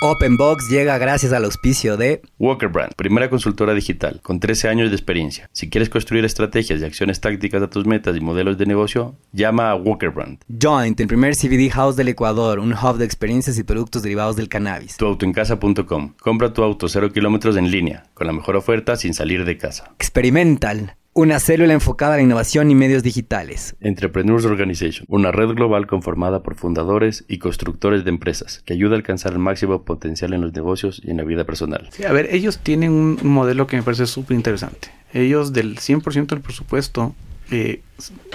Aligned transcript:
Openbox 0.00 0.68
llega 0.68 0.96
gracias 0.96 1.32
al 1.32 1.44
auspicio 1.44 1.96
de 1.96 2.22
Walker 2.38 2.68
Brand, 2.68 2.94
primera 2.94 3.28
consultora 3.28 3.74
digital 3.74 4.20
con 4.22 4.38
13 4.38 4.68
años 4.68 4.90
de 4.90 4.96
experiencia. 4.96 5.50
Si 5.52 5.68
quieres 5.68 5.88
construir 5.88 6.24
estrategias 6.24 6.80
y 6.80 6.84
acciones 6.84 7.20
tácticas 7.20 7.60
a 7.62 7.68
tus 7.68 7.84
metas 7.84 8.16
y 8.16 8.20
modelos 8.20 8.56
de 8.58 8.66
negocio, 8.66 9.16
llama 9.32 9.70
a 9.70 9.74
Walker 9.74 10.10
Brand. 10.10 10.38
Joint, 10.48 11.00
el 11.00 11.08
primer 11.08 11.34
CBD 11.34 11.68
house 11.72 11.96
del 11.96 12.06
Ecuador, 12.06 12.60
un 12.60 12.74
hub 12.74 12.96
de 12.96 13.04
experiencias 13.04 13.58
y 13.58 13.64
productos 13.64 14.04
derivados 14.04 14.36
del 14.36 14.48
cannabis. 14.48 14.96
Tuautoencasa.com. 14.98 16.14
Compra 16.20 16.52
tu 16.52 16.62
auto 16.62 16.88
0 16.88 17.12
kilómetros 17.12 17.56
en 17.56 17.68
línea, 17.68 18.04
con 18.14 18.28
la 18.28 18.32
mejor 18.32 18.54
oferta 18.54 18.94
sin 18.94 19.14
salir 19.14 19.44
de 19.44 19.58
casa. 19.58 19.90
Experimental, 19.98 20.94
una 21.18 21.40
célula 21.40 21.72
enfocada 21.72 22.14
a 22.14 22.16
la 22.18 22.22
innovación 22.22 22.70
y 22.70 22.76
medios 22.76 23.02
digitales. 23.02 23.74
Entrepreneurs 23.80 24.44
Organization, 24.44 25.04
una 25.08 25.32
red 25.32 25.48
global 25.48 25.88
conformada 25.88 26.44
por 26.44 26.54
fundadores 26.54 27.24
y 27.26 27.38
constructores 27.38 28.04
de 28.04 28.10
empresas 28.10 28.62
que 28.64 28.74
ayuda 28.74 28.92
a 28.92 28.98
alcanzar 28.98 29.32
el 29.32 29.40
máximo 29.40 29.82
potencial 29.82 30.32
en 30.32 30.42
los 30.42 30.52
negocios 30.52 31.02
y 31.04 31.10
en 31.10 31.16
la 31.16 31.24
vida 31.24 31.42
personal. 31.42 31.88
Sí, 31.90 32.04
a 32.04 32.12
ver, 32.12 32.28
ellos 32.30 32.60
tienen 32.60 32.92
un 32.92 33.18
modelo 33.24 33.66
que 33.66 33.76
me 33.76 33.82
parece 33.82 34.06
súper 34.06 34.36
interesante. 34.36 34.90
Ellos 35.12 35.52
del 35.52 35.78
100% 35.78 36.28
del 36.28 36.40
presupuesto 36.40 37.16
eh, 37.50 37.80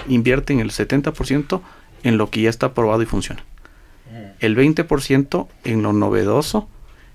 invierten 0.06 0.60
el 0.60 0.70
70% 0.70 1.62
en 2.02 2.18
lo 2.18 2.28
que 2.28 2.42
ya 2.42 2.50
está 2.50 2.66
aprobado 2.66 3.00
y 3.00 3.06
funciona. 3.06 3.42
El 4.40 4.58
20% 4.58 5.48
en 5.64 5.82
lo 5.82 5.94
novedoso 5.94 6.68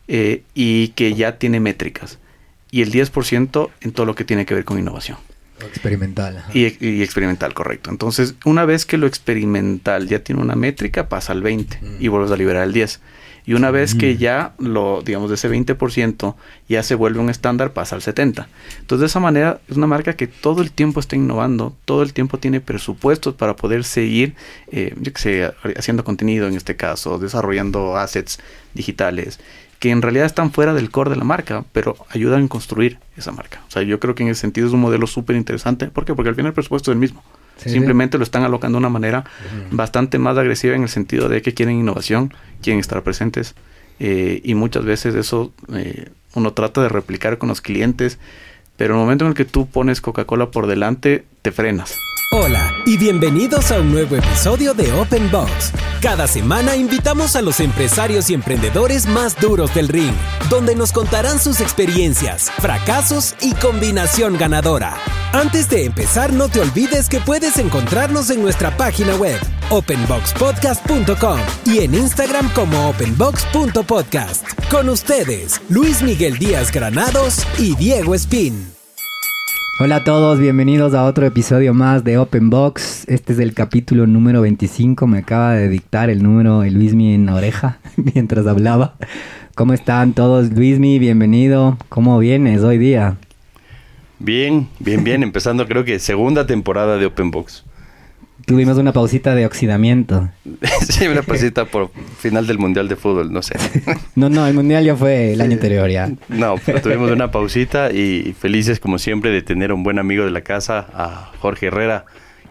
eh, 0.07 0.41
y 0.55 0.87
que 0.89 1.13
ya 1.13 1.37
tiene 1.37 1.59
métricas. 1.59 2.17
Y 2.71 2.81
el 2.81 2.91
10% 2.91 3.69
en 3.81 3.91
todo 3.91 4.07
lo 4.07 4.15
que 4.15 4.23
tiene 4.23 4.47
que 4.47 4.55
ver 4.55 4.65
con 4.65 4.79
innovación. 4.79 5.19
Experimental. 5.67 6.43
Y, 6.53 6.85
y, 6.85 7.03
experimental, 7.03 7.53
correcto. 7.53 7.89
Entonces, 7.89 8.35
una 8.45 8.65
vez 8.65 8.85
que 8.85 8.97
lo 8.97 9.07
experimental 9.07 10.07
ya 10.07 10.23
tiene 10.23 10.41
una 10.41 10.55
métrica, 10.55 11.09
pasa 11.09 11.33
al 11.33 11.41
20 11.41 11.79
y 11.99 12.07
vuelves 12.07 12.31
a 12.31 12.37
liberar 12.37 12.63
el 12.63 12.73
10. 12.73 12.99
Y 13.45 13.53
una 13.53 13.71
vez 13.71 13.95
que 13.95 14.15
ya 14.15 14.53
lo, 14.59 15.01
digamos, 15.01 15.29
de 15.29 15.35
ese 15.35 15.49
20% 15.49 16.35
ya 16.67 16.83
se 16.83 16.93
vuelve 16.93 17.19
un 17.19 17.31
estándar, 17.31 17.73
pasa 17.73 17.95
al 17.95 18.03
70. 18.03 18.47
Entonces, 18.79 18.99
de 18.99 19.05
esa 19.07 19.19
manera, 19.19 19.59
es 19.67 19.75
una 19.75 19.87
marca 19.87 20.15
que 20.15 20.27
todo 20.27 20.61
el 20.61 20.71
tiempo 20.71 20.99
está 20.99 21.15
innovando, 21.15 21.75
todo 21.85 22.03
el 22.03 22.13
tiempo 22.13 22.37
tiene 22.37 22.61
presupuestos 22.61 23.33
para 23.33 23.55
poder 23.55 23.85
seguir, 23.85 24.35
eh, 24.71 24.93
yo 24.99 25.13
que 25.13 25.19
sé, 25.19 25.51
haciendo 25.77 26.03
contenido 26.03 26.47
en 26.47 26.53
este 26.53 26.75
caso, 26.75 27.17
desarrollando 27.17 27.97
assets 27.97 28.39
digitales, 28.75 29.39
que 29.79 29.91
en 29.91 30.01
realidad 30.01 30.25
están 30.25 30.51
fuera 30.51 30.73
del 30.73 30.91
core 30.91 31.09
de 31.09 31.15
la 31.15 31.23
marca, 31.23 31.63
pero 31.71 31.95
ayudan 32.09 32.43
a 32.43 32.47
construir 32.49 32.99
esa 33.15 33.31
marca. 33.31 33.61
O 33.67 33.71
sea, 33.71 33.81
yo 33.81 33.99
creo 33.99 34.13
que 34.13 34.23
en 34.23 34.29
ese 34.29 34.41
sentido 34.41 34.67
es 34.67 34.73
un 34.73 34.81
modelo 34.81 35.07
súper 35.07 35.37
interesante. 35.37 35.87
¿Por 35.87 36.05
qué? 36.05 36.13
Porque 36.13 36.29
al 36.29 36.35
final 36.35 36.49
el 36.49 36.53
presupuesto 36.53 36.91
es 36.91 36.95
el 36.95 36.99
mismo. 36.99 37.23
Sí, 37.57 37.69
Simplemente 37.69 38.17
lo 38.17 38.23
están 38.23 38.43
alocando 38.43 38.77
de 38.77 38.79
una 38.79 38.89
manera 38.89 39.19
uh 39.19 39.73
-huh. 39.73 39.75
bastante 39.75 40.17
más 40.17 40.37
agresiva 40.37 40.75
en 40.75 40.83
el 40.83 40.89
sentido 40.89 41.27
de 41.27 41.41
que 41.41 41.53
quieren 41.53 41.79
innovación, 41.79 42.33
quieren 42.61 42.79
estar 42.79 43.01
presentes 43.03 43.55
eh, 43.99 44.41
y 44.43 44.55
muchas 44.55 44.85
veces 44.85 45.15
eso 45.15 45.53
eh, 45.73 46.09
uno 46.35 46.53
trata 46.53 46.81
de 46.81 46.89
replicar 46.89 47.37
con 47.37 47.49
los 47.49 47.61
clientes, 47.61 48.17
pero 48.79 48.93
el 48.93 48.99
momento 49.01 49.25
en 49.25 49.31
el 49.31 49.35
que 49.35 49.43
tú 49.43 49.67
pones 49.67 49.99
Coca-Cola 49.99 50.51
por 50.51 50.65
delante, 50.65 51.25
te 51.41 51.51
frenas. 51.51 51.97
Hola 52.31 52.71
y 52.85 52.95
bienvenidos 52.95 53.71
a 53.71 53.81
un 53.81 53.91
nuevo 53.91 54.15
episodio 54.15 54.75
de 54.75 54.93
Open 54.93 55.31
Box. 55.31 55.73
Cada 55.99 56.27
semana 56.27 56.75
invitamos 56.75 57.35
a 57.35 57.41
los 57.41 57.59
empresarios 57.59 58.29
y 58.29 58.35
emprendedores 58.35 59.07
más 59.07 59.35
duros 59.41 59.73
del 59.73 59.87
ring, 59.87 60.13
donde 60.49 60.75
nos 60.75 60.91
contarán 60.91 61.39
sus 61.39 61.59
experiencias, 61.59 62.51
fracasos 62.51 63.35
y 63.41 63.53
combinación 63.55 64.37
ganadora. 64.37 64.95
Antes 65.33 65.69
de 65.69 65.85
empezar, 65.85 66.31
no 66.31 66.49
te 66.49 66.61
olvides 66.61 67.09
que 67.09 67.19
puedes 67.19 67.57
encontrarnos 67.57 68.29
en 68.29 68.43
nuestra 68.43 68.77
página 68.77 69.15
web, 69.15 69.39
openboxpodcast.com 69.71 71.39
y 71.65 71.79
en 71.79 71.95
Instagram 71.95 72.49
como 72.53 72.89
openbox.podcast. 72.91 74.45
Con 74.69 74.87
ustedes, 74.87 75.59
Luis 75.67 76.03
Miguel 76.03 76.37
Díaz 76.37 76.71
Granados 76.71 77.45
y 77.57 77.75
Diego 77.75 78.13
Espín. 78.13 78.68
Hola 79.81 79.95
a 79.95 80.03
todos, 80.03 80.39
bienvenidos 80.39 80.93
a 80.93 81.05
otro 81.05 81.25
episodio 81.25 81.73
más 81.73 82.03
de 82.03 82.17
Open 82.17 82.49
Box. 82.49 83.07
Este 83.07 83.31
es 83.31 83.39
el 83.39 83.53
capítulo 83.53 84.07
número 84.07 84.41
25. 84.41 85.07
Me 85.07 85.19
acaba 85.19 85.53
de 85.53 85.69
dictar 85.69 86.09
el 86.09 86.21
número 86.21 86.59
de 86.59 86.71
Luismi 86.71 87.13
en 87.13 87.25
la 87.25 87.35
oreja 87.35 87.79
mientras 87.95 88.45
hablaba. 88.45 88.95
¿Cómo 89.55 89.71
están 89.71 90.11
todos? 90.11 90.51
Luismi, 90.51 90.99
bienvenido. 90.99 91.77
¿Cómo 91.87 92.19
vienes 92.19 92.61
hoy 92.61 92.77
día? 92.77 93.15
Bien, 94.19 94.67
bien, 94.79 95.05
bien. 95.05 95.23
Empezando 95.23 95.65
creo 95.65 95.85
que 95.85 95.97
segunda 95.99 96.45
temporada 96.45 96.97
de 96.97 97.05
Open 97.05 97.31
Box. 97.31 97.63
Tuvimos 98.49 98.79
una 98.79 98.91
pausita 98.93 99.35
de 99.35 99.45
oxidamiento. 99.45 100.27
sí, 100.89 101.07
una 101.07 101.21
pausita 101.27 101.65
por 101.65 101.91
final 102.17 102.47
del 102.47 102.57
Mundial 102.57 102.87
de 102.87 102.95
Fútbol, 102.95 103.31
no 103.31 103.43
sé. 103.43 103.53
no, 104.15 104.27
no, 104.27 104.47
el 104.47 104.55
Mundial 104.55 104.83
ya 104.83 104.95
fue 104.95 105.33
el 105.33 105.41
año 105.41 105.53
anterior 105.53 105.87
ya. 105.87 106.09
No, 106.29 106.55
pero 106.65 106.81
tuvimos 106.81 107.11
una 107.11 107.29
pausita 107.29 107.91
y 107.91 108.33
felices 108.33 108.79
como 108.79 108.97
siempre 108.97 109.29
de 109.29 109.43
tener 109.43 109.71
un 109.71 109.83
buen 109.83 109.99
amigo 109.99 110.25
de 110.25 110.31
la 110.31 110.41
casa, 110.41 110.87
a 110.95 111.31
Jorge 111.37 111.67
Herrera, 111.67 112.05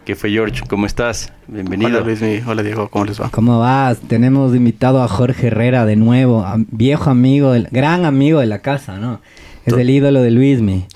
que 0.04 0.14
fue 0.14 0.30
George. 0.30 0.62
¿Cómo 0.68 0.86
estás? 0.86 1.32
Bienvenido. 1.48 2.00
Hola 2.00 2.06
Luis, 2.06 2.46
hola 2.46 2.62
Diego, 2.62 2.88
¿cómo 2.90 3.04
les 3.04 3.20
va? 3.20 3.28
¿Cómo 3.30 3.58
vas? 3.58 3.98
Tenemos 3.98 4.54
invitado 4.54 5.02
a 5.02 5.08
Jorge 5.08 5.48
Herrera 5.48 5.84
de 5.84 5.96
nuevo, 5.96 6.46
viejo 6.70 7.10
amigo, 7.10 7.54
gran 7.72 8.04
amigo 8.04 8.38
de 8.38 8.46
la 8.46 8.60
casa, 8.60 8.98
¿no? 8.98 9.20
Es 9.66 9.74
el 9.74 9.90
ídolo 9.90 10.22
de 10.22 10.30
Luismi. 10.30 10.86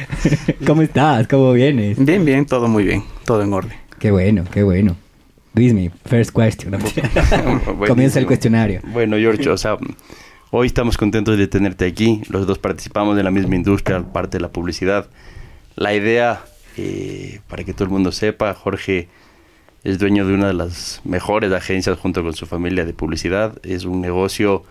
¿Cómo 0.66 0.82
estás? 0.82 1.28
¿Cómo 1.28 1.52
vienes? 1.52 2.02
Bien, 2.04 2.24
bien, 2.24 2.46
todo 2.46 2.68
muy 2.68 2.84
bien, 2.84 3.04
todo 3.24 3.42
en 3.42 3.52
orden. 3.52 3.76
Qué 3.98 4.10
bueno, 4.10 4.44
qué 4.50 4.62
bueno. 4.62 4.96
Luismi, 5.54 5.90
first 6.06 6.32
question. 6.34 6.72
Comienza 7.86 8.18
el 8.18 8.26
cuestionario. 8.26 8.80
Bueno, 8.92 9.16
George, 9.16 9.48
o 9.48 9.56
sea, 9.56 9.76
hoy 10.50 10.66
estamos 10.66 10.96
contentos 10.96 11.36
de 11.36 11.46
tenerte 11.46 11.86
aquí. 11.86 12.22
Los 12.28 12.46
dos 12.46 12.58
participamos 12.58 13.16
de 13.16 13.22
la 13.22 13.30
misma 13.30 13.56
industria, 13.56 14.02
parte 14.02 14.38
de 14.38 14.42
la 14.42 14.50
publicidad. 14.50 15.08
La 15.76 15.94
idea, 15.94 16.42
eh, 16.76 17.40
para 17.48 17.64
que 17.64 17.74
todo 17.74 17.84
el 17.84 17.90
mundo 17.90 18.12
sepa, 18.12 18.54
Jorge 18.54 19.08
es 19.84 19.98
dueño 19.98 20.26
de 20.26 20.34
una 20.34 20.46
de 20.48 20.54
las 20.54 21.00
mejores 21.04 21.52
agencias 21.52 21.98
junto 21.98 22.22
con 22.22 22.34
su 22.34 22.46
familia 22.46 22.84
de 22.84 22.94
publicidad. 22.94 23.58
Es 23.62 23.84
un 23.84 24.00
negocio 24.00 24.64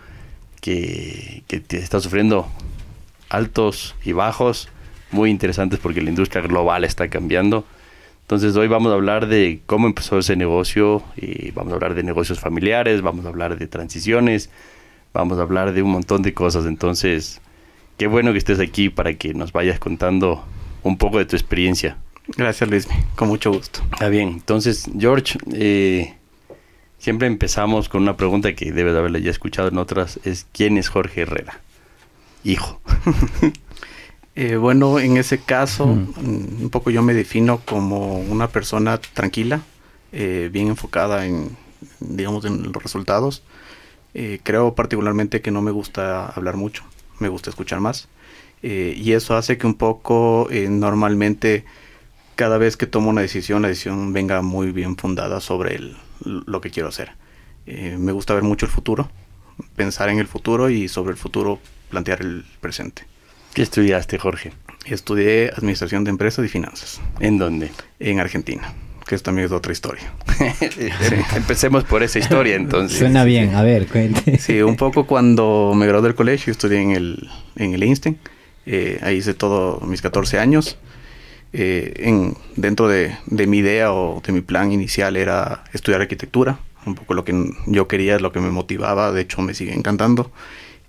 que, 0.60 1.42
que 1.46 1.62
está 1.70 2.00
sufriendo 2.00 2.48
altos 3.28 3.94
y 4.04 4.12
bajos 4.12 4.68
muy 5.12 5.30
interesantes 5.30 5.78
porque 5.78 6.00
la 6.00 6.10
industria 6.10 6.42
global 6.42 6.84
está 6.84 7.08
cambiando. 7.08 7.64
Entonces 8.22 8.56
hoy 8.56 8.68
vamos 8.68 8.92
a 8.92 8.94
hablar 8.94 9.26
de 9.26 9.60
cómo 9.66 9.86
empezó 9.86 10.18
ese 10.18 10.36
negocio 10.36 11.02
y 11.16 11.50
vamos 11.50 11.72
a 11.72 11.76
hablar 11.76 11.94
de 11.94 12.02
negocios 12.02 12.40
familiares, 12.40 13.02
vamos 13.02 13.26
a 13.26 13.28
hablar 13.28 13.58
de 13.58 13.66
transiciones, 13.66 14.48
vamos 15.12 15.38
a 15.38 15.42
hablar 15.42 15.72
de 15.72 15.82
un 15.82 15.90
montón 15.90 16.22
de 16.22 16.32
cosas. 16.32 16.64
Entonces, 16.66 17.40
qué 17.98 18.06
bueno 18.06 18.32
que 18.32 18.38
estés 18.38 18.60
aquí 18.60 18.88
para 18.88 19.14
que 19.14 19.34
nos 19.34 19.52
vayas 19.52 19.78
contando 19.78 20.44
un 20.82 20.96
poco 20.96 21.18
de 21.18 21.26
tu 21.26 21.36
experiencia. 21.36 21.98
Gracias 22.36 22.70
Luis, 22.70 22.88
con 23.16 23.28
mucho 23.28 23.52
gusto. 23.52 23.82
Está 23.92 24.08
bien, 24.08 24.28
entonces 24.28 24.88
George, 24.98 25.38
eh, 25.52 26.14
siempre 26.98 27.26
empezamos 27.26 27.88
con 27.88 28.02
una 28.02 28.16
pregunta 28.16 28.54
que 28.54 28.72
debes 28.72 28.92
de 28.92 28.98
haberla 28.98 29.18
ya 29.18 29.30
escuchado 29.30 29.68
en 29.68 29.78
otras, 29.78 30.20
es 30.24 30.46
¿quién 30.52 30.78
es 30.78 30.88
Jorge 30.88 31.22
Herrera? 31.22 31.60
Hijo. 32.44 32.80
eh, 34.34 34.56
bueno, 34.56 34.98
en 34.98 35.18
ese 35.18 35.38
caso, 35.38 35.86
mm. 35.86 36.62
un 36.62 36.70
poco 36.70 36.90
yo 36.90 37.02
me 37.02 37.14
defino 37.14 37.60
como 37.64 38.16
una 38.18 38.48
persona 38.48 38.98
tranquila, 38.98 39.62
eh, 40.12 40.48
bien 40.52 40.68
enfocada 40.68 41.26
en, 41.26 41.56
digamos, 42.00 42.44
en 42.44 42.72
los 42.72 42.82
resultados. 42.82 43.42
Eh, 44.14 44.40
creo 44.42 44.74
particularmente 44.74 45.40
que 45.40 45.50
no 45.50 45.62
me 45.62 45.70
gusta 45.70 46.26
hablar 46.26 46.56
mucho, 46.56 46.84
me 47.18 47.28
gusta 47.28 47.50
escuchar 47.50 47.80
más. 47.80 48.08
Eh, 48.62 48.94
y 48.96 49.12
eso 49.12 49.36
hace 49.36 49.58
que 49.58 49.66
un 49.66 49.74
poco 49.74 50.48
normalmente 50.50 51.64
cada 52.36 52.58
vez 52.58 52.76
que 52.76 52.86
tomo 52.86 53.10
una 53.10 53.20
decisión, 53.20 53.62
la 53.62 53.68
decisión 53.68 54.12
venga 54.12 54.40
muy 54.42 54.72
bien 54.72 54.96
fundada 54.96 55.40
sobre 55.40 55.74
el, 55.74 55.96
lo 56.24 56.60
que 56.60 56.70
quiero 56.70 56.88
hacer. 56.88 57.12
me 57.66 58.12
gusta 58.12 58.34
ver 58.34 58.44
mucho 58.44 58.66
el 58.66 58.72
futuro, 58.72 59.10
pensar 59.76 60.08
en 60.08 60.18
el 60.18 60.28
futuro 60.28 60.70
y 60.70 60.88
sobre 60.88 61.12
el 61.12 61.18
futuro 61.18 61.58
plantear 61.90 62.20
el 62.22 62.44
presente. 62.60 63.11
¿Qué 63.54 63.60
estudiaste, 63.60 64.18
Jorge? 64.18 64.52
Estudié 64.86 65.50
Administración 65.54 66.04
de 66.04 66.10
Empresas 66.10 66.42
y 66.42 66.48
Finanzas. 66.48 67.02
¿En 67.20 67.36
dónde? 67.36 67.70
En 68.00 68.18
Argentina, 68.18 68.72
que 69.06 69.14
esto 69.14 69.26
también 69.26 69.44
es 69.44 69.52
otra 69.52 69.72
historia. 69.72 70.10
sí. 70.58 70.88
Empecemos 71.36 71.84
por 71.84 72.02
esa 72.02 72.18
historia, 72.18 72.56
entonces. 72.56 72.98
Suena 72.98 73.24
bien, 73.24 73.54
a 73.54 73.62
ver, 73.62 73.88
cuente. 73.88 74.38
Sí, 74.38 74.62
un 74.62 74.76
poco 74.76 75.06
cuando 75.06 75.74
me 75.76 75.86
gradué 75.86 76.08
del 76.08 76.14
colegio, 76.14 76.50
estudié 76.50 76.80
en 76.80 76.92
el, 76.92 77.28
en 77.56 77.74
el 77.74 77.82
Einstein. 77.82 78.18
Eh, 78.64 78.98
ahí 79.02 79.16
hice 79.16 79.34
todos 79.34 79.82
mis 79.82 80.00
14 80.00 80.38
años. 80.38 80.78
Eh, 81.52 81.92
en, 81.98 82.34
dentro 82.56 82.88
de, 82.88 83.14
de 83.26 83.46
mi 83.46 83.58
idea 83.58 83.92
o 83.92 84.22
de 84.24 84.32
mi 84.32 84.40
plan 84.40 84.72
inicial 84.72 85.14
era 85.18 85.64
estudiar 85.74 86.00
arquitectura. 86.00 86.58
Un 86.86 86.94
poco 86.94 87.12
lo 87.12 87.26
que 87.26 87.34
yo 87.66 87.86
quería, 87.86 88.18
lo 88.18 88.32
que 88.32 88.40
me 88.40 88.50
motivaba, 88.50 89.12
de 89.12 89.20
hecho 89.20 89.42
me 89.42 89.52
sigue 89.52 89.74
encantando. 89.74 90.32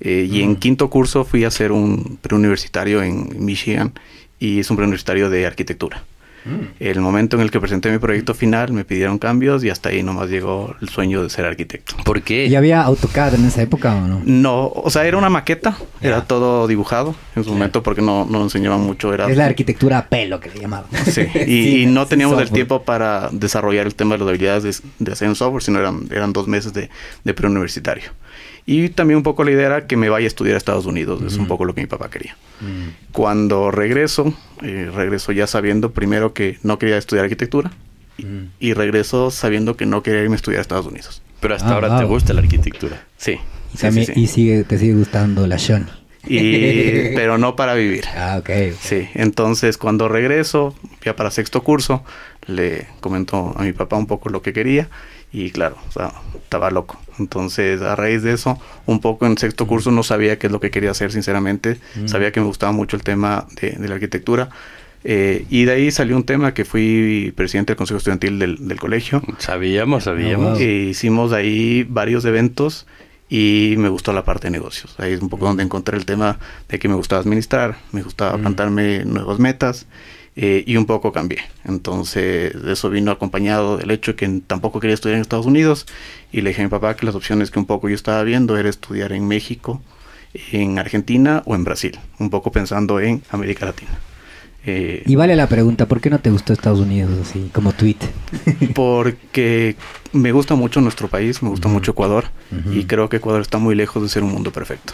Eh, 0.05 0.27
y 0.29 0.41
en 0.41 0.57
quinto 0.57 0.89
curso 0.89 1.23
fui 1.23 1.45
a 1.45 1.47
hacer 1.47 1.71
un 1.71 2.19
preuniversitario 2.21 3.01
en 3.01 3.29
Michigan 3.43 3.93
y 4.37 4.59
es 4.59 4.69
un 4.69 4.75
preuniversitario 4.75 5.29
de 5.29 5.45
arquitectura. 5.47 6.03
El 6.81 6.99
momento 6.99 7.37
en 7.37 7.41
el 7.41 7.51
que 7.51 7.61
presenté 7.61 7.89
mi 7.89 7.99
proyecto 7.99 8.33
final 8.33 8.73
me 8.73 8.83
pidieron 8.83 9.17
cambios 9.17 9.63
y 9.63 9.69
hasta 9.69 9.87
ahí 9.87 10.03
nomás 10.03 10.29
llegó 10.29 10.75
el 10.81 10.89
sueño 10.89 11.23
de 11.23 11.29
ser 11.29 11.45
arquitecto. 11.45 11.95
¿Por 12.03 12.21
qué? 12.21 12.47
¿Y 12.47 12.55
había 12.55 12.81
AutoCAD 12.81 13.35
en 13.35 13.45
esa 13.45 13.61
época 13.61 13.95
o 13.95 14.07
no? 14.07 14.21
No, 14.25 14.67
o 14.67 14.89
sea, 14.89 15.05
era 15.05 15.17
una 15.17 15.29
maqueta, 15.29 15.77
era 16.01 16.25
todo 16.25 16.67
dibujado 16.67 17.15
en 17.37 17.45
su 17.45 17.51
momento 17.51 17.81
porque 17.81 18.01
no, 18.01 18.25
no 18.25 18.43
enseñaban 18.43 18.81
mucho. 18.81 19.13
Era 19.13 19.29
Es 19.29 19.37
la 19.37 19.45
arquitectura 19.45 19.99
a 19.99 20.07
pelo 20.09 20.41
que 20.41 20.49
le 20.49 20.59
llamaban. 20.59 20.87
Sí, 21.05 21.21
y, 21.35 21.63
Sí, 21.63 21.81
y 21.83 21.85
no 21.85 22.07
teníamos 22.07 22.41
el 22.41 22.51
tiempo 22.51 22.83
para 22.83 23.29
desarrollar 23.31 23.85
el 23.85 23.95
tema 23.95 24.15
de 24.15 24.19
las 24.19 24.27
habilidades 24.27 24.63
de, 24.81 24.89
de 24.99 25.11
hacer 25.13 25.29
un 25.29 25.35
software, 25.35 25.63
sino 25.63 25.79
eran, 25.79 26.09
eran 26.11 26.33
dos 26.33 26.49
meses 26.49 26.73
de, 26.73 26.89
de 27.23 27.33
preuniversitario. 27.33 28.11
Y 28.65 28.89
también 28.89 29.17
un 29.17 29.23
poco 29.23 29.43
la 29.43 29.51
idea 29.51 29.65
era 29.67 29.87
que 29.87 29.97
me 29.97 30.07
vaya 30.09 30.25
a 30.25 30.27
estudiar 30.27 30.55
a 30.55 30.57
Estados 30.57 30.85
Unidos, 30.85 31.21
es 31.23 31.35
un 31.37 31.47
poco 31.47 31.65
lo 31.65 31.73
que 31.75 31.81
mi 31.81 31.87
papá 31.87 32.09
quería. 32.09 32.37
Cuando 33.11 33.71
regreso, 33.71 34.33
eh, 34.61 34.89
regreso 34.93 35.31
ya 35.31 35.47
sabiendo 35.47 35.91
primero 35.91 36.33
que 36.33 36.57
no 36.63 36.79
quería 36.79 36.97
estudiar 36.97 37.25
arquitectura 37.25 37.71
y, 38.17 38.25
y 38.59 38.73
regreso 38.73 39.31
sabiendo 39.31 39.75
que 39.75 39.85
no 39.85 40.01
quería 40.01 40.21
irme 40.23 40.35
a 40.35 40.37
estudiar 40.37 40.59
a 40.59 40.61
Estados 40.61 40.85
Unidos. 40.85 41.21
Pero 41.41 41.55
hasta 41.55 41.69
Ah, 41.69 41.73
ahora 41.73 41.89
wow. 41.89 41.97
te 41.99 42.03
gusta 42.05 42.33
la 42.33 42.39
arquitectura. 42.41 43.03
Sí, 43.17 43.33
Y, 43.33 43.77
sí, 43.77 43.81
también- 43.81 44.05
sí, 44.07 44.13
sí. 44.13 44.19
y 44.21 44.27
sigue, 44.27 44.63
te 44.63 44.77
sigue 44.77 44.93
gustando 44.93 45.45
la 45.45 45.57
Shoni. 45.57 45.85
Y- 46.25 47.11
pero 47.15 47.37
no 47.37 47.57
para 47.57 47.73
vivir. 47.73 48.05
Ah, 48.15 48.37
ok. 48.39 48.49
Sí, 48.79 49.09
entonces 49.13 49.77
cuando 49.77 50.07
regreso, 50.07 50.73
ya 51.03 51.17
para 51.17 51.31
sexto 51.31 51.63
curso, 51.63 52.03
le 52.47 52.87
comentó 53.01 53.53
a 53.57 53.63
mi 53.63 53.73
papá 53.73 53.97
un 53.97 54.07
poco 54.07 54.29
lo 54.29 54.41
que 54.41 54.53
quería 54.53 54.87
y 55.33 55.49
claro, 55.49 55.77
o 55.89 55.91
sea, 55.91 56.13
estaba 56.35 56.69
loco. 56.69 56.99
Entonces, 57.17 57.81
a 57.81 57.95
raíz 57.95 58.21
de 58.21 58.33
eso, 58.33 58.59
un 58.85 59.01
poco 59.01 59.25
en 59.25 59.37
sexto 59.37 59.65
curso 59.65 59.91
no 59.91 60.03
sabía 60.03 60.37
qué 60.37 60.47
es 60.47 60.53
lo 60.53 60.59
que 60.59 60.69
quería 60.69 60.91
hacer, 60.91 61.11
sinceramente. 61.11 61.79
Sabía 62.05 62.31
que 62.31 62.39
me 62.39 62.45
gustaba 62.45 62.71
mucho 62.71 62.95
el 62.95 63.03
tema 63.03 63.47
de, 63.59 63.71
de 63.71 63.87
la 63.87 63.95
arquitectura. 63.95 64.49
Eh, 65.03 65.45
y 65.49 65.65
de 65.65 65.73
ahí 65.73 65.91
salió 65.91 66.15
un 66.15 66.23
tema 66.23 66.53
que 66.53 66.65
fui 66.65 67.33
presidente 67.35 67.71
del 67.71 67.77
Consejo 67.77 67.97
Estudiantil 67.97 68.39
del, 68.39 68.67
del 68.67 68.79
colegio. 68.79 69.21
Sabíamos, 69.39 70.05
sabíamos. 70.05 70.59
E 70.59 70.89
hicimos 70.91 71.33
ahí 71.33 71.83
varios 71.89 72.25
eventos 72.25 72.85
y 73.29 73.75
me 73.77 73.89
gustó 73.89 74.13
la 74.13 74.23
parte 74.23 74.47
de 74.47 74.51
negocios. 74.51 74.95
Ahí 74.99 75.13
es 75.13 75.21
un 75.21 75.29
poco 75.29 75.45
donde 75.45 75.63
encontré 75.63 75.97
el 75.97 76.05
tema 76.05 76.37
de 76.69 76.79
que 76.79 76.87
me 76.87 76.95
gustaba 76.95 77.21
administrar, 77.21 77.77
me 77.91 78.03
gustaba 78.03 78.37
plantarme 78.37 79.03
nuevas 79.05 79.39
metas 79.39 79.87
eh, 80.35 80.63
y 80.65 80.77
un 80.77 80.85
poco 80.85 81.11
cambié. 81.11 81.39
Entonces 81.65 82.55
eso 82.55 82.89
vino 82.89 83.11
acompañado 83.11 83.77
del 83.77 83.91
hecho 83.91 84.15
que 84.15 84.41
tampoco 84.47 84.79
quería 84.79 84.95
estudiar 84.95 85.15
en 85.15 85.21
Estados 85.21 85.45
Unidos 85.45 85.85
y 86.31 86.41
le 86.41 86.49
dije 86.49 86.61
a 86.61 86.65
mi 86.65 86.71
papá 86.71 86.95
que 86.95 87.05
las 87.05 87.15
opciones 87.15 87.51
que 87.51 87.59
un 87.59 87.65
poco 87.65 87.89
yo 87.89 87.95
estaba 87.95 88.23
viendo 88.23 88.57
era 88.57 88.69
estudiar 88.69 89.13
en 89.13 89.27
México, 89.27 89.81
en 90.51 90.79
Argentina 90.79 91.43
o 91.45 91.55
en 91.55 91.63
Brasil, 91.63 91.99
un 92.19 92.29
poco 92.29 92.51
pensando 92.51 92.99
en 92.99 93.21
América 93.29 93.67
Latina. 93.67 93.91
Eh, 94.65 95.03
Y 95.05 95.15
vale 95.15 95.35
la 95.35 95.47
pregunta, 95.47 95.87
¿por 95.87 95.99
qué 95.99 96.09
no 96.09 96.19
te 96.19 96.29
gustó 96.29 96.53
Estados 96.53 96.79
Unidos 96.79 97.11
así, 97.21 97.49
como 97.53 97.73
tweet? 97.73 97.97
porque 98.75 99.75
me 100.13 100.31
gusta 100.31 100.55
mucho 100.55 100.79
nuestro 100.79 101.07
país, 101.07 101.41
me 101.43 101.49
gusta 101.49 101.67
mucho 101.67 101.91
Ecuador 101.91 102.25
y 102.71 102.85
creo 102.85 103.09
que 103.09 103.17
Ecuador 103.17 103.41
está 103.41 103.57
muy 103.57 103.73
lejos 103.75 104.03
de 104.03 104.09
ser 104.09 104.23
un 104.23 104.31
mundo 104.31 104.51
perfecto. 104.51 104.93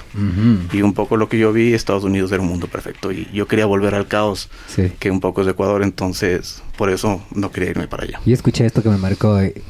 Y 0.71 0.81
un 0.81 0.93
poco 0.93 1.17
lo 1.17 1.27
que 1.29 1.37
yo 1.37 1.51
vi, 1.51 1.73
Estados 1.73 2.03
Unidos 2.03 2.31
era 2.31 2.41
un 2.41 2.47
mundo 2.47 2.67
perfecto 2.67 3.11
y 3.11 3.27
yo 3.33 3.47
quería 3.47 3.65
volver 3.65 3.95
al 3.95 4.07
caos 4.07 4.49
Sí. 4.67 4.91
que 4.97 5.11
un 5.11 5.19
poco 5.19 5.41
es 5.41 5.45
de 5.45 5.51
Ecuador, 5.51 5.83
entonces 5.83 6.63
por 6.77 6.89
eso 6.89 7.21
no 7.35 7.51
quería 7.51 7.71
irme 7.71 7.87
para 7.87 8.03
allá. 8.03 8.19
Yo 8.25 8.33
escuché 8.33 8.65
esto 8.65 8.81
que 8.81 8.89
me 8.89 8.97
marcó. 8.97 9.39
eh, 9.39 9.61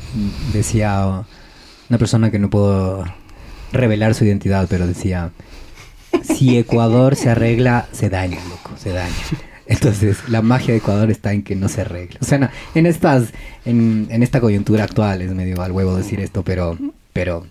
Decía 0.54 1.26
una 1.90 1.98
persona 1.98 2.30
que 2.32 2.38
no 2.40 2.50
puedo 2.50 3.04
revelar 3.74 4.14
su 4.14 4.24
identidad, 4.26 4.68
pero 4.70 4.86
decía: 4.88 5.32
Si 6.24 6.58
Ecuador 6.58 7.16
se 7.16 7.30
arregla, 7.32 7.88
se 7.92 8.10
daña, 8.10 8.38
loco, 8.50 8.78
se 8.78 8.92
daña. 8.92 9.14
Entonces, 9.70 10.18
la 10.28 10.42
magia 10.42 10.74
de 10.74 10.80
Ecuador 10.80 11.10
está 11.12 11.32
en 11.32 11.44
que 11.44 11.56
no 11.56 11.70
se 11.70 11.82
arregla. 11.82 12.18
O 12.22 12.26
sea, 12.26 12.40
no, 12.40 12.50
en 12.76 12.86
estas, 12.88 13.30
en, 13.66 14.08
en 14.10 14.24
esta 14.24 14.42
coyuntura 14.42 14.84
actual 14.84 15.22
es 15.22 15.32
medio 15.34 15.62
al 15.62 15.72
huevo 15.72 15.96
decir 15.96 16.20
esto, 16.20 16.44
pero, 16.44 16.78
pero 17.14 17.46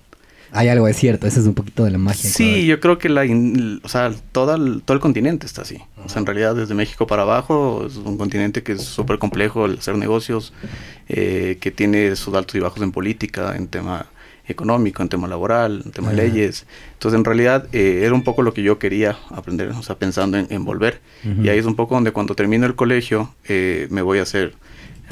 hay 0.50 0.68
algo 0.68 0.86
de 0.86 0.94
cierto. 0.94 1.26
Ese 1.28 1.38
es 1.40 1.46
un 1.46 1.54
poquito 1.54 1.84
de 1.84 1.92
la 1.92 1.98
magia. 1.98 2.24
de 2.24 2.30
Sí, 2.30 2.66
yo 2.66 2.80
creo 2.80 2.98
que 2.98 3.08
la, 3.08 3.24
in- 3.24 3.80
o 3.84 3.88
sea, 3.88 4.12
toda 4.32 4.56
el- 4.56 4.82
todo 4.84 4.94
el 4.96 5.00
continente 5.00 5.46
está 5.46 5.62
así. 5.62 5.78
O 6.04 6.08
sea, 6.08 6.18
en 6.18 6.26
realidad 6.26 6.56
desde 6.56 6.74
México 6.74 7.06
para 7.06 7.22
abajo 7.22 7.84
es 7.86 7.96
un 7.96 8.18
continente 8.18 8.62
que 8.64 8.72
es 8.72 8.82
súper 8.82 9.18
complejo 9.18 9.66
el 9.66 9.78
hacer 9.78 9.96
negocios, 9.96 10.52
eh, 11.08 11.58
que 11.60 11.70
tiene 11.70 12.16
sus 12.16 12.34
altos 12.34 12.56
y 12.56 12.60
bajos 12.60 12.82
en 12.82 12.90
política, 12.92 13.54
en 13.56 13.68
tema 13.68 14.06
económico, 14.48 15.02
en 15.02 15.08
tema 15.08 15.28
laboral, 15.28 15.82
en 15.84 15.92
tema 15.92 16.10
de 16.10 16.16
leyes. 16.16 16.66
Entonces, 16.94 17.18
en 17.18 17.24
realidad 17.24 17.66
eh, 17.72 18.02
era 18.04 18.14
un 18.14 18.24
poco 18.24 18.42
lo 18.42 18.54
que 18.54 18.62
yo 18.62 18.78
quería 18.78 19.16
aprender, 19.30 19.70
o 19.70 19.82
sea, 19.82 19.96
pensando 19.96 20.38
en, 20.38 20.46
en 20.50 20.64
volver. 20.64 21.00
Y 21.42 21.48
ahí 21.48 21.58
es 21.58 21.66
un 21.66 21.76
poco 21.76 21.94
donde 21.94 22.12
cuando 22.12 22.34
termino 22.34 22.66
el 22.66 22.74
colegio 22.74 23.34
eh, 23.48 23.86
me 23.90 24.02
voy 24.02 24.18
a 24.18 24.22
hacer 24.22 24.54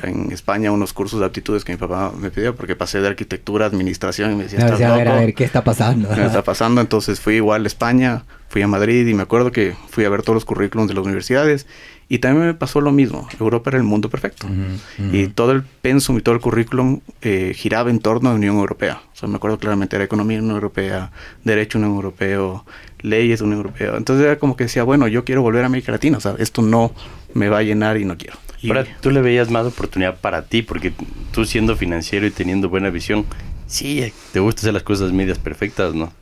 en 0.02 0.30
España 0.30 0.72
unos 0.72 0.92
cursos 0.92 1.20
de 1.20 1.26
aptitudes 1.26 1.64
que 1.64 1.72
mi 1.72 1.78
papá 1.78 2.12
me 2.18 2.30
pidió 2.30 2.54
porque 2.54 2.76
pasé 2.76 3.00
de 3.00 3.08
arquitectura 3.08 3.64
a 3.64 3.68
administración 3.68 4.32
y 4.32 4.36
me 4.36 4.42
decía, 4.44 4.58
"¿Estás 4.58 4.80
a 4.80 4.96
ver, 4.96 5.08
a 5.08 5.12
loco?". 5.12 5.24
ver, 5.26 5.34
¿qué 5.34 5.44
está 5.44 5.64
pasando? 5.64 6.08
¿Qué 6.14 6.24
está 6.24 6.42
pasando? 6.42 6.80
Entonces 6.80 7.18
fui 7.20 7.36
igual 7.36 7.64
a 7.64 7.66
España, 7.66 8.24
fui 8.48 8.62
a 8.62 8.68
Madrid 8.68 9.06
y 9.06 9.14
me 9.14 9.22
acuerdo 9.22 9.52
que 9.52 9.74
fui 9.88 10.04
a 10.04 10.10
ver 10.10 10.22
todos 10.22 10.34
los 10.34 10.44
currículums 10.44 10.88
de 10.88 10.94
las 10.94 11.04
universidades 11.04 11.66
y 12.08 12.19
también 12.19 12.47
me 12.47 12.55
pasó 12.55 12.81
lo 12.81 12.93
mismo. 12.93 13.29
Europa 13.41 13.70
era 13.70 13.79
el 13.79 13.82
mundo 13.85 14.08
perfecto. 14.08 14.47
Ujú, 14.47 15.06
ujú. 15.08 15.17
Y 15.17 15.26
todo 15.29 15.53
el 15.53 15.62
pensum 15.62 16.19
y 16.19 16.20
todo 16.20 16.35
el 16.35 16.41
currículum 16.41 17.00
eh, 17.23 17.53
giraba 17.56 17.91
en 17.91 17.99
torno 17.99 18.29
a 18.29 18.32
la 18.32 18.37
Unión 18.38 18.56
Europea. 18.56 19.00
O 19.12 19.17
sea, 19.17 19.29
me 19.29 19.37
acuerdo 19.37 19.58
claramente, 19.58 19.97
era 19.97 20.05
economía 20.05 20.38
Unión 20.38 20.55
Europea, 20.55 21.11
derecho 21.44 21.79
Unión 21.79 21.94
Europeo, 21.94 22.64
leyes 23.00 23.41
Unión 23.41 23.58
Europea. 23.58 23.94
Entonces 23.97 24.25
era 24.25 24.38
como 24.38 24.56
que 24.56 24.64
decía, 24.64 24.85
bueno, 24.85 25.08
yo 25.08 25.25
quiero 25.25 25.43
volver 25.43 25.64
a 25.64 25.67
América 25.67 25.91
Latina. 25.93 26.19
O 26.19 26.20
sea, 26.20 26.37
esto 26.38 26.62
no 26.62 26.93
me 27.35 27.49
va 27.49 27.58
a 27.58 27.62
llenar 27.62 27.97
y 27.97 28.05
no 28.05 28.17
quiero. 28.17 28.37
Y- 28.62 28.69
Ahora, 28.69 28.87
tú 29.00 29.11
le 29.11 29.20
veías 29.20 29.50
más 29.50 29.67
oportunidad 29.67 30.20
para 30.20 30.43
ti, 30.43 30.62
porque 30.62 30.93
tú 31.32 31.44
siendo 31.44 31.76
financiero 31.76 32.26
y 32.26 32.31
teniendo 32.31 32.69
buena 32.69 32.88
visión, 32.91 33.26
sí, 33.67 34.12
te 34.32 34.41
gusta 34.41 34.61
hacer 34.61 34.75
las 34.75 34.82
cosas 34.82 35.12
medias 35.12 35.38
perfectas, 35.38 35.94
¿no? 35.94 36.12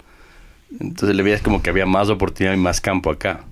Entonces 0.80 1.14
le 1.14 1.22
veías 1.22 1.40
como 1.42 1.62
que 1.62 1.70
había 1.70 1.86
más 1.86 2.08
oportunidad 2.08 2.54
y 2.54 2.56
más 2.56 2.80
campo 2.80 3.10
acá. 3.10 3.44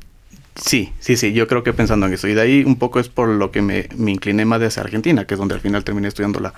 Sí, 0.54 0.92
sí, 1.00 1.16
sí, 1.16 1.32
yo 1.32 1.46
creo 1.46 1.62
que 1.62 1.72
pensando 1.72 2.06
en 2.06 2.12
eso. 2.12 2.28
Y 2.28 2.34
de 2.34 2.40
ahí 2.40 2.64
un 2.64 2.76
poco 2.76 3.00
es 3.00 3.08
por 3.08 3.28
lo 3.28 3.50
que 3.50 3.62
me, 3.62 3.88
me 3.96 4.10
incliné 4.10 4.44
más 4.44 4.60
hacia 4.60 4.82
Argentina, 4.82 5.26
que 5.26 5.34
es 5.34 5.38
donde 5.38 5.54
al 5.54 5.60
final 5.60 5.82
terminé 5.82 6.08
estudiando 6.08 6.40
la, 6.40 6.52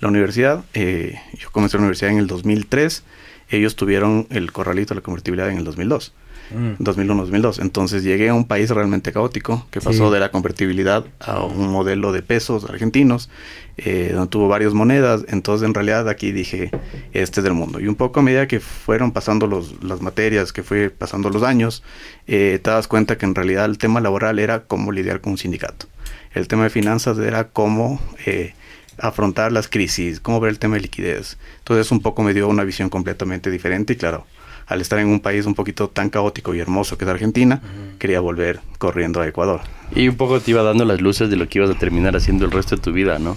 la 0.00 0.08
universidad. 0.08 0.64
Eh, 0.74 1.20
yo 1.38 1.50
comencé 1.50 1.76
la 1.76 1.82
universidad 1.82 2.12
en 2.12 2.18
el 2.18 2.26
2003, 2.26 3.04
ellos 3.50 3.76
tuvieron 3.76 4.26
el 4.30 4.52
corralito, 4.52 4.94
la 4.94 5.02
convertibilidad 5.02 5.50
en 5.50 5.58
el 5.58 5.64
2002. 5.64 6.12
Mm. 6.50 6.82
2001-2002. 6.82 7.60
Entonces 7.60 8.02
llegué 8.02 8.28
a 8.28 8.34
un 8.34 8.44
país 8.46 8.70
realmente 8.70 9.12
caótico 9.12 9.66
que 9.70 9.80
pasó 9.80 10.08
Sí. 10.08 10.14
de 10.14 10.20
la 10.20 10.30
convertibilidad 10.30 11.04
a 11.20 11.42
un 11.44 11.68
modelo 11.70 12.12
de 12.12 12.22
pesos 12.22 12.64
argentinos, 12.64 13.30
eh, 13.76 14.10
donde 14.12 14.28
tuvo 14.28 14.48
varias 14.48 14.74
monedas. 14.74 15.24
Entonces 15.28 15.66
en 15.66 15.74
realidad 15.74 16.08
aquí 16.08 16.32
dije, 16.32 16.70
este 17.12 17.40
es 17.40 17.44
del 17.44 17.54
mundo. 17.54 17.80
Y 17.80 17.88
un 17.88 17.94
poco 17.94 18.20
a 18.20 18.22
medida 18.22 18.46
que 18.46 18.60
fueron 18.60 19.12
pasando 19.12 19.46
los, 19.46 19.82
las 19.82 20.00
materias, 20.00 20.52
que 20.52 20.62
fue 20.62 20.90
pasando 20.90 21.30
los 21.30 21.42
años, 21.42 21.82
eh, 22.26 22.60
te 22.62 22.70
das 22.70 22.88
cuenta 22.88 23.16
que 23.18 23.26
en 23.26 23.34
realidad 23.34 23.64
el 23.64 23.78
tema 23.78 24.00
laboral 24.00 24.38
era 24.38 24.64
cómo 24.64 24.92
lidiar 24.92 25.20
con 25.20 25.32
un 25.32 25.38
sindicato. 25.38 25.86
El 26.34 26.48
tema 26.48 26.64
de 26.64 26.70
finanzas 26.70 27.18
era 27.18 27.48
cómo... 27.48 28.00
eh, 28.26 28.54
afrontar 28.96 29.50
las 29.50 29.66
crisis, 29.66 30.20
cómo 30.20 30.38
ver 30.38 30.50
el 30.50 30.60
tema 30.60 30.76
de 30.76 30.82
liquidez. 30.82 31.36
Entonces 31.58 31.90
un 31.90 32.00
poco 32.00 32.22
me 32.22 32.32
dio 32.32 32.46
una 32.46 32.62
visión 32.62 32.88
completamente 32.90 33.50
diferente 33.50 33.94
y 33.94 33.96
claro, 33.96 34.24
al 34.66 34.80
estar 34.80 34.98
en 34.98 35.08
un 35.08 35.20
país 35.20 35.46
un 35.46 35.54
poquito 35.54 35.88
tan 35.88 36.10
caótico 36.10 36.54
y 36.54 36.60
hermoso 36.60 36.96
que 36.98 37.04
es 37.04 37.10
Argentina, 37.10 37.60
quería 37.98 38.20
volver 38.20 38.60
corriendo 38.78 39.20
a 39.20 39.26
Ecuador. 39.28 39.60
Y 39.94 40.08
un 40.08 40.16
poco 40.16 40.40
te 40.40 40.50
iba 40.50 40.62
dando 40.62 40.84
las 40.84 41.00
luces 41.00 41.28
de 41.30 41.36
lo 41.36 41.48
que 41.48 41.58
ibas 41.58 41.70
a 41.70 41.78
terminar 41.78 42.16
haciendo 42.16 42.44
el 42.44 42.50
resto 42.50 42.76
de 42.76 42.82
tu 42.82 42.92
vida, 42.92 43.18
¿no? 43.18 43.36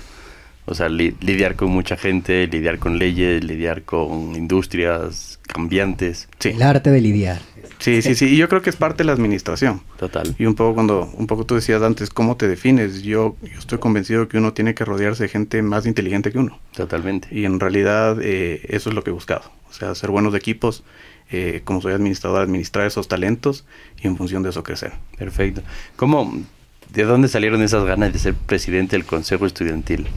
O 0.70 0.74
sea, 0.74 0.90
li- 0.90 1.16
lidiar 1.22 1.56
con 1.56 1.70
mucha 1.70 1.96
gente, 1.96 2.46
lidiar 2.48 2.78
con 2.80 2.98
leyes, 3.00 3.42
lidiar 3.44 3.84
con 3.84 4.36
industrias 4.36 5.40
cambiantes. 5.48 6.28
Sí, 6.40 6.50
El 6.50 6.62
arte 6.62 6.92
de 6.92 7.00
lidiar. 7.00 7.40
sí, 7.80 8.02
sí, 8.02 8.16
sí. 8.16 8.26
Y 8.26 8.38
yo 8.38 8.50
creo 8.50 8.62
que 8.62 8.70
es 8.70 8.76
parte 8.76 8.98
de 9.04 9.06
la 9.06 9.14
administración. 9.14 9.82
Total. 9.98 10.36
Y 10.38 10.46
un 10.46 10.56
poco 10.56 10.74
cuando, 10.74 11.10
un 11.14 11.26
poco 11.28 11.46
tú 11.46 11.56
decías 11.56 11.82
antes, 11.82 12.10
¿cómo 12.10 12.36
te 12.36 12.48
defines? 12.50 13.02
Yo, 13.04 13.38
yo 13.42 13.60
estoy 13.60 13.78
convencido 13.80 14.28
que 14.28 14.38
uno 14.38 14.54
tiene 14.54 14.74
que 14.76 14.84
rodearse 14.84 15.24
de 15.24 15.30
gente 15.30 15.62
más 15.62 15.86
inteligente 15.86 16.32
que 16.32 16.38
uno. 16.40 16.60
Totalmente. 16.76 17.30
Y 17.32 17.46
en 17.46 17.60
realidad 17.62 18.18
eh, 18.22 18.62
eso 18.68 18.90
es 18.90 18.96
lo 18.96 19.04
que 19.04 19.12
he 19.12 19.14
buscado. 19.14 19.44
O 19.70 19.74
sea, 19.74 19.92
hacer 19.92 20.10
buenos 20.12 20.36
equipos, 20.36 20.84
eh, 21.32 21.62
como 21.64 21.82
soy 21.82 21.94
administrador, 21.94 22.42
administrar 22.42 22.86
esos 22.88 23.08
talentos 23.08 23.66
y 24.02 24.08
en 24.08 24.18
función 24.18 24.44
de 24.44 24.50
eso 24.50 24.64
crecer. 24.64 24.94
Perfecto. 25.18 25.62
¿Cómo, 25.96 26.42
de 26.90 27.04
dónde 27.04 27.28
salieron 27.28 27.62
esas 27.62 27.84
ganas 27.86 28.14
de 28.14 28.20
ser 28.20 28.34
presidente 28.34 28.96
del 28.96 29.06
Consejo 29.06 29.46
Estudiantil? 29.46 30.08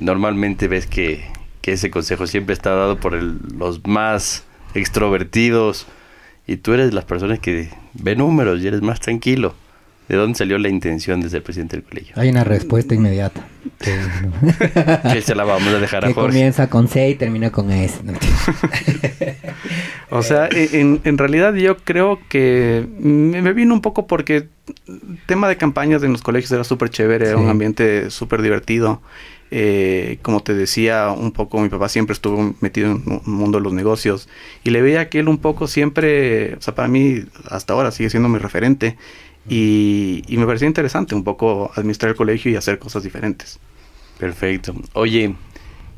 Normalmente 0.00 0.68
ves 0.68 0.86
que, 0.86 1.24
que 1.60 1.72
ese 1.72 1.90
consejo 1.90 2.26
siempre 2.26 2.54
está 2.54 2.70
dado 2.70 2.98
por 2.98 3.14
los 3.14 3.86
más 3.86 4.44
extrovertidos 4.74 5.86
y 6.46 6.56
tú 6.56 6.72
eres 6.72 6.94
las 6.94 7.04
personas 7.04 7.38
que 7.38 7.70
ve 7.94 8.16
números 8.16 8.60
y 8.60 8.66
eres 8.66 8.82
más 8.82 9.00
tranquilo. 9.00 9.54
¿De 10.12 10.18
dónde 10.18 10.36
salió 10.36 10.58
la 10.58 10.68
intención 10.68 11.22
de 11.22 11.30
ser 11.30 11.42
presidente 11.42 11.74
del 11.74 11.86
colegio? 11.86 12.14
Hay 12.18 12.28
una 12.28 12.44
respuesta 12.44 12.94
inmediata. 12.94 13.46
Que, 13.78 13.98
que 15.14 15.22
se 15.22 15.34
la 15.34 15.44
vamos 15.44 15.72
a 15.72 15.78
dejar 15.78 16.04
a 16.04 16.08
que 16.08 16.12
Jorge. 16.12 16.28
comienza 16.28 16.68
con 16.68 16.86
C 16.86 17.08
y 17.08 17.14
termina 17.14 17.50
con 17.50 17.70
S. 17.70 18.00
No, 18.04 18.12
O 20.10 20.22
sea, 20.22 20.48
e, 20.48 20.80
en, 20.80 21.00
en 21.04 21.16
realidad 21.16 21.54
yo 21.54 21.78
creo 21.78 22.18
que 22.28 22.86
me 23.00 23.54
vino 23.54 23.72
un 23.72 23.80
poco 23.80 24.06
porque 24.06 24.48
el 24.86 25.18
tema 25.24 25.48
de 25.48 25.56
campañas 25.56 26.02
en 26.02 26.12
los 26.12 26.20
colegios 26.20 26.52
era 26.52 26.64
súper 26.64 26.90
chévere, 26.90 27.28
era 27.28 27.38
un 27.38 27.48
ambiente 27.48 28.10
súper 28.10 28.42
divertido. 28.42 29.00
Eh, 29.50 30.18
como 30.20 30.40
te 30.40 30.52
decía, 30.52 31.10
un 31.10 31.32
poco 31.32 31.58
mi 31.60 31.70
papá 31.70 31.88
siempre 31.88 32.12
estuvo 32.12 32.54
metido 32.60 32.90
en 32.90 33.02
el 33.06 33.20
mundo 33.24 33.58
de 33.58 33.64
los 33.64 33.72
negocios 33.72 34.28
y 34.62 34.70
le 34.70 34.82
veía 34.82 35.08
que 35.08 35.20
él 35.20 35.28
un 35.28 35.38
poco 35.38 35.68
siempre, 35.68 36.54
o 36.54 36.60
sea, 36.60 36.74
para 36.74 36.88
mí 36.88 37.24
hasta 37.48 37.72
ahora 37.72 37.90
sigue 37.92 38.10
siendo 38.10 38.28
mi 38.30 38.38
referente 38.38 38.96
y, 39.48 40.22
y 40.28 40.36
me 40.36 40.46
parecía 40.46 40.68
interesante 40.68 41.14
un 41.14 41.24
poco 41.24 41.70
administrar 41.74 42.10
el 42.10 42.16
colegio 42.16 42.50
y 42.50 42.56
hacer 42.56 42.78
cosas 42.78 43.02
diferentes. 43.02 43.58
Perfecto. 44.18 44.74
Oye, 44.94 45.34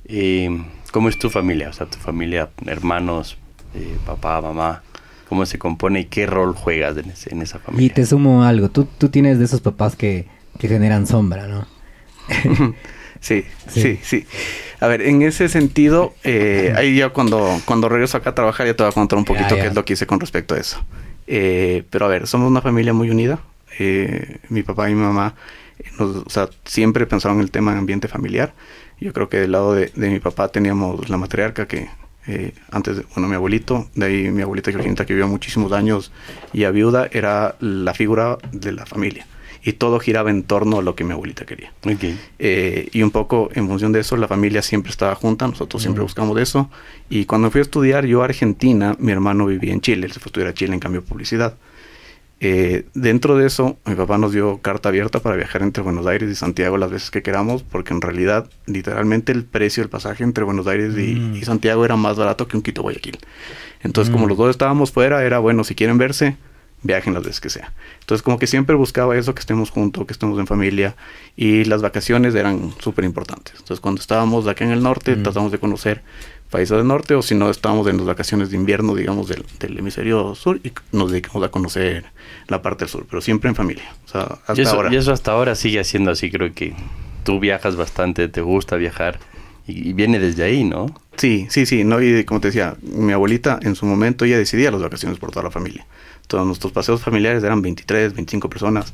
eh, 0.07 0.65
¿cómo 0.93 1.09
es 1.09 1.19
tu 1.19 1.31
familia? 1.31 1.69
O 1.69 1.73
sea, 1.73 1.87
tu 1.87 1.99
familia, 1.99 2.49
hermanos, 2.67 3.37
eh, 3.75 3.97
papá, 4.07 4.41
mamá, 4.41 4.83
¿cómo 5.29 5.45
se 5.47 5.59
compone 5.59 6.01
y 6.01 6.05
qué 6.07 6.27
rol 6.27 6.55
juegas 6.55 6.97
en, 6.97 7.11
ese- 7.11 7.33
en 7.33 7.43
esa 7.43 7.59
Y 7.59 7.63
familia? 7.63 7.95
te 7.95 8.07
sumo 8.07 8.45
algo. 8.45 8.71
Tú, 8.71 8.87
tú 8.99 9.09
tienes 9.09 9.39
de 9.39 9.45
esos 9.45 9.61
papás 9.61 9.97
que, 9.97 10.27
que 10.59 10.69
generan 10.69 11.07
sombra, 11.07 11.47
¿no? 11.47 11.67
Sí, 13.21 13.45
Sí. 13.69 13.81
sí, 13.81 13.99
sí, 14.03 14.27
A 14.81 14.87
ver, 14.87 15.01
en 15.01 15.23
ese 15.23 15.49
sentido, 15.49 16.13
eh, 16.25 16.75
ahí 16.77 16.95
yo 16.97 17.13
cuando, 17.15 17.59
cuando 17.65 17.89
regreso 17.89 18.19
acá 18.19 18.31
a 18.31 18.35
trabajar 18.35 18.67
ya 18.67 18.75
te 18.77 18.83
voy 18.83 18.91
a 18.91 18.95
contar 18.95 19.19
un 19.19 19.25
poquito 19.27 19.49
Ya, 19.51 19.57
ya. 19.57 19.63
qué 19.63 19.69
es 19.69 19.75
lo 19.75 19.85
que 19.85 19.95
hice 19.95 20.07
con 20.07 20.21
respecto 20.21 20.55
a 20.55 20.59
eso. 20.59 20.85
Eh, 21.27 21.85
pero 21.91 22.07
a 22.07 22.09
ver, 22.09 22.27
somos 22.27 22.51
una 22.51 22.61
familia 22.61 22.93
muy 22.93 23.11
unida. 23.11 23.39
Eh, 23.79 24.39
mi 24.51 24.63
papá 24.63 24.89
y 24.91 24.95
mi 24.95 25.01
mamá 25.03 25.35
eh, 25.79 25.85
nos- 25.99 26.17
o 26.27 26.31
sea, 26.31 26.49
siempre 26.65 27.07
pensaron 27.07 27.39
en 27.39 27.43
el 27.45 27.51
tema 27.51 27.73
de 27.73 27.79
ambiente 27.79 28.09
familiar. 28.09 28.53
Yo 29.01 29.13
creo 29.13 29.29
que 29.29 29.39
del 29.39 29.53
lado 29.53 29.75
de, 29.75 29.91
de 29.95 30.09
mi 30.11 30.21
papá 30.21 30.49
teníamos 30.49 31.09
la 31.09 31.17
matriarca 31.17 31.67
que 31.67 31.89
eh, 32.27 32.53
antes, 32.71 32.97
de- 32.99 33.05
bueno, 33.15 33.29
mi 33.29 33.35
abuelito, 33.35 33.89
de 33.95 34.07
ahí 34.07 34.31
mi 34.31 34.43
abuelita 34.43 34.71
Georgina 34.71 34.95
que 35.05 35.13
vivió 35.13 35.29
muchísimos 35.29 35.73
años 35.73 36.13
y 36.53 36.61
ya 36.61 36.71
viuda, 36.71 37.09
era 37.13 37.57
la 37.61 37.93
figura 37.95 38.39
de 38.53 38.73
la 38.73 38.87
familia. 38.87 39.27
Y 39.67 39.73
todo 39.73 39.99
giraba 39.99 40.29
en 40.31 40.43
torno 40.43 40.79
a 40.79 40.83
lo 40.83 40.95
que 40.95 41.05
mi 41.05 41.13
abuelita 41.13 41.47
quería. 41.47 41.73
Ok. 41.87 42.05
Eh, 42.39 42.89
y 42.93 43.03
un 43.03 43.11
poco 43.11 43.49
en 43.55 43.67
función 43.67 43.93
de 43.93 44.01
eso, 44.01 44.15
la 44.19 44.29
familia 44.29 44.61
siempre 44.61 44.91
estaba 44.91 45.15
junta, 45.15 45.49
nosotros 45.49 45.81
siempre 45.81 46.03
buscamos 46.03 46.39
eso. 46.39 46.71
Y 47.09 47.25
cuando 47.25 47.51
fui 47.51 47.61
a 47.61 47.63
estudiar 47.63 48.05
yo 48.05 48.21
a 48.21 48.27
Argentina, 48.27 48.95
mi 48.99 49.11
hermano 49.13 49.47
vivía 49.47 49.73
en 49.73 49.81
Chile, 49.81 50.07
él 50.07 50.13
se 50.13 50.21
fue 50.21 50.27
a 50.27 50.31
estudiar 50.31 50.49
a 50.51 50.55
Chile 50.55 50.75
en 50.75 50.81
cambio 50.81 51.01
de 51.01 51.07
publicidad. 51.07 51.55
Eh, 52.41 52.85
dentro 52.93 53.37
de 53.39 53.47
eso, 53.47 53.79
mi 53.87 53.95
papá 53.95 54.19
nos 54.19 54.33
dio 54.33 54.59
carta 54.59 54.91
abierta 54.91 55.21
para 55.21 55.35
viajar 55.37 55.63
entre 55.63 55.83
Buenos 55.83 56.07
Aires 56.07 56.29
y 56.31 56.35
Santiago 56.35 56.77
las 56.77 56.91
veces 56.91 57.11
que 57.11 57.23
queramos, 57.23 57.63
porque 57.63 57.95
en 57.95 58.03
realidad, 58.03 58.51
literalmente, 58.67 59.33
el 59.33 59.45
precio 59.45 59.83
del 59.83 59.89
pasaje 59.89 60.25
entre 60.25 60.45
Buenos 60.45 60.67
Aires 60.67 60.93
y, 60.99 61.15
Mm. 61.15 61.37
y 61.37 61.43
Santiago 61.45 61.85
era 61.87 61.97
más 61.97 62.19
barato 62.19 62.47
que 62.47 62.57
un 62.59 62.63
Quito 62.63 62.83
Guayaquil. 62.83 63.17
Entonces, 63.83 64.13
como 64.13 64.27
Mm. 64.27 64.29
los 64.29 64.37
dos 64.39 64.51
estábamos 64.51 64.93
fuera, 64.93 65.25
era 65.25 65.39
bueno, 65.39 65.65
si 65.65 65.75
quieren 65.75 65.97
verse, 65.97 66.37
viajen 66.85 67.13
las 67.15 67.25
veces 67.25 67.41
que 67.41 67.51
sea. 67.51 67.73
Entonces, 68.01 68.23
como 68.23 68.39
que 68.39 68.47
siempre 68.47 68.77
buscaba 68.77 69.17
eso, 69.17 69.35
que 69.35 69.41
estemos 69.41 69.71
juntos, 69.71 70.07
que 70.07 70.13
estemos 70.13 70.39
en 70.39 70.47
familia, 70.47 70.95
y 71.37 71.65
las 71.65 71.83
vacaciones 71.83 72.35
eran 72.37 72.73
súper 72.79 73.05
importantes. 73.05 73.55
Entonces, 73.55 73.81
cuando 73.81 74.01
estábamos 74.01 74.47
acá 74.47 74.65
en 74.65 74.71
el 74.71 74.83
norte, 74.83 75.17
Mm. 75.17 75.23
tratamos 75.25 75.51
de 75.51 75.59
conocer 75.59 76.03
países 76.51 76.77
del 76.77 76.87
norte, 76.87 77.15
o 77.17 77.23
si 77.23 77.35
no, 77.35 77.51
estábamos 77.51 77.89
en 77.89 77.97
las 77.97 78.07
vacaciones 78.07 78.51
de 78.51 78.57
invierno, 78.57 78.95
digamos, 78.95 79.29
del, 79.29 79.45
del 79.59 79.77
hemisferio 79.79 80.35
sur, 80.37 80.61
y 80.63 80.73
nos 80.93 81.11
dedicamos 81.11 81.43
a 81.43 81.49
conocer 81.51 82.05
la 82.47 82.63
parte 82.63 82.85
del 82.85 82.91
sur, 82.91 83.07
pero 83.11 83.21
siempre 83.21 83.49
en 83.49 83.57
familia. 83.57 83.93
O 84.05 84.09
sea, 84.09 84.23
hasta 84.47 84.55
y, 84.55 84.61
eso, 84.61 84.77
ahora. 84.77 84.93
y 84.93 84.97
eso 84.97 85.13
hasta 85.13 85.33
ahora 85.33 85.57
sigue 85.57 85.83
siendo 85.83 86.13
así, 86.13 86.31
creo 86.31 86.55
que 86.55 86.75
tú 87.25 87.41
viajas 87.41 87.75
bastante, 87.77 88.29
te 88.29 88.41
gusta 88.43 88.77
viajar 88.77 89.19
y, 89.67 89.89
y 89.89 89.93
viene 89.95 90.19
desde 90.21 90.45
ahí, 90.45 90.63
¿no? 90.63 90.95
Sí, 91.17 91.47
sí, 91.49 91.65
sí, 91.65 91.83
no, 91.83 92.01
y 92.03 92.25
como 92.25 92.41
te 92.41 92.49
decía, 92.49 92.77
mi 92.83 93.13
abuelita 93.13 93.59
en 93.63 93.75
su 93.75 93.87
momento 93.87 94.25
ella 94.25 94.37
decidía 94.39 94.71
las 94.71 94.83
vacaciones 94.83 95.19
por 95.19 95.31
toda 95.31 95.45
la 95.45 95.51
familia. 95.51 95.87
Todos 96.27 96.47
nuestros 96.47 96.73
paseos 96.73 97.03
familiares 97.03 97.45
eran 97.45 97.63
23, 97.63 98.15
25 98.15 98.49
personas. 98.49 98.93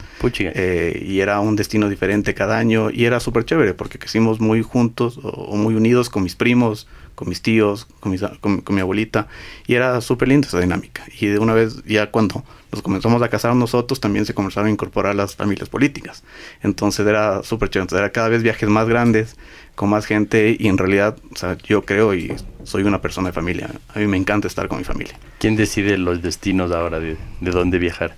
Eh, 0.55 1.07
y 1.07 1.21
era 1.21 1.41
un 1.41 1.57
destino 1.57 1.89
diferente 1.89 2.35
cada 2.35 2.59
año 2.59 2.91
y 2.91 3.05
era 3.05 3.21
súper 3.21 3.45
chévere 3.45 3.75
porque 3.75 3.99
crecimos 3.99 4.41
muy 4.41 4.63
juntos 4.63 5.19
o, 5.23 5.29
o 5.29 5.57
muy 5.57 5.75
unidos 5.75 6.11
con 6.11 6.23
mis 6.23 6.35
primos, 6.35 6.89
con 7.15 7.29
mis 7.29 7.43
tíos, 7.43 7.87
con, 8.01 8.13
mis 8.13 8.23
con 8.41 8.75
mi 8.75 8.81
abuelita 8.81 9.29
y 9.67 9.75
era 9.75 10.01
súper 10.01 10.29
linda 10.29 10.49
esa 10.49 10.61
dinámica. 10.61 11.05
Y 11.21 11.27
de 11.27 11.39
una 11.39 11.55
vez 11.55 11.83
ya 11.85 12.11
cuando 12.11 12.45
nos 12.73 12.83
comenzamos 12.83 13.23
a 13.23 13.29
casar 13.29 13.55
nosotros 13.55 14.01
también 14.01 14.27
se 14.27 14.35
comenzaron 14.35 14.69
a 14.69 14.73
incorporar 14.73 15.15
las 15.15 15.37
familias 15.37 15.69
políticas. 15.69 16.23
Entonces 16.63 17.07
era 17.07 17.43
súper 17.43 17.69
chévere, 17.69 17.85
Entonces, 17.85 18.03
era 18.05 18.13
cada 18.13 18.29
vez 18.29 18.43
viajes 18.43 18.69
más 18.69 18.89
grandes 18.89 19.37
con 19.75 19.91
más 19.91 20.07
gente 20.07 20.57
y 20.59 20.69
en 20.69 20.79
realidad 20.79 21.17
o 21.33 21.37
sea, 21.37 21.57
yo 21.59 21.85
creo 21.85 22.15
y 22.15 22.35
soy 22.65 22.83
una 22.83 23.01
persona 23.01 23.29
de 23.29 23.33
familia. 23.33 23.71
A 23.95 23.99
mí 23.99 24.07
me 24.07 24.17
encanta 24.17 24.47
estar 24.47 24.69
con 24.69 24.79
mi 24.79 24.85
familia. 24.85 25.19
¿Quién 25.39 25.57
decide 25.57 25.99
los 25.99 26.23
destinos 26.23 26.71
ahora 26.73 27.01
de, 27.01 27.17
de 27.41 27.51
dónde 27.51 27.79
viajar? 27.79 28.15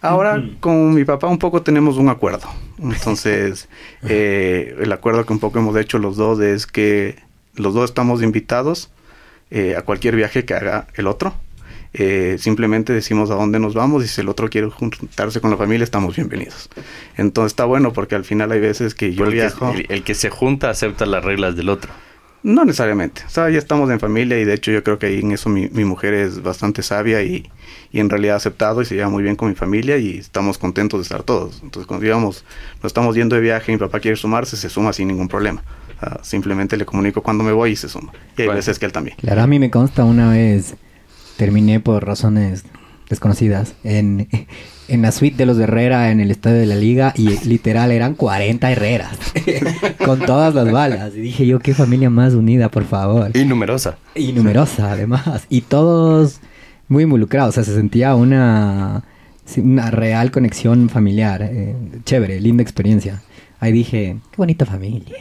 Ahora 0.00 0.42
con 0.60 0.94
mi 0.94 1.04
papá 1.04 1.26
un 1.26 1.38
poco 1.38 1.62
tenemos 1.62 1.96
un 1.96 2.08
acuerdo. 2.08 2.48
Entonces, 2.80 3.68
eh, 4.02 4.76
el 4.80 4.92
acuerdo 4.92 5.24
que 5.26 5.32
un 5.32 5.40
poco 5.40 5.58
hemos 5.58 5.76
hecho 5.76 5.98
los 5.98 6.16
dos 6.16 6.40
es 6.40 6.66
que 6.66 7.16
los 7.54 7.74
dos 7.74 7.90
estamos 7.90 8.22
invitados 8.22 8.90
eh, 9.50 9.74
a 9.76 9.82
cualquier 9.82 10.14
viaje 10.14 10.44
que 10.44 10.54
haga 10.54 10.86
el 10.94 11.06
otro. 11.06 11.34
Eh, 11.94 12.36
simplemente 12.38 12.92
decimos 12.92 13.30
a 13.30 13.34
dónde 13.34 13.58
nos 13.58 13.74
vamos 13.74 14.04
y 14.04 14.08
si 14.08 14.20
el 14.20 14.28
otro 14.28 14.48
quiere 14.50 14.68
juntarse 14.68 15.40
con 15.40 15.50
la 15.50 15.56
familia 15.56 15.84
estamos 15.84 16.16
bienvenidos. 16.16 16.68
Entonces 17.16 17.52
está 17.52 17.64
bueno 17.64 17.92
porque 17.92 18.14
al 18.14 18.24
final 18.24 18.52
hay 18.52 18.60
veces 18.60 18.94
que 18.94 19.12
yo 19.14 19.24
Porque 19.24 19.34
viajo. 19.36 19.72
el, 19.72 19.86
el 19.88 20.02
que 20.04 20.14
se 20.14 20.30
junta 20.30 20.70
acepta 20.70 21.06
las 21.06 21.24
reglas 21.24 21.56
del 21.56 21.68
otro. 21.70 21.90
No 22.44 22.64
necesariamente. 22.64 23.22
O 23.26 23.30
sea, 23.30 23.50
ya 23.50 23.58
estamos 23.58 23.90
en 23.90 23.98
familia 23.98 24.38
y 24.38 24.44
de 24.44 24.54
hecho 24.54 24.70
yo 24.70 24.84
creo 24.84 24.98
que 24.98 25.06
ahí 25.06 25.18
en 25.20 25.32
eso 25.32 25.48
mi, 25.48 25.68
mi 25.70 25.84
mujer 25.84 26.14
es 26.14 26.40
bastante 26.42 26.82
sabia 26.82 27.20
y, 27.22 27.50
y 27.90 27.98
en 27.98 28.08
realidad 28.08 28.34
ha 28.34 28.36
aceptado 28.36 28.80
y 28.80 28.84
se 28.84 28.94
lleva 28.94 29.08
muy 29.08 29.24
bien 29.24 29.34
con 29.34 29.48
mi 29.48 29.56
familia 29.56 29.98
y 29.98 30.18
estamos 30.18 30.56
contentos 30.56 31.00
de 31.00 31.02
estar 31.02 31.24
todos. 31.24 31.60
Entonces 31.64 31.86
cuando 31.88 32.04
digamos, 32.04 32.44
nos 32.82 32.90
estamos 32.90 33.16
yendo 33.16 33.34
de 33.34 33.42
viaje 33.42 33.72
y 33.72 33.74
mi 33.74 33.78
papá 33.80 33.98
quiere 33.98 34.16
sumarse, 34.16 34.56
se 34.56 34.68
suma 34.68 34.92
sin 34.92 35.08
ningún 35.08 35.26
problema. 35.26 35.64
O 35.96 36.00
sea, 36.00 36.20
simplemente 36.22 36.76
le 36.76 36.84
comunico 36.86 37.22
cuando 37.22 37.42
me 37.42 37.50
voy 37.50 37.72
y 37.72 37.76
se 37.76 37.88
suma. 37.88 38.12
Y 38.36 38.42
hay 38.42 38.46
Bueno. 38.46 38.58
veces 38.58 38.78
que 38.78 38.86
él 38.86 38.92
también. 38.92 39.16
Claro, 39.18 39.42
a 39.42 39.46
mí 39.48 39.58
me 39.58 39.68
consta 39.70 40.04
una 40.04 40.30
vez, 40.30 40.76
terminé 41.38 41.80
por 41.80 42.04
razones 42.04 42.64
desconocidas 43.08 43.74
en, 43.84 44.28
en 44.88 45.02
la 45.02 45.12
suite 45.12 45.36
de 45.36 45.46
los 45.46 45.58
Herrera 45.58 46.10
en 46.10 46.20
el 46.20 46.30
estadio 46.30 46.58
de 46.58 46.66
la 46.66 46.74
liga 46.74 47.14
y 47.16 47.38
literal 47.46 47.90
eran 47.90 48.14
40 48.14 48.70
Herreras 48.70 49.16
con 50.04 50.20
todas 50.20 50.54
las 50.54 50.70
balas. 50.70 51.14
Y 51.14 51.20
dije 51.20 51.46
yo, 51.46 51.60
qué 51.60 51.72
familia 51.72 52.10
más 52.10 52.34
unida, 52.34 52.70
por 52.70 52.84
favor. 52.84 53.30
Y 53.34 53.44
numerosa. 53.46 53.96
Y 54.14 54.32
numerosa 54.32 54.92
además. 54.92 55.46
Y 55.48 55.62
todos 55.62 56.40
muy 56.88 57.04
involucrados. 57.04 57.50
O 57.50 57.52
sea, 57.52 57.64
se 57.64 57.74
sentía 57.74 58.14
una, 58.14 59.04
una 59.56 59.90
real 59.90 60.30
conexión 60.30 60.90
familiar. 60.90 61.42
eh, 61.42 61.74
chévere, 62.04 62.40
linda 62.40 62.62
experiencia. 62.62 63.22
Ahí 63.60 63.72
dije, 63.72 64.16
qué 64.32 64.36
bonita 64.36 64.66
familia. 64.66 65.16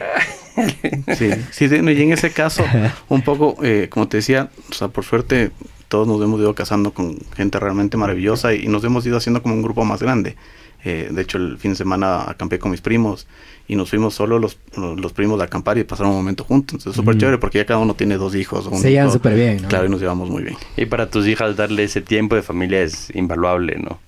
Sí, 1.15 1.29
sí, 1.51 1.65
y 1.65 1.75
en 1.75 2.11
ese 2.11 2.31
caso, 2.31 2.63
un 3.09 3.21
poco, 3.21 3.55
eh, 3.63 3.87
como 3.89 4.07
te 4.07 4.17
decía, 4.17 4.49
o 4.71 4.73
sea, 4.73 4.87
por 4.87 5.05
suerte 5.05 5.51
todos 5.87 6.07
nos 6.07 6.21
hemos 6.21 6.39
ido 6.39 6.53
casando 6.55 6.91
con 6.91 7.17
gente 7.35 7.59
realmente 7.59 7.97
maravillosa 7.97 8.53
y, 8.53 8.67
nos 8.67 8.83
hemos 8.83 9.05
ido 9.05 9.17
haciendo 9.17 9.41
como 9.41 9.55
un 9.55 9.61
grupo 9.61 9.85
más 9.85 10.01
grande. 10.01 10.35
Eh, 10.83 11.09
de 11.11 11.21
hecho, 11.21 11.37
el 11.37 11.57
fin 11.57 11.71
de 11.71 11.77
semana 11.77 12.29
acampé 12.29 12.59
con 12.59 12.71
mis 12.71 12.81
primos 12.81 13.27
y 13.67 13.75
nos 13.75 13.89
fuimos 13.89 14.13
solo 14.13 14.39
los, 14.39 14.57
los 14.75 15.11
primos 15.11 15.41
a 15.41 15.45
acampar 15.45 15.77
y 15.77 15.83
pasar 15.83 16.05
un 16.05 16.13
momento 16.13 16.43
juntos. 16.43 16.75
Entonces, 16.75 16.95
súper 16.95 17.15
Mm. 17.15 17.19
chévere 17.19 17.37
porque 17.39 17.57
ya 17.57 17.65
cada 17.65 17.79
uno 17.79 17.93
tiene 17.95 18.15
dos 18.17 18.35
hijos. 18.35 18.67
o 18.67 18.69
un 18.69 18.79
Se 18.79 18.91
llevan 18.91 19.11
súper 19.11 19.33
bien, 19.35 19.63
¿no? 19.63 19.67
Claro, 19.67 19.87
y 19.87 19.89
nos 19.89 19.99
llevamos 19.99 20.29
muy 20.29 20.43
bien. 20.43 20.55
Y 20.77 20.85
para 20.85 21.09
tus 21.09 21.27
hijas 21.27 21.55
darle 21.57 21.83
ese 21.83 22.01
tiempo 22.01 22.35
de 22.35 22.41
familia 22.43 22.81
es 22.81 23.13
invaluable, 23.15 23.77
¿no? 23.79 23.99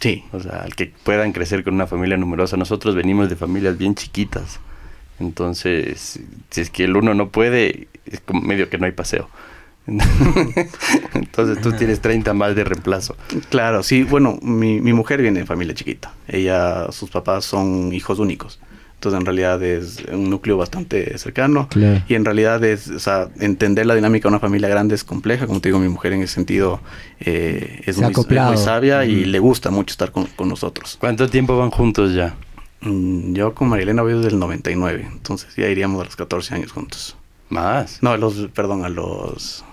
Sí, 0.00 0.22
O 0.32 0.38
sea, 0.38 0.62
al 0.62 0.76
que 0.76 0.92
puedan 1.02 1.32
crecer 1.32 1.64
con 1.64 1.74
una 1.74 1.88
familia 1.88 2.16
numerosa. 2.16 2.56
Nosotros 2.56 2.94
venimos 2.94 3.28
de 3.28 3.34
familias 3.34 3.76
bien 3.78 3.96
chiquitas. 3.96 4.60
Entonces, 5.18 6.20
si 6.50 6.60
es 6.60 6.70
que 6.70 6.84
el 6.84 6.96
uno 6.96 7.14
no 7.14 7.30
puede, 7.30 7.88
es 8.06 8.20
como 8.20 8.40
medio 8.40 8.68
que 8.70 8.78
no 8.78 8.86
hay 8.86 8.92
paseo. 8.92 9.28
Entonces 11.14 11.60
tú 11.62 11.72
tienes 11.72 12.00
30 12.00 12.34
más 12.34 12.54
de 12.54 12.64
reemplazo. 12.64 13.16
claro, 13.50 13.82
sí. 13.82 14.02
Bueno, 14.02 14.38
mi, 14.42 14.80
mi 14.80 14.92
mujer 14.92 15.22
viene 15.22 15.40
de 15.40 15.46
familia 15.46 15.74
chiquita. 15.74 16.12
Ella, 16.26 16.90
sus 16.92 17.10
papás 17.10 17.44
son 17.44 17.92
hijos 17.92 18.18
únicos. 18.18 18.58
Entonces, 18.94 19.20
en 19.20 19.26
realidad 19.26 19.62
es 19.62 20.02
un 20.10 20.28
núcleo 20.28 20.56
bastante 20.56 21.16
cercano. 21.18 21.68
Claro. 21.68 22.02
Y 22.08 22.14
en 22.14 22.24
realidad 22.24 22.64
es, 22.64 22.88
o 22.88 22.98
sea, 22.98 23.28
entender 23.38 23.86
la 23.86 23.94
dinámica 23.94 24.24
de 24.28 24.30
una 24.30 24.40
familia 24.40 24.68
grande 24.68 24.96
es 24.96 25.04
compleja. 25.04 25.46
Como 25.46 25.60
te 25.60 25.68
digo, 25.68 25.78
mi 25.78 25.88
mujer 25.88 26.14
en 26.14 26.22
ese 26.22 26.34
sentido 26.34 26.80
eh, 27.20 27.82
es, 27.86 27.98
muy, 27.98 28.10
es 28.10 28.28
muy 28.28 28.56
sabia 28.56 29.04
y 29.04 29.24
le 29.24 29.38
gusta 29.38 29.70
mucho 29.70 29.92
estar 29.92 30.10
con, 30.10 30.26
con 30.26 30.48
nosotros. 30.48 30.96
¿Cuánto 30.98 31.28
tiempo 31.28 31.56
van 31.56 31.70
juntos 31.70 32.12
ya? 32.12 32.34
Mm, 32.80 33.34
Yo 33.34 33.54
con 33.54 33.68
Marilena 33.68 34.02
voy 34.02 34.14
desde 34.14 34.28
el 34.30 34.38
99, 34.40 35.08
entonces 35.12 35.54
ya 35.56 35.68
iríamos 35.68 36.00
a 36.02 36.04
los 36.04 36.16
14 36.16 36.56
años 36.56 36.72
juntos. 36.72 37.16
Más. 37.50 38.02
No, 38.02 38.10
a 38.10 38.16
los, 38.18 38.48
perdón, 38.52 38.84
a 38.84 38.88
los 38.88 39.64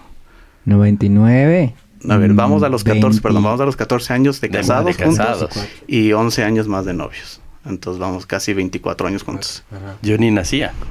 99. 0.65 1.73
A 2.09 2.17
ver, 2.17 2.33
vamos 2.33 2.61
a 2.63 2.69
los 2.69 2.83
14, 2.83 3.03
20. 3.07 3.21
perdón, 3.21 3.43
vamos 3.43 3.61
a 3.61 3.65
los 3.65 3.75
14 3.75 4.13
años 4.13 4.39
de 4.41 4.47
De- 4.49 4.57
casados, 4.57 4.85
de 4.85 4.93
juntos 5.05 5.17
casados. 5.17 5.67
y 5.87 6.11
11 6.11 6.43
años 6.43 6.67
más 6.67 6.85
de 6.85 6.93
novios. 6.93 7.41
Entonces 7.65 7.99
vamos 7.99 8.25
casi 8.27 8.53
24 8.53 9.07
años 9.07 9.23
juntos. 9.23 9.63
Yo 10.01 10.17
ni 10.17 10.29
nacía. 10.31 10.73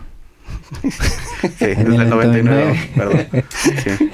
Sí, 1.59 1.65
En 1.65 1.93
el 1.93 2.01
el 2.03 2.09
99, 2.11 2.65
99. 2.65 2.91
perdón. 2.97 3.45
Sí. 3.83 4.11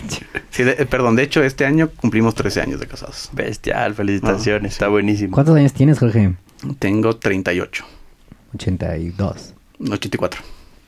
Sí, 0.51 0.63
de- 0.65 0.87
perdón, 0.87 1.17
de 1.17 1.23
hecho 1.23 1.43
este 1.43 1.65
año 1.65 1.91
cumplimos 1.97 2.35
13 2.35 2.61
años 2.61 2.81
de 2.81 2.87
casados. 2.87 3.31
Bestial, 3.33 3.95
felicitaciones, 3.95 4.73
Ah, 4.73 4.75
está 4.75 4.89
buenísimo. 4.89 5.33
¿Cuántos 5.35 5.57
años 5.57 5.73
tienes, 5.73 5.99
Jorge? 5.99 6.35
Tengo 6.79 7.17
38, 7.17 7.85
82. 8.55 9.55
84. 9.91 10.41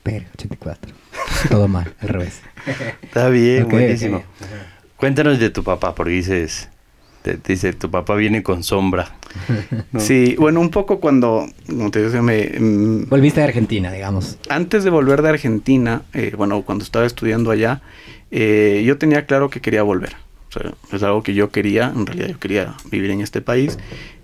Pero, 0.03 0.25
84. 0.35 0.93
Todo 1.49 1.67
mal, 1.67 1.93
al 1.99 2.09
revés. 2.09 2.41
Está 3.01 3.29
bien, 3.29 3.67
buenísimo. 3.69 4.23
Cuéntanos 4.97 5.39
de 5.39 5.49
tu 5.49 5.63
papá, 5.63 5.95
porque 5.95 6.11
dices, 6.13 6.69
te, 7.21 7.35
te 7.37 7.53
dice, 7.53 7.73
tu 7.73 7.89
papá 7.89 8.15
viene 8.15 8.43
con 8.43 8.63
sombra. 8.63 9.11
¿no? 9.91 9.99
Sí, 9.99 10.35
bueno, 10.37 10.59
un 10.59 10.69
poco 10.69 10.99
cuando, 10.99 11.47
como 11.67 11.89
te 11.91 12.01
decía, 12.01 12.21
me, 12.21 12.51
mm, 12.59 13.09
Volviste 13.09 13.39
de 13.41 13.47
Argentina, 13.47 13.91
digamos. 13.91 14.37
antes 14.49 14.83
de 14.83 14.89
volver 14.89 15.21
de 15.21 15.29
Argentina, 15.29 16.03
eh, 16.13 16.33
bueno, 16.37 16.61
cuando 16.63 16.83
estaba 16.83 17.05
estudiando 17.05 17.51
allá, 17.51 17.81
eh, 18.31 18.83
yo 18.85 18.97
tenía 18.97 19.25
claro 19.25 19.49
que 19.49 19.61
quería 19.61 19.83
volver. 19.83 20.15
O 20.49 20.51
sea, 20.59 20.73
es 20.91 21.01
algo 21.03 21.23
que 21.23 21.33
yo 21.33 21.49
quería, 21.49 21.91
en 21.95 22.05
realidad 22.05 22.27
yo 22.27 22.39
quería 22.39 22.73
vivir 22.91 23.09
en 23.11 23.21
este 23.21 23.41
país. 23.41 23.79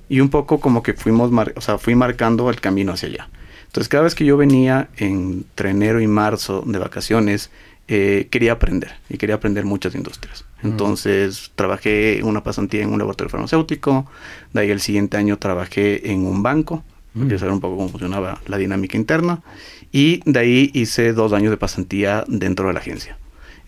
Y 0.09 0.19
un 0.21 0.29
poco 0.29 0.59
como 0.59 0.81
que 0.83 0.93
fuimos, 0.93 1.31
mar- 1.31 1.53
o 1.55 1.61
sea, 1.61 1.77
fui 1.77 1.95
marcando 1.95 2.49
el 2.49 2.59
camino 2.61 2.93
hacia 2.93 3.09
allá. 3.09 3.29
Entonces, 3.69 3.87
cada 3.87 4.03
vez 4.03 4.15
que 4.15 4.25
yo 4.25 4.35
venía 4.35 4.89
entre 4.97 5.69
enero 5.69 6.01
y 6.01 6.07
marzo 6.07 6.63
de 6.65 6.79
vacaciones, 6.79 7.51
eh, 7.87 8.27
quería 8.31 8.53
aprender 8.53 8.91
y 9.09 9.17
quería 9.17 9.35
aprender 9.35 9.63
muchas 9.63 9.93
industrias. 9.93 10.43
Entonces, 10.63 11.51
trabajé 11.55 12.21
una 12.23 12.43
pasantía 12.43 12.81
en 12.81 12.91
un 12.91 12.97
laboratorio 12.97 13.29
farmacéutico, 13.29 14.07
de 14.53 14.61
ahí 14.61 14.71
el 14.71 14.81
siguiente 14.81 15.17
año 15.17 15.37
trabajé 15.37 16.11
en 16.11 16.25
un 16.25 16.41
banco, 16.43 16.83
Mm. 17.13 17.23
quería 17.23 17.39
saber 17.39 17.53
un 17.53 17.59
poco 17.59 17.77
cómo 17.77 17.89
funcionaba 17.89 18.39
la 18.47 18.57
dinámica 18.57 18.97
interna, 18.97 19.41
y 19.91 20.21
de 20.25 20.39
ahí 20.39 20.71
hice 20.73 21.13
dos 21.13 21.33
años 21.33 21.51
de 21.51 21.57
pasantía 21.57 22.23
dentro 22.27 22.67
de 22.67 22.73
la 22.73 22.79
agencia 22.79 23.17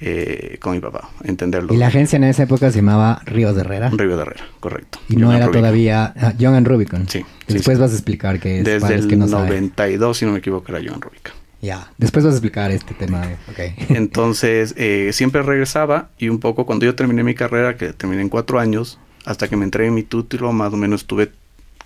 eh, 0.01 0.57
con 0.59 0.73
mi 0.73 0.79
papá, 0.79 1.09
entenderlo. 1.23 1.73
Y 1.73 1.77
la 1.77 1.87
agencia 1.87 2.17
en 2.17 2.23
esa 2.23 2.43
época 2.43 2.71
se 2.71 2.77
llamaba 2.77 3.21
Ríos 3.25 3.55
de 3.55 3.61
Herrera. 3.61 3.89
Río 3.91 4.15
de 4.17 4.21
Herrera, 4.23 4.43
correcto. 4.59 4.99
Y 5.07 5.15
no 5.15 5.31
era 5.31 5.45
Rubicon. 5.45 5.61
todavía 5.61 6.13
ah, 6.19 6.33
Young 6.37 6.55
and 6.55 6.67
Rubicon. 6.67 7.07
Sí, 7.07 7.19
sí, 7.47 7.53
Después 7.53 7.77
sí. 7.77 7.81
vas 7.81 7.91
a 7.91 7.93
explicar 7.93 8.39
qué 8.39 8.59
es. 8.59 8.65
Desde 8.65 8.95
el 8.95 9.07
que 9.07 9.15
no 9.15 9.27
saben. 9.27 9.47
92, 9.49 10.17
si 10.17 10.25
no 10.25 10.31
me 10.33 10.39
equivoco, 10.39 10.71
era 10.75 10.81
Joan 10.85 11.01
Rubicon. 11.01 11.33
Ya. 11.61 11.91
Después 11.99 12.25
vas 12.25 12.33
a 12.33 12.37
explicar 12.37 12.71
este 12.71 12.95
tema. 12.95 13.21
de- 13.27 13.33
Ok. 13.49 13.75
Entonces, 13.89 14.73
eh, 14.77 15.11
siempre 15.13 15.43
regresaba 15.43 16.09
y 16.17 16.29
un 16.29 16.39
poco 16.39 16.65
cuando 16.65 16.85
yo 16.85 16.95
terminé 16.95 17.23
mi 17.23 17.35
carrera, 17.35 17.77
que 17.77 17.93
terminé 17.93 18.23
en 18.23 18.29
cuatro 18.29 18.59
años, 18.59 18.97
hasta 19.25 19.47
que 19.47 19.55
me 19.55 19.63
entregué 19.65 19.91
mi 19.91 20.01
título, 20.01 20.51
más 20.51 20.73
o 20.73 20.77
menos 20.77 21.01
estuve 21.01 21.31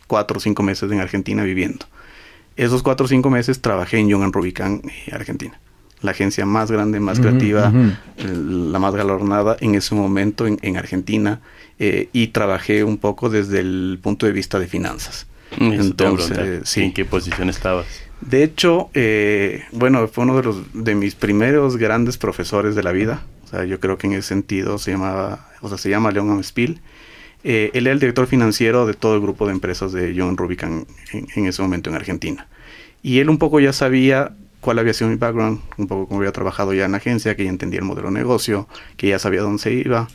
cuatro 0.08 0.38
o 0.38 0.40
cinco 0.40 0.64
meses 0.64 0.90
en 0.90 1.02
Argentina 1.02 1.44
viviendo. 1.44 1.86
Esos 2.56 2.82
cuatro 2.84 3.06
o 3.06 3.10
cinco 3.10 3.30
meses 3.30 3.60
trabajé 3.60 3.98
en 3.98 4.08
Young 4.08 4.32
Rubicon, 4.34 4.82
eh, 4.86 5.12
Argentina. 5.14 5.60
La 6.02 6.12
agencia 6.12 6.46
más 6.46 6.70
grande, 6.72 7.00
más 7.00 7.20
Ujú, 7.20 7.28
creativa, 7.30 7.70
ujú. 7.70 7.80
eh, 8.18 8.72
la 8.72 8.80
más 8.80 8.94
galardonada 8.96 9.58
en 9.60 9.76
ese 9.76 9.96
momento 9.96 10.46
en, 10.48 10.58
en 10.62 10.78
Argentina. 10.78 11.40
eh, 11.78 12.08
y 12.14 12.28
trabajé 12.28 12.84
un 12.86 12.98
poco 12.98 13.30
desde 13.30 13.60
el 13.60 14.00
punto 14.02 14.26
de 14.26 14.32
vista 14.32 14.60
de 14.60 14.68
finanzas. 14.68 15.28
Eso 15.52 15.82
Entonces, 15.82 16.62
sí. 16.70 16.82
¿En 16.84 16.94
qué 16.94 17.04
posición 17.06 17.50
estabas? 17.50 17.86
De 18.22 18.44
hecho, 18.44 18.90
eh, 18.94 19.64
bueno, 19.74 20.08
fue 20.08 20.24
uno 20.24 20.38
de 20.38 20.44
los 20.44 20.58
de 20.74 20.96
mis 20.96 21.16
primeros 21.16 21.76
grandes 21.78 22.18
profesores 22.18 22.76
de 22.76 22.84
la 22.84 22.92
vida. 22.94 23.24
O 23.44 23.48
sea, 23.48 23.66
yo 23.66 23.80
creo 23.80 23.98
que 23.98 24.08
en 24.08 24.14
ese 24.14 24.30
sentido 24.30 24.78
se 24.78 24.92
llamaba, 24.92 25.50
o 25.62 25.68
sea, 25.70 25.78
se 25.78 25.90
llama 25.90 26.12
Leon 26.12 26.30
Amespil. 26.32 26.80
Eh, 27.44 27.72
él 27.74 27.86
era 27.88 27.94
el 27.94 28.00
director 28.00 28.26
financiero 28.26 28.86
de 28.88 28.94
todo 28.94 29.16
el 29.16 29.22
grupo 29.22 29.46
de 29.46 29.52
empresas 29.52 29.92
de 29.92 30.16
John 30.18 30.38
Rubicon 30.38 30.88
en, 31.14 31.28
en 31.36 31.46
ese 31.46 31.62
momento 31.62 31.90
en 31.90 31.96
Argentina. 31.98 32.48
Y 33.04 33.20
él 33.20 33.30
un 33.30 33.38
poco 33.38 33.60
ya 33.60 33.72
sabía 33.74 34.32
cuál 34.66 34.80
había 34.80 34.94
sido 34.96 35.12
mi 35.12 35.16
background, 35.16 35.62
un 35.78 35.86
poco 35.86 36.08
como 36.08 36.22
había 36.22 36.32
trabajado 36.32 36.74
ya 36.74 36.86
en 36.86 36.94
la 36.94 36.98
agencia, 36.98 37.36
que 37.36 37.44
ya 37.44 37.52
entendía 37.52 37.80
el 37.82 37.86
modelo 37.86 38.08
de 38.08 38.16
negocio, 38.16 38.68
que 38.98 39.10
ya 39.10 39.20
sabía 39.20 39.42
dónde 39.42 39.62
se 39.62 39.72
iba, 39.72 40.08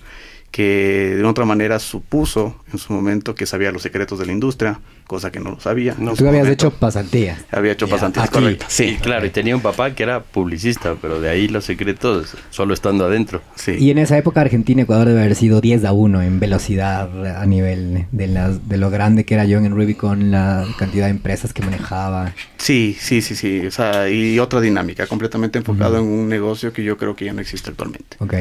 que 0.51 1.15
de 1.17 1.25
otra 1.25 1.45
manera 1.45 1.79
supuso 1.79 2.57
en 2.73 2.79
su 2.79 2.93
momento 2.93 3.35
que 3.35 3.47
sabía 3.47 3.71
los 3.71 3.83
secretos 3.83 4.19
de 4.19 4.27
la 4.27 4.33
industria, 4.33 4.81
cosa 5.07 5.31
que 5.31 5.39
no 5.41 5.51
lo 5.51 5.61
sabía. 5.61 5.95
No, 5.99 6.11
en 6.11 6.17
Tú 6.17 6.27
habías 6.27 6.45
momento. 6.45 6.67
hecho 6.69 6.71
pasantía. 6.77 7.39
Había 7.53 7.73
hecho 7.73 7.87
aquí. 7.87 8.29
correcto. 8.33 8.67
Sí, 8.69 8.97
claro, 9.01 9.27
y 9.27 9.31
tenía 9.31 9.55
un 9.55 9.63
papá 9.63 9.95
que 9.95 10.03
era 10.03 10.23
publicista, 10.23 10.97
pero 11.01 11.21
de 11.21 11.29
ahí 11.29 11.47
los 11.49 11.65
secretos 11.65 12.37
solo 12.51 12.75
estando 12.75 13.05
adentro. 13.05 13.43
Sí. 13.55 13.77
Y 13.79 13.91
en 13.91 13.99
esa 13.99 14.19
época 14.19 14.41
Argentina-Ecuador 14.41 15.09
debe 15.09 15.21
haber 15.21 15.37
sido 15.37 15.61
10 15.61 15.85
a 15.85 15.93
1 15.93 16.23
en 16.23 16.41
velocidad 16.41 17.41
a 17.41 17.47
nivel 17.47 18.07
de, 18.11 18.27
las, 18.27 18.69
de 18.69 18.77
lo 18.77 18.91
grande 18.91 19.25
que 19.25 19.35
era 19.35 19.45
Young 19.45 19.67
and 19.67 19.75
Rubicon, 19.77 20.31
la 20.33 20.67
cantidad 20.79 21.05
de 21.07 21.11
empresas 21.13 21.53
que 21.53 21.63
manejaba. 21.63 22.35
Sí, 22.59 22.97
sí, 22.99 23.23
sí, 23.23 23.37
sí. 23.37 23.67
O 23.67 23.71
sea, 23.71 24.09
y 24.09 24.39
otra 24.39 24.61
dinámica, 24.61 25.07
completamente 25.07 25.59
enfocado 25.59 25.99
en 25.99 26.05
un 26.05 26.29
negocio 26.29 26.73
que 26.73 26.83
yo 26.83 26.97
creo 26.97 27.15
que 27.15 27.25
ya 27.27 27.33
no 27.33 27.41
existe 27.41 27.71
actualmente. 27.71 28.17
Ok. 28.19 28.35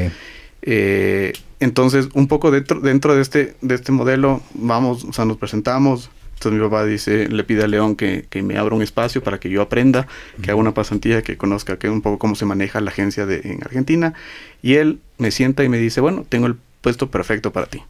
Eh, 0.61 1.33
entonces, 1.59 2.09
un 2.13 2.27
poco 2.27 2.51
dentro, 2.51 2.79
dentro 2.79 3.15
de 3.15 3.21
este, 3.21 3.55
de 3.61 3.75
este 3.75 3.91
modelo, 3.91 4.41
vamos, 4.53 5.03
o 5.05 5.13
sea, 5.13 5.25
nos 5.25 5.37
presentamos. 5.37 6.09
Entonces 6.35 6.61
mi 6.61 6.65
papá 6.65 6.85
dice, 6.85 7.27
le 7.27 7.43
pide 7.43 7.65
a 7.65 7.67
León 7.67 7.97
que, 7.97 8.25
que 8.29 8.41
me 8.43 8.57
abra 8.57 8.73
un 8.73 8.81
espacio 8.81 9.21
para 9.21 9.41
que 9.41 9.49
yo 9.49 9.61
aprenda, 9.61 10.07
que 10.41 10.51
haga 10.51 10.59
una 10.59 10.73
pasantía, 10.73 11.21
que 11.21 11.35
conozca 11.35 11.77
que 11.77 11.89
un 11.89 12.01
poco 12.01 12.17
cómo 12.17 12.35
se 12.35 12.45
maneja 12.45 12.79
la 12.79 12.91
agencia 12.91 13.25
de, 13.25 13.41
en 13.43 13.61
Argentina. 13.61 14.13
Y 14.61 14.75
él 14.75 15.01
me 15.17 15.31
sienta 15.31 15.65
y 15.65 15.69
me 15.69 15.77
dice, 15.79 15.99
bueno, 15.99 16.25
tengo 16.29 16.47
el 16.47 16.55
puesto 16.79 17.11
perfecto 17.11 17.51
para 17.51 17.65
ti. 17.65 17.83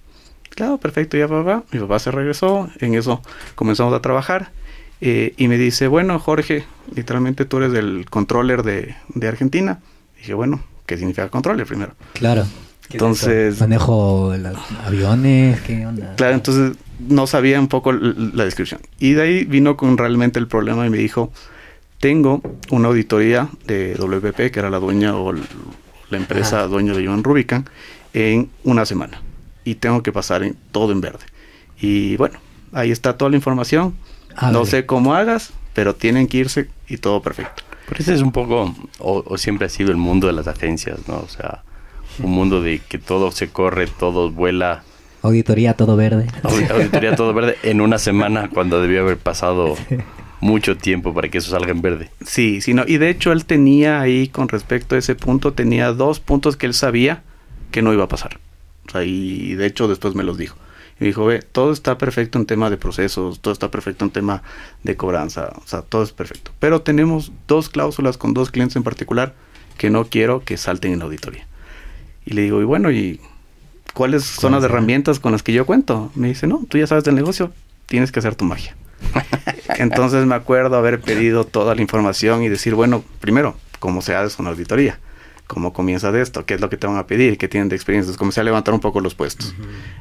Claro, 0.49 0.79
perfecto, 0.79 1.15
ya 1.15 1.27
papá. 1.27 1.63
Mi 1.71 1.79
papá 1.79 1.99
se 1.99 2.09
regresó, 2.09 2.69
en 2.79 2.95
eso 2.95 3.21
comenzamos 3.53 3.93
a 3.93 4.01
trabajar. 4.01 4.51
eh, 4.99 5.33
y 5.37 5.47
me 5.47 5.59
dice, 5.59 5.87
bueno, 5.87 6.17
Jorge, 6.17 6.65
literalmente 6.95 7.45
tú 7.45 7.57
eres 7.57 7.73
el 7.75 8.07
controller 8.09 8.63
de, 8.63 8.95
de 9.09 9.27
Argentina. 9.27 9.79
dije, 10.17 10.33
bueno, 10.33 10.63
¿qué 10.89 10.97
significa 10.97 11.29
controller 11.29 11.67
primero? 11.67 11.93
Claro. 12.13 12.45
Entonces, 12.89 13.59
Manejo 13.61 14.33
los 14.35 14.57
aviones, 14.83 15.61
¿qué 15.61 15.85
onda? 15.85 16.15
claro, 16.15 16.33
entonces 16.33 16.75
no 17.07 17.27
sabía 17.27 17.59
un 17.59 17.67
poco 17.67 17.91
la 17.91 18.43
descripción. 18.45 18.81
Y 18.97 19.13
de 19.13 19.21
ahí 19.21 19.45
vino 19.45 19.77
con 19.77 19.95
realmente 19.99 20.39
el 20.39 20.47
problema 20.47 20.87
y 20.87 20.89
me 20.89 20.97
dijo, 20.97 21.31
tengo 21.99 22.41
una 22.71 22.87
auditoría 22.87 23.47
de 23.67 23.93
WPP, 23.93 24.51
que 24.51 24.59
era 24.59 24.71
la 24.71 24.79
dueña 24.79 25.15
o 25.15 25.31
la 25.31 26.17
empresa 26.17 26.61
Ajá. 26.61 26.67
dueña 26.67 26.95
de 26.95 27.05
Joan 27.05 27.23
Rubicon, 27.23 27.69
en 28.15 28.49
una 28.63 28.87
semana. 28.87 29.21
Y 29.63 29.75
tengo 29.75 30.01
que 30.01 30.11
pasar 30.11 30.41
en, 30.41 30.57
todo 30.71 30.91
en 30.91 31.01
verde. 31.01 31.25
Y 31.79 32.17
bueno, 32.17 32.39
ahí 32.73 32.89
está 32.89 33.15
toda 33.17 33.29
la 33.29 33.37
información. 33.37 33.93
Ah, 34.35 34.51
no 34.51 34.59
vale. 34.61 34.71
sé 34.71 34.85
cómo 34.87 35.13
hagas, 35.13 35.51
pero 35.75 35.93
tienen 35.93 36.27
que 36.27 36.37
irse 36.37 36.69
y 36.87 36.97
todo 36.97 37.21
perfecto. 37.21 37.61
Pero 37.89 38.01
ese 38.01 38.13
es 38.13 38.21
un 38.21 38.31
poco, 38.31 38.73
o, 38.99 39.23
o 39.25 39.37
siempre 39.37 39.65
ha 39.65 39.69
sido 39.69 39.91
el 39.91 39.97
mundo 39.97 40.27
de 40.27 40.33
las 40.33 40.47
agencias, 40.47 40.99
¿no? 41.07 41.17
O 41.17 41.27
sea, 41.27 41.63
un 42.23 42.31
mundo 42.31 42.61
de 42.61 42.79
que 42.87 42.97
todo 42.99 43.31
se 43.31 43.49
corre, 43.49 43.87
todo 43.87 44.29
vuela, 44.31 44.83
Auditoría 45.21 45.73
todo 45.73 45.97
verde. 45.97 46.27
aud- 46.43 46.71
auditoría 46.71 47.15
todo 47.15 47.33
verde 47.33 47.57
en 47.63 47.81
una 47.81 47.97
semana 47.97 48.47
cuando 48.53 48.81
debió 48.81 49.01
haber 49.01 49.17
pasado 49.17 49.75
mucho 50.39 50.77
tiempo 50.77 51.13
para 51.13 51.27
que 51.27 51.39
eso 51.39 51.51
salga 51.51 51.71
en 51.71 51.81
verde. 51.81 52.09
Sí, 52.25 52.61
sí, 52.61 52.73
no. 52.73 52.83
Y 52.87 52.97
de 52.99 53.09
hecho 53.09 53.33
él 53.33 53.43
tenía 53.43 53.99
ahí, 53.99 54.29
con 54.29 54.47
respecto 54.47 54.95
a 54.95 54.97
ese 54.97 55.15
punto, 55.15 55.51
tenía 55.51 55.91
dos 55.91 56.21
puntos 56.21 56.55
que 56.55 56.67
él 56.67 56.73
sabía 56.73 57.23
que 57.71 57.81
no 57.81 57.91
iba 57.91 58.05
a 58.05 58.07
pasar. 58.07 58.39
O 58.87 58.91
sea, 58.91 59.03
y 59.03 59.55
de 59.55 59.65
hecho 59.65 59.87
después 59.89 60.15
me 60.15 60.23
los 60.23 60.37
dijo. 60.37 60.55
Y 60.99 61.05
dijo, 61.05 61.25
ve, 61.25 61.41
todo 61.41 61.71
está 61.71 61.97
perfecto 61.97 62.37
en 62.37 62.45
tema 62.45 62.69
de 62.69 62.77
procesos, 62.77 63.39
todo 63.39 63.53
está 63.53 63.71
perfecto 63.71 64.03
en 64.05 64.11
tema 64.11 64.43
de 64.83 64.97
cobranza, 64.97 65.53
o 65.55 65.67
sea, 65.67 65.81
todo 65.81 66.03
es 66.03 66.11
perfecto. 66.11 66.51
Pero 66.59 66.81
tenemos 66.81 67.31
dos 67.47 67.69
cláusulas 67.69 68.17
con 68.17 68.33
dos 68.33 68.51
clientes 68.51 68.75
en 68.75 68.83
particular 68.83 69.33
que 69.77 69.89
no 69.89 70.05
quiero 70.05 70.43
que 70.43 70.57
salten 70.57 70.91
en 70.91 70.99
la 70.99 71.05
auditoría. 71.05 71.47
Y 72.25 72.33
le 72.33 72.41
digo, 72.43 72.61
y 72.61 72.65
bueno, 72.65 72.91
¿y 72.91 73.21
cuáles 73.93 74.25
son 74.25 74.51
las 74.51 74.63
herramientas 74.63 75.19
con 75.19 75.31
las 75.31 75.41
que 75.41 75.53
yo 75.53 75.65
cuento? 75.65 76.11
Me 76.15 76.27
dice, 76.27 76.47
no, 76.47 76.63
tú 76.67 76.77
ya 76.77 76.85
sabes 76.85 77.05
del 77.05 77.15
negocio, 77.15 77.51
tienes 77.85 78.11
que 78.11 78.19
hacer 78.19 78.35
tu 78.35 78.45
magia. 78.45 78.75
Entonces 79.77 80.25
me 80.25 80.35
acuerdo 80.35 80.75
haber 80.75 80.99
pedido 80.99 81.45
toda 81.45 81.75
la 81.75 81.81
información 81.81 82.43
y 82.43 82.49
decir, 82.49 82.75
bueno, 82.75 83.03
primero, 83.21 83.55
¿cómo 83.79 84.01
se 84.01 84.15
hace 84.15 84.41
una 84.41 84.51
auditoría? 84.51 84.99
¿Cómo 85.49 85.73
comienza 85.73 86.11
de 86.11 86.21
esto? 86.21 86.45
¿Qué 86.45 86.53
es 86.53 86.61
lo 86.61 86.69
que 86.69 86.77
te 86.77 86.85
van 86.85 86.97
a 86.97 87.07
pedir? 87.07 87.39
¿Qué 87.39 87.47
tienen 87.47 87.69
de 87.69 87.75
experiencia? 87.75 88.05
Entonces 88.09 88.19
comencé 88.19 88.39
a 88.39 88.43
levantar 88.43 88.73
un 88.73 88.79
poco 88.79 89.01
los 89.01 89.15
puestos. 89.15 89.55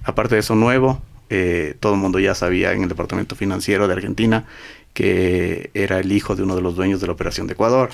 Aparte 0.05 0.35
de 0.35 0.41
eso, 0.43 0.55
nuevo, 0.55 1.01
eh, 1.31 1.75
todo 1.81 1.95
el 1.95 1.99
mundo 2.01 2.19
ya 2.19 2.35
sabía 2.35 2.73
en 2.75 2.83
el 2.83 2.89
departamento 2.91 3.35
financiero 3.35 3.89
de 3.89 3.95
Argentina 3.95 4.45
que 4.93 5.71
era 5.75 6.01
el 6.01 6.13
hijo 6.13 6.37
de 6.37 6.43
uno 6.43 6.55
de 6.55 6.61
los 6.61 6.77
dueños 6.77 7.01
de 7.01 7.07
la 7.07 7.15
operación 7.15 7.47
de 7.47 7.55
Ecuador. 7.55 7.89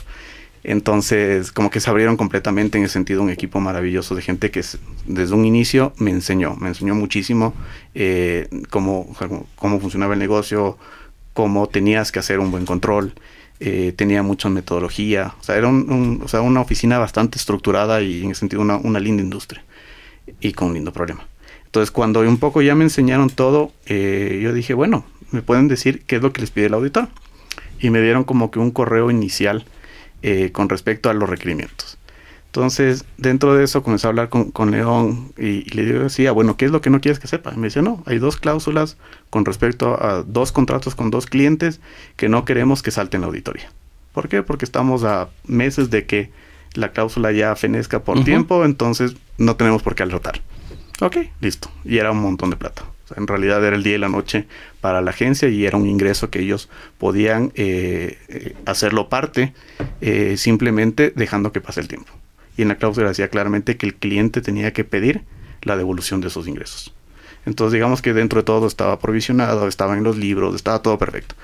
Entonces, 0.65 1.53
como 1.53 1.71
que 1.71 1.79
se 1.81 1.91
abrieron 1.91 2.17
completamente 2.17 2.79
en 2.79 2.85
ese 2.85 2.95
sentido 2.95 3.23
un 3.23 3.31
equipo 3.31 3.61
maravilloso 3.61 4.15
de 4.15 4.23
gente 4.23 4.51
que 4.51 4.63
desde 5.07 5.35
un 5.35 5.45
inicio 5.45 5.93
me 5.99 6.11
enseñó, 6.11 6.57
me 6.57 6.69
enseñó 6.69 6.95
muchísimo 6.95 7.55
eh, 7.95 8.49
cómo- 8.71 9.15
cómo 9.57 9.79
funcionaba 9.81 10.15
el 10.15 10.21
negocio, 10.21 10.79
cómo 11.35 11.69
tenías 11.69 12.11
que 12.11 12.19
hacer 12.19 12.39
un 12.41 12.51
buen 12.51 12.65
control, 12.65 13.13
eh, 13.61 13.93
tenía 13.97 14.23
mucha 14.23 14.49
metodología, 14.49 15.35
o 15.41 15.43
sea, 15.45 15.57
era 15.57 15.69
un- 15.69 16.21
o 16.25 16.29
sea, 16.29 16.41
una 16.41 16.61
oficina 16.61 16.99
bastante 16.99 17.39
estructurada 17.39 18.03
y 18.03 18.23
en 18.25 18.31
ese 18.31 18.41
sentido 18.41 18.63
una, 18.63 18.77
una 18.77 19.01
linda 19.01 19.23
industria 19.23 19.65
y 20.41 20.53
con 20.53 20.69
un 20.69 20.75
lindo 20.75 20.93
problema. 20.93 21.27
Entonces, 21.67 21.91
cuando 21.91 22.21
un 22.21 22.39
poco 22.39 22.63
ya 22.63 22.75
me 22.75 22.85
enseñaron 22.85 23.31
todo, 23.31 23.73
eh, 23.87 24.41
yo 24.43 24.53
dije, 24.53 24.75
bueno, 24.75 25.05
me 25.33 25.43
pueden 25.43 25.67
decir 25.69 26.03
qué 26.07 26.17
es 26.17 26.23
lo 26.23 26.33
que 26.33 26.41
les 26.41 26.51
pide 26.51 26.67
el 26.67 26.75
auditor. 26.75 27.09
Y 27.81 27.91
me 27.91 28.01
dieron 28.01 28.25
como 28.25 28.51
que 28.51 28.61
un 28.61 28.71
correo 28.71 29.11
inicial 29.11 29.65
eh, 30.23 30.51
con 30.53 30.69
respecto 30.69 31.11
a 31.11 31.15
los 31.15 31.29
requerimientos. 31.29 31.99
Entonces, 32.55 33.05
dentro 33.17 33.57
de 33.57 33.65
eso 33.65 33.83
comencé 33.83 34.07
a 34.07 34.11
hablar 34.11 34.29
con, 34.29 34.53
con 34.53 34.71
León 34.71 35.33
y, 35.37 35.69
y, 35.69 35.71
le 35.71 35.83
decía, 35.87 36.31
bueno, 36.31 36.57
¿qué 36.57 36.67
es 36.67 36.71
lo 36.71 36.81
que 36.81 36.89
no 36.89 37.01
quieres 37.01 37.19
que 37.19 37.27
sepa? 37.27 37.53
Y 37.53 37.59
me 37.59 37.67
decía, 37.67 37.83
no, 37.83 38.01
hay 38.07 38.19
dos 38.19 38.37
cláusulas 38.37 38.97
con 39.29 39.45
respecto 39.45 40.01
a 40.01 40.23
dos 40.23 40.53
contratos 40.53 40.95
con 40.95 41.11
dos 41.11 41.27
clientes 41.27 41.81
que 42.15 42.29
no 42.29 42.45
queremos 42.45 42.81
que 42.81 42.93
salten 42.93 43.23
la 43.23 43.27
auditoría. 43.27 43.73
¿Por 44.13 44.29
qué? 44.29 44.45
Porque 44.45 44.65
estamos 44.65 45.03
a 45.03 45.31
meses 45.49 45.91
de 45.91 46.07
que 46.07 46.31
la 46.75 46.93
cláusula 46.93 47.33
ya 47.33 47.57
fenezca 47.57 48.05
por 48.05 48.19
uh 48.19 48.21
-huh. 48.21 48.25
tiempo, 48.25 48.65
entonces 48.65 49.17
no 49.37 49.57
tenemos 49.57 49.83
por 49.83 49.97
qué 49.97 50.05
alertar. 50.05 50.41
Ok, 51.01 51.17
listo. 51.41 51.73
Y 51.85 51.99
era 51.99 52.13
un 52.13 52.19
montón 52.19 52.51
de 52.51 52.57
plata. 52.57 52.85
O 53.05 53.09
sea, 53.09 53.17
en 53.19 53.27
realidad 53.27 53.65
era 53.65 53.75
el 53.75 53.83
día 53.83 53.97
y 53.97 53.99
la 53.99 54.09
noche 54.09 54.47
para 54.81 55.01
la 55.01 55.11
agencia 55.11 55.49
y 55.49 55.67
era 55.67 55.77
un 55.77 55.89
ingreso 55.89 56.31
que 56.31 56.39
ellos 56.39 56.69
podían 56.99 57.51
eh, 57.57 58.17
eh, 58.29 58.55
hacerlo 58.65 59.09
parte 59.09 59.55
eh, 60.01 60.37
simplemente 60.37 61.13
dejando 61.17 61.51
que 61.51 61.61
pase 61.61 61.81
el 61.81 61.89
tiempo. 61.89 62.13
Y 62.57 62.63
en 62.63 62.69
la 62.69 62.77
cláusula 62.77 63.09
decía 63.09 63.29
claramente 63.29 63.77
que 63.77 63.87
el 63.87 63.95
cliente 63.95 64.41
tenía 64.41 64.73
que 64.73 64.85
pedir 64.85 65.23
la 65.63 65.77
devolución 65.77 66.21
de 66.21 66.29
esos 66.29 66.47
ingresos. 66.47 66.95
Entonces 67.47 67.75
digamos 67.75 68.01
que 68.01 68.13
dentro 68.15 68.41
de 68.41 68.45
todo 68.45 68.67
estaba 68.67 68.99
provisionado, 68.99 69.69
estaba 69.69 69.97
en 69.97 70.05
los 70.05 70.17
libros, 70.17 70.55
estaba 70.55 70.81
todo 70.83 70.99
perfecto. 70.99 71.35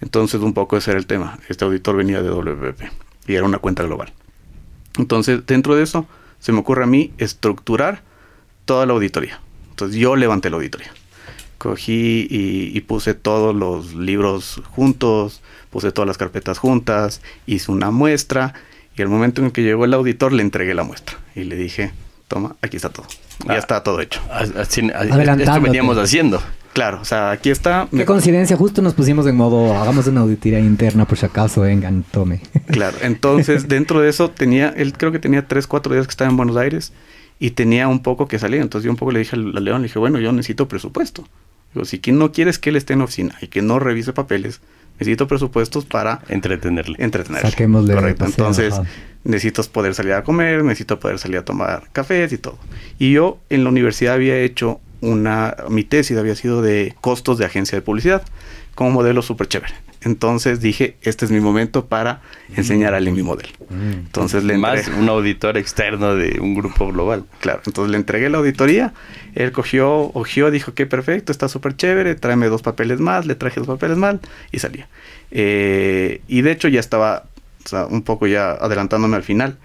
Entonces 0.00 0.40
un 0.40 0.52
poco 0.52 0.76
ese 0.76 0.90
era 0.90 1.00
el 1.00 1.06
tema. 1.06 1.38
Este 1.48 1.64
auditor 1.64 1.96
venía 1.96 2.22
de 2.22 2.28
WPP 2.28 2.82
y 3.28 3.34
era 3.34 3.44
una 3.44 3.58
cuenta 3.58 3.82
global. 3.82 4.12
Entonces 4.98 5.44
dentro 5.46 5.74
de 5.74 5.82
eso 5.82 6.06
se 6.40 6.52
me 6.52 6.58
ocurre 6.58 6.84
a 6.84 6.86
mí 6.86 7.12
estructurar 7.18 8.02
toda 8.64 8.86
la 8.86 8.92
auditoría. 8.92 9.40
Entonces 9.70 9.96
yo 9.96 10.16
levanté 10.16 10.50
la 10.50 10.56
auditoría. 10.56 10.92
Cogí 11.58 12.26
y, 12.28 12.76
y, 12.76 12.80
puse 12.82 13.14
todos 13.14 13.56
los 13.56 13.94
libros 13.94 14.60
juntos, 14.72 15.40
puse 15.70 15.90
todas 15.90 16.06
las 16.06 16.18
carpetas 16.18 16.58
juntas, 16.58 17.22
hice 17.46 17.72
una 17.72 17.90
muestra 17.90 18.52
y 18.96 19.02
el 19.02 19.08
momento 19.08 19.40
en 19.40 19.46
el 19.46 19.52
que 19.52 19.62
llegó 19.62 19.84
el 19.84 19.94
auditor 19.94 20.32
le 20.32 20.42
entregué 20.42 20.74
la 20.74 20.82
muestra 20.82 21.18
y 21.34 21.44
le 21.44 21.56
dije, 21.56 21.92
toma, 22.28 22.56
aquí 22.62 22.76
está 22.76 22.88
todo. 22.88 23.06
Ah, 23.46 23.54
ya 23.54 23.58
está 23.58 23.82
todo 23.82 24.00
hecho. 24.00 24.20
Así, 24.30 24.80
esto 24.80 25.60
veníamos 25.60 25.98
haciendo. 25.98 26.40
Claro, 26.72 27.00
o 27.00 27.04
sea, 27.06 27.30
aquí 27.30 27.50
está. 27.50 27.88
Qué 27.90 28.04
coincidencia, 28.04 28.54
justo 28.56 28.82
nos 28.82 28.92
pusimos 28.92 29.26
en 29.26 29.34
modo, 29.36 29.74
hagamos 29.74 30.06
una 30.08 30.20
auditoría 30.20 30.60
interna 30.60 31.06
por 31.06 31.16
si 31.16 31.24
acaso, 31.24 31.62
vengan, 31.62 32.04
tome. 32.10 32.40
Claro, 32.66 32.98
entonces 33.00 33.68
dentro 33.68 34.00
de 34.00 34.10
eso 34.10 34.30
tenía, 34.30 34.68
él 34.76 34.92
creo 34.92 35.12
que 35.12 35.18
tenía 35.18 35.46
tres, 35.46 35.66
cuatro 35.66 35.94
días 35.94 36.06
que 36.06 36.10
estaba 36.10 36.30
en 36.30 36.36
Buenos 36.36 36.56
Aires 36.56 36.92
y 37.38 37.52
tenía 37.52 37.88
un 37.88 38.02
poco 38.02 38.28
que 38.28 38.38
salir. 38.38 38.60
Entonces 38.60 38.84
yo 38.84 38.90
un 38.90 38.96
poco 38.96 39.12
le 39.12 39.20
dije 39.20 39.36
al 39.36 39.64
León, 39.64 39.82
le 39.82 39.88
dije, 39.88 39.98
bueno, 39.98 40.18
yo 40.18 40.32
necesito 40.32 40.68
presupuesto. 40.68 41.26
Digo, 41.72 41.86
si 41.86 41.98
quien 41.98 42.18
no 42.18 42.32
quieres 42.32 42.58
que 42.58 42.70
él 42.70 42.76
esté 42.76 42.92
en 42.94 43.02
oficina 43.02 43.36
y 43.40 43.46
que 43.46 43.62
no 43.62 43.78
revise 43.78 44.12
papeles, 44.12 44.60
necesito 44.98 45.26
presupuestos 45.28 45.84
para 45.84 46.20
entretenerle. 46.28 46.96
Entretenerle. 46.98 47.50
Saquémosle 47.50 47.94
Correcto. 47.94 48.24
Entonces, 48.24 48.74
ajá. 48.74 48.84
necesito 49.24 49.62
poder 49.64 49.94
salir 49.94 50.14
a 50.14 50.24
comer, 50.24 50.64
necesito 50.64 50.98
poder 50.98 51.18
salir 51.18 51.38
a 51.38 51.44
tomar 51.44 51.84
cafés 51.92 52.32
y 52.32 52.38
todo. 52.38 52.58
Y 52.98 53.12
yo 53.12 53.38
en 53.50 53.64
la 53.64 53.70
universidad 53.70 54.14
había 54.14 54.38
hecho 54.38 54.80
una, 55.00 55.56
mi 55.68 55.84
tesis 55.84 56.16
había 56.16 56.34
sido 56.34 56.62
de 56.62 56.94
costos 57.00 57.38
de 57.38 57.44
agencia 57.44 57.76
de 57.76 57.82
publicidad, 57.82 58.22
como 58.76 58.90
modelo 58.90 59.22
súper 59.22 59.48
chévere. 59.48 59.74
Entonces 60.02 60.60
dije, 60.60 60.96
este 61.02 61.24
es 61.24 61.32
mi 61.32 61.40
momento 61.40 61.86
para 61.86 62.22
enseñarle 62.54 63.10
mi 63.10 63.24
modelo. 63.24 63.48
Mm. 63.70 63.92
Entonces 64.06 64.44
le 64.44 64.56
Más 64.56 64.86
un 64.86 65.08
auditor 65.08 65.56
externo 65.56 66.14
de 66.14 66.38
un 66.38 66.54
grupo 66.54 66.92
global. 66.92 67.24
Claro, 67.40 67.62
entonces 67.66 67.90
le 67.90 67.96
entregué 67.96 68.30
la 68.30 68.38
auditoría, 68.38 68.94
él 69.34 69.50
cogió, 69.50 70.12
ojió, 70.14 70.52
dijo 70.52 70.74
que 70.74 70.86
perfecto, 70.86 71.32
está 71.32 71.48
súper 71.48 71.74
chévere, 71.74 72.14
tráeme 72.14 72.46
dos 72.46 72.62
papeles 72.62 73.00
más, 73.00 73.26
le 73.26 73.34
traje 73.34 73.58
dos 73.58 73.66
papeles 73.66 73.96
más 73.96 74.16
y 74.52 74.60
salía. 74.60 74.86
Eh, 75.32 76.20
y 76.28 76.42
de 76.42 76.52
hecho 76.52 76.68
ya 76.68 76.78
estaba 76.78 77.24
o 77.64 77.68
sea, 77.68 77.86
un 77.86 78.02
poco 78.02 78.28
ya 78.28 78.52
adelantándome 78.52 79.16
al 79.16 79.24
final. 79.24 79.56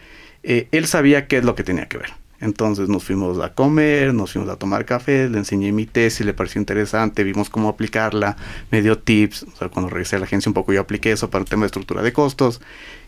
Eh, 0.42 0.68
él 0.72 0.88
sabía 0.88 1.28
qué 1.28 1.38
es 1.38 1.44
lo 1.44 1.54
que 1.54 1.64
tenía 1.64 1.86
que 1.86 2.00
ver. 2.00 2.21
Entonces 2.42 2.90
nos 2.90 3.04
fuimos 3.04 3.40
a 3.40 3.54
comer, 3.54 4.16
nos 4.16 4.34
fuimos 4.34 4.50
a 4.50 4.56
tomar 4.56 4.84
café, 4.86 5.30
le 5.30 5.38
enseñé 5.38 5.72
mi 5.72 5.86
tesis, 5.86 6.26
le 6.26 6.34
pareció 6.34 6.60
interesante, 6.60 7.24
vimos 7.24 7.52
cómo 7.52 7.70
aplicarla, 7.70 8.36
me 8.72 8.82
dio 8.82 8.98
tips, 8.98 9.44
o 9.44 9.56
sea, 9.56 9.70
cuando 9.70 9.90
regresé 9.90 10.16
a 10.16 10.20
la 10.20 10.26
agencia 10.26 10.50
un 10.50 10.56
poco 10.56 10.74
yo 10.74 10.82
apliqué 10.82 11.12
eso 11.12 11.30
para 11.30 11.44
el 11.44 11.50
tema 11.50 11.62
de 11.62 11.68
estructura 11.68 12.02
de 12.02 12.12
costos 12.12 12.60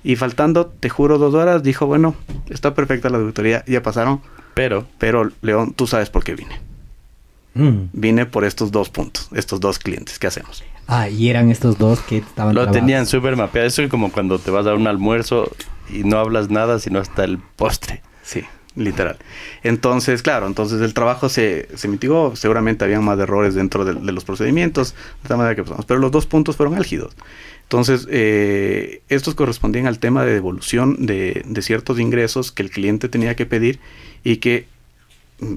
y 0.04 0.16
faltando, 0.18 0.68
te 0.68 0.88
juro, 0.88 1.18
dos 1.18 1.34
horas, 1.34 1.64
dijo, 1.64 1.88
bueno, 1.88 2.16
está 2.50 2.76
perfecta 2.76 3.10
la 3.10 3.18
auditoría, 3.18 3.66
ya 3.66 3.82
pasaron, 3.82 4.22
pero, 4.54 4.86
pero 5.00 5.32
León, 5.42 5.74
tú 5.74 5.88
sabes 5.88 6.12
por 6.12 6.24
qué 6.24 6.36
vine. 6.36 6.62
Mm. 7.56 7.90
Vine 7.92 8.26
por 8.28 8.46
estos 8.46 8.72
dos 8.72 8.90
puntos, 8.90 9.30
estos 9.34 9.60
dos 9.60 9.80
clientes, 9.80 10.20
¿qué 10.20 10.28
hacemos? 10.28 10.64
Ah, 10.88 11.10
y 11.10 11.30
eran 11.30 11.50
estos 11.50 11.80
dos 11.80 12.00
que 12.02 12.18
estaban 12.18 12.54
Lo 12.54 12.62
trabados. 12.62 12.80
tenían 12.80 13.08
súper 13.08 13.36
mapeado, 13.36 13.68
eso 13.68 13.82
es 13.82 13.90
como 13.90 14.12
cuando 14.12 14.38
te 14.38 14.52
vas 14.52 14.68
a 14.68 14.76
un 14.76 14.86
almuerzo 14.86 15.52
y 15.90 16.04
no 16.04 16.20
hablas 16.20 16.52
nada, 16.52 16.78
sino 16.78 17.00
hasta 17.00 17.24
el 17.24 17.40
postre. 17.40 18.04
Sí 18.22 18.44
literal. 18.76 19.18
Entonces, 19.64 20.22
claro, 20.22 20.48
entonces 20.48 20.82
el 20.82 20.94
trabajo 20.94 21.30
se, 21.30 21.68
se 21.76 21.88
mitigó, 21.88 22.36
seguramente 22.36 22.86
habían 22.86 23.04
más 23.04 23.20
errores 23.20 23.54
dentro 23.54 23.86
de, 23.86 23.94
de, 23.94 24.12
los 24.12 24.26
procedimientos, 24.26 24.96
de 25.22 25.30
tal 25.30 25.38
manera 25.38 25.56
que 25.56 25.64
pasamos, 25.64 25.86
pero 25.86 26.00
los 26.00 26.12
dos 26.12 26.26
puntos 26.26 26.56
fueron 26.56 26.76
álgidos. 26.76 27.16
Entonces, 27.64 28.08
eh, 28.12 29.02
estos 29.10 29.36
correspondían 29.36 29.88
al 29.88 30.00
tema 30.00 30.26
de 30.26 30.34
devolución 30.34 31.06
de, 31.06 31.44
de, 31.46 31.62
ciertos 31.62 32.00
ingresos 32.00 32.52
que 32.52 32.62
el 32.62 32.70
cliente 32.70 33.10
tenía 33.10 33.36
que 33.36 33.46
pedir 33.46 33.80
y 34.24 34.38
que 34.38 34.68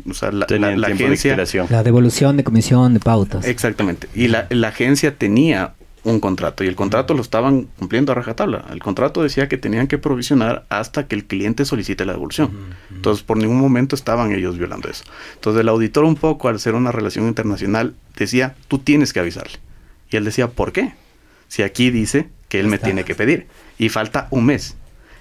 o 0.08 0.14
sea, 0.14 0.32
la, 0.32 0.46
la, 0.48 0.76
la 0.76 0.86
agencia... 0.88 1.36
De 1.36 1.66
la 1.70 1.82
devolución 1.82 2.36
de 2.36 2.44
comisión 2.44 2.94
de 2.94 3.00
pautas. 3.00 3.46
Exactamente. 3.46 4.08
Y 4.14 4.28
la, 4.28 4.46
la 4.50 4.68
agencia 4.68 5.16
tenía 5.16 5.74
un 6.06 6.20
contrato 6.20 6.62
y 6.62 6.68
el 6.68 6.76
contrato 6.76 7.14
lo 7.14 7.20
estaban 7.20 7.68
cumpliendo 7.78 8.12
a 8.12 8.14
rajatabla. 8.14 8.64
El 8.70 8.78
contrato 8.78 9.22
decía 9.22 9.48
que 9.48 9.58
tenían 9.58 9.88
que 9.88 9.98
provisionar 9.98 10.64
hasta 10.68 11.06
que 11.08 11.16
el 11.16 11.24
cliente 11.24 11.64
solicite 11.64 12.04
la 12.04 12.12
devolución. 12.12 12.48
Uh 12.48 12.50
-huh. 12.50 12.96
Entonces, 12.96 13.24
por 13.24 13.36
ningún 13.36 13.58
momento 13.58 13.96
estaban 13.96 14.32
ellos 14.32 14.56
violando 14.56 14.88
eso. 14.88 15.04
Entonces, 15.34 15.60
el 15.60 15.68
auditor 15.68 16.04
un 16.04 16.14
poco, 16.14 16.48
al 16.48 16.60
ser 16.60 16.74
una 16.74 16.92
relación 16.92 17.26
internacional, 17.26 17.94
decía, 18.16 18.54
tú 18.68 18.78
tienes 18.78 19.12
que 19.12 19.20
avisarle. 19.20 19.58
Y 20.10 20.16
él 20.16 20.24
decía, 20.24 20.48
¿por 20.48 20.72
qué? 20.72 20.94
Si 21.48 21.62
aquí 21.62 21.90
dice 21.90 22.28
que 22.48 22.60
él 22.60 22.68
me 22.68 22.78
tiene 22.78 23.04
que 23.04 23.14
pedir 23.14 23.48
y 23.76 23.88
falta 23.88 24.28
un 24.30 24.46
mes. 24.46 24.76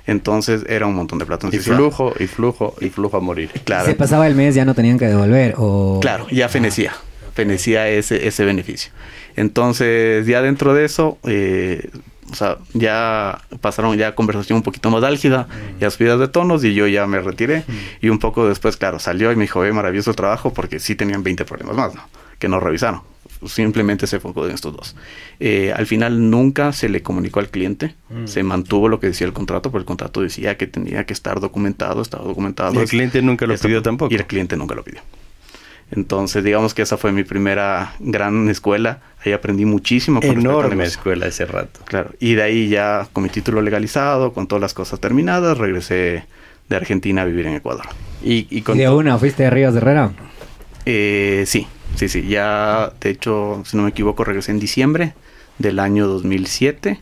Entonces 0.07 0.63
era 0.69 0.85
un 0.85 0.93
montón 0.93 1.17
de 1.17 1.25
plata. 1.25 1.49
Y 1.51 1.57
flujo, 1.57 2.13
y 2.19 2.27
flujo, 2.27 2.75
y 2.79 2.89
flujo 2.89 3.17
a 3.17 3.19
morir. 3.19 3.49
Claro. 3.63 3.87
Se 3.87 3.95
pasaba 3.95 4.27
el 4.27 4.35
mes, 4.35 4.53
ya 4.53 4.65
no 4.65 4.75
tenían 4.75 4.99
que 4.99 5.07
devolver. 5.07 5.55
O... 5.57 5.99
Claro, 5.99 6.27
ya 6.29 6.47
fenecía. 6.47 6.93
Ah. 6.95 7.14
Fenecía 7.35 7.87
ese, 7.87 8.27
ese 8.27 8.45
beneficio. 8.45 8.91
Entonces, 9.35 10.25
ya 10.25 10.41
dentro 10.41 10.73
de 10.73 10.85
eso, 10.85 11.19
eh, 11.25 11.89
o 12.31 12.35
sea, 12.35 12.57
ya 12.73 13.41
pasaron 13.61 13.97
ya 13.97 14.15
conversación 14.15 14.57
un 14.57 14.63
poquito 14.63 14.89
más 14.89 15.03
álgida, 15.03 15.43
mm. 15.43 15.79
ya 15.79 15.91
subidas 15.91 16.19
de 16.19 16.27
tonos 16.27 16.63
y 16.63 16.73
yo 16.73 16.87
ya 16.87 17.05
me 17.05 17.19
retiré. 17.19 17.59
Mm. 17.59 18.05
Y 18.05 18.09
un 18.09 18.19
poco 18.19 18.47
después, 18.47 18.77
claro, 18.77 18.99
salió 18.99 19.31
y 19.31 19.35
me 19.35 19.43
dijo, 19.43 19.63
eh, 19.63 19.71
maravilloso 19.71 20.13
trabajo 20.13 20.53
porque 20.53 20.79
sí 20.79 20.95
tenían 20.95 21.23
20 21.23 21.45
problemas 21.45 21.75
más, 21.75 21.95
¿no? 21.95 22.01
Que 22.39 22.47
no 22.47 22.59
revisaron. 22.59 23.01
Simplemente 23.45 24.07
se 24.07 24.15
enfocó 24.15 24.47
en 24.47 24.53
estos 24.53 24.75
dos. 24.75 24.95
Eh, 25.39 25.71
al 25.75 25.85
final 25.85 26.29
nunca 26.29 26.71
se 26.73 26.89
le 26.89 27.03
comunicó 27.03 27.39
al 27.41 27.49
cliente, 27.49 27.95
mm. 28.09 28.25
se 28.25 28.41
mantuvo 28.43 28.89
lo 28.89 28.99
que 28.99 29.07
decía 29.07 29.27
el 29.27 29.33
contrato, 29.33 29.69
porque 29.69 29.81
el 29.83 29.85
contrato 29.85 30.21
decía 30.21 30.57
que 30.57 30.65
tenía 30.65 31.05
que 31.05 31.13
estar 31.13 31.39
documentado, 31.39 32.01
estaba 32.01 32.23
documentado. 32.23 32.73
Y 32.73 32.77
el 32.77 32.89
cliente 32.89 33.21
nunca 33.21 33.45
lo 33.45 33.55
pidió 33.55 33.83
tampoco. 33.83 34.11
Y 34.11 34.17
el 34.17 34.25
cliente 34.25 34.57
nunca 34.57 34.73
lo 34.73 34.83
pidió. 34.83 35.01
Entonces, 35.91 36.43
digamos 36.43 36.73
que 36.73 36.81
esa 36.81 36.97
fue 36.97 37.11
mi 37.11 37.23
primera 37.23 37.93
gran 37.99 38.49
escuela. 38.49 38.99
Ahí 39.23 39.33
aprendí 39.33 39.65
muchísimo. 39.65 40.19
Con 40.19 40.39
Enorme 40.39 40.83
escuela 40.85 41.27
ese 41.27 41.45
rato. 41.45 41.79
Claro. 41.85 42.11
Y 42.19 42.35
de 42.35 42.43
ahí 42.43 42.69
ya 42.69 43.07
con 43.13 43.23
mi 43.23 43.29
título 43.29 43.61
legalizado, 43.61 44.33
con 44.33 44.47
todas 44.47 44.61
las 44.61 44.73
cosas 44.73 44.99
terminadas, 44.99 45.57
regresé 45.57 46.25
de 46.67 46.75
Argentina 46.75 47.21
a 47.21 47.25
vivir 47.25 47.45
en 47.45 47.55
Ecuador. 47.55 47.85
¿Y, 48.23 48.47
y, 48.49 48.61
con 48.61 48.77
¿Y 48.77 48.81
de 48.81 48.89
una 48.89 49.17
fuiste 49.17 49.43
de 49.43 49.49
Ríos 49.51 49.73
de 49.73 49.79
Herrera? 49.79 50.11
Eh, 50.85 51.43
sí, 51.45 51.67
sí, 51.95 52.09
sí. 52.09 52.27
Ya, 52.27 52.91
de 52.99 53.11
hecho, 53.11 53.61
si 53.65 53.77
no 53.77 53.83
me 53.83 53.89
equivoco, 53.89 54.23
regresé 54.23 54.51
en 54.51 54.59
diciembre 54.59 55.13
del 55.59 55.79
año 55.79 56.07
2007. 56.07 56.99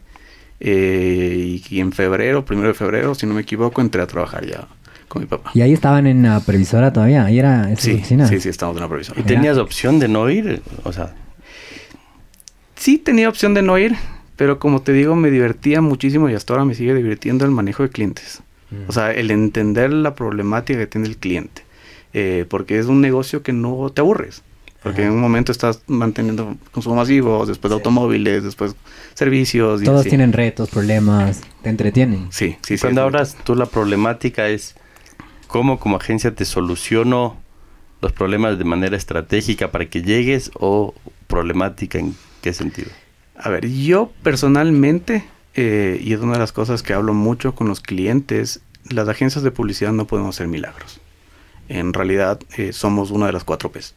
Eh, 0.59 1.61
y, 1.69 1.75
y 1.75 1.79
en 1.79 1.93
febrero, 1.93 2.45
primero 2.45 2.67
de 2.67 2.73
febrero, 2.73 3.15
si 3.15 3.25
no 3.25 3.33
me 3.33 3.41
equivoco, 3.41 3.81
entré 3.81 4.01
a 4.01 4.07
trabajar 4.07 4.45
ya 4.45 4.67
con 5.13 5.21
mi 5.21 5.27
papá. 5.27 5.51
¿Y 5.53 5.61
ahí 5.61 5.73
estaban 5.73 6.07
en 6.07 6.23
la 6.23 6.39
previsora 6.39 6.91
todavía? 6.91 7.25
¿Ahí 7.25 7.37
era 7.37 7.71
esa 7.71 7.83
sí, 7.83 7.93
oficina? 7.93 8.27
Sí, 8.27 8.39
sí, 8.39 8.49
estábamos 8.49 8.77
en 8.77 8.83
la 8.83 8.89
previsora. 8.89 9.19
¿Y 9.19 9.23
tenías 9.23 9.57
opción 9.57 9.99
de 9.99 10.07
no 10.07 10.27
ir? 10.29 10.63
O 10.83 10.91
sea... 10.91 11.13
Sí 12.75 12.97
tenía 12.97 13.29
opción 13.29 13.53
de 13.53 13.61
no 13.61 13.77
ir, 13.77 13.95
pero 14.35 14.57
como 14.57 14.81
te 14.81 14.91
digo, 14.91 15.15
me 15.15 15.29
divertía 15.29 15.81
muchísimo 15.81 16.29
y 16.29 16.33
hasta 16.33 16.53
ahora 16.53 16.65
me 16.65 16.73
sigue 16.73 16.95
divirtiendo 16.95 17.45
el 17.45 17.51
manejo 17.51 17.83
de 17.83 17.89
clientes. 17.89 18.41
Mm. 18.71 18.89
O 18.89 18.91
sea, 18.91 19.11
el 19.11 19.29
entender 19.29 19.93
la 19.93 20.15
problemática 20.15 20.79
que 20.79 20.87
tiene 20.87 21.07
el 21.07 21.17
cliente. 21.17 21.61
Eh, 22.13 22.45
porque 22.49 22.79
es 22.79 22.87
un 22.87 22.99
negocio 22.99 23.43
que 23.43 23.53
no 23.53 23.91
te 23.93 24.01
aburres. 24.01 24.41
Porque 24.81 25.01
Ajá. 25.03 25.09
en 25.09 25.15
un 25.15 25.21
momento 25.21 25.51
estás 25.51 25.81
manteniendo 25.87 26.57
consumo 26.71 26.95
masivo, 26.95 27.45
después 27.45 27.71
sí. 27.71 27.75
automóviles, 27.75 28.43
después 28.43 28.75
servicios. 29.13 29.81
Todos 29.83 30.05
tienen 30.05 30.33
retos, 30.33 30.69
problemas, 30.69 31.41
te 31.61 31.69
entretienen. 31.69 32.27
Sí, 32.31 32.57
sí, 32.63 32.77
sí. 32.77 32.81
Cuando 32.81 33.03
hablas 33.03 33.37
tú 33.45 33.55
la 33.55 33.67
problemática 33.67 34.49
es 34.49 34.75
cómo 35.53 35.79
como 35.79 35.97
agencia 35.97 36.33
te 36.33 36.45
soluciono 36.45 37.37
los 38.01 38.11
problemas 38.11 38.57
de 38.57 38.63
manera 38.63 38.97
estratégica 38.97 39.71
para 39.71 39.85
que 39.85 40.01
llegues 40.01 40.49
o 40.55 40.95
problemática 41.27 41.99
en 41.99 42.15
qué 42.41 42.53
sentido? 42.53 42.89
A 43.37 43.51
ver, 43.51 43.69
yo 43.69 44.11
personalmente, 44.23 45.23
eh, 45.53 46.01
y 46.03 46.13
es 46.13 46.21
una 46.21 46.33
de 46.33 46.39
las 46.39 46.53
cosas 46.53 46.81
que 46.81 46.95
hablo 46.95 47.13
mucho 47.13 47.53
con 47.53 47.67
los 47.67 47.81
clientes, 47.81 48.61
las 48.89 49.07
agencias 49.07 49.43
de 49.43 49.51
publicidad 49.51 49.91
no 49.91 50.07
podemos 50.07 50.35
hacer 50.35 50.47
milagros. 50.47 50.99
En 51.69 51.93
realidad 51.93 52.39
eh, 52.57 52.73
somos 52.73 53.11
una 53.11 53.27
de 53.27 53.33
las 53.33 53.43
cuatro 53.43 53.71
P's. 53.71 53.93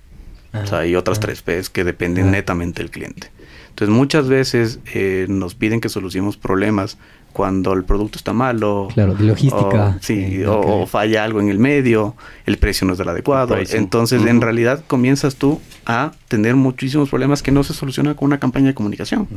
o 0.52 0.66
sea, 0.66 0.80
hay 0.80 0.94
otras 0.94 1.20
tres 1.20 1.40
P's 1.40 1.70
que 1.70 1.84
dependen 1.84 2.32
netamente 2.32 2.82
del 2.82 2.90
cliente. 2.90 3.30
Entonces 3.70 3.96
muchas 3.96 4.28
veces 4.28 4.78
eh, 4.92 5.24
nos 5.30 5.54
piden 5.54 5.80
que 5.80 5.88
solucionemos 5.88 6.36
problemas 6.36 6.98
cuando 7.36 7.74
el 7.74 7.84
producto 7.84 8.16
está 8.16 8.32
malo. 8.32 8.88
Claro, 8.94 9.14
de 9.14 9.24
logística. 9.24 9.96
O, 9.98 10.02
sí, 10.02 10.42
o, 10.46 10.86
falla 10.86 11.22
algo 11.22 11.38
en 11.38 11.50
el 11.50 11.58
medio, 11.58 12.16
el 12.46 12.56
precio 12.56 12.86
no 12.86 12.94
es 12.94 12.98
del 12.98 13.10
adecuado. 13.10 13.58
Entonces, 13.58 14.24
en 14.24 14.40
realidad 14.40 14.82
comienzas 14.86 15.36
tú 15.36 15.60
a 15.84 16.12
tener 16.28 16.56
muchísimos 16.56 17.10
problemas 17.10 17.42
que 17.42 17.52
no 17.52 17.62
se 17.62 17.74
solucionan 17.74 18.14
con 18.14 18.24
una 18.24 18.38
campaña 18.38 18.68
de 18.68 18.74
comunicación. 18.74 19.28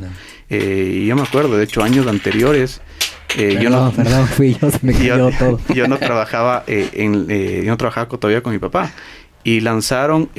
Eh, 0.49 1.01
y 1.01 1.07
yo 1.07 1.17
me 1.17 1.23
acuerdo, 1.23 1.57
de 1.57 1.65
hecho, 1.65 1.83
años 1.83 2.07
anteriores. 2.07 2.79
Eh, 3.38 3.59
yo 3.62 3.69
no, 3.69 3.91
perdón, 3.95 4.27
fui 4.27 4.55
yo, 4.55 4.71
se 4.71 4.79
me 4.81 4.93
yo, 5.05 5.29
todo. 5.38 5.59
yo 5.75 5.89
no 5.89 5.97
trabajaba 5.97 6.63
eh, 6.67 6.89
en, 6.93 7.25
eh, 7.27 7.63
yo 7.65 7.71
no 7.71 7.77
trabajaba 7.77 8.07
todavía 8.07 8.41
con 8.41 8.53
mi 8.53 8.59
papá 8.59 8.93
y 9.43 9.59
lanzaron 9.59 10.29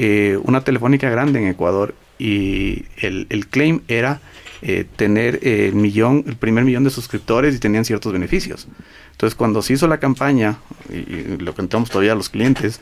una 0.44 0.62
telefónica 0.62 1.10
grande 1.10 1.40
en 1.40 1.48
Ecuador 1.48 1.94
y 2.18 2.84
el, 2.96 3.26
el 3.28 3.48
claim 3.48 3.80
era 3.86 4.20
eh, 4.62 4.84
tener 4.96 5.40
eh, 5.42 5.68
el 5.68 5.74
millón, 5.74 6.24
el 6.26 6.36
primer 6.36 6.64
millón 6.64 6.84
de 6.84 6.90
suscriptores 6.90 7.54
y 7.54 7.58
tenían 7.58 7.84
ciertos 7.84 8.12
beneficios. 8.12 8.68
Entonces, 9.12 9.34
cuando 9.34 9.62
se 9.62 9.72
hizo 9.72 9.88
la 9.88 9.98
campaña, 9.98 10.58
y, 10.90 11.38
lo 11.38 11.54
contamos 11.54 11.88
todavía 11.88 12.12
a 12.12 12.14
los 12.14 12.28
clientes, 12.28 12.80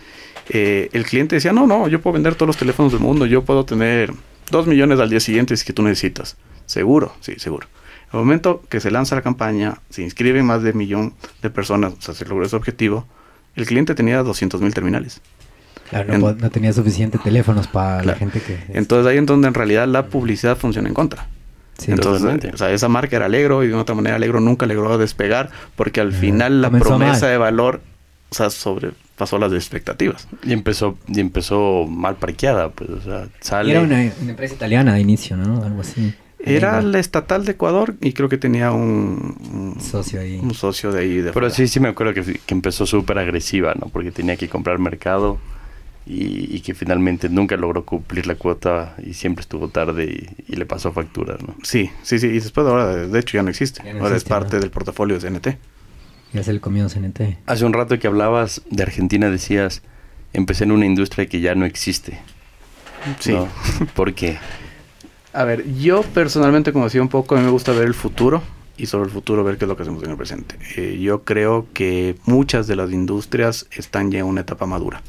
eh, 0.48 0.88
el 0.92 1.04
cliente 1.04 1.36
decía, 1.36 1.52
no, 1.52 1.66
no, 1.66 1.86
yo 1.88 2.00
puedo 2.00 2.14
vender 2.14 2.34
todos 2.34 2.48
los 2.48 2.56
teléfonos 2.56 2.92
del 2.92 3.00
mundo, 3.00 3.26
yo 3.26 3.44
puedo 3.44 3.64
tener 3.64 4.12
dos 4.50 4.66
millones 4.66 4.98
al 4.98 5.10
día 5.10 5.20
siguiente 5.20 5.56
si 5.56 5.64
que 5.64 5.72
tú 5.72 5.82
necesitas. 5.82 6.36
Seguro, 6.66 7.14
sí, 7.20 7.34
seguro. 7.38 7.68
Al 8.10 8.20
momento 8.20 8.62
que 8.68 8.80
se 8.80 8.90
lanza 8.90 9.14
la 9.14 9.22
campaña, 9.22 9.80
se 9.90 10.02
inscriben 10.02 10.46
más 10.46 10.62
de 10.62 10.70
un 10.72 10.78
millón 10.78 11.14
de 11.42 11.50
personas, 11.50 11.92
o 11.92 12.00
sea, 12.00 12.14
se 12.14 12.24
logró 12.24 12.44
ese 12.44 12.56
objetivo, 12.56 13.06
el 13.54 13.66
cliente 13.66 13.94
tenía 13.94 14.22
200 14.22 14.60
mil 14.60 14.74
terminales. 14.74 15.20
Claro, 15.90 16.18
no, 16.18 16.34
tenía 16.50 16.72
suficientes 16.72 17.22
teléfonos 17.22 17.66
para 17.66 18.04
la 18.04 18.14
gente 18.14 18.40
que... 18.40 18.58
Entonces 18.68 19.06
ahí 19.10 19.18
es 19.18 19.26
donde 19.26 19.48
en 19.48 19.54
realidad 19.54 19.86
la 19.86 20.06
publicidad 20.06 20.56
funciona 20.56 20.88
en 20.88 20.94
contra. 20.94 21.28
Entonces, 21.86 22.52
o 22.52 22.56
sea, 22.56 22.70
esa 22.72 22.88
marca 22.88 23.16
era 23.16 23.26
Alegro 23.26 23.62
y 23.62 23.68
de 23.68 23.74
otra 23.74 23.94
manera 23.94 24.16
Alegro 24.16 24.40
nunca 24.40 24.66
logró 24.66 24.98
despegar 24.98 25.50
porque 25.76 26.00
al 26.00 26.12
final 26.12 26.60
la 26.60 26.70
promesa 26.70 27.28
de 27.28 27.38
valor, 27.38 27.80
o 28.30 28.34
sea, 28.34 28.50
sobrepasó 28.50 29.38
las 29.38 29.52
expectativas. 29.52 30.26
Y 30.42 30.52
empezó 30.52 30.98
y 31.06 31.20
empezó 31.20 31.86
mal 31.86 32.16
parqueada, 32.16 32.70
pues, 32.70 32.90
o 32.90 33.00
sea, 33.00 33.28
sale... 33.40 33.72
era 33.72 33.82
una, 33.82 34.04
empresa 34.04 34.54
italiana 34.54 34.94
de 34.94 35.00
inicio, 35.00 35.36
¿no? 35.36 35.62
Algo 35.62 35.82
así. 35.82 36.14
Era 36.40 36.80
la 36.82 36.98
estatal 36.98 37.44
de 37.44 37.52
Ecuador 37.52 37.96
y 38.00 38.12
creo 38.12 38.28
que 38.28 38.38
tenía 38.38 38.70
un, 38.72 39.76
socio 39.80 40.20
ahí. 40.20 40.38
Un 40.40 40.54
socio 40.54 40.92
de 40.92 41.00
ahí. 41.00 41.30
Pero 41.34 41.50
sí, 41.50 41.66
sí 41.66 41.80
me 41.80 41.88
acuerdo 41.88 42.14
que, 42.14 42.22
que 42.22 42.54
empezó 42.54 42.86
súper 42.86 43.18
agresiva, 43.18 43.74
¿no? 43.74 43.88
Porque 43.88 44.12
tenía 44.12 44.36
que 44.36 44.48
comprar 44.48 44.78
mercado 44.78 45.38
y, 46.10 46.60
que 46.60 46.74
finalmente 46.74 47.28
nunca 47.28 47.56
logró 47.56 47.84
cumplir 47.84 48.26
la 48.26 48.34
cuota 48.34 48.94
y 49.04 49.12
siempre 49.12 49.42
estuvo 49.42 49.68
tarde 49.68 50.26
y, 50.48 50.56
le 50.56 50.64
pasó 50.64 50.90
factura, 50.92 51.36
¿no? 51.46 51.54
Sí, 51.62 51.90
sí, 52.02 52.18
sí. 52.18 52.28
Y 52.28 52.40
después 52.40 52.66
ahora, 52.66 52.96
de 52.96 53.18
hecho, 53.18 53.36
ya 53.36 53.42
no 53.42 53.50
existe. 53.50 53.82
ahora 54.00 54.16
es 54.16 54.24
parte 54.24 54.58
del 54.58 54.70
portafolio 54.70 55.18
de 55.18 55.28
CNT. 55.28 55.48
Ya 56.32 56.42
se 56.42 56.52
le 56.52 56.60
comió 56.60 56.88
CNT. 56.88 57.38
Hace 57.46 57.64
un 57.64 57.72
rato 57.74 57.98
que 57.98 58.06
hablabas 58.06 58.62
de 58.70 58.82
Argentina 58.82 59.30
decías, 59.30 59.82
empecé 60.32 60.64
en 60.64 60.72
una 60.72 60.86
industria 60.86 61.26
que 61.26 61.40
ya 61.40 61.54
no 61.54 61.66
existe. 61.66 62.18
Sí. 63.20 63.36
¿Por 63.94 64.14
qué? 64.14 64.38
A 65.34 65.44
ver, 65.44 65.70
yo 65.74 66.02
personalmente, 66.02 66.72
como 66.72 66.86
decía 66.86 67.02
un 67.02 67.08
poco, 67.08 67.34
a 67.34 67.38
mí 67.38 67.44
me 67.44 67.50
gusta 67.50 67.72
ver 67.72 67.84
el 67.84 67.94
futuro 67.94 68.42
y 68.78 68.86
sobre 68.86 69.04
el 69.06 69.10
futuro 69.10 69.44
ver 69.44 69.58
qué 69.58 69.66
es 69.66 69.68
lo 69.68 69.76
que 69.76 69.82
hacemos 69.82 70.02
en 70.04 70.10
el 70.10 70.16
presente. 70.16 70.56
Eh, 70.76 70.98
yo 71.00 71.24
creo 71.24 71.66
que 71.74 72.16
muchas 72.24 72.66
de 72.66 72.76
las 72.76 72.92
industrias 72.92 73.66
están 73.72 74.10
ya 74.10 74.20
en 74.20 74.24
una 74.24 74.40
etapa 74.40 74.64
madura 74.64 75.02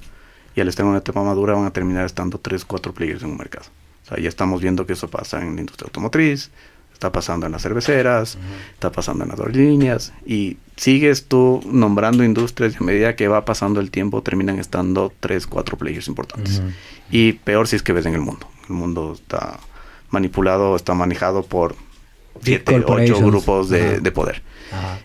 y 0.59 0.61
al 0.61 0.67
estar 0.67 0.83
en 0.83 0.89
una 0.89 0.99
etapa 0.99 1.23
madura 1.23 1.53
van 1.53 1.63
a 1.63 1.71
terminar 1.71 2.05
estando 2.05 2.37
3, 2.37 2.65
4 2.65 2.93
players 2.93 3.23
en 3.23 3.29
un 3.29 3.37
mercado. 3.37 3.65
O 4.03 4.09
sea, 4.09 4.21
ya 4.21 4.27
estamos 4.27 4.61
viendo 4.61 4.85
que 4.85 4.91
eso 4.91 5.07
pasa 5.07 5.41
en 5.41 5.55
la 5.55 5.61
industria 5.61 5.85
automotriz, 5.85 6.51
está 6.91 7.13
pasando 7.13 7.45
en 7.45 7.53
las 7.53 7.61
cerveceras, 7.61 8.37
está 8.73 8.91
pasando 8.91 9.23
en 9.23 9.29
las 9.29 9.39
aerolíneas 9.39 10.11
y 10.25 10.57
sigues 10.75 11.27
tú 11.27 11.61
nombrando 11.65 12.25
industrias 12.25 12.73
y 12.73 12.83
a 12.83 12.85
medida 12.85 13.15
que 13.15 13.29
va 13.29 13.45
pasando 13.45 13.79
el 13.79 13.89
tiempo 13.89 14.21
terminan 14.21 14.59
estando 14.59 15.13
3, 15.21 15.47
4 15.47 15.77
players 15.77 16.09
importantes. 16.09 16.61
Y 17.09 17.33
peor 17.33 17.69
si 17.69 17.77
es 17.77 17.81
que 17.81 17.93
ves 17.93 18.05
en 18.05 18.15
el 18.15 18.21
mundo. 18.21 18.45
El 18.67 18.75
mundo 18.75 19.13
está 19.13 19.61
manipulado, 20.09 20.75
está 20.75 20.93
manejado 20.93 21.43
por 21.43 21.73
7, 22.41 22.83
8 22.85 23.17
grupos 23.21 23.69
de, 23.69 23.99
de 23.99 24.11
poder. 24.11 24.41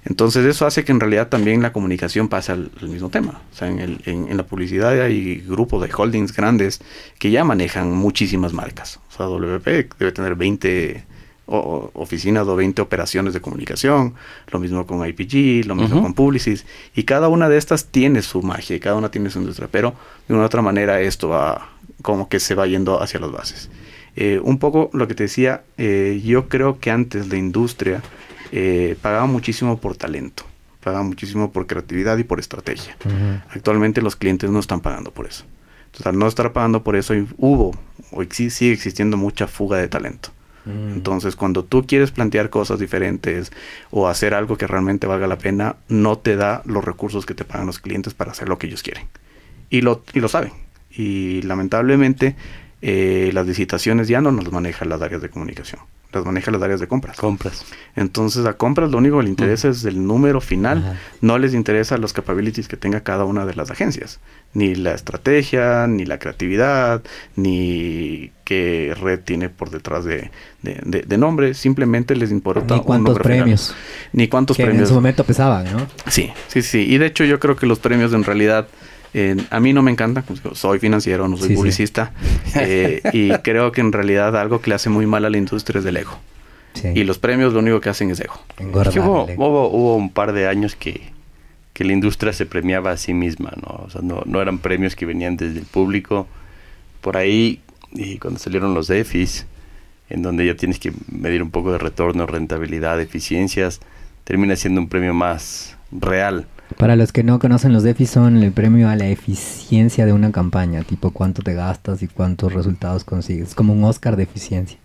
Entonces 0.05 0.45
eso 0.45 0.67
hace 0.67 0.85
que 0.85 0.93
en 0.93 1.01
realidad 1.01 1.29
también 1.29 1.63
la 1.63 1.73
comunicación 1.73 2.29
pase 2.29 2.53
al, 2.53 2.71
mismo 2.83 3.09
tema. 3.09 3.41
O 3.53 3.57
sea, 3.57 3.69
en, 3.69 3.79
el, 3.79 4.01
en, 4.05 4.37
la 4.37 4.45
publicidad 4.45 5.01
hay 5.01 5.37
grupos 5.47 5.83
de 5.83 5.93
holdings 5.95 6.35
grandes 6.35 6.81
que 7.19 7.31
ya 7.31 7.45
manejan 7.45 7.93
muchísimas 7.93 8.53
marcas. 8.53 9.01
O 9.09 9.17
sea, 9.17 9.27
WP 9.27 9.95
debe 9.99 10.13
tener 10.13 10.35
20 10.35 11.05
oficinas 11.47 12.47
o 12.47 12.57
20 12.57 12.81
operaciones 12.81 13.35
de 13.35 13.41
comunicación, 13.41 14.15
lo 14.51 14.59
mismo 14.59 14.87
con 14.87 15.07
IPG, 15.07 15.67
lo 15.67 15.75
mismo 15.75 16.01
con 16.01 16.15
Publicis, 16.15 16.65
y 16.95 17.03
cada 17.03 17.29
una 17.29 17.51
de 17.51 17.59
estas 17.59 17.87
tiene 17.87 18.23
su 18.23 18.43
magia 18.43 18.77
y 18.77 18.81
cada 18.81 18.97
una 18.97 19.11
tiene 19.11 19.29
su 19.29 19.41
industria, 19.41 19.69
pero 19.71 19.95
de 20.27 20.35
una 20.35 20.45
u 20.45 20.47
otra 20.47 20.63
manera 20.63 21.03
esto 21.03 21.29
va 21.29 21.69
como 22.01 22.31
que 22.31 22.41
se 22.41 22.55
va 22.55 22.67
yendo 22.67 23.03
hacia 23.03 23.21
las 23.21 23.31
bases. 23.31 23.69
Eh, 24.17 24.41
un 24.43 24.59
poco 24.59 24.91
lo 24.93 25.09
que 25.09 25.15
te 25.15 25.25
decía, 25.25 25.63
eh, 25.77 26.21
yo 26.25 26.49
creo 26.49 26.79
que 26.79 26.91
antes 26.91 27.29
la 27.29 27.37
industria 27.37 28.03
eh, 28.53 28.97
pagaba 29.03 29.27
muchísimo 29.27 29.79
por 29.79 29.97
talento, 29.97 30.45
pagaba 30.83 31.03
muchísimo 31.03 31.51
por 31.51 31.67
creatividad 31.67 32.17
y 32.19 32.25
por 32.25 32.39
estrategia. 32.39 32.97
Actualmente 33.51 34.03
los 34.03 34.17
clientes 34.17 34.51
no 34.51 34.61
están 34.61 34.81
pagando 34.81 35.11
por 35.11 35.27
eso. 35.27 35.45
Entonces, 35.87 36.07
al 36.07 36.19
no 36.19 36.27
estar 36.27 36.53
pagando 36.53 36.83
por 36.83 36.97
eso, 36.97 37.15
hubo 37.39 37.73
o 38.11 38.23
sigue 38.31 38.73
existiendo 38.73 39.17
mucha 39.17 39.47
fuga 39.47 39.79
de 39.79 39.89
talento. 39.89 40.31
Entonces, 40.67 41.37
cuando 41.37 41.63
tú 41.63 41.87
quieres 41.87 42.11
plantear 42.11 42.49
cosas 42.49 42.79
diferentes 42.79 43.53
o 43.91 44.09
hacer 44.09 44.33
algo 44.33 44.57
que 44.57 44.67
realmente 44.67 45.07
valga 45.07 45.27
la 45.27 45.37
pena, 45.37 45.77
no 45.89 46.17
te 46.17 46.37
da 46.37 46.63
los 46.65 46.83
recursos 46.83 47.27
que 47.27 47.35
te 47.35 47.45
pagan 47.45 47.67
los 47.67 47.81
clientes 47.81 48.15
para 48.15 48.31
hacer 48.31 48.49
lo 48.49 48.59
que 48.59 48.69
ellos 48.69 48.83
quieren. 48.83 49.07
Y 49.69 49.83
lo, 49.83 50.03
y 50.15 50.21
lo 50.21 50.29
saben. 50.29 50.53
Y 50.91 51.43
lamentablemente, 51.43 52.35
eh, 52.87 53.31
las 53.33 53.47
licitaciones 53.47 54.09
ya 54.09 54.21
no 54.21 54.31
nos 54.31 54.53
manejan 54.53 54.91
las 54.91 55.01
áreas 55.01 55.23
de 55.23 55.31
comunicación 55.31 55.81
las 56.15 56.25
maneja 56.25 56.51
las 56.51 56.63
áreas 56.63 56.81
de 56.81 56.89
compras. 56.89 57.17
Compras. 57.17 57.65
Entonces 57.97 58.47
a 58.47 58.55
compras 58.55 58.91
lo 58.91 58.99
único 58.99 59.19
que 59.19 59.25
le 59.25 59.31
interesa 59.31 59.69
es 59.69 59.85
el 59.85 60.07
número 60.07 60.41
final, 60.41 60.99
no 61.21 61.39
les 61.39 61.55
interesa 61.55 61.99
los 61.99 62.13
capabilities 62.13 62.69
que 62.69 62.77
tenga 62.77 63.01
cada 63.01 63.25
una 63.25 63.45
de 63.47 63.55
las 63.55 63.71
agencias, 63.71 64.21
ni 64.53 64.75
la 64.75 64.93
estrategia, 64.93 65.87
ni 65.87 66.05
la 66.05 66.19
creatividad, 66.19 67.03
ni 67.37 68.31
qué 68.45 68.95
red 69.01 69.21
tiene 69.21 69.49
por 69.49 69.71
detrás 69.71 70.05
de, 70.05 70.31
de, 70.63 71.19
nombre, 71.19 71.55
simplemente 71.55 72.15
les 72.17 72.31
importa 72.31 72.77
ni 72.77 72.83
cuántos 72.83 73.19
premios. 73.19 73.75
Ni 74.13 74.29
cuántos 74.29 74.57
que 74.57 74.65
premios. 74.65 74.83
En 74.83 74.89
su 74.89 74.95
momento 74.95 75.25
pesaban, 75.25 75.65
¿no? 75.73 75.87
Sí, 76.09 76.31
sí, 76.49 76.63
sí. 76.63 76.87
Y 76.89 76.99
de 76.99 77.07
hecho 77.07 77.25
yo 77.25 77.41
creo 77.41 77.57
que 77.57 77.67
los 77.67 77.79
premios 77.79 78.13
en 78.13 78.25
realidad 78.25 78.69
a 79.51 79.61
mí 79.61 79.73
no 79.73 79.83
me 79.83 79.91
encanta, 79.91 80.23
pues, 80.23 80.41
soy 80.55 80.79
financiero, 80.79 81.29
no 81.29 81.37
soy 81.37 81.55
publicista, 81.55 82.13
eh, 82.57 83.01
y 83.13 83.31
creo 83.39 83.71
que 83.71 83.81
en 83.81 83.93
realidad 83.93 84.37
algo 84.37 84.61
que 84.61 84.71
le 84.71 84.77
hace 84.77 84.91
muy 84.91 85.07
mal 85.07 85.25
a 85.25 85.31
la 85.31 85.39
industria 85.39 85.79
es 85.79 85.85
del 85.85 85.97
ego. 85.97 86.19
Y 86.95 87.05
los 87.05 87.19
premios 87.19 87.53
lo 87.53 87.61
único 87.61 87.81
que 87.81 87.89
hacen 87.89 88.11
es 88.11 88.19
ego. 88.19 88.35
Hubo, 88.59 89.27
hubo, 89.37 89.69
hubo, 89.69 89.97
un 89.97 90.11
par 90.11 90.33
de 90.33 90.49
años 90.49 90.75
que, 90.75 91.03
que, 91.73 91.85
la 91.85 91.93
industria 91.93 92.33
se 92.33 92.47
premiaba 92.47 92.91
a 92.91 92.97
sí 92.97 93.15
misma, 93.15 93.53
¿no? 93.63 93.85
O 93.87 93.91
sea, 93.91 94.01
no, 94.03 94.23
no 94.27 94.43
eran 94.43 94.59
premios 94.59 94.97
que 94.97 95.07
venían 95.07 95.37
desde 95.37 95.61
el 95.61 95.67
público. 95.67 96.27
Por 97.01 97.17
ahí, 97.17 97.61
y 97.93 98.19
cuando 98.19 98.41
salieron 98.41 98.75
los 98.75 98.89
DEFIs, 98.89 99.47
en 100.11 100.23
donde 100.23 100.47
ya 100.47 100.57
tienes 100.57 100.81
que 100.81 100.93
medir 101.09 101.43
un 101.45 101.53
poco 101.53 101.71
de 101.71 101.79
retorno, 101.79 102.27
rentabilidad, 102.27 103.01
eficiencias, 103.01 103.81
termina 104.25 104.57
siendo 104.57 104.81
un 104.81 104.89
premio 104.89 105.15
más 105.15 105.77
real. 105.93 106.47
Para 106.79 106.97
los 106.97 107.13
que 107.13 107.23
no 107.23 107.39
conocen 107.39 107.73
los 107.73 107.83
DEFI 107.83 108.07
son 108.07 108.43
el 108.43 108.53
premio 108.53 108.89
a 108.89 108.97
la 108.97 109.07
eficiencia 109.07 110.07
de 110.07 110.13
una 110.13 110.33
campaña, 110.33 110.83
tipo 110.83 111.11
cuánto 111.11 111.43
te 111.43 111.55
gastas 111.55 112.03
y 112.03 112.09
cuántos 112.09 112.53
resultados 112.53 113.05
consigues. 113.05 113.51
Es 113.51 113.55
como 113.55 113.73
un 113.73 113.85
Oscar 113.85 114.17
de 114.17 114.25
eficiencia. 114.25 114.79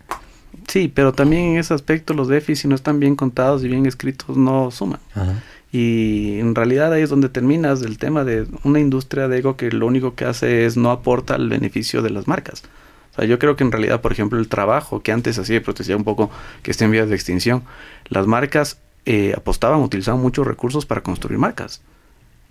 Sí, 0.68 0.90
pero 0.92 1.12
también 1.12 1.42
en 1.42 1.58
ese 1.58 1.74
aspecto 1.74 2.14
los 2.14 2.28
DEFI 2.28 2.54
si 2.54 2.68
no 2.68 2.74
están 2.74 3.00
bien 3.00 3.16
contados 3.16 3.64
y 3.64 3.68
bien 3.68 3.86
escritos 3.86 4.36
no 4.36 4.70
suman. 4.70 5.00
Y 5.72 6.38
en 6.38 6.54
realidad 6.54 6.92
ahí 6.92 7.02
es 7.02 7.10
donde 7.10 7.28
terminas 7.28 7.82
el 7.82 7.98
tema 7.98 8.24
de 8.24 8.46
una 8.64 8.80
industria 8.80 9.28
de 9.28 9.38
ego 9.38 9.56
que 9.56 9.70
lo 9.70 9.86
único 9.86 10.14
que 10.14 10.24
hace 10.24 10.66
es 10.66 10.76
no 10.76 10.90
aporta 10.90 11.36
el 11.36 11.48
beneficio 11.48 12.02
de 12.02 12.10
las 12.10 12.28
marcas. 12.28 12.62
O 13.12 13.16
sea, 13.16 13.24
yo 13.24 13.38
creo 13.38 13.56
que 13.56 13.64
en 13.64 13.72
realidad, 13.72 14.00
por 14.00 14.12
ejemplo, 14.12 14.38
el 14.38 14.48
trabajo 14.48 15.00
que 15.00 15.12
antes 15.12 15.38
hacía, 15.38 15.62
protección 15.62 15.98
un 15.98 16.04
poco 16.04 16.30
que 16.62 16.70
está 16.70 16.84
en 16.84 16.92
vías 16.92 17.08
de 17.08 17.14
extinción, 17.14 17.64
las 18.08 18.26
marcas 18.26 18.78
eh, 19.06 19.34
apostaban, 19.36 19.80
utilizaban 19.80 20.20
muchos 20.20 20.46
recursos 20.46 20.86
para 20.86 21.02
construir 21.02 21.38
marcas. 21.38 21.82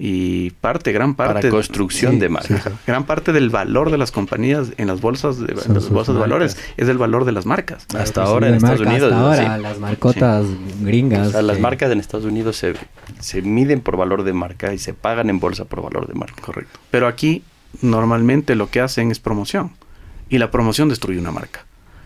y 0.01 0.51
parte, 0.61 0.93
gran 0.93 1.13
parte. 1.13 1.33
Para 1.33 1.49
construcción 1.49 2.13
sí, 2.13 2.19
de 2.19 2.29
marca. 2.29 2.61
sí. 2.61 2.69
Gran 2.87 3.03
parte 3.03 3.33
del 3.33 3.49
valor 3.49 3.91
de 3.91 3.97
las 3.97 4.11
compañías 4.11 4.71
en 4.77 4.87
las 4.87 5.01
bolsas 5.01 5.39
de, 5.39 5.51
en 5.51 5.73
las 5.73 5.89
bolsas 5.89 6.15
de 6.15 6.21
valores 6.21 6.55
marcas. 6.55 6.73
es 6.77 6.87
el 6.87 6.97
valor 6.97 7.25
de 7.25 7.33
las 7.33 7.45
marcas. 7.45 7.83
Hasta 7.83 7.95
Pues 7.95 8.17
ahora 8.17 8.47
sí, 8.47 8.53
en 8.53 8.59
de 8.59 8.65
Estados 8.65 8.79
marca, 8.79 8.91
Unidos. 8.91 9.11
Hasta 9.11 9.25
ahora, 9.25 9.57
sí. 9.57 9.61
las 9.61 9.79
marcotas 9.79 10.45
gringas. 10.81 11.27
O 11.27 11.31
sea, 11.31 11.41
las 11.41 11.57
sí. 11.57 11.61
marcas 11.61 11.91
en 11.91 11.99
Estados 11.99 12.25
Unidos 12.25 12.55
se, 12.55 12.75
se 13.19 13.41
miden 13.41 13.81
por 13.81 13.97
valor 13.97 14.23
de 14.23 14.31
marca 14.31 14.73
y 14.73 14.77
se 14.77 14.93
pagan 14.93 15.29
en 15.29 15.39
bolsa 15.41 15.65
por 15.65 15.81
valor 15.81 16.07
de 16.07 16.13
marca. 16.13 16.41
Correcto. 16.41 16.79
Pero 16.91 17.07
aquí 17.07 17.43
normalmente 17.81 18.55
lo 18.55 18.69
que 18.69 18.79
hacen 18.79 19.11
es 19.11 19.19
promoción 19.19 19.71
y 20.29 20.37
la 20.37 20.49
promoción 20.49 20.87
destruye 20.87 21.19
una 21.19 21.31
marca. 21.31 21.65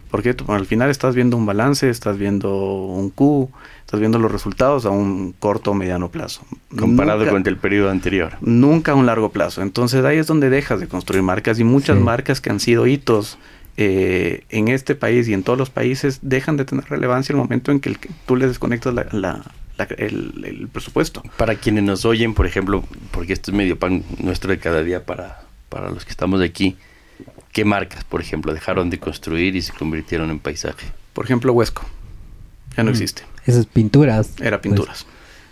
Porque 0.09 0.33
tú, 0.33 0.51
al 0.51 0.65
final 0.65 0.89
estás 0.89 1.15
viendo 1.15 1.37
un 1.37 1.45
balance, 1.45 1.89
estás 1.89 2.17
viendo 2.17 2.55
un 2.55 3.09
Q, 3.09 3.51
estás 3.85 3.99
viendo 3.99 4.17
los 4.19 4.31
resultados 4.31 4.85
a 4.85 4.89
un 4.89 5.33
corto 5.39 5.71
o 5.71 5.73
mediano 5.73 6.09
plazo. 6.09 6.41
Comparado 6.77 7.19
Nunca- 7.19 7.31
con 7.31 7.47
el 7.47 7.57
periodo 7.57 7.89
anterior. 7.91 8.33
nunca 8.41 8.93
a 8.93 8.95
un 8.95 9.05
largo 9.05 9.29
plazo. 9.31 9.61
Entonces 9.61 10.03
ahí 10.05 10.17
es 10.17 10.27
donde 10.27 10.49
dejas 10.49 10.79
de 10.79 10.87
construir 10.87 11.21
marcas 11.23 11.59
y 11.59 11.63
muchas 11.63 11.97
Sí. 11.97 12.03
marcas 12.03 12.41
que 12.41 12.49
han 12.49 12.59
sido 12.59 12.87
hitos 12.87 13.37
eh, 13.75 14.43
en 14.49 14.67
este 14.67 14.93
país 14.93 15.27
y 15.27 15.33
en 15.33 15.41
todos 15.41 15.57
los 15.57 15.71
países 15.71 16.19
dejan 16.21 16.57
de 16.57 16.65
tener 16.65 16.85
relevancia 16.85 17.33
el 17.33 17.37
momento 17.39 17.71
en 17.71 17.79
que, 17.79 17.89
el- 17.89 17.97
que 17.97 18.09
tú 18.27 18.35
les 18.35 18.49
desconectas 18.49 18.93
la- 18.93 19.07
la- 19.11 19.41
la- 19.79 19.85
el, 19.97 20.43
el 20.45 20.67
presupuesto. 20.67 21.23
Para 21.37 21.55
quienes 21.55 21.83
nos 21.83 22.05
oyen, 22.05 22.35
por 22.35 22.45
ejemplo, 22.45 22.83
porque 23.09 23.33
esto 23.33 23.49
es 23.49 23.57
medio 23.57 23.79
pan 23.79 24.03
nuestro 24.19 24.51
de 24.51 24.59
cada 24.59 24.83
día 24.83 25.03
para, 25.07 25.41
para 25.69 25.89
los 25.89 26.05
que 26.05 26.11
estamos 26.11 26.39
aquí, 26.41 26.77
¿qué 27.51 27.65
marcas, 27.65 28.03
por 28.03 28.21
ejemplo, 28.21 28.53
dejaron 28.53 28.91
de 28.91 28.99
construir 28.99 29.55
y 29.55 29.63
se 29.63 29.73
convirtieron 29.73 30.29
en 30.29 30.37
paisaje? 30.37 30.85
Por 31.13 31.25
ejemplo, 31.25 31.51
Huesco. 31.51 31.81
Ya 32.77 32.83
no 32.83 32.91
Mm. 32.91 32.93
existe. 32.93 33.23
Esas 33.45 33.65
pinturas. 33.65 34.31
Era 34.39 34.61
pues, 34.61 34.73
pinturas. 34.73 35.05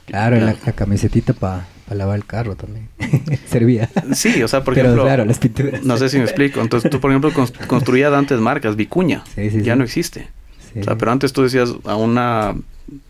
claro, 0.06 0.38
la, 0.40 0.56
la 0.66 0.72
camisetita 0.74 1.34
para 1.34 1.66
lavar 1.92 2.16
el 2.16 2.26
carro 2.26 2.56
también. 2.56 2.88
Servía. 3.48 3.90
Sí, 4.14 4.42
o 4.44 4.48
sea, 4.48 4.64
por 4.64 4.74
Pero 4.76 4.88
ejemplo, 4.88 5.04
claro, 5.04 5.26
las 5.26 5.40
pinturas. 5.40 5.84
no 5.84 5.98
sé 5.98 6.10
si 6.10 6.18
me 6.18 6.24
explico. 6.24 6.62
Entonces, 6.62 6.90
tú, 6.90 7.00
por 7.02 7.12
ejemplo, 7.12 7.32
cons- 7.32 7.66
construías 7.68 8.14
antes 8.14 8.40
marcas, 8.40 8.76
Vicuña, 8.76 9.24
Sí, 9.36 9.50
sí, 9.50 9.62
ya 9.62 9.74
sí. 9.74 9.78
no 9.80 9.84
existe. 9.84 10.30
Sí. 10.74 10.80
O 10.80 10.84
sea, 10.84 10.98
pero 10.98 11.12
antes 11.12 11.34
tú 11.34 11.44
decías 11.44 11.74
a 11.86 11.96
una, 11.96 12.56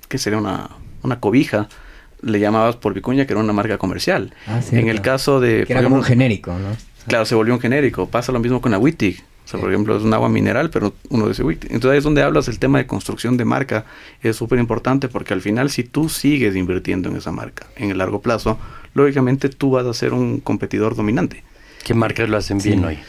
¿qué 0.08 0.17
sería? 0.17 0.39
Una, 0.39 0.70
una 1.04 1.20
cobija, 1.20 1.70
le 2.24 2.39
llamabas 2.39 2.76
por 2.76 2.94
Vicuña, 2.96 3.26
que 3.28 3.34
era 3.34 3.39
una 3.39 3.54
marca 3.54 3.78
comercial. 3.78 4.34
Ah, 4.48 4.62
en 4.72 4.88
el 4.89 5.02
caso 5.02 5.39
de... 5.39 5.65
Que 5.67 5.74
era 5.74 5.84
como 5.84 5.96
un 5.98 6.04
genérico, 6.04 6.52
¿no? 6.54 6.70
Claro, 7.08 7.26
se 7.26 7.36
volvió 7.36 7.54
un 7.54 7.60
genérico. 7.60 8.08
Pasa 8.08 8.32
lo 8.32 8.39
mismo 8.39 8.62
con 8.62 8.72
la 8.72 8.78
Wittig. 8.80 9.24
Sea, 9.52 9.60
por 9.60 9.70
ejemplo, 9.70 9.98
es 9.98 10.04
un 10.04 10.14
agua 10.14 10.30
mineral, 10.30 10.70
pero 10.70 10.94
uno 11.10 11.28
dice 11.28 11.44
Wittig. 11.44 11.72
Entonces 11.72 11.92
ahí 11.92 11.98
es 11.98 12.04
donde 12.04 12.24
hablas 12.24 12.48
el 12.48 12.58
tema 12.58 12.78
de 12.78 12.88
construcción 12.88 13.36
de 13.38 13.44
marca. 13.46 13.86
Es 14.24 14.38
súper 14.38 14.60
importante 14.60 15.10
porque 15.10 15.34
al 15.34 15.42
final 15.42 15.70
si 15.70 15.84
tú 15.84 16.08
sigues 16.10 16.56
invirtiendo 16.56 17.10
en 17.10 17.18
esa 17.18 17.32
marca 17.32 17.68
en 17.76 17.92
el 17.92 17.98
largo 17.98 18.22
plazo, 18.22 18.58
lógicamente 18.94 19.50
tú 19.50 19.72
vas 19.72 19.86
a 19.86 19.94
ser 19.94 20.14
un 20.14 20.40
competidor 20.40 20.96
dominante. 20.96 21.44
¿Qué 21.84 21.94
marcas 21.94 22.30
lo 22.30 22.38
hacen 22.38 22.60
bien 22.60 22.80
Sí. 22.80 22.86
hoy? 22.86 23.00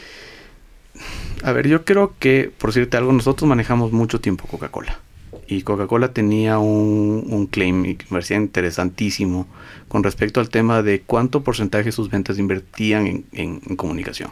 A 1.45 1.53
ver, 1.53 1.67
yo 1.69 1.85
creo 1.85 2.15
que, 2.19 2.51
por 2.59 2.71
decirte 2.71 2.97
algo, 2.97 3.13
nosotros 3.13 3.49
manejamos 3.49 3.93
mucho 3.93 4.21
tiempo 4.21 4.47
Coca-Cola. 4.47 4.99
Y 5.49 5.63
Coca-Cola 5.63 6.13
tenía 6.13 6.59
un, 6.59 7.25
un 7.29 7.47
claim 7.47 7.85
y 7.87 7.95
que 7.97 8.05
me 8.07 8.11
parecía 8.11 8.37
interesantísimo 8.37 9.47
con 9.89 10.03
respecto 10.05 10.41
al 10.41 10.49
tema 10.51 10.83
de 10.83 11.01
cuánto 11.01 11.43
porcentaje 11.43 11.85
de 11.87 11.93
sus 11.93 12.11
ventas 12.11 12.39
invertían 12.39 13.07
en, 13.07 13.25
en- 13.33 13.61
en 13.69 13.77
comunicación. 13.77 14.31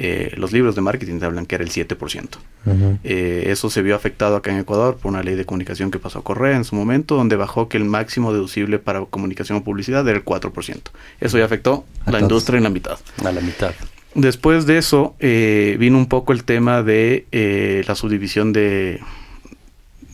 Eh, 0.00 0.32
los 0.36 0.52
libros 0.52 0.76
de 0.76 0.80
marketing 0.80 1.18
te 1.18 1.26
hablan 1.26 1.44
que 1.44 1.56
era 1.56 1.64
el 1.64 1.70
7%. 1.70 2.38
Ujú. 2.66 2.98
Eh, 3.02 3.44
eso 3.48 3.68
se 3.68 3.82
vio 3.82 3.96
afectado 3.96 4.36
acá 4.36 4.52
en 4.52 4.58
Ecuador 4.58 4.96
por 4.96 5.10
una 5.10 5.24
ley 5.24 5.34
de 5.34 5.44
comunicación 5.44 5.90
que 5.90 5.98
pasó 5.98 6.20
a 6.20 6.24
Correa 6.24 6.56
en 6.56 6.64
su 6.64 6.76
momento, 6.76 7.16
donde 7.16 7.34
bajó 7.34 7.68
que 7.68 7.78
el 7.78 7.84
máximo 7.84 8.32
deducible 8.32 8.78
para 8.78 9.04
comunicación 9.06 9.58
o 9.58 9.64
publicidad 9.64 10.08
era 10.08 10.16
el 10.16 10.24
4%. 10.24 10.80
Eso 11.20 11.38
ya 11.38 11.44
afectó 11.44 11.84
la 12.06 12.20
industria 12.20 12.58
en 12.58 12.64
la 12.64 12.70
mitad. 12.70 12.98
A 13.24 13.32
la 13.32 13.40
mitad. 13.40 13.72
Después 14.14 14.66
de 14.66 14.78
eso 14.78 15.14
eh, 15.20 15.76
vino 15.78 15.98
un 15.98 16.06
poco 16.06 16.32
el 16.32 16.44
tema 16.44 16.82
de 16.82 17.26
eh, 17.30 17.84
la 17.86 17.94
subdivisión 17.94 18.52
de, 18.52 19.00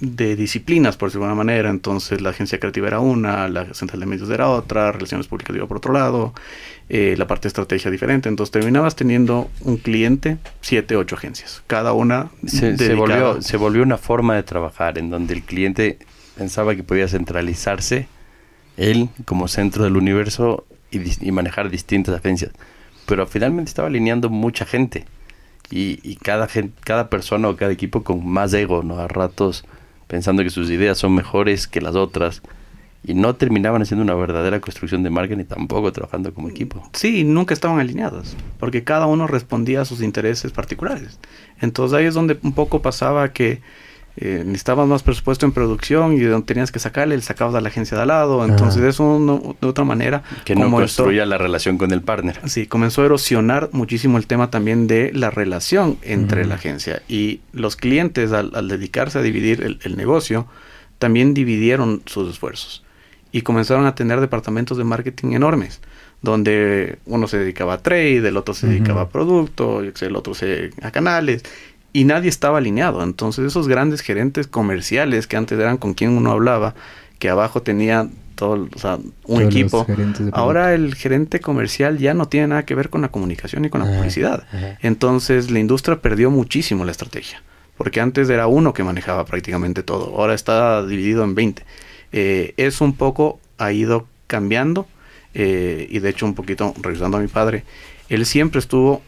de 0.05 0.37
disciplinas, 0.37 0.97
por 0.97 1.09
decirlo 1.09 1.27
de 1.27 1.31
alguna 1.31 1.45
manera. 1.45 1.71
Entonces 1.71 2.21
la 2.21 2.31
agencia 2.31 2.59
creativa 2.59 2.89
era 2.89 3.01
una, 3.01 3.49
la 3.49 3.73
central 3.75 4.01
de 4.01 4.07
medios 4.07 4.31
era 4.31 4.49
otra, 4.49 4.93
relaciones 4.93 5.27
públicas 5.27 5.55
iba 5.57 5.67
por 5.67 5.79
otro 5.79 5.93
lado, 5.93 6.35
eh, 6.89 7.15
la 7.17 7.27
parte 7.27 7.43
de 7.43 7.49
estrategia 7.49 7.91
diferente. 7.91 8.29
Entonces 8.29 8.53
terminabas 8.53 8.97
teniendo 8.97 9.51
un 9.63 9.77
cliente, 9.77 10.39
siete, 10.61 10.97
ocho 10.97 11.17
agencias, 11.17 11.63
cada 11.67 11.93
una 11.93 12.31
Se, 12.47 12.77
se 12.77 12.95
volvió, 12.95 13.41
se 13.43 13.57
volvió 13.57 13.83
una 13.83 13.99
forma 13.99 14.35
de 14.35 14.43
trabajar 14.43 14.99
en 14.99 15.11
donde 15.11 15.35
el 15.35 15.43
cliente 15.43 15.99
pensaba 16.37 16.75
que 16.75 16.83
podía 16.83 17.09
centralizarse 17.09 18.09
él 18.77 19.09
como 19.25 19.49
centro 19.49 19.85
del 19.85 19.97
universo 19.97 20.65
y, 20.91 21.33
manejar 21.33 21.71
distintas 21.71 22.15
agencias. 22.15 22.53
Pero 23.07 23.27
finalmente 23.27 23.69
estaba 23.69 23.89
alineando 23.89 24.31
mucha 24.31 24.65
gente. 24.65 25.05
Y, 25.71 25.99
y 26.03 26.17
cada, 26.17 26.49
cada 26.85 27.09
persona 27.09 27.49
o 27.49 27.57
cada 27.57 27.73
equipo 27.73 28.03
con 28.05 28.27
más 28.27 28.53
ego, 28.53 28.83
¿no? 28.83 28.99
A 28.99 29.09
ratos 29.09 29.65
pensando 30.07 30.43
que 30.43 30.51
sus 30.51 30.71
ideas 30.71 30.99
son 30.99 31.15
mejores 31.15 31.67
que 31.67 31.81
las 31.81 31.95
otras. 31.95 32.43
Y 33.07 33.13
no 33.13 33.35
terminaban 33.37 33.83
haciendo 33.83 34.03
una 34.03 34.15
verdadera 34.15 34.61
construcción 34.61 35.03
de 35.03 35.11
marca 35.11 35.37
ni 35.37 35.45
tampoco 35.45 35.93
trabajando 35.93 36.33
como 36.33 36.49
equipo. 36.49 36.89
Sí, 36.95 37.23
nunca 37.23 37.53
estaban 37.53 37.79
alineadas, 37.79 38.35
porque 38.59 38.83
cada 38.83 39.05
uno 39.07 39.27
respondía 39.27 39.83
a 39.83 39.85
sus 39.85 40.01
intereses 40.01 40.53
particulares. 40.53 41.19
Entonces 41.61 41.99
ahí 41.99 42.07
es 42.07 42.15
donde 42.15 42.39
un 42.43 42.55
poco 42.55 42.81
pasaba 42.81 43.35
que 43.35 43.61
eh, 44.17 44.43
necesitabas 44.47 44.87
más 44.87 45.03
presupuesto 45.03 45.45
en 45.45 45.53
producción 45.53 46.13
y 46.13 46.21
de 46.21 46.29
donde 46.29 46.47
tenías 46.47 46.71
que 46.71 46.79
sacarle, 46.79 47.17
le 47.17 47.23
sacabas 47.23 47.55
a 47.57 47.61
la 47.61 47.69
agencia 47.69 47.97
de 47.97 48.03
al 48.03 48.09
lado. 48.09 48.45
Entonces 48.45 48.81
Ajá. 48.81 48.89
eso 48.91 49.19
no- 49.19 49.57
de 49.61 49.67
otra 49.67 49.85
manera... 49.85 50.23
Que 50.45 50.55
no 50.55 50.67
esto- 50.67 50.77
construía 50.77 51.27
la 51.27 51.37
relación 51.39 51.79
con 51.79 51.91
el 51.91 52.01
partner. 52.03 52.41
Sí, 52.49 52.67
comenzó 52.67 53.03
a 53.03 53.07
erosionar 53.07 53.71
muchísimo 53.73 54.17
el 54.19 54.27
tema 54.27 54.51
también 54.51 54.87
de 54.87 55.11
la 55.13 55.31
relación 55.31 55.99
entre 56.03 56.45
la 56.47 56.55
agencia 56.55 57.03
y 57.09 57.41
los 57.53 57.77
clientes 57.77 58.33
al, 58.33 58.53
al 58.55 58.69
dedicarse 58.69 59.19
a 59.19 59.23
dividir 59.23 59.63
el, 59.63 59.79
el 59.83 59.97
negocio 59.97 60.47
también 60.99 61.35
dividieron 61.35 62.03
sus 62.07 62.31
esfuerzos 62.31 62.85
y 63.33 63.43
comenzaron 63.43 63.85
a 63.87 63.97
tener 63.97 64.21
departamentos 64.21 64.79
de 64.79 64.85
marketing 64.85 65.33
enormes 65.33 65.81
donde 66.23 66.99
uno 67.05 67.27
se 67.29 67.37
dedicaba 67.39 67.75
a 67.75 67.79
trade, 67.83 68.27
el 68.29 68.37
otro 68.39 68.55
se 68.55 68.67
dedicaba 68.67 69.03
a 69.03 69.09
producto, 69.11 69.81
el 69.83 70.17
otro 70.17 70.33
se 70.35 70.71
a 70.81 70.91
canales 70.91 71.43
y 71.95 72.05
nadie 72.05 72.29
estaba 72.29 72.59
alineado. 72.59 73.03
Entonces 73.03 73.47
esos 73.47 73.69
grandes 73.69 74.03
gerentes 74.03 74.47
comerciales 74.47 75.27
que 75.27 75.39
antes 75.39 75.59
eran 75.59 75.79
con 75.79 75.95
quien 75.95 76.11
uno 76.11 76.33
hablaba, 76.33 76.75
que 77.19 77.31
abajo 77.31 77.63
tenía 77.63 78.09
todo, 78.35 78.69
o 78.75 78.79
sea, 78.79 78.97
un 78.97 79.13
Todos 79.25 79.43
equipo, 79.43 79.87
ahora 80.33 80.75
el 80.75 80.97
gerente 80.97 81.39
comercial 81.41 81.99
ya 81.99 82.13
no 82.15 82.27
tiene 82.27 82.49
nada 82.49 82.65
que 82.65 82.75
ver 82.75 82.91
con 82.91 83.01
la 83.01 83.09
comunicación 83.09 83.65
y 83.65 83.71
con 83.71 83.81
la 83.81 83.87
Ajá, 83.87 83.97
publicidad. 83.97 84.45
ajá. 84.53 84.79
Entonces 84.83 85.51
la 85.53 85.61
industria 85.61 86.03
perdió 86.03 86.31
muchísimo 86.33 86.85
la 86.85 86.91
estrategia, 86.91 87.43
porque 87.79 88.01
antes 88.01 88.29
era 88.29 88.49
uno 88.49 88.75
que 88.75 88.83
manejaba 88.83 89.25
prácticamente 89.25 89.85
todo, 89.85 90.17
ahora 90.19 90.35
está 90.35 90.85
dividido 90.85 91.23
en 91.23 91.37
20. 91.37 91.63
Eh, 92.13 92.55
eso 92.57 92.85
un 92.85 92.95
poco 92.95 93.39
ha 93.57 93.71
ido 93.73 94.07
cambiando 94.27 94.89
eh, 95.33 95.87
y 95.89 96.01
de 96.01 96.09
hecho 96.11 96.27
un 96.27 96.35
poquito, 96.35 96.75
revisando 96.83 97.19
a 97.19 97.21
mi 97.21 97.29
padre, 97.29 97.63
él 98.09 98.27
siempre 98.27 98.59
estuvo, 98.59 99.01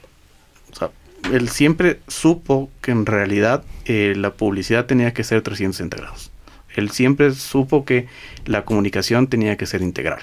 él 1.32 1.48
siempre 1.48 2.00
supo 2.08 2.70
que 2.80 2.92
en 2.92 3.06
realidad 3.06 3.64
eh, 3.84 4.14
la 4.16 4.34
publicidad 4.34 4.86
tenía 4.86 5.12
que 5.12 5.24
ser 5.24 5.42
360 5.42 5.96
grados. 5.96 6.30
Él 6.74 6.90
siempre 6.90 7.32
supo 7.32 7.84
que 7.84 8.06
la 8.44 8.64
comunicación 8.64 9.26
tenía 9.26 9.56
que 9.56 9.66
ser 9.66 9.82
integral. 9.82 10.20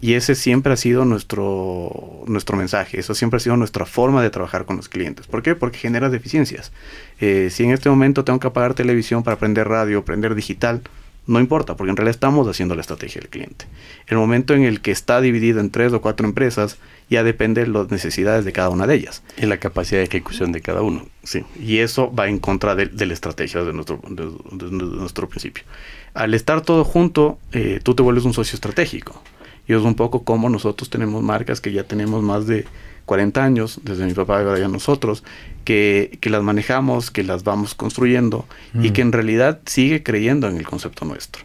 Y 0.00 0.14
ese 0.14 0.34
siempre 0.36 0.72
ha 0.72 0.76
sido 0.76 1.04
nuestro, 1.04 2.22
nuestro 2.26 2.56
mensaje, 2.56 3.00
eso 3.00 3.14
siempre 3.14 3.38
ha 3.38 3.40
sido 3.40 3.56
nuestra 3.56 3.84
forma 3.84 4.22
de 4.22 4.30
trabajar 4.30 4.64
con 4.64 4.76
los 4.76 4.88
clientes. 4.88 5.26
¿Por 5.26 5.42
qué? 5.42 5.56
Porque 5.56 5.78
genera 5.78 6.08
deficiencias. 6.08 6.72
Eh, 7.20 7.48
si 7.50 7.64
en 7.64 7.72
este 7.72 7.90
momento 7.90 8.24
tengo 8.24 8.38
que 8.38 8.46
apagar 8.46 8.74
televisión 8.74 9.24
para 9.24 9.34
aprender 9.34 9.66
radio, 9.66 9.98
aprender 9.98 10.36
digital, 10.36 10.82
no 11.28 11.40
importa, 11.40 11.76
porque 11.76 11.90
en 11.90 11.96
realidad 11.96 12.14
estamos 12.14 12.48
haciendo 12.48 12.74
la 12.74 12.80
estrategia 12.80 13.20
del 13.20 13.28
cliente. 13.28 13.66
El 14.06 14.16
momento 14.16 14.54
en 14.54 14.62
el 14.62 14.80
que 14.80 14.90
está 14.90 15.20
dividido 15.20 15.60
en 15.60 15.70
tres 15.70 15.92
o 15.92 16.00
cuatro 16.00 16.26
empresas, 16.26 16.78
ya 17.10 17.22
depende 17.22 17.60
de 17.60 17.66
las 17.66 17.90
necesidades 17.90 18.46
de 18.46 18.52
cada 18.52 18.70
una 18.70 18.86
de 18.86 18.94
ellas. 18.94 19.22
Y 19.36 19.44
la 19.44 19.58
capacidad 19.58 20.00
de 20.00 20.06
ejecución 20.06 20.52
de 20.52 20.62
cada 20.62 20.80
uno. 20.80 21.06
Sí, 21.22 21.44
y 21.60 21.78
eso 21.78 22.10
va 22.12 22.28
en 22.28 22.38
contra 22.38 22.74
de, 22.74 22.86
de 22.86 23.04
la 23.04 23.12
estrategia 23.12 23.62
de 23.62 23.74
nuestro, 23.74 24.00
de, 24.08 24.70
nuestro 24.70 25.28
principio. 25.28 25.64
Al 26.14 26.32
estar 26.32 26.62
todo 26.62 26.82
junto, 26.82 27.38
eh, 27.52 27.80
tú 27.82 27.94
te 27.94 28.02
vuelves 28.02 28.24
un 28.24 28.32
socio 28.32 28.56
estratégico. 28.56 29.22
Y 29.66 29.74
es 29.74 29.82
un 29.82 29.96
poco 29.96 30.24
como 30.24 30.48
nosotros 30.48 30.88
tenemos 30.88 31.22
marcas 31.22 31.60
que 31.60 31.72
ya 31.72 31.84
tenemos 31.84 32.22
más 32.22 32.46
de 32.46 32.64
40 33.08 33.42
años, 33.42 33.80
desde 33.82 34.04
mi 34.06 34.12
papá 34.14 34.40
y 34.42 34.44
ahora 34.46 34.58
ya 34.60 34.68
nosotros, 34.68 35.24
que, 35.64 36.18
que 36.20 36.30
las 36.30 36.42
manejamos, 36.42 37.10
que 37.10 37.24
las 37.24 37.42
vamos 37.42 37.74
construyendo 37.74 38.46
y 38.74 38.90
Mm. 38.90 38.92
que 38.92 39.00
en 39.02 39.12
realidad 39.12 39.60
sigue 39.66 40.02
creyendo 40.02 40.46
en 40.48 40.56
el 40.58 40.66
concepto 40.66 41.04
nuestro. 41.04 41.42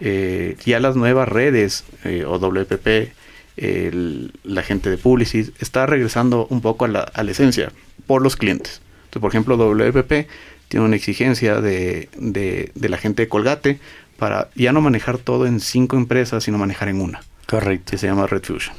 Eh, 0.00 0.56
ya 0.64 0.78
las 0.78 0.94
nuevas 0.94 1.26
redes 1.28 1.84
eh, 2.04 2.24
o 2.26 2.38
WPP, 2.38 3.12
el- 3.56 4.32
la 4.44 4.62
gente 4.62 4.90
de 4.90 4.98
Publicis, 4.98 5.52
está 5.58 5.86
regresando 5.86 6.46
un 6.50 6.60
poco 6.60 6.84
a 6.84 6.88
la, 6.88 7.00
a 7.00 7.22
la 7.22 7.30
esencia 7.30 7.72
por 8.06 8.22
los 8.22 8.36
clientes. 8.36 8.80
Entonces, 9.06 9.20
por 9.22 9.30
ejemplo, 9.30 9.56
WPP 9.56 10.28
tiene 10.68 10.84
una 10.84 10.96
exigencia 10.96 11.60
de, 11.60 12.08
de, 12.18 12.70
de 12.74 12.88
la 12.88 12.98
gente 12.98 13.22
de 13.22 13.28
Colgate 13.28 13.78
para 14.18 14.48
ya 14.54 14.72
no 14.72 14.80
manejar 14.80 15.16
todo 15.18 15.46
en 15.46 15.60
cinco 15.60 15.96
empresas, 15.96 16.44
sino 16.44 16.58
manejar 16.58 16.88
en 16.88 17.00
una 17.00 17.22
Correcto. 17.46 17.90
que 17.92 17.98
se 17.98 18.06
llama 18.06 18.26
Red 18.26 18.42
Fusion. 18.44 18.74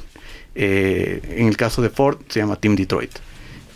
Eh, 0.60 1.36
en 1.36 1.46
el 1.46 1.56
caso 1.56 1.82
de 1.82 1.88
Ford 1.88 2.18
se 2.28 2.40
llama 2.40 2.56
Team 2.56 2.74
Detroit. 2.74 3.12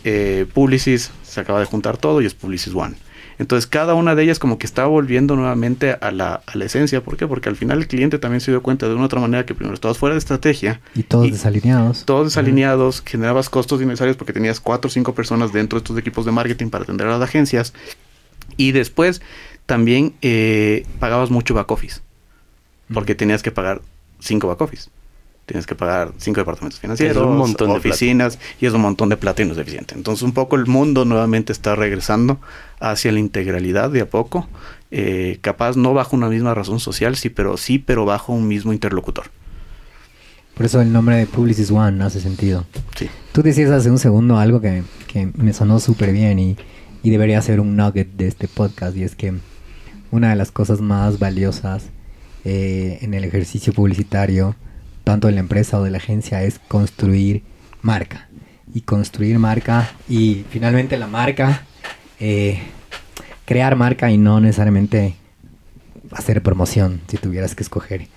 Eh, 0.03 0.45
Publicis 0.53 1.11
se 1.23 1.39
acaba 1.39 1.61
de 1.61 1.65
juntar 1.65 1.95
todo 1.95 2.21
y 2.21 2.25
es 2.25 2.33
Publicis 2.33 2.75
One. 2.75 2.95
Entonces 3.39 3.67
cada 3.67 3.93
una 3.93 4.15
de 4.15 4.23
ellas 4.23 4.37
como 4.37 4.57
que 4.59 4.65
está 4.65 4.85
volviendo 4.85 5.37
nuevamente 5.37 5.97
a 6.01 6.11
la, 6.11 6.43
a 6.45 6.57
la 6.57 6.65
esencia. 6.65 7.01
¿Por 7.01 7.15
qué? 7.15 7.25
Porque 7.25 7.47
al 7.47 7.55
final 7.55 7.77
el 7.79 7.87
cliente 7.87 8.19
también 8.19 8.41
se 8.41 8.51
dio 8.51 8.61
cuenta 8.61 8.89
de 8.89 8.95
una 8.95 9.03
u 9.03 9.05
otra 9.05 9.21
manera 9.21 9.45
que 9.45 9.55
primero 9.55 9.73
estabas 9.73 9.97
fuera 9.97 10.13
de 10.13 10.19
estrategia. 10.19 10.81
Y 10.93 11.03
todos 11.03 11.31
desalineados. 11.31 12.03
Todos 12.03 12.25
desalineados, 12.25 13.01
generabas 13.05 13.49
costos 13.49 13.81
innecesarios 13.81 14.17
porque 14.17 14.33
tenías 14.33 14.59
cuatro 14.59 14.89
o 14.89 14.91
cinco 14.91 15.15
personas 15.15 15.53
dentro 15.53 15.79
de 15.79 15.83
estos 15.83 15.97
equipos 15.97 16.25
de 16.25 16.33
marketing 16.33 16.67
para 16.67 16.83
atender 16.83 17.07
a 17.07 17.17
las 17.17 17.21
agencias. 17.21 17.73
Y 18.57 18.73
después 18.73 19.21
también 19.65 20.15
eh, 20.21 20.85
pagabas 20.99 21.29
mucho 21.29 21.53
back 21.53 21.71
office. 21.71 22.01
Porque 22.93 23.15
tenías 23.15 23.41
que 23.41 23.51
pagar 23.51 23.81
cinco 24.19 24.49
back 24.49 24.59
office. 24.59 24.89
Tienes 25.45 25.65
que 25.67 25.75
pagar 25.75 26.13
cinco 26.17 26.39
departamentos 26.39 26.79
financieros, 26.79 27.17
Es 27.17 27.23
un 27.23 27.37
montón 27.37 27.69
de 27.69 27.75
oficinas 27.75 28.39
y 28.61 28.65
es 28.65 28.73
un 28.73 28.81
montón 28.81 29.09
de 29.09 29.17
plata 29.17 29.41
y 29.41 29.45
no 29.45 29.53
es 29.53 29.57
eficiente. 29.57 29.93
Entonces 29.95 30.23
un 30.23 30.31
poco 30.31 30.55
el 30.55 30.67
mundo 30.67 31.03
nuevamente 31.03 31.51
está 31.51 31.75
regresando 31.75 32.39
hacia 32.79 33.11
la 33.11 33.19
integralidad 33.19 33.89
de 33.89 34.01
a 34.01 34.09
poco. 34.09 34.47
Eh, 34.91 35.39
capaz 35.41 35.75
no 35.75 35.93
bajo 35.93 36.15
una 36.15 36.29
misma 36.29 36.53
razón 36.53 36.79
social, 36.79 37.15
sí, 37.17 37.29
pero 37.29 37.57
sí, 37.57 37.77
pero 37.77 38.05
bajo 38.05 38.31
un 38.31 38.47
mismo 38.47 38.71
interlocutor. 38.71 39.25
Por 40.55 40.65
eso 40.65 40.81
el 40.81 40.93
nombre 40.93 41.17
de 41.17 41.25
Publicis 41.25 41.71
One 41.71 42.03
hace 42.03 42.21
sentido. 42.21 42.65
Sí. 42.95 43.09
Tú 43.31 43.41
decías 43.41 43.71
hace 43.71 43.89
un 43.89 43.99
segundo 43.99 44.37
algo 44.37 44.61
que, 44.61 44.83
que 45.07 45.29
me 45.35 45.51
sonó 45.51 45.79
súper 45.79 46.13
bien 46.13 46.39
y, 46.39 46.57
y 47.01 47.09
debería 47.09 47.41
ser 47.41 47.59
un 47.59 47.75
nugget 47.75 48.07
de 48.13 48.27
este 48.27 48.47
podcast 48.47 48.95
y 48.95 49.03
es 49.03 49.15
que 49.15 49.33
una 50.11 50.29
de 50.29 50.35
las 50.35 50.51
cosas 50.51 50.79
más 50.79 51.19
valiosas 51.19 51.85
eh, 52.45 52.99
en 53.01 53.13
el 53.13 53.23
ejercicio 53.23 53.73
publicitario, 53.73 54.55
tanto 55.03 55.27
de 55.27 55.33
la 55.33 55.39
empresa 55.39 55.79
o 55.79 55.83
de 55.83 55.91
la 55.91 55.97
agencia, 55.97 56.43
es 56.43 56.59
construir 56.67 57.43
marca. 57.81 58.29
Y 58.73 58.81
construir 58.81 59.37
marca 59.37 59.91
y 60.09 60.45
finalmente 60.49 60.97
la 60.97 61.07
marca, 61.07 61.63
eh, 62.19 62.59
crear 63.45 63.75
marca 63.75 64.09
y 64.09 64.17
no 64.17 64.39
necesariamente 64.39 65.15
hacer 66.11 66.41
promoción 66.41 67.01
si 67.07 67.17
tuvieras 67.17 67.53
que 67.55 67.63
escoger. 67.63 68.07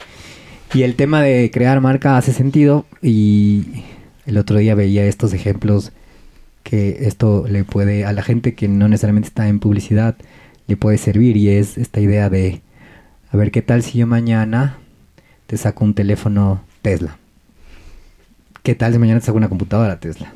Y 0.73 0.83
el 0.83 0.97
tema 0.97 1.21
de 1.23 1.51
crear 1.51 1.81
marca 1.81 2.17
hace 2.17 2.33
sentido 2.33 2.87
y 3.03 3.85
el 4.25 4.39
otro 4.39 4.59
día 4.59 4.75
veía 4.75 5.05
estos 5.05 5.33
ejemplos 5.35 5.93
que 6.63 7.07
esto 7.07 7.47
le 7.49 7.65
puede 7.65 8.05
a 8.05 8.13
la 8.13 8.23
gente 8.23 8.55
que 8.55 8.67
no 8.67 8.89
necesariamente 8.89 9.29
está 9.29 9.49
en 9.49 9.61
publicidad 9.61 10.17
le 10.67 10.77
puede 10.77 10.99
servir 10.99 11.37
y 11.37 11.49
es 11.51 11.79
esta 11.79 12.01
idea 12.01 12.29
de 12.29 12.61
a 13.31 13.37
ver 13.37 13.51
qué 13.51 13.63
tal 13.63 13.83
si 13.83 13.99
yo 13.99 14.07
mañana 14.07 14.79
te 15.47 15.57
saco 15.57 15.85
un 15.85 15.95
teléfono 15.95 16.63
Tesla. 16.87 17.17
¿Qué 18.63 18.77
tal 18.77 18.93
si 18.93 19.01
mañana 19.01 19.19
te 19.19 19.27
saco 19.27 19.39
una 19.39 19.49
computadora 19.49 19.99
Tesla? 19.99 20.33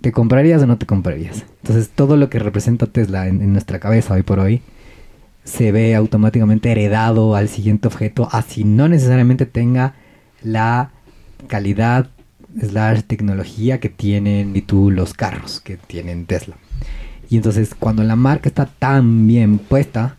¿Te 0.00 0.12
comprarías 0.12 0.62
o 0.62 0.66
no 0.66 0.78
te 0.78 0.86
comprarías? 0.86 1.44
Entonces 1.62 1.90
todo 1.90 2.16
lo 2.16 2.30
que 2.30 2.38
representa 2.38 2.86
Tesla 2.86 3.28
en, 3.28 3.52
nuestra 3.52 3.78
cabeza 3.78 4.14
hoy 4.14 4.22
por 4.22 4.38
hoy 4.38 4.62
se 5.44 5.70
ve 5.70 5.94
automáticamente 5.94 6.70
heredado 6.70 7.34
al 7.34 7.50
siguiente 7.50 7.86
objeto, 7.86 8.30
así 8.32 8.64
no 8.64 8.88
necesariamente 8.88 9.44
tenga 9.44 9.92
la 10.42 10.90
calidad 11.48 12.08
slash 12.58 13.02
tecnología 13.02 13.78
que 13.78 13.90
tienen 13.90 14.56
y 14.56 14.62
tú 14.62 14.90
los 14.90 15.12
carros 15.12 15.60
que 15.60 15.76
tienen 15.76 16.24
Tesla. 16.24 16.56
Y 17.28 17.36
entonces 17.36 17.74
cuando 17.74 18.02
la 18.04 18.16
marca 18.16 18.48
está 18.48 18.64
tan 18.64 19.26
bien 19.26 19.58
puesta, 19.58 20.16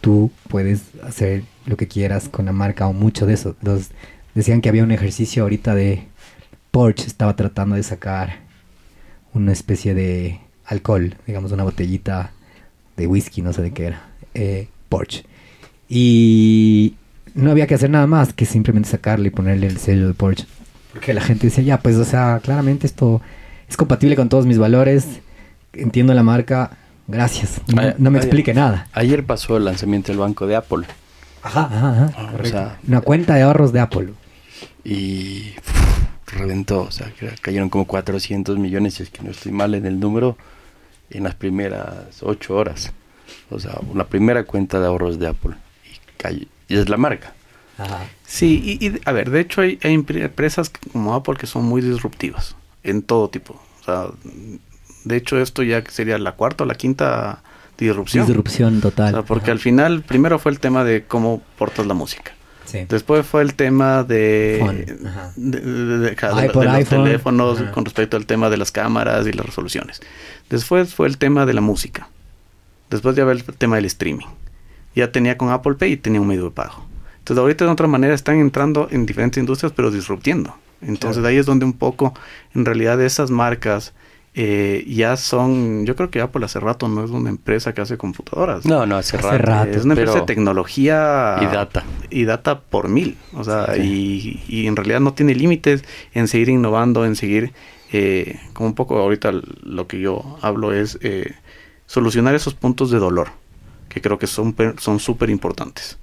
tú 0.00 0.32
puedes 0.48 0.82
hacer 1.04 1.44
lo 1.66 1.76
que 1.76 1.86
quieras 1.86 2.28
con 2.28 2.46
la 2.46 2.52
marca 2.52 2.88
o 2.88 2.92
mucho 2.92 3.26
de 3.26 3.34
eso. 3.34 3.54
Decían 4.38 4.60
que 4.60 4.68
había 4.68 4.84
un 4.84 4.92
ejercicio 4.92 5.42
ahorita 5.42 5.74
de 5.74 6.04
Porsche 6.70 7.06
estaba 7.06 7.34
tratando 7.34 7.74
de 7.74 7.82
sacar 7.82 8.38
una 9.34 9.52
especie 9.52 9.94
de 9.94 10.40
alcohol, 10.64 11.16
digamos 11.26 11.50
una 11.52 11.64
botellita 11.64 12.30
de 12.96 13.06
whisky, 13.06 13.42
no 13.42 13.52
sé 13.52 13.62
de 13.62 13.72
qué 13.72 13.86
era, 13.86 14.02
eh, 14.34 14.68
Porsche. 14.88 15.24
Y 15.88 16.94
no 17.34 17.50
había 17.50 17.66
que 17.66 17.74
hacer 17.74 17.90
nada 17.90 18.06
más 18.06 18.32
que 18.32 18.44
simplemente 18.46 18.88
sacarle 18.88 19.28
y 19.28 19.30
ponerle 19.30 19.66
el 19.66 19.78
sello 19.78 20.06
de 20.06 20.14
Porsche. 20.14 20.46
Porque 20.92 21.14
la 21.14 21.20
gente 21.20 21.46
decía, 21.48 21.64
ya, 21.64 21.80
pues, 21.80 21.96
o 21.96 22.04
sea, 22.04 22.40
claramente 22.42 22.86
esto 22.86 23.20
es 23.68 23.76
compatible 23.76 24.16
con 24.16 24.28
todos 24.28 24.46
mis 24.46 24.58
valores, 24.58 25.06
entiendo 25.72 26.14
la 26.14 26.22
marca, 26.22 26.76
gracias. 27.06 27.60
No, 27.74 27.82
no 27.98 28.10
me 28.10 28.18
explique 28.18 28.54
nada. 28.54 28.86
Ayer 28.92 29.24
pasó 29.24 29.56
el 29.56 29.64
lanzamiento 29.64 30.12
del 30.12 30.18
banco 30.20 30.46
de 30.46 30.56
Apple 30.56 30.86
Ajá, 31.42 31.62
ajá, 31.70 31.90
ajá. 31.92 32.12
Ah, 32.16 32.22
o 32.28 32.32
correcto. 32.32 32.50
sea- 32.58 32.78
Una 32.86 33.00
cuenta 33.00 33.34
de 33.34 33.42
ahorros 33.42 33.72
de 33.72 33.80
Apple. 33.80 34.08
Y 34.84 35.52
reventó, 36.26 36.82
o 36.82 36.90
sea, 36.90 37.10
que 37.12 37.28
cayeron 37.40 37.68
como 37.70 37.86
400 37.86 38.58
millones, 38.58 38.94
si 38.94 39.02
es 39.02 39.10
que 39.10 39.22
no 39.22 39.30
estoy 39.30 39.52
mal 39.52 39.74
en 39.74 39.86
el 39.86 39.98
número, 40.00 40.36
en 41.10 41.24
las 41.24 41.34
primeras 41.34 42.22
8 42.22 42.54
horas. 42.54 42.92
O 43.50 43.58
sea, 43.60 43.78
una 43.90 44.04
primera 44.04 44.44
cuenta 44.44 44.78
de 44.80 44.86
ahorros 44.86 45.18
de 45.18 45.28
Apple. 45.28 45.54
Y, 45.84 46.16
cayó- 46.22 46.46
y 46.68 46.76
es 46.76 46.88
la 46.88 46.96
marca. 46.96 47.34
Ajá. 47.78 48.06
Sí, 48.26 48.78
y, 48.80 48.86
y, 48.86 49.00
a 49.04 49.12
ver, 49.12 49.30
de 49.30 49.40
hecho 49.40 49.60
hay, 49.60 49.78
hay 49.82 49.94
empre- 49.94 50.22
empresas 50.22 50.70
como 50.92 51.14
Apple 51.14 51.36
que 51.38 51.46
son 51.46 51.64
muy 51.64 51.80
disruptivas 51.80 52.56
en 52.82 53.02
todo 53.02 53.28
tipo. 53.30 53.60
O 53.80 53.84
sea, 53.84 54.06
de 55.04 55.16
hecho 55.16 55.40
esto 55.40 55.62
ya 55.62 55.82
sería 55.88 56.18
la 56.18 56.32
cuarta 56.32 56.64
o 56.64 56.66
la 56.66 56.74
quinta 56.74 57.42
disrupción. 57.78 58.26
Disrupción 58.26 58.78
O 58.78 58.80
total. 58.80 59.12
sea, 59.14 59.22
porque 59.22 59.44
Ajá. 59.46 59.52
al 59.52 59.58
final, 59.60 60.02
primero 60.02 60.38
fue 60.38 60.50
el 60.52 60.58
tema 60.60 60.82
de 60.84 61.04
cómo 61.04 61.40
portas 61.56 61.86
la 61.86 61.94
música. 61.94 62.32
Sí. 62.68 62.84
Después 62.86 63.26
fue 63.26 63.40
el 63.40 63.54
tema 63.54 64.04
de, 64.04 64.92
de, 65.36 66.12
iPod, 66.12 66.64
los 66.64 66.74
iPhone, 66.74 67.04
teléfonos 67.04 67.60
ajá. 67.62 67.70
con 67.72 67.86
respecto 67.86 68.18
al 68.18 68.26
tema 68.26 68.50
de 68.50 68.58
las 68.58 68.70
cámaras 68.70 69.26
y 69.26 69.32
las 69.32 69.46
resoluciones. 69.46 70.02
Después 70.50 70.94
fue 70.94 71.06
el 71.06 71.16
tema 71.16 71.46
de 71.46 71.54
la 71.54 71.62
música. 71.62 72.08
Después 72.90 73.16
ya 73.16 73.24
ve 73.24 73.32
el 73.32 73.42
tema 73.44 73.76
del 73.76 73.86
streaming. 73.86 74.26
Ya 74.94 75.10
tenía 75.12 75.38
con 75.38 75.50
Apple 75.50 75.74
Pay 75.74 75.92
y 75.92 75.96
tenía 75.96 76.20
un 76.20 76.28
medio 76.28 76.44
de 76.44 76.50
pago. 76.50 76.84
Entonces 77.20 77.40
ahorita 77.40 77.64
de 77.64 77.70
otra 77.70 77.86
manera 77.86 78.14
están 78.14 78.38
entrando 78.38 78.88
en 78.90 79.06
diferentes 79.06 79.40
industrias 79.40 79.72
pero 79.74 79.90
disruptiendo. 79.90 80.54
Entonces 80.82 81.18
Claro. 81.20 81.28
ahí 81.28 81.36
es 81.38 81.46
donde 81.46 81.64
un 81.64 81.72
poco 81.72 82.12
en 82.54 82.66
realidad 82.66 83.00
esas 83.00 83.30
marcas 83.30 83.94
eh, 84.40 84.84
ya 84.86 85.16
son, 85.16 85.84
yo 85.84 85.96
creo 85.96 86.10
que 86.10 86.20
Apple 86.20 86.44
hace 86.44 86.60
rato 86.60 86.86
no 86.86 87.04
es 87.04 87.10
una 87.10 87.28
empresa 87.28 87.74
que 87.74 87.80
hace 87.80 87.96
computadoras. 87.98 88.64
No, 88.66 88.86
no, 88.86 88.96
hace, 88.96 89.16
Hace 89.16 89.26
rato. 89.26 89.42
rato. 89.44 89.70
Es 89.72 89.84
una 89.84 89.94
empresa 89.94 90.20
de 90.20 90.26
tecnología 90.26 91.38
Y 91.40 91.46
data. 91.46 91.82
y 92.08 92.24
data 92.24 92.60
por 92.60 92.88
mil. 92.88 93.16
O 93.34 93.42
sea, 93.42 93.74
Sí. 93.74 94.40
y, 94.48 94.60
y 94.62 94.66
en 94.68 94.76
realidad 94.76 95.00
no 95.00 95.12
tiene 95.12 95.34
límites 95.34 95.82
en 96.14 96.28
seguir 96.28 96.50
innovando, 96.50 97.04
en 97.04 97.16
seguir, 97.16 97.52
eh, 97.92 98.38
como 98.52 98.68
un 98.68 98.74
poco 98.76 98.98
ahorita 98.98 99.32
lo 99.64 99.86
que 99.88 99.98
yo 100.00 100.38
hablo 100.40 100.72
es 100.72 100.98
eh, 101.02 101.32
solucionar 101.86 102.34
esos 102.36 102.54
puntos 102.54 102.90
de 102.92 102.98
dolor, 102.98 103.30
que 103.88 104.00
creo 104.00 104.18
que 104.20 104.28
son 104.28 104.54
son 104.78 105.00
súper 105.00 105.30
importantes. 105.30 105.98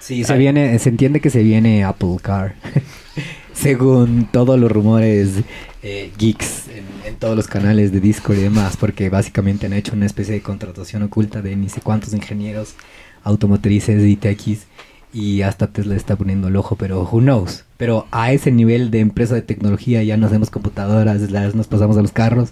Sí, 0.00 0.24
se 0.24 0.36
viene, 0.36 0.78
se 0.80 0.88
entiende 0.88 1.20
que 1.20 1.30
se 1.30 1.42
viene 1.44 1.84
Apple 1.84 2.16
Car. 2.22 2.56
Según 3.56 4.28
todos 4.30 4.58
los 4.60 4.70
rumores 4.70 5.40
eh, 5.82 6.12
geeks 6.18 6.68
en, 6.68 6.84
en 7.06 7.16
todos 7.16 7.34
los 7.34 7.46
canales 7.46 7.90
de 7.90 8.00
Discord 8.00 8.38
y 8.38 8.42
demás, 8.42 8.76
porque 8.76 9.08
básicamente 9.08 9.66
han 9.66 9.72
hecho 9.72 9.94
una 9.94 10.06
especie 10.06 10.34
de 10.34 10.42
contratación 10.42 11.02
oculta 11.02 11.42
de 11.42 11.56
ni 11.56 11.68
sé 11.68 11.80
cuántos 11.80 12.12
ingenieros 12.12 12.74
automotrices 13.24 14.04
y 14.04 14.16
techis 14.16 14.66
y 15.12 15.42
hasta 15.42 15.68
Tesla 15.68 15.96
está 15.96 16.16
poniendo 16.16 16.48
el 16.48 16.56
ojo, 16.56 16.76
pero 16.76 17.02
who 17.02 17.20
knows. 17.20 17.64
Pero 17.78 18.06
a 18.10 18.32
ese 18.32 18.52
nivel 18.52 18.90
de 18.90 19.00
empresa 19.00 19.34
de 19.34 19.42
tecnología 19.42 20.02
ya 20.02 20.16
no 20.16 20.26
hacemos 20.26 20.50
computadoras, 20.50 21.30
las 21.30 21.54
nos 21.54 21.66
pasamos 21.66 21.96
a 21.96 22.02
los 22.02 22.12
carros, 22.12 22.50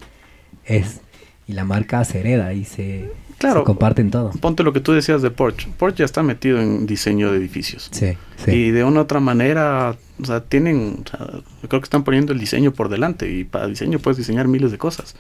es 0.65 1.01
y 1.47 1.53
la 1.53 1.65
marca 1.65 2.03
se 2.05 2.21
hereda 2.21 2.55
y 2.55 2.65
se, 2.65 3.11
Claro. 3.39 3.61
se 3.61 3.65
comparten 3.65 4.11
todo. 4.11 4.31
Ponte 4.41 4.63
lo 4.63 4.73
que 4.73 4.81
tú 4.81 4.93
decías 4.93 5.21
de 5.23 5.31
Porsche. 5.31 5.69
Porsche 5.79 5.99
ya 6.01 6.05
está 6.05 6.23
metido 6.23 6.61
en 6.61 6.87
diseño 6.87 7.31
de 7.31 7.39
edificios. 7.39 7.89
Sí, 7.93 8.17
sí. 8.45 8.51
Y 8.51 8.71
de 8.71 8.85
una 8.85 9.01
u 9.01 9.03
otra 9.03 9.21
manera, 9.21 9.97
o 10.21 10.25
sea, 10.25 10.41
tienen, 10.43 11.05
o 11.05 11.09
sea, 11.09 11.27
creo 11.69 11.81
que 11.81 11.85
están 11.85 12.05
poniendo 12.05 12.33
el 12.33 12.39
diseño 12.39 12.73
por 12.73 12.89
delante 12.89 13.31
y 13.31 13.45
para 13.45 13.67
diseño 13.67 13.99
puedes 13.99 14.17
diseñar 14.19 14.49
miles 14.49 14.71
de 14.71 14.79
cosas. 14.79 15.15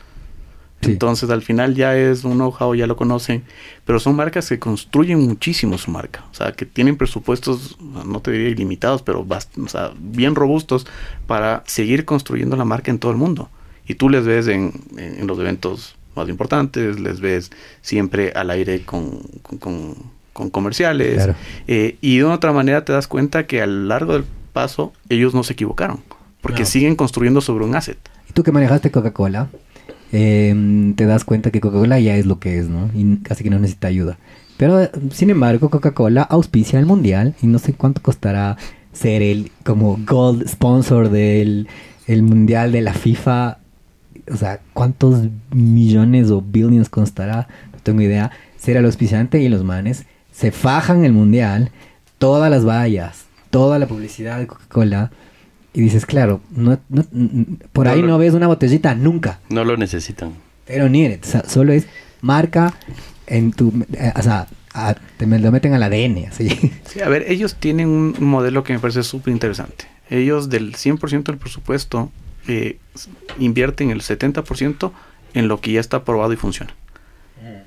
Sí. 0.80 0.90
Entonces 0.92 1.30
al 1.30 1.40
final 1.40 1.74
ya 1.74 1.96
es 1.96 2.24
un 2.24 2.34
know-how, 2.34 2.74
ya 2.74 2.86
lo 2.86 2.94
conocen, 2.96 3.44
pero 3.86 3.98
son 3.98 4.16
marcas 4.16 4.48
que 4.50 4.58
construyen 4.58 5.18
muchísimo 5.18 5.78
su 5.78 5.90
marca, 5.90 6.24
o 6.30 6.34
sea, 6.34 6.52
que 6.52 6.66
tienen 6.66 6.96
presupuestos, 6.98 7.78
no 7.80 8.20
te 8.20 8.30
diría 8.32 8.50
ilimitados, 8.50 9.00
pero 9.00 9.24
bast- 9.24 9.56
o 9.64 9.68
sea, 9.68 9.92
bien 9.98 10.34
robustos 10.34 10.86
para 11.26 11.62
seguir 11.66 12.04
construyendo 12.04 12.54
la 12.56 12.66
marca 12.66 12.90
en 12.90 12.98
todo 12.98 13.12
el 13.12 13.16
mundo. 13.16 13.48
Y 13.88 13.94
tú 13.94 14.10
les 14.10 14.26
ves 14.26 14.46
en, 14.48 14.72
en- 14.98 15.20
en 15.20 15.26
los 15.26 15.38
eventos 15.38 15.96
más 16.16 16.28
importantes, 16.28 16.98
les 17.00 17.20
ves 17.20 17.50
siempre 17.82 18.32
al 18.34 18.50
aire 18.50 18.82
con, 18.82 19.20
con- 19.42 19.58
con- 19.58 19.94
con 20.32 20.50
comerciales, 20.50 21.14
Claro. 21.14 21.34
eh, 21.68 21.96
y 22.00 22.18
de 22.18 22.24
una 22.24 22.34
otra 22.34 22.52
manera 22.52 22.84
te 22.84 22.92
das 22.92 23.06
cuenta 23.06 23.46
que 23.46 23.62
a 23.62 23.66
lo 23.66 23.84
largo 23.84 24.14
del 24.14 24.24
paso 24.52 24.92
ellos 25.08 25.32
no 25.34 25.44
se 25.44 25.52
equivocaron, 25.52 26.00
porque 26.40 26.60
No. 26.62 26.66
siguen 26.66 26.96
construyendo 26.96 27.40
sobre 27.40 27.64
un 27.64 27.76
asset. 27.76 27.98
Y 28.28 28.32
tú 28.32 28.42
que 28.42 28.50
manejaste 28.50 28.90
Coca-Cola, 28.90 29.48
eh, 30.12 30.92
te 30.96 31.06
das 31.06 31.24
cuenta 31.24 31.50
que 31.50 31.60
Coca-Cola 31.60 31.98
ya 32.00 32.16
es 32.16 32.26
lo 32.26 32.38
que 32.38 32.58
es, 32.58 32.68
¿no? 32.68 32.90
Y 32.94 33.16
casi 33.18 33.44
que 33.44 33.50
no 33.50 33.58
necesita 33.58 33.88
ayuda. 33.88 34.18
Pero, 34.56 34.88
sin 35.12 35.30
embargo, 35.30 35.70
Coca-Cola 35.70 36.22
auspicia 36.22 36.78
el 36.78 36.86
mundial 36.86 37.34
y 37.42 37.46
no 37.48 37.58
sé 37.58 37.72
cuánto 37.72 38.02
costará 38.02 38.56
ser 38.92 39.22
el 39.22 39.50
como 39.64 39.98
gold 40.06 40.46
sponsor 40.48 41.10
del 41.10 41.66
el 42.06 42.22
mundial 42.22 42.70
de 42.70 42.82
la 42.82 42.92
FIFA, 42.92 43.58
o 44.32 44.36
sea, 44.36 44.60
¿cuántos 44.72 45.28
millones 45.52 46.30
o 46.30 46.40
billions 46.42 46.88
constará? 46.88 47.48
No 47.72 47.78
tengo 47.82 48.00
idea. 48.02 48.30
Ser 48.56 48.76
el 48.76 48.84
auspiciante 48.86 49.40
y 49.40 49.48
los 49.48 49.64
manes 49.64 50.04
se 50.32 50.50
fajan 50.50 51.04
el 51.04 51.12
mundial, 51.12 51.70
todas 52.18 52.50
las 52.50 52.64
vallas, 52.66 53.24
toda 53.50 53.78
la 53.78 53.86
publicidad 53.86 54.38
de 54.38 54.46
Coca-Cola. 54.46 55.10
Y 55.72 55.80
dices, 55.80 56.06
claro, 56.06 56.40
no, 56.54 56.78
no- 56.88 57.04
por 57.72 57.86
No 57.86 57.92
ahí 57.92 58.00
lo- 58.00 58.06
no 58.08 58.18
ves 58.18 58.32
una 58.34 58.46
botellita 58.46 58.94
nunca. 58.94 59.40
No 59.50 59.64
lo 59.64 59.76
necesitan. 59.76 60.32
Pero 60.66 60.88
ni 60.88 61.06
o 61.06 61.18
sea, 61.22 61.42
solo 61.48 61.72
es 61.72 61.86
marca 62.20 62.72
en 63.26 63.52
tu, 63.52 63.72
eh, 63.92 64.12
o 64.16 64.22
sea, 64.22 64.46
a- 64.72 64.94
te 65.18 65.26
me 65.26 65.38
lo 65.38 65.50
meten 65.52 65.74
al 65.74 65.82
ADN, 65.82 66.26
así. 66.28 66.48
Sí, 66.86 67.00
a 67.00 67.08
ver, 67.08 67.24
ellos 67.28 67.56
tienen 67.56 67.88
un 67.88 68.14
modelo 68.20 68.62
que 68.64 68.72
me 68.72 68.78
parece 68.78 69.02
súper 69.02 69.32
interesante. 69.32 69.84
Ellos 70.10 70.48
del 70.48 70.74
100% 70.74 71.32
del 71.32 71.38
presupuesto 71.38 72.10
eh, 72.48 72.78
invierten 73.38 73.90
el 73.90 74.00
70% 74.00 74.92
en 75.34 75.48
lo 75.48 75.60
que 75.60 75.72
ya 75.72 75.80
está 75.80 75.98
aprobado 75.98 76.32
y 76.32 76.36
funciona. 76.36 76.74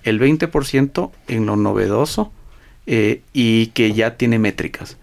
El 0.04 0.20
20% 0.20 1.12
en 1.28 1.46
lo 1.46 1.56
novedoso 1.56 2.32
eh, 2.88 3.22
y 3.34 3.68
que 3.68 3.94
ya 3.94 4.16
tiene 4.16 4.40
métricas. 4.40 4.98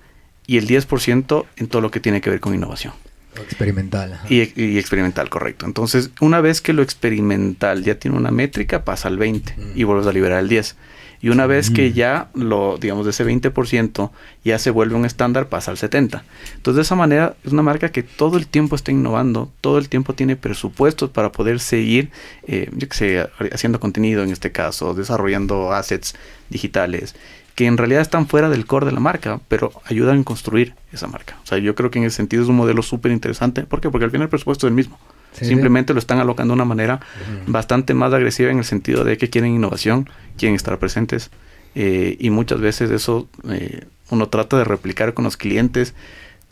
Y 0.47 0.57
el 0.57 0.66
10% 0.66 1.45
en 1.57 1.68
todo 1.68 1.83
lo 1.83 1.91
que 1.91 2.01
tiene 2.01 2.20
que 2.20 2.31
ver 2.31 2.41
con 2.41 2.55
innovación. 2.55 2.93
Experimental. 3.37 4.20
Y, 4.29 4.61
y 4.61 4.79
experimental, 4.79 5.29
correcto. 5.29 5.66
Entonces, 5.66 6.11
una 6.20 6.41
vez 6.41 6.61
que 6.61 6.72
lo 6.72 6.83
experimental 6.83 7.85
ya 7.85 7.99
tiene 7.99 8.16
una 8.16 8.31
métrica, 8.31 8.85
pasa 8.85 9.09
al 9.09 9.18
20 9.18 9.57
y 9.75 9.85
vuelves 9.85 10.07
a 10.07 10.12
liberar 10.12 10.41
el 10.41 10.49
10. 10.49 10.77
Y 11.25 11.31
una 11.31 11.47
vez 11.47 11.70
que 11.70 11.95
ya 11.95 12.29
lo, 12.35 12.77
digamos, 12.77 13.07
de 13.07 13.12
ese 13.12 13.25
20% 13.25 14.11
ya 14.45 14.59
se 14.59 14.70
vuelve 14.70 14.95
un 14.95 15.07
estándar, 15.07 15.49
pasa 15.49 15.70
al 15.70 15.79
70. 15.79 16.22
Entonces, 16.57 16.77
de 16.77 16.83
esa 16.83 16.97
manera, 16.97 17.35
es 17.45 17.51
una 17.51 17.62
marca 17.62 17.91
que 17.91 18.03
todo 18.03 18.37
el 18.37 18.47
tiempo 18.47 18.77
está 18.77 18.93
innovando, 18.93 19.51
todo 19.62 19.79
el 19.79 19.89
tiempo 19.89 20.12
tiene 20.12 20.37
presupuestos 20.37 21.09
para 21.09 21.33
poder 21.33 21.61
seguir, 21.61 22.11
eh, 22.47 22.68
yo 22.77 22.91
que 22.91 22.95
sé, 22.95 23.31
haciendo 23.55 23.81
contenido 23.81 24.22
en 24.22 24.33
este 24.33 24.53
caso, 24.53 24.93
desarrollando 24.93 25.72
assets 25.72 26.14
digitales, 26.51 27.14
que 27.55 27.64
en 27.64 27.79
realidad 27.79 28.03
están 28.03 28.27
fuera 28.27 28.51
del 28.51 28.66
core 28.66 28.85
de 28.85 28.93
la 28.93 29.01
marca, 29.01 29.41
pero 29.49 29.72
ayudan 29.87 30.20
a 30.20 30.25
construir 30.25 30.75
esa 30.93 31.07
marca. 31.07 31.39
O 31.43 31.47
sea, 31.47 31.57
yo 31.57 31.75
creo 31.75 31.91
que 31.91 32.01
en 32.01 32.05
ese 32.05 32.16
sentido 32.16 32.43
es 32.43 32.51
un 32.51 32.57
modelo 32.57 32.83
súper 32.83 33.12
interesante. 33.12 33.62
¿Por 33.62 33.81
qué? 33.81 33.89
Porque 33.89 34.05
al 34.05 34.11
final 34.11 34.25
el 34.25 34.29
presupuesto 34.29 34.66
es 34.66 34.72
el 34.72 34.75
mismo. 34.75 34.99
Sí, 35.35 35.45
Simplemente 35.47 35.93
lo 35.93 35.99
están 35.99 36.18
alocando 36.20 36.53
de 36.53 36.57
una 36.57 36.64
manera 36.64 37.01
bastante 37.47 37.93
más 37.93 38.12
agresiva 38.12 38.51
en 38.51 38.59
el 38.59 38.64
sentido 38.64 39.03
de 39.05 39.18
que 39.18 39.28
quieren 39.30 39.55
innovación, 39.55 40.09
quieren 40.39 40.55
estar 40.55 40.78
presentes 40.78 41.30
eh, 41.74 42.16
y 42.20 42.30
muchas 42.30 42.61
veces 42.61 42.91
eso 42.93 43.28
eh, 43.51 43.85
uno 44.11 44.28
trata 44.28 44.57
de 44.57 44.64
replicar 44.64 45.12
con 45.12 45.24
los 45.24 45.37
clientes, 45.37 45.93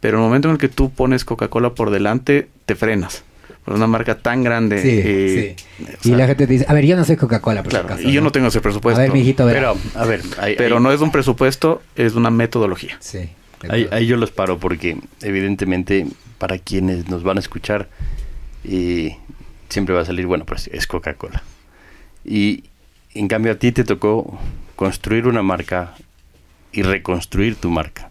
pero 0.01 0.17
en 0.19 0.23
el 0.25 0.29
momento 0.29 0.49
en 0.49 0.53
el 0.55 0.59
que 0.59 0.69
tú 0.69 0.91
pones 0.91 1.25
Coca-Cola 1.25 1.75
por 1.75 1.91
delante, 1.91 2.49
te 2.67 2.75
frenas. 2.75 3.23
Por 3.65 3.75
una 3.75 3.87
marca 3.87 4.19
tan 4.19 4.43
grande. 4.43 4.83
Sí, 4.83 4.89
eh, 4.93 5.57
sí. 5.79 5.85
o 5.85 5.91
y 6.03 6.09
sea, 6.09 6.17
la 6.17 6.27
gente 6.27 6.47
te 6.49 6.53
dice, 6.55 6.67
a 6.69 6.73
ver, 6.75 6.85
yo 6.85 6.97
no 6.97 7.05
soy 7.05 7.15
Coca-Cola, 7.17 7.63
por 7.63 7.71
si 7.71 7.79
claro, 7.79 7.95
acaso, 7.95 8.09
y 8.09 8.13
yo 8.13 8.21
no 8.21 8.33
tengo 8.33 8.49
ese 8.49 8.61
presupuesto. 8.61 9.01
A 9.01 9.05
ver, 9.05 9.13
mijito, 9.13 9.45
a 9.45 9.47
ver. 9.47 9.55
Pero, 9.55 9.77
a 9.95 10.05
ver, 10.05 10.23
ahí- 10.39 10.55
pero 10.59 10.79
ahí- 10.79 10.83
no 10.83 10.91
es 10.91 11.01
un 11.01 11.13
presupuesto, 11.13 11.81
es 11.95 12.15
una 12.17 12.31
metodología. 12.33 12.97
Sí. 12.99 13.31
ahí 13.69 14.07
yo 14.09 14.17
los 14.17 14.33
paro 14.33 14.59
porque 14.59 14.97
evidentemente 15.21 16.09
para 16.39 16.59
quienes 16.59 17.09
nos 17.09 17.23
van 17.23 17.37
a 17.37 17.41
escuchar 17.41 17.89
eh, 18.65 19.17
siempre 19.69 19.95
va 19.95 20.03
a 20.03 20.05
salir, 20.05 20.27
bueno, 20.27 20.45
pues 20.45 20.69
es 20.73 20.87
Coca-Cola. 20.87 21.43
Y 22.25 22.65
en 23.15 23.29
cambio 23.29 23.53
a 23.53 23.57
ti 23.57 23.73
te 23.73 23.85
tocó 23.85 24.39
construir 24.77 25.27
una 25.27 25.43
marca 25.43 25.95
y 26.73 26.83
reconstruir 26.83 27.57
tu 27.57 27.71
marca. 27.71 28.11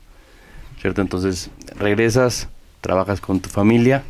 ¿Cierto? 0.81 1.01
Entonces 1.01 1.49
regresas, 1.77 2.49
trabajas 2.81 3.21
con 3.21 3.39
tu 3.39 3.49
familia 3.49 4.03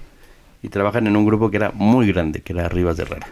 y 0.64 0.70
trabajan 0.70 1.08
en 1.08 1.18
un 1.18 1.26
grupo 1.26 1.52
que 1.52 1.58
era 1.58 1.72
muy 1.72 2.08
grande, 2.08 2.42
que 2.42 2.54
era 2.54 2.70
Rivas 2.70 2.98
de 2.98 3.04
Herrera. 3.04 3.28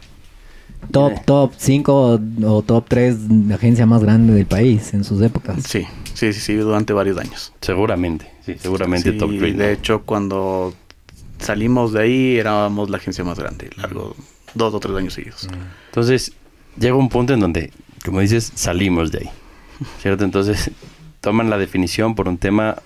Top, 0.91 1.23
top 1.25 1.53
5 1.57 2.19
o 2.45 2.61
top 2.63 2.85
3 2.87 3.17
agencia 3.53 3.85
más 3.85 4.03
grande 4.03 4.33
del 4.33 4.45
país 4.45 4.93
en 4.93 5.03
sus 5.03 5.21
épocas. 5.21 5.63
Sí, 5.63 5.85
sí, 6.13 6.33
sí, 6.33 6.39
sí, 6.39 6.55
durante 6.55 6.93
varios 6.93 7.17
años. 7.17 7.53
Seguramente, 7.61 8.29
sí, 8.41 8.55
seguramente 8.57 9.11
Sí, 9.11 9.17
top 9.17 9.31
3. 9.37 9.57
De 9.57 9.73
hecho, 9.73 10.01
cuando 10.03 10.73
salimos 11.39 11.93
de 11.93 12.01
ahí, 12.01 12.37
éramos 12.37 12.89
la 12.89 12.97
agencia 12.97 13.23
más 13.23 13.39
grande, 13.39 13.69
largo 13.77 14.15
dos 14.53 14.73
o 14.73 14.79
tres 14.79 14.95
años 14.95 15.13
seguidos. 15.13 15.47
Entonces, 15.87 16.33
llega 16.77 16.95
un 16.95 17.09
punto 17.09 17.33
en 17.33 17.39
donde, 17.39 17.71
como 18.05 18.19
dices, 18.19 18.51
salimos 18.55 19.11
de 19.11 19.19
ahí. 19.19 19.29
¿Cierto? 20.01 20.25
Entonces, 20.25 20.71
toman 21.21 21.49
la 21.49 21.57
definición 21.57 22.15
por 22.15 22.27
un 22.27 22.37
tema 22.37 22.77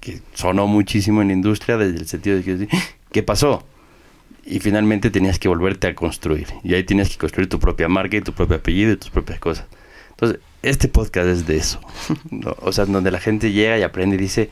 que 0.00 0.20
sonó 0.34 0.66
muchísimo 0.66 1.22
en 1.22 1.28
la 1.28 1.34
industria, 1.34 1.76
desde 1.76 1.98
el 1.98 2.06
sentido 2.06 2.36
de 2.36 2.42
que, 2.42 2.68
¿qué 3.12 3.22
pasó? 3.22 3.64
Y 4.44 4.58
finalmente 4.60 5.10
tenías 5.10 5.38
que 5.38 5.48
volverte 5.48 5.86
a 5.86 5.94
construir. 5.94 6.48
Y 6.64 6.74
ahí 6.74 6.84
tenías 6.84 7.10
que 7.10 7.18
construir 7.18 7.48
tu 7.48 7.60
propia 7.60 7.88
marca 7.88 8.16
y 8.16 8.20
tu 8.22 8.32
propio 8.32 8.56
apellido 8.56 8.92
y 8.92 8.96
tus 8.96 9.10
propias 9.10 9.38
cosas. 9.38 9.66
Entonces, 10.10 10.40
este 10.62 10.88
podcast 10.88 11.28
es 11.28 11.46
de 11.46 11.56
eso. 11.56 11.80
O 12.62 12.72
sea, 12.72 12.86
donde 12.86 13.10
la 13.10 13.20
gente 13.20 13.52
llega 13.52 13.78
y 13.78 13.82
aprende 13.82 14.16
y 14.16 14.18
dice, 14.18 14.50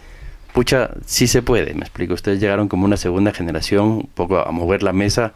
pucha, 0.52 0.90
sí 1.06 1.26
se 1.26 1.42
puede. 1.42 1.74
Me 1.74 1.80
explico. 1.80 2.14
Ustedes 2.14 2.40
llegaron 2.40 2.68
como 2.68 2.84
una 2.84 2.96
segunda 2.96 3.32
generación, 3.32 3.86
un 3.86 4.10
poco 4.14 4.38
a 4.38 4.50
mover 4.50 4.82
la 4.82 4.92
mesa 4.92 5.32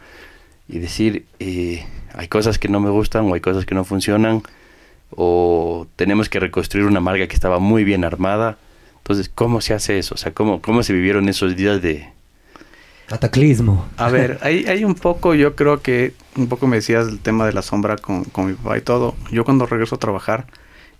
y 0.67 0.79
decir, 0.79 1.25
eh, 1.39 1.85
hay 2.13 2.27
cosas 2.27 2.59
que 2.59 2.69
no 2.69 2.79
me 2.79 2.89
gustan 2.89 3.29
o 3.29 3.33
hay 3.33 3.41
cosas 3.41 3.65
que 3.65 3.75
no 3.75 3.83
funcionan 3.83 4.43
o 5.15 5.87
tenemos 5.95 6.29
que 6.29 6.39
reconstruir 6.39 6.85
una 6.85 6.99
marca 6.99 7.27
que 7.27 7.35
estaba 7.35 7.59
muy 7.59 7.83
bien 7.83 8.03
armada. 8.03 8.57
Entonces, 8.97 9.29
¿cómo 9.33 9.61
se 9.61 9.73
hace 9.73 9.99
eso? 9.99 10.15
O 10.15 10.17
sea, 10.17 10.33
¿cómo, 10.33 10.61
cómo 10.61 10.81
se 10.83 10.93
vivieron 10.93 11.27
esos 11.29 11.55
días 11.55 11.81
de... 11.81 12.09
Cataclismo. 13.07 13.85
A 13.97 14.09
ver, 14.09 14.39
hay, 14.41 14.65
hay 14.65 14.85
un 14.85 14.95
poco, 14.95 15.35
yo 15.35 15.55
creo 15.55 15.81
que 15.81 16.13
un 16.37 16.47
poco 16.47 16.67
me 16.67 16.77
decías 16.77 17.07
el 17.09 17.19
tema 17.19 17.45
de 17.45 17.51
la 17.51 17.61
sombra 17.61 17.97
con, 17.97 18.23
con 18.23 18.47
mi 18.47 18.53
papá 18.53 18.77
y 18.77 18.81
todo. 18.81 19.15
Yo 19.29 19.43
cuando 19.43 19.65
regreso 19.65 19.95
a 19.95 19.99
trabajar 19.99 20.47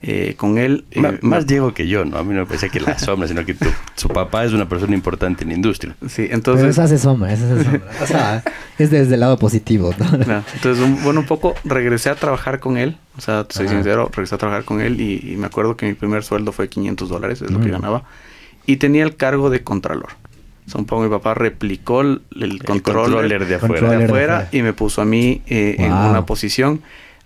eh, 0.06 0.36
con 0.38 0.58
él... 0.58 0.84
eh, 0.92 1.18
más 1.22 1.48
Diego 1.48 1.74
que 1.74 1.88
yo, 1.88 2.04
¿no? 2.04 2.18
A 2.18 2.24
mí 2.24 2.34
no 2.34 2.42
me 2.42 2.46
parece 2.46 2.70
que 2.70 2.80
la 2.82 3.00
sombra, 3.00 3.28
sino 3.28 3.46
que 3.46 3.54
tu- 3.54 3.70
su 3.96 4.10
papá 4.10 4.44
es 4.44 4.52
una 4.52 4.68
persona 4.68 4.94
importante 4.94 5.44
en 5.44 5.50
la 5.50 5.56
industria. 5.56 5.96
Sí, 6.08 6.24
Pero 6.24 6.34
entonces... 6.36 6.68
eso 6.68 6.82
hace 6.82 6.98
sombra, 6.98 7.32
eso 7.32 7.46
hace 7.46 7.64
sombra. 7.64 7.82
O 8.04 8.06
sea, 8.08 8.44
es 8.78 8.92
desde 8.92 9.14
el 9.14 9.22
lado 9.22 9.40
positivo. 9.40 9.94
¿no? 9.98 10.06
No, 10.26 10.44
Entonces, 10.56 10.84
un- 10.84 11.02
bueno, 11.04 11.22
un 11.22 11.26
poco 11.26 11.56
regresé 11.64 12.10
a 12.10 12.16
trabajar 12.16 12.60
con 12.60 12.78
él. 12.78 12.98
O 13.18 13.22
sea, 13.22 13.46
soy 13.50 13.66
Ajá. 13.68 13.76
sincero, 13.76 14.10
regresé 14.12 14.36
a 14.36 14.38
trabajar 14.38 14.66
con 14.66 14.82
él 14.82 15.00
y, 15.00 15.32
y 15.32 15.38
me 15.38 15.46
acuerdo 15.48 15.78
que 15.78 15.86
mi 15.86 15.94
primer 15.94 16.24
sueldo 16.24 16.52
fue 16.52 16.68
500 16.68 17.08
dólares, 17.10 17.42
es 17.42 17.50
lo 17.52 17.60
que 17.62 17.70
Mm. 17.70 17.72
ganaba. 17.72 18.04
Y 18.66 18.78
tenía 18.78 19.04
el 19.04 19.16
cargo 19.16 19.50
de 19.50 19.64
contralor. 19.64 20.10
O 20.68 20.70
sea, 20.70 20.80
un 20.80 20.86
poco 20.86 21.04
mi 21.04 21.10
papá 21.10 21.34
replicó 21.34 22.02
el, 22.02 22.22
el 22.40 22.64
controller, 22.64 23.12
controller 23.12 23.46
de 23.48 23.56
afuera. 23.56 23.74
Controller 23.80 23.98
de 24.00 24.06
afuera 24.06 24.48
y 24.52 24.62
me 24.62 24.72
puso 24.74 25.02
a 25.02 25.06
mí 25.06 25.42
eh, 25.48 25.76
en 25.80 25.92
Wow. 25.92 26.10
una 26.12 26.26
posición 26.26 26.82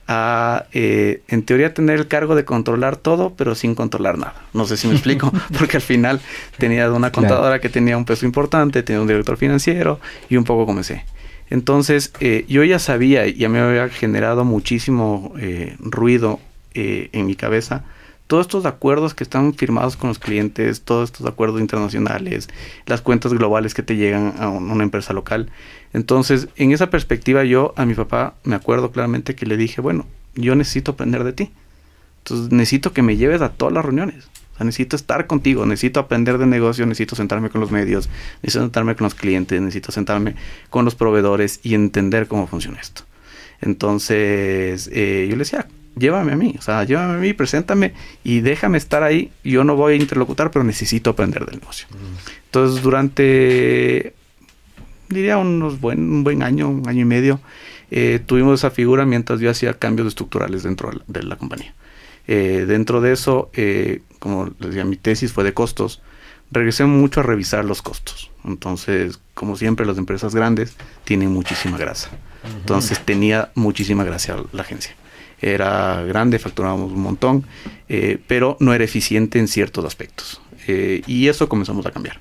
a, 0.08 0.66
eh, 0.74 1.22
en 1.28 1.43
teoría, 1.43 1.74
tener 1.74 1.99
el 1.99 2.08
cargo 2.08 2.36
de 2.36 2.45
controlar 2.45 2.95
todo, 2.97 3.34
pero 3.36 3.55
sin 3.55 3.76
controlar 3.76 4.18
nada. 4.18 4.36
No 4.53 4.66
sé 4.66 4.78
si 4.78 4.88
me 4.88 4.93
explico, 4.93 5.32
porque 5.58 5.78
al 5.78 5.84
final 5.84 6.22
tenía 6.58 6.89
una 6.91 7.12
Claro. 7.12 7.28
contadora 7.30 7.60
que 7.60 7.70
tenía 7.70 7.97
un 7.97 8.05
peso 8.05 8.26
importante, 8.26 8.84
tenía 8.84 9.01
un 9.01 9.08
director 9.08 9.38
financiero 9.38 9.99
y 10.30 10.38
un 10.38 10.43
poco 10.45 10.66
comencé. 10.66 11.03
Entonces, 11.49 12.12
eh, 12.20 12.45
yo 12.47 12.64
ya 12.64 12.80
sabía, 12.80 13.28
ya 13.28 13.47
me 13.49 13.60
había 13.60 13.88
generado 13.89 14.43
muchísimo 14.43 15.34
eh, 15.39 15.76
ruido 15.80 16.39
eh, 16.74 17.10
en 17.14 17.26
mi 17.26 17.36
cabeza 17.36 17.84
todos 18.28 18.45
estos 18.47 18.66
acuerdos 18.66 19.14
que 19.14 19.24
están 19.24 19.53
firmados 19.53 19.95
con 19.95 20.10
los 20.10 20.20
clientes, 20.20 20.82
todos 20.82 21.10
estos 21.12 21.26
acuerdos 21.26 21.62
internacionales, 21.62 22.49
las 22.86 22.99
cuentas 22.99 23.34
globales 23.34 23.74
que 23.74 23.84
te 23.84 23.95
llegan 23.95 24.34
a 24.38 24.49
un- 24.49 24.70
una 24.70 24.84
empresa 24.84 25.14
local. 25.14 25.49
Entonces, 25.97 26.47
en 26.57 26.71
esa 26.73 26.91
perspectiva, 26.91 27.43
yo 27.43 27.73
a 27.75 27.83
mi 27.87 27.95
papá 27.95 28.35
me 28.43 28.53
acuerdo 28.53 28.91
claramente 28.91 29.33
que 29.33 29.47
le 29.47 29.57
dije, 29.57 29.81
bueno, 29.81 30.05
yo 30.35 30.55
necesito 30.55 30.91
aprender 30.91 31.23
de 31.23 31.33
ti. 31.33 31.51
Entonces, 32.19 32.51
necesito 32.51 32.93
que 32.93 33.01
me 33.01 33.17
lleves 33.17 33.41
a 33.41 33.49
todas 33.49 33.73
las 33.73 33.83
reuniones. 33.83 34.25
O 34.53 34.57
sea, 34.57 34.65
necesito 34.67 34.95
estar 34.95 35.25
contigo, 35.25 35.65
necesito 35.65 35.99
aprender 35.99 36.37
de 36.37 36.45
negocio, 36.45 36.85
necesito 36.85 37.15
sentarme 37.15 37.49
con 37.49 37.61
los 37.61 37.71
medios, 37.71 38.09
necesito 38.43 38.61
sentarme 38.61 38.95
con 38.95 39.05
los 39.05 39.15
clientes, 39.15 39.59
necesito 39.59 39.91
sentarme 39.91 40.35
con 40.69 40.85
los 40.85 40.93
proveedores 40.93 41.61
y 41.63 41.73
entender 41.73 42.27
cómo 42.27 42.45
funciona 42.45 42.79
esto. 42.79 43.01
Entonces, 43.59 44.91
eh, 44.93 45.25
yo 45.27 45.35
le 45.35 45.39
decía, 45.39 45.65
llévame 45.97 46.33
a 46.33 46.35
mí, 46.35 46.53
o 46.59 46.61
sea, 46.61 46.83
llévame 46.83 47.15
a 47.15 47.17
mí, 47.17 47.33
preséntame 47.33 47.93
y 48.23 48.41
déjame 48.41 48.77
estar 48.77 49.01
ahí. 49.01 49.31
Yo 49.43 49.63
no 49.63 49.75
voy 49.75 49.93
a 49.93 49.95
interlocutar, 49.95 50.51
pero 50.51 50.63
necesito 50.63 51.09
aprender 51.09 51.43
del 51.43 51.59
negocio. 51.59 51.87
Entonces, 52.45 52.83
durante, 52.83 54.13
diría, 55.10 55.38
unos 55.38 55.80
buen, 55.80 55.99
un 55.99 56.24
buen 56.24 56.43
año, 56.43 56.70
un 56.70 56.88
año 56.88 57.01
y 57.01 57.05
medio, 57.05 57.39
eh, 57.91 58.20
tuvimos 58.26 58.60
esa 58.60 58.72
figura 58.72 59.05
mientras 59.05 59.39
yo 59.39 59.49
hacía 59.49 59.74
cambios 59.74 60.08
estructurales 60.08 60.64
dentro 60.64 60.91
de 61.08 61.24
la- 61.24 61.36
compañía. 61.38 61.74
Eh, 62.28 62.66
dentro 62.68 62.99
de 63.01 63.14
eso, 63.14 63.49
eh, 63.53 64.01
como 64.20 64.47
les 64.60 64.70
decía, 64.72 64.84
mi 64.86 64.97
tesis 64.97 65.32
fue 65.32 65.43
de 65.43 65.53
costos. 65.53 66.01
Regresé 66.51 66.86
mucho 66.86 67.22
a 67.22 67.24
revisar 67.24 67.64
los 67.66 67.82
costos. 67.82 68.32
Entonces, 68.45 69.20
como 69.34 69.55
siempre, 69.55 69.86
las 69.86 69.97
empresas 69.97 70.34
grandes 70.36 70.76
tienen 71.05 71.32
muchísima 71.32 71.78
grasa. 71.78 72.10
Entonces, 72.60 72.99
tenía 73.03 73.51
muchísima 73.55 74.03
grasa 74.03 74.38
la 74.51 74.62
agencia. 74.62 74.95
Era 75.41 76.03
grande, 76.03 76.39
facturábamos 76.39 76.91
un 76.91 77.01
montón, 77.01 77.45
eh, 77.89 78.18
pero 78.28 78.58
no 78.60 78.74
era 78.74 78.84
eficiente 78.84 79.39
en 79.39 79.47
ciertos 79.47 79.86
aspectos. 79.86 80.41
Eh, 80.68 81.01
y 81.08 81.28
eso 81.28 81.47
comenzamos 81.47 81.86
a 81.86 81.91
cambiar. 81.91 82.20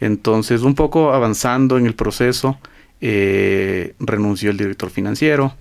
Entonces, 0.00 0.62
un 0.62 0.74
poco 0.74 1.12
avanzando 1.12 1.78
en 1.78 1.86
el 1.86 1.94
proceso, 1.94 2.58
eh, 3.00 3.94
renunció 3.98 4.50
el 4.50 4.56
director 4.56 4.90
financiero 4.90 5.54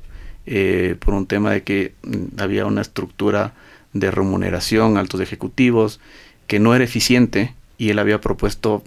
eh, 0.45 0.95
por 0.99 1.13
un 1.13 1.25
tema 1.25 1.51
de 1.51 1.63
que 1.63 1.93
mm, 2.03 2.39
había 2.39 2.65
una 2.65 2.81
estructura 2.81 3.53
de 3.93 4.11
remuneración 4.11 4.97
altos 4.97 5.21
ejecutivos 5.21 5.99
que 6.47 6.59
no 6.59 6.75
era 6.75 6.83
eficiente 6.83 7.53
y 7.77 7.89
él 7.89 7.99
había 7.99 8.19
propuesto 8.21 8.83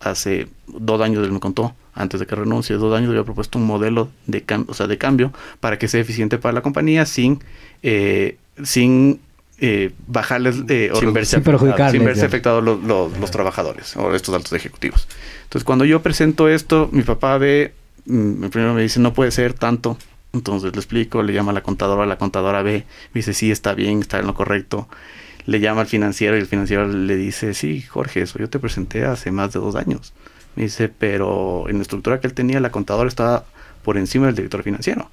hace 0.00 0.48
dos 0.66 1.00
años, 1.00 1.24
él 1.24 1.32
me 1.32 1.40
contó, 1.40 1.74
antes 1.94 2.20
de 2.20 2.26
que 2.26 2.34
renuncie, 2.34 2.76
dos 2.76 2.96
años 2.96 3.10
había 3.10 3.24
propuesto 3.24 3.58
un 3.58 3.66
modelo 3.66 4.10
de, 4.26 4.42
cambio, 4.42 4.70
o 4.70 4.74
sea, 4.74 4.86
de 4.86 4.98
cambio 4.98 5.32
para 5.60 5.78
que 5.78 5.88
sea 5.88 6.00
eficiente 6.00 6.38
para 6.38 6.52
la 6.52 6.62
compañía 6.62 7.06
sin, 7.06 7.42
eh, 7.82 8.36
sin 8.62 9.20
eh, 9.58 9.92
bajarles 10.06 10.56
eh, 10.68 10.90
sin, 10.98 11.12
verse, 11.14 11.42
sin 11.90 12.04
verse 12.04 12.26
afectados 12.26 12.62
los, 12.62 12.82
los, 12.82 13.16
los, 13.18 13.30
trabajadores 13.30 13.96
o 13.96 14.14
estos 14.14 14.34
altos 14.34 14.52
ejecutivos. 14.52 15.08
Entonces, 15.44 15.64
cuando 15.64 15.84
yo 15.84 16.02
presento 16.02 16.48
esto, 16.48 16.90
mi 16.92 17.02
papá 17.02 17.38
ve, 17.38 17.72
mm, 18.04 18.48
primero 18.48 18.74
me 18.74 18.82
dice, 18.82 19.00
no 19.00 19.14
puede 19.14 19.30
ser 19.30 19.54
tanto. 19.54 19.96
Entonces 20.34 20.72
le 20.72 20.78
explico, 20.78 21.22
le 21.22 21.32
llama 21.32 21.52
a 21.52 21.54
la 21.54 21.62
contadora, 21.62 22.04
la 22.04 22.18
contadora 22.18 22.62
ve, 22.62 22.84
me 23.14 23.20
dice, 23.20 23.32
sí, 23.32 23.50
está 23.50 23.72
bien, 23.72 24.00
está 24.00 24.18
en 24.18 24.26
lo 24.26 24.34
correcto. 24.34 24.88
Le 25.46 25.60
llama 25.60 25.80
al 25.80 25.86
financiero 25.86 26.36
y 26.36 26.40
el 26.40 26.46
financiero 26.46 26.86
le 26.86 27.16
dice, 27.16 27.54
sí, 27.54 27.80
Jorge, 27.80 28.22
eso 28.22 28.38
yo 28.38 28.50
te 28.50 28.58
presenté 28.58 29.04
hace 29.04 29.30
más 29.30 29.52
de 29.54 29.60
dos 29.60 29.76
años. 29.76 30.12
Me 30.56 30.64
dice, 30.64 30.88
pero 30.88 31.68
en 31.68 31.76
la 31.76 31.82
estructura 31.82 32.20
que 32.20 32.26
él 32.26 32.34
tenía, 32.34 32.60
la 32.60 32.70
contadora 32.70 33.08
estaba 33.08 33.44
por 33.82 33.96
encima 33.96 34.26
del 34.26 34.34
director 34.34 34.62
financiero. 34.62 35.10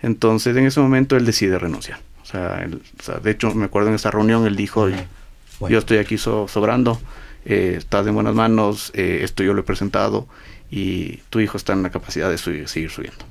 Entonces, 0.00 0.56
en 0.56 0.66
ese 0.66 0.80
momento, 0.80 1.16
él 1.16 1.26
decide 1.26 1.58
renunciar. 1.58 2.00
O 2.24 2.26
sea, 2.26 2.62
él, 2.64 2.80
o 2.98 3.02
sea 3.02 3.18
de 3.18 3.30
hecho, 3.30 3.54
me 3.54 3.66
acuerdo 3.66 3.90
en 3.90 3.94
esa 3.94 4.10
reunión, 4.10 4.46
él 4.46 4.56
dijo, 4.56 4.88
bueno. 5.60 5.72
yo 5.72 5.78
estoy 5.78 5.98
aquí 5.98 6.18
so, 6.18 6.48
sobrando, 6.48 6.98
eh, 7.44 7.74
estás 7.78 8.06
en 8.06 8.14
buenas 8.14 8.34
manos, 8.34 8.90
eh, 8.94 9.20
esto 9.22 9.44
yo 9.44 9.52
lo 9.52 9.60
he 9.60 9.64
presentado 9.64 10.26
y 10.70 11.18
tu 11.30 11.40
hijo 11.40 11.56
está 11.56 11.74
en 11.74 11.82
la 11.82 11.90
capacidad 11.90 12.30
de 12.30 12.38
subir, 12.38 12.66
seguir 12.68 12.90
subiendo. 12.90 13.24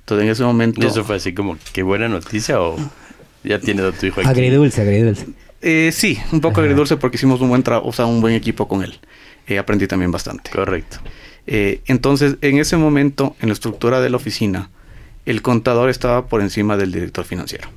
Entonces, 0.00 0.24
en 0.24 0.32
ese 0.32 0.42
momento... 0.42 0.80
¿Y 0.82 0.86
eso 0.86 1.04
fue 1.04 1.16
así 1.16 1.34
como, 1.34 1.56
qué 1.72 1.82
buena 1.82 2.08
noticia 2.08 2.60
o 2.60 2.76
ya 3.44 3.60
tienes 3.60 3.84
a 3.84 3.92
tu 3.92 4.06
hijo 4.06 4.20
aquí? 4.20 4.28
Agridulce, 4.28 4.80
agridulce. 4.80 5.26
Eh, 5.62 5.90
sí, 5.92 6.18
un 6.32 6.40
poco 6.40 6.54
Ajá. 6.54 6.62
agridulce 6.62 6.96
porque 6.96 7.16
hicimos 7.16 7.40
un 7.40 7.50
buen 7.50 7.62
trabajo, 7.62 7.88
o 7.88 7.92
sea, 7.92 8.06
un 8.06 8.20
buen 8.20 8.34
equipo 8.34 8.66
con 8.66 8.82
él. 8.82 8.98
Eh, 9.46 9.58
aprendí 9.58 9.86
también 9.86 10.10
bastante. 10.10 10.50
Correcto. 10.50 10.98
Eh, 11.46 11.80
entonces, 11.86 12.36
en 12.40 12.58
ese 12.58 12.76
momento, 12.76 13.36
en 13.40 13.48
la 13.48 13.52
estructura 13.52 14.00
de 14.00 14.10
la 14.10 14.16
oficina, 14.16 14.70
el 15.26 15.42
contador 15.42 15.90
estaba 15.90 16.26
por 16.26 16.40
encima 16.40 16.76
del 16.76 16.92
director 16.92 17.24
financiero. 17.24 17.68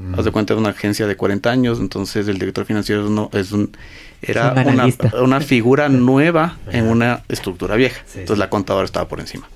Mm. 0.00 0.18
Haz 0.18 0.24
de 0.24 0.30
cuenta 0.30 0.54
de 0.54 0.60
una 0.60 0.70
agencia 0.70 1.06
de 1.06 1.14
40 1.14 1.50
años, 1.50 1.78
entonces 1.78 2.26
el 2.26 2.38
director 2.38 2.64
financiero 2.64 3.10
no, 3.10 3.28
es 3.34 3.52
un, 3.52 3.76
era 4.22 4.54
un 4.66 4.72
una, 4.72 4.88
una, 5.22 5.40
figura 5.40 5.90
nueva 5.90 6.56
en 6.72 6.86
una 6.86 7.22
estructura 7.28 7.76
vieja. 7.76 8.00
Sí, 8.06 8.20
entonces, 8.20 8.36
sí. 8.36 8.40
la 8.40 8.48
contadora 8.48 8.86
estaba 8.86 9.08
por 9.08 9.20
encima. 9.20 9.46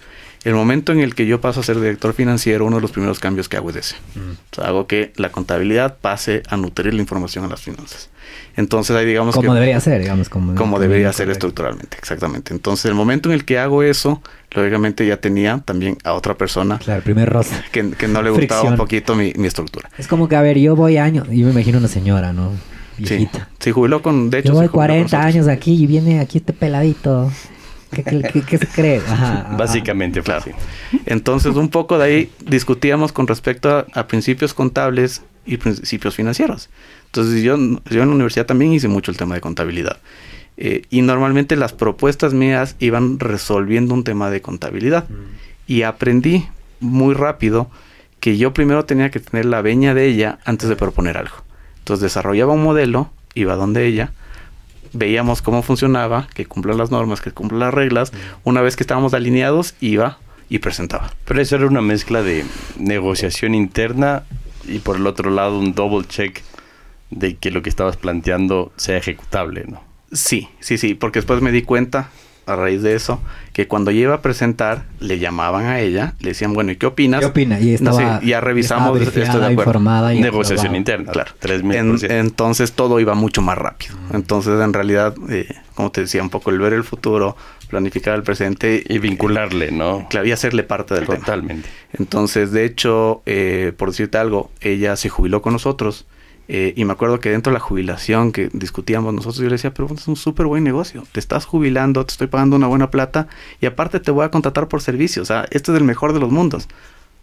El 0.44 0.54
momento 0.54 0.92
en 0.92 1.00
el 1.00 1.14
que 1.14 1.26
yo 1.26 1.40
paso 1.40 1.60
a 1.60 1.62
ser 1.62 1.80
director 1.80 2.12
financiero, 2.12 2.66
uno 2.66 2.76
de 2.76 2.82
los 2.82 2.92
primeros 2.92 3.18
cambios 3.18 3.48
que 3.48 3.56
hago 3.56 3.70
es 3.70 3.76
ese. 3.76 3.96
Mm. 4.14 4.32
O 4.52 4.54
sea, 4.54 4.66
hago 4.66 4.86
que 4.86 5.14
la 5.16 5.30
contabilidad 5.30 5.96
pase 5.98 6.42
a 6.48 6.58
nutrir 6.58 6.92
la 6.92 7.00
información 7.00 7.46
a 7.46 7.48
las 7.48 7.62
finanzas. 7.62 8.10
Entonces 8.54 8.94
ahí 8.94 9.06
digamos 9.06 9.34
como 9.34 9.48
que... 9.48 9.54
debería 9.54 9.80
ser, 9.80 10.02
digamos. 10.02 10.28
Como, 10.28 10.54
como 10.54 10.78
debería 10.78 11.10
ser 11.14 11.30
estructuralmente, 11.30 11.96
exactamente. 11.96 12.52
Entonces 12.52 12.84
el 12.84 12.94
momento 12.94 13.30
en 13.30 13.34
el 13.34 13.46
que 13.46 13.58
hago 13.58 13.82
eso, 13.82 14.22
lógicamente 14.54 15.06
ya 15.06 15.16
tenía 15.18 15.58
también 15.64 15.98
a 16.04 16.12
otra 16.14 16.34
persona... 16.34 16.78
Claro, 16.78 17.02
primer 17.02 17.28
rosa. 17.28 17.64
Que, 17.72 17.90
que 17.90 18.08
no 18.08 18.22
le 18.22 18.30
gustaba 18.30 18.62
un 18.62 18.76
poquito 18.76 19.14
mi, 19.14 19.32
mi, 19.36 19.46
estructura. 19.46 19.90
Es 19.98 20.06
como 20.06 20.28
que, 20.28 20.36
a 20.36 20.42
ver, 20.42 20.58
yo 20.58 20.76
voy 20.76 20.96
años... 20.96 21.26
Yo 21.28 21.46
me 21.46 21.52
imagino 21.52 21.78
una 21.78 21.88
señora, 21.88 22.32
¿no? 22.32 22.52
Viejita. 22.96 23.48
Sí, 23.58 23.64
sí 23.64 23.70
jubiló 23.72 24.02
con... 24.02 24.30
De 24.30 24.38
hecho, 24.38 24.48
yo 24.48 24.54
voy 24.54 24.68
40 24.68 25.20
años 25.20 25.48
aquí 25.48 25.74
y 25.74 25.86
viene 25.86 26.20
aquí 26.20 26.38
este 26.38 26.52
peladito... 26.52 27.30
¿Qué, 27.90 28.02
qué, 28.02 28.42
qué, 28.42 28.58
se 28.58 28.66
cree? 28.66 28.98
Ajá, 29.08 29.42
ajá. 29.46 29.56
Básicamente, 29.56 30.20
claro. 30.20 30.44
Entonces, 31.06 31.54
un 31.54 31.68
poco 31.68 31.96
de 31.96 32.04
ahí 32.04 32.32
discutíamos 32.44 33.12
con 33.12 33.28
respecto 33.28 33.70
a, 33.70 33.86
a, 33.94 34.08
principios 34.08 34.52
contables 34.52 35.22
y 35.46 35.58
principios 35.58 36.16
financieros. 36.16 36.70
Entonces, 37.06 37.44
yo, 37.44 37.56
yo 37.56 38.02
en 38.02 38.08
la 38.08 38.14
universidad 38.14 38.46
también 38.46 38.72
hice 38.72 38.88
mucho 38.88 39.12
el 39.12 39.16
tema 39.16 39.36
de 39.36 39.40
contabilidad. 39.40 39.98
Eh, 40.56 40.82
y 40.90 41.02
normalmente 41.02 41.56
las 41.56 41.72
propuestas 41.72 42.32
mías 42.32 42.76
iban 42.78 43.18
resolviendo 43.18 43.94
un 43.94 44.04
tema 44.04 44.30
de 44.30 44.40
contabilidad. 44.40 45.08
Mm. 45.08 45.14
Y 45.66 45.82
aprendí 45.82 46.46
muy 46.80 47.14
rápido 47.14 47.68
que 48.20 48.36
yo 48.36 48.54
primero 48.54 48.84
tenía 48.84 49.10
que 49.10 49.20
tener 49.20 49.46
la 49.46 49.62
veña 49.62 49.94
de 49.94 50.06
ella 50.06 50.38
antes 50.44 50.68
de 50.68 50.76
proponer 50.76 51.16
algo. 51.16 51.36
Entonces, 51.78 52.02
desarrollaba 52.02 52.54
un 52.54 52.62
modelo, 52.62 53.10
iba 53.34 53.56
donde 53.56 53.86
ella 53.86 54.12
veíamos 54.94 55.42
cómo 55.42 55.62
funcionaba, 55.62 56.28
que 56.34 56.46
cumpla 56.46 56.72
las 56.74 56.90
normas, 56.90 57.20
que 57.20 57.32
cumpla 57.32 57.58
las 57.58 57.74
reglas. 57.74 58.12
Una 58.44 58.62
vez 58.62 58.76
que 58.76 58.82
estábamos 58.82 59.12
alineados, 59.12 59.74
iba 59.80 60.18
y 60.48 60.60
presentaba. 60.60 61.12
Pero 61.26 61.42
eso 61.42 61.56
era 61.56 61.66
una 61.66 61.82
mezcla 61.82 62.22
de 62.22 62.44
negociación 62.78 63.54
interna 63.54 64.22
y 64.66 64.78
por 64.78 64.96
el 64.96 65.06
otro 65.06 65.30
lado 65.30 65.58
un 65.58 65.74
double 65.74 66.06
check 66.06 66.42
de 67.10 67.36
que 67.36 67.50
lo 67.50 67.62
que 67.62 67.68
estabas 67.68 67.96
planteando 67.96 68.72
sea 68.76 68.96
ejecutable, 68.96 69.64
¿no? 69.66 69.82
Sí, 70.14 70.48
sí, 70.60 70.78
sí, 70.78 70.94
porque 70.94 71.18
después 71.18 71.42
me 71.42 71.52
di 71.52 71.62
cuenta 71.62 72.08
a 72.46 72.56
raíz 72.56 72.82
de 72.82 72.94
eso, 72.94 73.20
que 73.52 73.66
cuando 73.66 73.90
iba 73.90 74.14
a 74.14 74.22
presentar, 74.22 74.84
le 75.00 75.18
llamaban 75.18 75.66
a 75.66 75.80
ella, 75.80 76.14
le 76.20 76.30
decían, 76.30 76.52
bueno, 76.52 76.72
¿y 76.72 76.76
qué 76.76 76.86
opinas? 76.86 77.20
¿Qué 77.20 77.26
opina? 77.26 77.58
Y 77.58 77.74
estaba, 77.74 78.20
no, 78.20 78.22
ya 78.22 78.40
revisamos 78.40 79.00
esto 79.00 79.12
de 79.12 79.26
acuerdo. 79.26 79.50
Informada 79.52 80.14
y 80.14 80.20
Negociación 80.20 80.76
interna, 80.76 81.12
claro. 81.12 81.32
Tres 81.38 81.62
en, 81.62 81.98
entonces 82.10 82.72
todo 82.72 83.00
iba 83.00 83.14
mucho 83.14 83.40
más 83.40 83.56
rápido. 83.56 83.96
Mm. 84.10 84.16
Entonces, 84.16 84.60
en 84.60 84.72
realidad, 84.72 85.14
eh, 85.30 85.48
como 85.74 85.90
te 85.90 86.02
decía, 86.02 86.22
un 86.22 86.30
poco 86.30 86.50
el 86.50 86.58
ver 86.58 86.74
el 86.74 86.84
futuro, 86.84 87.36
planificar 87.68 88.14
el 88.14 88.22
presente. 88.22 88.84
Y 88.88 88.98
vincularle, 88.98 89.70
¿no? 89.70 90.06
Claro, 90.10 90.26
y 90.26 90.32
hacerle 90.32 90.64
parte 90.64 90.94
del 90.94 91.06
Totalmente. 91.06 91.68
Tema. 91.68 91.74
Entonces, 91.94 92.52
de 92.52 92.64
hecho, 92.64 93.22
eh, 93.24 93.72
por 93.76 93.90
decirte 93.90 94.18
algo, 94.18 94.50
ella 94.60 94.96
se 94.96 95.08
jubiló 95.08 95.40
con 95.40 95.54
nosotros. 95.54 96.06
Eh, 96.48 96.74
y 96.76 96.84
me 96.84 96.92
acuerdo 96.92 97.20
que 97.20 97.30
dentro 97.30 97.52
de 97.52 97.54
la 97.54 97.60
jubilación 97.60 98.32
que 98.32 98.50
discutíamos 98.52 99.14
nosotros, 99.14 99.38
yo 99.38 99.44
le 99.44 99.52
decía, 99.52 99.72
pero 99.72 99.88
es 99.94 100.06
un 100.08 100.16
súper 100.16 100.46
buen 100.46 100.64
negocio. 100.64 101.06
Te 101.12 101.20
estás 101.20 101.46
jubilando, 101.46 102.04
te 102.04 102.12
estoy 102.12 102.26
pagando 102.26 102.56
una 102.56 102.66
buena 102.66 102.90
plata 102.90 103.28
y 103.60 103.66
aparte 103.66 104.00
te 104.00 104.10
voy 104.10 104.24
a 104.24 104.30
contratar 104.30 104.68
por 104.68 104.82
servicio. 104.82 105.22
O 105.22 105.24
este 105.24 105.72
es 105.72 105.78
el 105.78 105.84
mejor 105.84 106.12
de 106.12 106.20
los 106.20 106.30
mundos. 106.30 106.68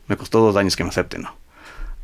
Me 0.07 0.17
costó 0.17 0.39
dos 0.39 0.55
años 0.55 0.75
que 0.75 0.83
me 0.83 0.89
acepten, 0.89 1.23
¿no? 1.23 1.35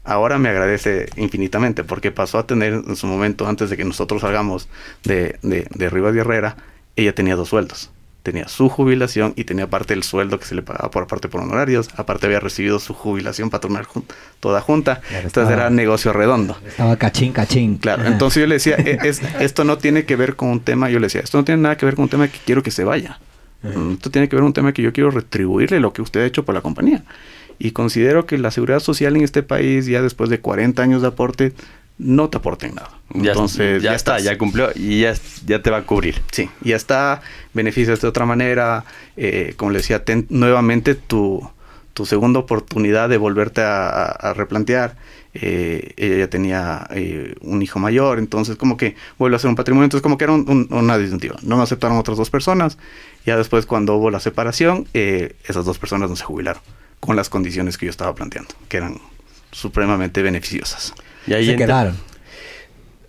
Ahora 0.03 0.37
me 0.37 0.47
agradece 0.47 1.09
infinitamente 1.17 1.83
porque 1.83 2.11
pasó 2.11 2.37
a 2.37 2.47
tener 2.47 2.73
en 2.73 2.95
su 2.95 3.07
momento, 3.07 3.45
antes 3.45 3.69
de 3.69 3.75
que 3.75 3.83
nosotros 3.83 4.21
salgamos 4.21 4.69
de, 5.03 5.37
de, 5.41 5.67
de 5.69 5.89
Rivas 5.89 6.13
de 6.13 6.21
Herrera, 6.21 6.55
ella 6.95 7.13
tenía 7.13 7.35
dos 7.35 7.49
sueldos 7.49 7.91
tenía 8.23 8.47
su 8.47 8.67
jubilación 8.69 9.33
y 9.35 9.45
tenía 9.45 9.65
aparte 9.65 9.93
el 9.93 10.03
sueldo 10.03 10.39
que 10.39 10.45
se 10.45 10.55
le 10.55 10.61
pagaba 10.61 10.91
por 10.91 11.03
aparte 11.03 11.29
por 11.29 11.41
honorarios, 11.41 11.89
aparte 11.95 12.25
había 12.25 12.39
recibido 12.39 12.79
su 12.79 12.93
jubilación 12.93 13.49
patronal 13.49 13.85
jun 13.85 14.05
toda 14.39 14.59
junta, 14.61 15.01
claro, 15.01 15.27
entonces 15.27 15.53
era 15.53 15.69
negocio 15.69 16.11
redondo. 16.13 16.57
Estaba 16.67 16.97
cachín, 16.97 17.31
cachín. 17.31 17.77
Claro, 17.77 18.05
entonces 18.05 18.41
yo 18.41 18.47
le 18.47 18.55
decía, 18.55 18.75
es, 18.75 19.21
esto 19.39 19.63
no 19.63 19.77
tiene 19.77 20.05
que 20.05 20.15
ver 20.15 20.35
con 20.35 20.49
un 20.49 20.59
tema, 20.59 20.89
yo 20.89 20.99
le 20.99 21.07
decía, 21.07 21.21
esto 21.21 21.37
no 21.37 21.45
tiene 21.45 21.61
nada 21.61 21.77
que 21.77 21.85
ver 21.85 21.95
con 21.95 22.03
un 22.03 22.09
tema 22.09 22.27
que 22.27 22.39
quiero 22.45 22.63
que 22.63 22.71
se 22.71 22.83
vaya. 22.83 23.19
-huh. 23.63 23.93
Esto 23.93 24.09
tiene 24.09 24.27
que 24.27 24.35
ver 24.35 24.41
con 24.41 24.47
un 24.47 24.53
tema 24.53 24.73
que 24.73 24.81
yo 24.81 24.93
quiero 24.93 25.11
retribuirle 25.11 25.79
lo 25.79 25.93
que 25.93 26.01
usted 26.01 26.21
ha 26.21 26.25
hecho 26.25 26.45
por 26.45 26.55
la 26.55 26.61
compañía. 26.61 27.03
Y 27.59 27.71
considero 27.71 28.25
que 28.25 28.37
la 28.37 28.51
seguridad 28.51 28.79
social 28.79 29.15
en 29.15 29.23
este 29.23 29.41
país, 29.41 29.87
ya 29.87 30.01
después 30.01 30.29
de 30.29 30.39
40 30.39 30.81
años 30.81 31.01
de 31.01 31.07
aporte, 31.07 31.53
no 31.97 32.29
te 32.29 32.37
aporten 32.37 32.75
nada. 32.75 32.91
Ya, 33.13 33.31
Entonces, 33.31 33.81
ya, 33.81 33.91
ya 33.91 33.95
está, 33.95 34.19
ya 34.19 34.37
cumplió 34.37 34.69
y 34.75 35.01
ya, 35.01 35.13
ya 35.45 35.61
te 35.61 35.69
va 35.69 35.77
a 35.77 35.83
cubrir. 35.83 36.21
Sí, 36.31 36.49
ya 36.61 36.75
está, 36.75 37.21
beneficios 37.53 38.01
de 38.01 38.07
otra 38.07 38.25
manera, 38.25 38.83
eh, 39.15 39.53
como 39.57 39.71
le 39.71 39.79
decía, 39.79 40.03
ten 40.03 40.25
nuevamente 40.29 40.93
tu, 40.95 41.49
tu 41.93 42.05
segunda 42.05 42.39
oportunidad 42.39 43.09
de 43.09 43.17
volverte 43.17 43.61
a, 43.61 43.87
a, 43.87 44.05
a 44.05 44.33
replantear. 44.33 44.95
Eh, 45.39 45.93
ella 45.97 46.17
ya 46.17 46.29
tenía 46.29 46.87
eh, 46.91 47.35
un 47.41 47.61
hijo 47.61 47.77
mayor, 47.77 48.17
entonces 48.17 48.55
como 48.55 48.75
que 48.75 48.95
vuelve 49.19 49.35
a 49.35 49.39
ser 49.39 49.49
un 49.49 49.55
patrimonio, 49.55 49.85
entonces 49.85 50.01
como 50.01 50.17
que 50.17 50.23
era 50.23 50.33
un, 50.33 50.49
un, 50.49 50.67
una 50.71 50.97
disyuntiva. 50.97 51.35
No 51.43 51.57
me 51.57 51.63
aceptaron 51.63 51.97
otras 51.97 52.17
dos 52.17 52.31
personas, 52.31 52.77
ya 53.23 53.37
después 53.37 53.67
cuando 53.67 53.95
hubo 53.95 54.09
la 54.09 54.19
separación, 54.19 54.87
eh, 54.95 55.35
esas 55.45 55.65
dos 55.65 55.77
personas 55.77 56.09
no 56.09 56.15
se 56.15 56.23
jubilaron, 56.23 56.61
con 56.99 57.15
las 57.15 57.29
condiciones 57.29 57.77
que 57.77 57.85
yo 57.85 57.91
estaba 57.91 58.15
planteando, 58.15 58.49
que 58.67 58.77
eran 58.77 58.99
supremamente 59.51 60.23
beneficiosas. 60.23 60.93
Y 61.27 61.33
ahí 61.33 61.45
se 61.45 61.55
quedaron. 61.55 61.95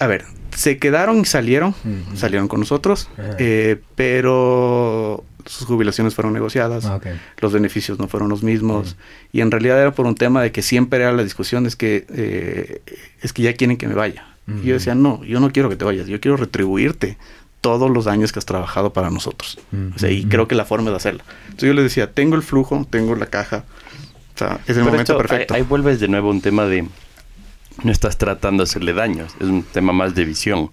A 0.01 0.07
ver, 0.07 0.25
se 0.55 0.79
quedaron 0.79 1.19
y 1.21 1.25
salieron, 1.25 1.71
uh 1.85 1.89
-huh. 1.89 2.17
salieron 2.17 2.49
con 2.49 2.61
nosotros, 2.61 3.09
uh 3.17 3.21
-huh. 3.21 3.37
eh, 3.39 3.81
pero 3.95 5.25
sus 5.47 5.67
jubilaciones 5.67 6.15
fueron 6.15 6.33
negociadas, 6.33 6.85
ah, 6.85 6.97
okay. 6.97 7.19
los 7.39 7.53
beneficios 7.53 7.99
no 7.99 8.07
fueron 8.07 8.29
los 8.29 8.43
mismos, 8.43 8.91
uh 8.91 8.91
-huh. 8.91 9.29
y 9.33 9.41
en 9.41 9.51
realidad 9.51 9.81
era 9.81 9.93
por 9.93 10.07
un 10.07 10.15
tema 10.15 10.43
de 10.43 10.53
que 10.53 10.63
siempre 10.63 11.01
era 11.01 11.13
la 11.13 11.23
discusión, 11.25 11.67
es 11.67 11.75
que, 11.75 12.07
eh, 12.11 12.83
es 13.23 13.33
que 13.33 13.43
ya 13.43 13.55
quieren 13.55 13.77
que 13.77 13.89
me 13.89 13.95
vaya. 13.95 14.25
Y 14.63 14.69
yo 14.69 14.75
decía, 14.75 14.95
no, 14.95 15.23
yo 15.25 15.41
no 15.41 15.53
quiero 15.53 15.69
que 15.69 15.77
te 15.77 15.85
vayas, 15.85 16.07
yo 16.07 16.21
quiero 16.21 16.39
retribuirte 16.39 17.19
todos 17.61 17.91
los 17.91 18.07
años 18.07 18.33
que 18.33 18.39
has 18.39 18.47
trabajado 18.47 18.95
para 18.95 19.11
nosotros. 19.11 19.59
O 19.95 19.99
sea, 19.99 20.11
y 20.11 20.25
creo 20.25 20.49
que 20.49 20.55
la 20.55 20.65
forma 20.65 20.89
de 20.91 20.97
hacerlo. 20.97 21.23
Entonces 21.49 21.67
yo 21.67 21.75
le 21.75 21.83
decía, 21.83 22.13
tengo 22.13 22.35
el 22.35 22.43
flujo, 22.43 22.87
tengo 22.89 23.15
la 23.15 23.27
caja, 23.27 23.65
o 24.35 24.39
sea, 24.39 24.59
es 24.67 24.71
el 24.71 24.85
Pero 24.85 24.85
momento 24.87 25.13
esto, 25.13 25.19
perfecto. 25.19 25.53
Ahí, 25.53 25.61
ahí 25.61 25.67
vuelves 25.69 26.01
de 26.01 26.09
nuevo 26.09 26.29
a 26.29 26.31
un 26.31 26.41
tema 26.41 26.65
de 26.65 26.87
no 27.83 27.93
estás 27.93 28.19
tratando 28.19 28.63
de 28.63 28.69
hacerle 28.69 28.93
daños, 28.93 29.35
es 29.41 29.47
un 29.47 29.63
tema 29.63 29.93
más 29.93 30.15
de 30.15 30.25
visión. 30.25 30.71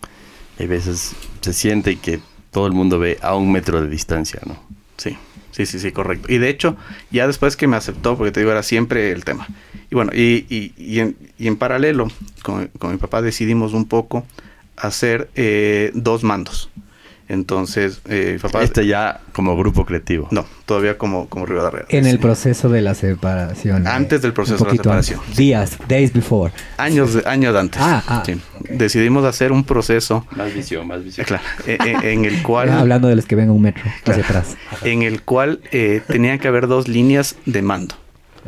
Hay 0.60 0.68
veces 0.68 1.16
se 1.41 1.53
siente 1.53 1.97
que 1.97 2.20
todo 2.51 2.68
el 2.68 2.74
mundo 2.74 2.99
ve 2.99 3.18
a 3.22 3.36
un 3.36 3.51
metro 3.51 3.82
de 3.82 3.89
distancia, 3.89 4.39
¿no? 4.45 4.58
Sí. 4.97 5.18
Sí, 5.51 5.66
sí, 5.66 5.80
sí, 5.80 5.93
correcto. 5.93 6.32
Y 6.32 6.38
de 6.38 6.49
hecho, 6.49 6.76
ya 7.12 7.28
después 7.28 7.56
que 7.56 7.66
me 7.66 7.78
aceptó, 7.78 8.18
porque 8.18 8.34
te 8.34 8.41
digo, 8.41 8.51
era 8.51 8.62
siempre 8.62 9.14
el 9.14 9.24
tema. 9.24 9.47
Y 9.89 9.95
bueno, 9.95 10.12
y, 10.14 10.45
y, 10.49 10.74
y, 10.76 10.99
en, 10.99 11.16
y 11.38 11.47
en, 11.47 11.56
paralelo, 11.56 12.10
con, 12.43 12.68
con, 12.78 12.91
mi 12.91 12.97
papá 12.97 13.22
decidimos 13.22 13.72
un 13.72 13.86
poco 13.86 14.26
hacer 14.76 15.30
eh, 15.36 15.91
dos 15.93 16.24
mandos. 16.24 16.70
Entonces, 17.28 18.02
eh, 18.08 18.38
papá... 18.42 18.64
Este 18.64 18.86
ya 18.86 19.22
como 19.34 19.58
grupo 19.58 19.86
creativo. 19.86 20.28
No, 20.32 20.46
todavía 20.66 20.98
como, 20.98 21.28
como 21.28 21.46
Rivadavia. 21.46 21.86
En 21.90 22.04
sí. 22.04 22.10
el 22.10 22.20
proceso 22.20 22.70
de 22.70 22.82
la 22.82 22.94
separación. 22.94 23.88
Antes 23.88 24.22
del 24.22 24.34
proceso 24.34 24.64
de 24.64 24.72
la 24.72 24.78
separación. 24.78 25.20
Antes. 25.20 25.36
Días, 25.36 25.78
days 25.88 26.14
before. 26.14 26.54
Años, 26.78 27.18
años 27.26 27.56
antes. 27.56 27.82
Ah, 27.82 28.04
ah. 28.08 28.24
Sí. 28.26 28.40
Decidimos 28.70 29.26
hacer 29.26 29.52
un 29.52 29.64
proceso... 29.64 30.26
Más 30.36 30.54
visión, 30.54 30.88
más 30.88 31.04
visión. 31.04 31.26
Claro, 31.26 31.44
en, 31.66 32.04
en, 32.04 32.26
el 32.26 32.44
cual... 32.44 32.70
Hablando 32.72 33.08
de 33.08 33.16
los 33.16 33.26
que 33.26 33.36
ven 33.36 33.50
un 33.50 33.62
metro 33.62 33.84
hacia 34.06 34.24
atrás. 34.24 34.56
En 34.84 35.02
el 35.02 35.24
cual 35.24 35.62
eh, 35.72 36.02
tenían 36.08 36.40
que 36.40 36.48
haber 36.48 36.68
dos 36.68 36.88
líneas 36.88 37.36
de 37.46 37.62
mando. 37.62 37.96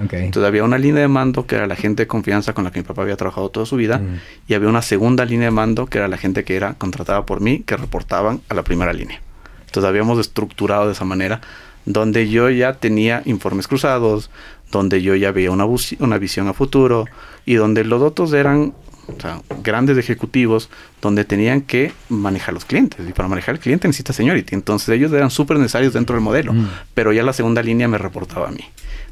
Okay. 0.05 0.25
Entonces 0.25 0.47
había 0.47 0.63
una 0.63 0.77
línea 0.77 1.01
de 1.01 1.07
mando 1.07 1.47
que 1.47 1.55
era 1.55 1.65
la 1.65 1.75
gente 1.75 2.03
de 2.03 2.07
confianza 2.07 2.53
con 2.53 2.63
la 2.63 2.71
que 2.71 2.79
mi 2.79 2.85
papá 2.85 3.01
había 3.01 3.15
trabajado 3.15 3.49
toda 3.49 3.65
su 3.65 3.77
vida 3.77 3.97
mm. 3.97 4.19
y 4.47 4.53
había 4.53 4.69
una 4.69 4.83
segunda 4.83 5.25
línea 5.25 5.45
de 5.45 5.51
mando 5.51 5.87
que 5.87 5.97
era 5.97 6.07
la 6.07 6.17
gente 6.17 6.43
que 6.43 6.55
era 6.55 6.75
contratada 6.75 7.25
por 7.25 7.41
mí 7.41 7.63
que 7.65 7.77
reportaban 7.77 8.41
a 8.49 8.53
la 8.53 8.63
primera 8.63 8.93
línea. 8.93 9.21
Entonces 9.65 9.89
habíamos 9.89 10.19
estructurado 10.19 10.85
de 10.85 10.93
esa 10.93 11.05
manera 11.05 11.41
donde 11.85 12.29
yo 12.29 12.49
ya 12.49 12.73
tenía 12.73 13.21
informes 13.25 13.67
cruzados, 13.67 14.29
donde 14.71 15.01
yo 15.01 15.15
ya 15.15 15.31
veía 15.31 15.51
una, 15.51 15.65
una 15.99 16.17
visión 16.17 16.47
a 16.47 16.53
futuro 16.53 17.05
y 17.45 17.55
donde 17.55 17.83
los 17.83 18.01
otros 18.01 18.33
eran 18.33 18.73
o 19.07 19.21
sea, 19.21 19.41
grandes 19.63 19.97
ejecutivos 19.97 20.69
donde 21.01 21.23
tenían 21.23 21.61
que 21.61 21.93
manejar 22.09 22.53
los 22.53 22.65
clientes. 22.65 23.07
Y 23.07 23.13
para 23.13 23.29
manejar 23.29 23.55
el 23.55 23.61
cliente 23.61 23.87
necesita 23.87 24.11
seniority. 24.13 24.53
Entonces 24.53 24.89
ellos 24.89 25.11
eran 25.13 25.31
súper 25.31 25.57
necesarios 25.57 25.93
dentro 25.93 26.15
del 26.15 26.23
modelo. 26.23 26.53
Mm. 26.53 26.67
Pero 26.93 27.13
ya 27.13 27.23
la 27.23 27.33
segunda 27.33 27.63
línea 27.63 27.87
me 27.87 27.97
reportaba 27.97 28.49
a 28.49 28.51
mí. 28.51 28.65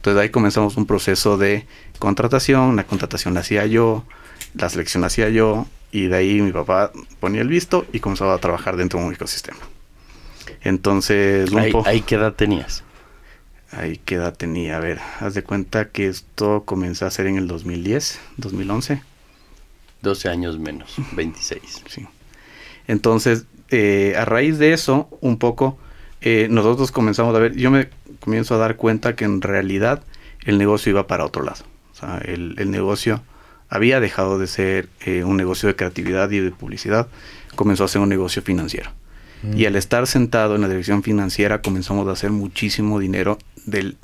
Entonces 0.05 0.21
ahí 0.21 0.29
comenzamos 0.29 0.77
un 0.77 0.85
proceso 0.85 1.35
de 1.35 1.65
contratación. 1.97 2.75
La 2.75 2.83
contratación 2.83 3.33
la 3.33 3.39
hacía 3.39 3.65
yo, 3.65 4.03
la 4.53 4.69
selección 4.69 5.01
la 5.01 5.07
hacía 5.07 5.29
yo. 5.29 5.65
Y 5.91 6.05
de 6.05 6.15
ahí 6.15 6.41
mi 6.43 6.51
papá 6.51 6.91
ponía 7.19 7.41
el 7.41 7.47
visto 7.47 7.87
y 7.91 8.01
comenzaba 8.01 8.35
a 8.35 8.37
trabajar 8.37 8.77
dentro 8.77 8.99
de 8.99 9.07
un 9.07 9.13
ecosistema. 9.15 9.57
Entonces... 10.61 11.51
¿Ahí, 11.55 11.73
¿Ahí 11.85 12.01
qué 12.01 12.15
edad 12.15 12.33
tenías? 12.35 12.83
Ahí 13.71 13.99
qué 14.05 14.15
edad 14.15 14.35
tenía. 14.35 14.77
A 14.77 14.79
ver, 14.79 14.99
haz 15.21 15.33
de 15.33 15.41
cuenta 15.41 15.89
que 15.89 16.07
esto 16.07 16.65
comenzó 16.65 17.07
a 17.07 17.09
ser 17.09 17.25
en 17.25 17.37
el 17.37 17.47
2010, 17.47 18.19
2011. 18.37 19.01
12 20.03 20.29
años 20.29 20.59
menos, 20.59 20.97
26. 21.13 21.83
Sí. 21.87 22.05
Entonces, 22.87 23.45
eh, 23.71 24.13
a 24.15 24.25
raíz 24.25 24.59
de 24.59 24.73
eso, 24.73 25.09
un 25.21 25.39
poco, 25.39 25.79
eh, 26.21 26.47
nosotros 26.51 26.91
comenzamos 26.91 27.35
a 27.35 27.39
ver, 27.39 27.55
yo 27.55 27.71
me 27.71 27.89
comienzo 28.26 28.55
a 28.55 28.57
dar 28.57 28.76
cuenta 28.76 29.15
que 29.15 29.23
en 29.23 29.41
realidad 29.41 30.01
el 30.43 30.57
negocio 30.57 30.89
iba 30.89 31.07
para 31.07 31.26
otro 31.26 31.43
lado. 31.43 31.63
O 31.93 31.95
sea, 31.95 32.17
el, 32.17 32.55
el 32.57 32.71
negocio 32.71 33.21
había 33.69 33.99
dejado 33.99 34.38
de 34.39 34.47
ser 34.47 34.89
eh, 35.05 35.23
un 35.23 35.38
negocio 35.38 35.67
de 35.67 35.76
creatividad 35.76 36.30
y 36.32 36.39
de 36.39 36.51
publicidad, 36.51 37.07
comenzó 37.55 37.84
a 37.84 37.88
ser 37.88 38.01
un 38.01 38.09
negocio 38.09 38.41
financiero. 38.41 38.89
Mm. 39.43 39.57
Y 39.57 39.65
al 39.65 39.76
estar 39.76 40.07
sentado 40.07 40.55
en 40.55 40.61
la 40.61 40.67
dirección 40.67 41.03
financiera 41.03 41.61
comenzamos 41.61 42.07
a 42.07 42.11
hacer 42.11 42.32
muchísimo 42.32 42.99
dinero 42.99 43.38
del, 43.65 43.97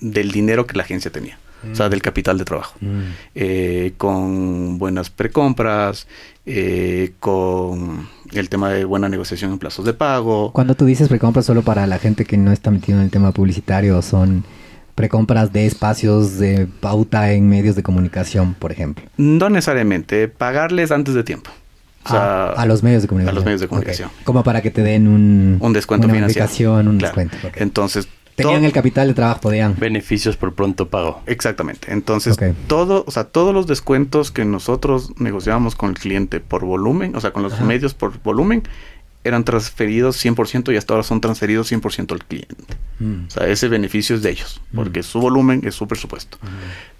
del 0.00 0.30
dinero 0.30 0.66
que 0.66 0.76
la 0.76 0.84
agencia 0.84 1.10
tenía 1.10 1.38
o 1.70 1.74
sea, 1.74 1.88
del 1.88 2.02
capital 2.02 2.38
de 2.38 2.44
trabajo, 2.44 2.76
mm. 2.80 3.00
eh, 3.34 3.94
con 3.96 4.78
buenas 4.78 5.10
precompras, 5.10 6.06
eh, 6.46 7.12
con 7.20 8.08
el 8.40 8.48
tema 8.48 8.70
de 8.70 8.84
buena 8.84 9.08
negociación 9.08 9.52
en 9.52 9.58
plazos 9.58 9.84
de 9.84 9.94
pago. 9.94 10.52
Cuando 10.52 10.74
tú 10.74 10.84
dices 10.84 11.08
precompras 11.08 11.46
solo 11.46 11.62
para 11.62 11.86
la 11.86 11.98
gente 11.98 12.24
que 12.24 12.36
no 12.36 12.52
está 12.52 12.70
metido 12.70 12.98
en 12.98 13.04
el 13.04 13.10
tema 13.10 13.32
publicitario, 13.32 14.00
son 14.02 14.44
precompras 14.94 15.52
de 15.52 15.66
espacios 15.66 16.38
de 16.38 16.66
pauta 16.80 17.32
en 17.32 17.48
medios 17.48 17.76
de 17.76 17.82
comunicación, 17.82 18.54
por 18.54 18.72
ejemplo. 18.72 19.04
No 19.16 19.50
necesariamente, 19.50 20.28
pagarles 20.28 20.90
antes 20.90 21.14
de 21.14 21.24
tiempo. 21.24 21.50
O 22.04 22.08
sea, 22.08 22.46
a, 22.46 22.52
a, 22.52 22.66
los 22.66 22.82
medios 22.82 23.02
de 23.02 23.08
comunicación. 23.08 23.34
A 23.34 23.38
los 23.38 23.44
medios 23.44 23.60
de 23.62 23.68
comunicación. 23.68 24.08
Okay. 24.12 24.24
Como 24.24 24.44
para 24.44 24.60
que 24.60 24.70
te 24.70 24.82
den 24.82 25.08
un, 25.08 25.56
un 25.58 25.72
descuento 25.72 26.06
una 26.06 26.14
financiero. 26.14 26.74
Un 26.74 26.98
claro. 26.98 26.98
descuento. 26.98 27.36
Okay. 27.48 27.62
Entonces, 27.62 28.08
Tenían 28.36 28.64
el 28.64 28.72
capital 28.72 29.08
de 29.08 29.14
trabajo, 29.14 29.40
podían. 29.42 29.76
Beneficios 29.78 30.36
por 30.36 30.54
pronto 30.54 30.88
pago. 30.88 31.22
Exactamente. 31.26 31.92
Entonces, 31.92 32.34
okay. 32.34 32.52
todo, 32.66 33.04
o 33.06 33.10
sea, 33.10 33.24
todos 33.24 33.54
los 33.54 33.66
descuentos 33.66 34.30
que 34.30 34.44
nosotros 34.44 35.12
negociábamos 35.20 35.76
con 35.76 35.90
el 35.90 35.98
cliente 35.98 36.40
por 36.40 36.64
volumen, 36.64 37.14
o 37.14 37.20
sea, 37.20 37.32
con 37.32 37.42
los 37.42 37.52
Ajá. 37.52 37.64
medios 37.64 37.94
por 37.94 38.20
volumen, 38.22 38.64
eran 39.24 39.44
transferidos 39.44 40.22
100% 40.22 40.72
y 40.72 40.76
hasta 40.76 40.94
ahora 40.94 41.04
son 41.04 41.20
transferidos 41.20 41.72
100% 41.72 42.12
al 42.12 42.24
cliente. 42.24 42.76
Mm. 42.98 43.26
O 43.26 43.30
sea, 43.30 43.46
ese 43.46 43.68
beneficio 43.68 44.16
es 44.16 44.22
de 44.22 44.30
ellos, 44.30 44.60
porque 44.74 45.00
mm. 45.00 45.04
su 45.04 45.20
volumen 45.20 45.62
es 45.64 45.74
su 45.74 45.88
presupuesto. 45.88 46.38
Mm. 46.42 46.46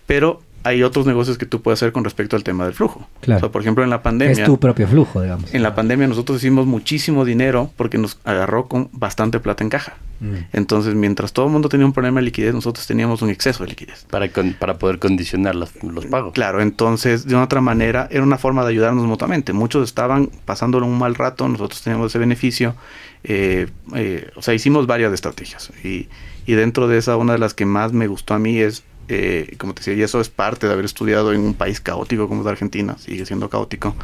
Pero 0.07 0.43
hay 0.65 0.83
otros 0.83 1.07
negocios 1.07 1.37
que 1.37 1.45
tú 1.45 1.61
puedes 1.61 1.79
hacer 1.79 1.93
con 1.93 2.05
respecto 2.05 2.37
al 2.37 2.43
tema 2.43 2.65
del 2.65 2.73
flujo. 2.73 3.07
Claro. 3.21 3.37
O 3.37 3.41
sea, 3.41 3.53
por 3.53 3.61
ejemplo, 3.61 3.85
en 3.85 3.91
la 3.91 4.03
pandemia. 4.03 4.33
Es 4.33 4.45
tu 4.45 4.59
propio 4.59 4.89
flujo, 4.89 5.21
digamos. 5.21 5.53
En 5.53 5.63
la 5.63 5.75
pandemia 5.75 6.07
nosotros 6.07 6.39
hicimos 6.39 6.67
muchísimo 6.67 7.27
dinero 7.27 7.71
porque 7.77 7.99
nos 7.99 8.19
agarró 8.25 8.67
con 8.67 8.89
bastante 8.93 9.41
plata 9.41 9.63
en 9.63 9.69
caja. 9.69 9.97
Mm. 10.21 10.37
Entonces, 10.55 10.95
mientras 10.95 11.35
todo 11.35 11.47
el 11.47 11.53
mundo 11.53 11.69
tenía 11.69 11.85
un 11.85 11.93
problema 11.93 12.21
de 12.21 12.25
liquidez, 12.25 12.55
nosotros 12.55 12.87
teníamos 12.87 13.21
un 13.21 13.29
exceso 13.29 13.63
de 13.63 13.71
liquidez. 13.71 14.07
Para, 14.11 14.29
con, 14.29 14.55
para 14.55 14.79
poder 14.79 14.99
condicionar 14.99 15.55
los, 15.55 15.71
los, 15.83 16.07
pagos. 16.07 16.33
Claro, 16.33 16.63
entonces, 16.63 17.27
de 17.27 17.35
una 17.35 17.45
otra 17.45 17.61
manera, 17.61 18.09
era 18.11 18.23
una 18.23 18.39
forma 18.39 18.65
de 18.65 18.71
ayudarnos 18.71 19.05
mutuamente. 19.05 19.53
Muchos 19.53 19.87
estaban 19.87 20.31
pasándolo 20.47 20.87
un 20.87 20.99
mal 20.99 21.15
rato, 21.15 21.47
nosotros 21.47 21.83
teníamos 21.83 22.13
ese 22.13 22.19
beneficio. 22.19 22.75
Eh, 23.23 23.67
eh, 23.95 24.31
o 24.35 24.41
sea, 24.41 24.55
hicimos 24.55 24.87
varias 24.87 25.13
estrategias. 25.13 25.71
Y, 25.85 26.09
y 26.47 26.55
dentro 26.55 26.89
de 26.89 26.97
esa, 26.97 27.19
una 27.19 27.35
de 27.35 27.39
las 27.39 27.53
que 27.53 27.67
más 27.67 27.93
me 27.93 28.07
gustó 28.07 28.33
a 28.33 28.39
mí 28.39 28.59
es 28.59 28.83
eh, 29.09 29.55
como 29.59 29.75
te 29.75 29.81
decía, 29.81 29.95
y 29.95 30.03
eso 30.03 30.21
es 30.21 30.29
parte 30.29 30.67
de 30.67 30.73
haber 30.73 30.85
estudiado 30.85 31.33
en 31.33 31.41
un 31.41 31.55
país 31.55 31.81
caótico 31.81 32.29
como 32.29 32.43
es 32.43 32.47
Argentina, 32.47 32.97
sigue 32.99 33.27
siendo 33.27 33.49
caótico, 33.49 33.95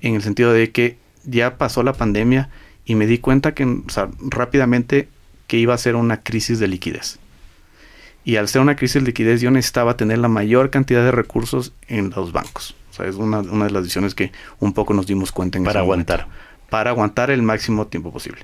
en 0.00 0.14
el 0.14 0.22
sentido 0.22 0.52
de 0.52 0.70
que 0.70 0.98
ya 1.24 1.58
pasó 1.58 1.82
la 1.82 1.92
pandemia 1.92 2.48
y 2.84 2.94
me 2.94 3.06
di 3.06 3.18
cuenta 3.18 3.54
que 3.54 3.64
o 3.64 3.88
sea, 3.88 4.08
rápidamente 4.20 5.08
que 5.46 5.58
iba 5.58 5.74
a 5.74 5.78
ser 5.78 5.96
una 5.96 6.22
crisis 6.22 6.58
de 6.58 6.68
liquidez. 6.68 7.18
Y 8.24 8.36
al 8.36 8.48
ser 8.48 8.60
una 8.60 8.74
crisis 8.74 9.02
de 9.02 9.08
liquidez 9.08 9.40
yo 9.40 9.50
necesitaba 9.50 9.96
tener 9.96 10.18
la 10.18 10.28
mayor 10.28 10.70
cantidad 10.70 11.04
de 11.04 11.12
recursos 11.12 11.72
en 11.86 12.10
los 12.10 12.32
bancos. 12.32 12.74
O 12.90 12.94
sea, 12.94 13.06
es 13.06 13.16
una, 13.16 13.40
una 13.40 13.66
de 13.66 13.70
las 13.70 13.84
decisiones 13.84 14.14
que 14.14 14.32
un 14.58 14.72
poco 14.72 14.94
nos 14.94 15.06
dimos 15.06 15.30
cuenta 15.30 15.58
en 15.58 15.64
Para 15.64 15.80
ese 15.80 15.84
aguantar. 15.84 16.20
Momento, 16.22 16.40
para 16.70 16.90
aguantar 16.90 17.30
el 17.30 17.42
máximo 17.42 17.86
tiempo 17.86 18.12
posible. 18.12 18.40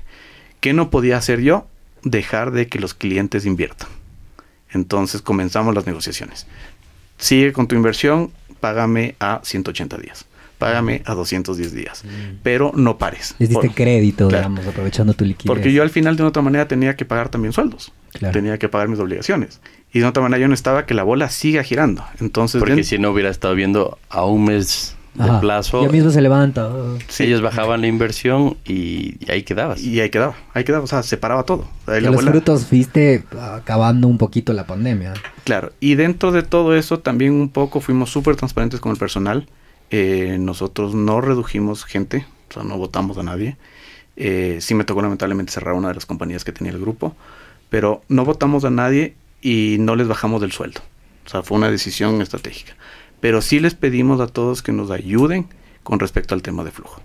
¿Qué 0.61 0.73
no 0.73 0.89
podía 0.89 1.17
hacer 1.17 1.41
yo? 1.41 1.67
Dejar 2.03 2.51
de 2.51 2.67
que 2.67 2.79
los 2.79 2.93
clientes 2.93 3.45
inviertan. 3.45 3.89
Entonces 4.73 5.21
comenzamos 5.21 5.73
las 5.73 5.85
negociaciones. 5.85 6.47
Sigue 7.17 7.53
con 7.53 7.67
tu 7.67 7.75
inversión, 7.75 8.31
págame 8.59 9.15
a 9.19 9.41
180 9.43 9.97
días. 9.97 10.25
Págame 10.57 11.01
a 11.05 11.13
210 11.13 11.73
días. 11.73 12.03
Mm. 12.05 12.37
Pero 12.41 12.71
no 12.75 12.97
pares. 12.97 13.35
Les 13.37 13.49
diste 13.49 13.67
por, 13.67 13.75
crédito, 13.75 14.29
claro, 14.29 14.49
digamos, 14.49 14.67
aprovechando 14.67 15.13
tu 15.13 15.25
liquidez. 15.25 15.47
Porque 15.47 15.73
yo 15.73 15.83
al 15.83 15.89
final 15.89 16.15
de 16.15 16.23
una 16.23 16.29
otra 16.29 16.41
manera 16.41 16.67
tenía 16.67 16.95
que 16.95 17.05
pagar 17.05 17.29
también 17.29 17.51
sueldos. 17.51 17.91
Claro. 18.13 18.31
Tenía 18.31 18.57
que 18.57 18.69
pagar 18.69 18.87
mis 18.87 18.99
obligaciones. 18.99 19.59
Y 19.91 19.99
de 19.99 20.05
otra 20.05 20.23
manera 20.23 20.39
yo 20.39 20.47
necesitaba 20.47 20.85
que 20.85 20.93
la 20.93 21.03
bola 21.03 21.29
siga 21.29 21.63
girando. 21.63 22.05
Entonces, 22.19 22.59
Porque 22.59 22.75
bien, 22.75 22.85
si 22.85 22.97
no 22.97 23.11
hubiera 23.11 23.29
estado 23.29 23.55
viendo 23.55 23.97
a 24.09 24.25
un 24.25 24.45
mes 24.45 24.95
de 25.13 25.23
Ajá. 25.23 25.39
plazo. 25.39 25.83
Ya 25.83 25.89
mismo 25.89 26.09
se 26.09 26.21
levanta. 26.21 26.71
Sí. 27.07 27.23
Ellos 27.23 27.41
bajaban 27.41 27.81
la 27.81 27.87
inversión 27.87 28.57
y, 28.65 29.15
y, 29.19 29.31
ahí 29.31 29.43
quedabas. 29.43 29.81
Y 29.81 29.99
ahí 30.01 30.09
quedaba, 30.09 30.35
ahí 30.53 30.63
quedaba, 30.63 30.83
o 30.83 30.87
sea, 30.87 31.03
se 31.03 31.17
paraba 31.17 31.43
todo. 31.43 31.67
Ahí 31.85 32.01
los 32.01 32.11
abuela... 32.11 32.31
frutos 32.31 32.69
viste 32.69 33.23
acabando 33.39 34.07
un 34.07 34.17
poquito 34.17 34.53
la 34.53 34.65
pandemia. 34.65 35.13
Claro, 35.43 35.71
y 35.79 35.95
dentro 35.95 36.31
de 36.31 36.43
todo 36.43 36.75
eso 36.75 36.99
también 36.99 37.33
un 37.33 37.49
poco 37.49 37.79
fuimos 37.79 38.09
súper 38.09 38.35
transparentes 38.35 38.79
con 38.79 38.91
el 38.91 38.97
personal. 38.97 39.47
Eh, 39.91 40.37
nosotros 40.39 40.95
no 40.95 41.21
redujimos 41.21 41.85
gente, 41.85 42.25
o 42.49 42.53
sea, 42.53 42.63
no 42.63 42.77
votamos 42.77 43.17
a 43.17 43.23
nadie. 43.23 43.57
Eh, 44.15 44.57
sí 44.61 44.73
me 44.73 44.83
tocó 44.83 45.01
lamentablemente 45.01 45.51
cerrar 45.51 45.75
una 45.75 45.89
de 45.89 45.95
las 45.95 46.05
compañías 46.05 46.43
que 46.43 46.51
tenía 46.51 46.73
el 46.73 46.79
grupo, 46.79 47.15
pero 47.69 48.01
no 48.09 48.25
votamos 48.25 48.65
a 48.65 48.71
nadie 48.71 49.15
y 49.41 49.77
no 49.79 49.95
les 49.95 50.07
bajamos 50.07 50.41
del 50.41 50.51
sueldo. 50.51 50.81
O 51.25 51.29
sea, 51.29 51.43
fue 51.43 51.57
una 51.57 51.69
decisión 51.69 52.21
estratégica 52.21 52.73
pero 53.23 53.41
sí 53.41 53.61
les 53.61 53.73
pedimos 53.73 54.19
a 54.19 54.27
todos 54.27 54.61
que 54.61 54.73
nos 54.73 54.91
ayuden 54.91 55.47
con 55.83 56.01
respecto 56.01 56.35
al 56.35 56.41
tema 56.41 56.65
de 56.65 56.71
flujo. 56.71 56.99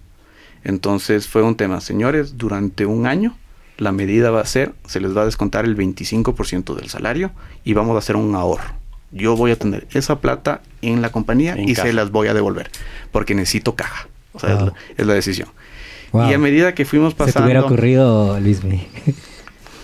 Entonces 0.65 1.29
fue 1.29 1.45
un 1.45 1.55
tema, 1.55 1.81
señores, 1.81 2.37
durante 2.37 2.87
un 2.87 3.07
año 3.07 3.37
la 3.77 3.93
medida 3.93 4.33
va 4.33 4.41
a 4.41 4.45
ser, 4.45 4.73
se 4.85 4.99
les 4.99 5.17
va 5.17 5.23
a 5.23 5.27
descontar 5.27 5.65
el 5.65 5.77
25% 5.77 6.75
del 6.75 6.89
salario 6.89 7.31
y 7.63 7.75
vamos 7.75 7.95
a 7.95 7.99
hacer 8.01 8.17
un 8.17 8.35
ahorro. 8.35 8.69
Yo 9.13 9.37
voy 9.37 9.53
a 9.53 9.57
tener 9.61 9.87
esa 9.93 10.21
plata 10.21 10.61
en 10.83 11.03
la 11.03 11.13
compañía 11.13 11.53
en 11.53 11.69
y 11.69 11.75
caja. 11.75 11.87
se 11.87 11.93
las 11.93 12.11
voy 12.11 12.27
a 12.27 12.35
devolver 12.35 12.69
porque 13.13 13.37
necesito 13.37 13.77
caja. 13.77 14.09
O 14.33 14.41
sea, 14.41 14.57
wow. 14.57 14.59
es, 14.59 14.67
la, 14.67 14.75
es, 14.97 15.07
la, 15.07 15.15
decisión. 15.15 15.49
Wow. 16.11 16.31
Y 16.31 16.35
a 16.35 16.39
medida 16.39 16.75
que 16.75 16.85
fuimos 16.85 17.15
pasando... 17.15 17.33
Se 17.33 17.39
te 17.39 17.45
hubiera 17.45 17.61
ocurrido, 17.63 18.41
Luis 18.41 18.61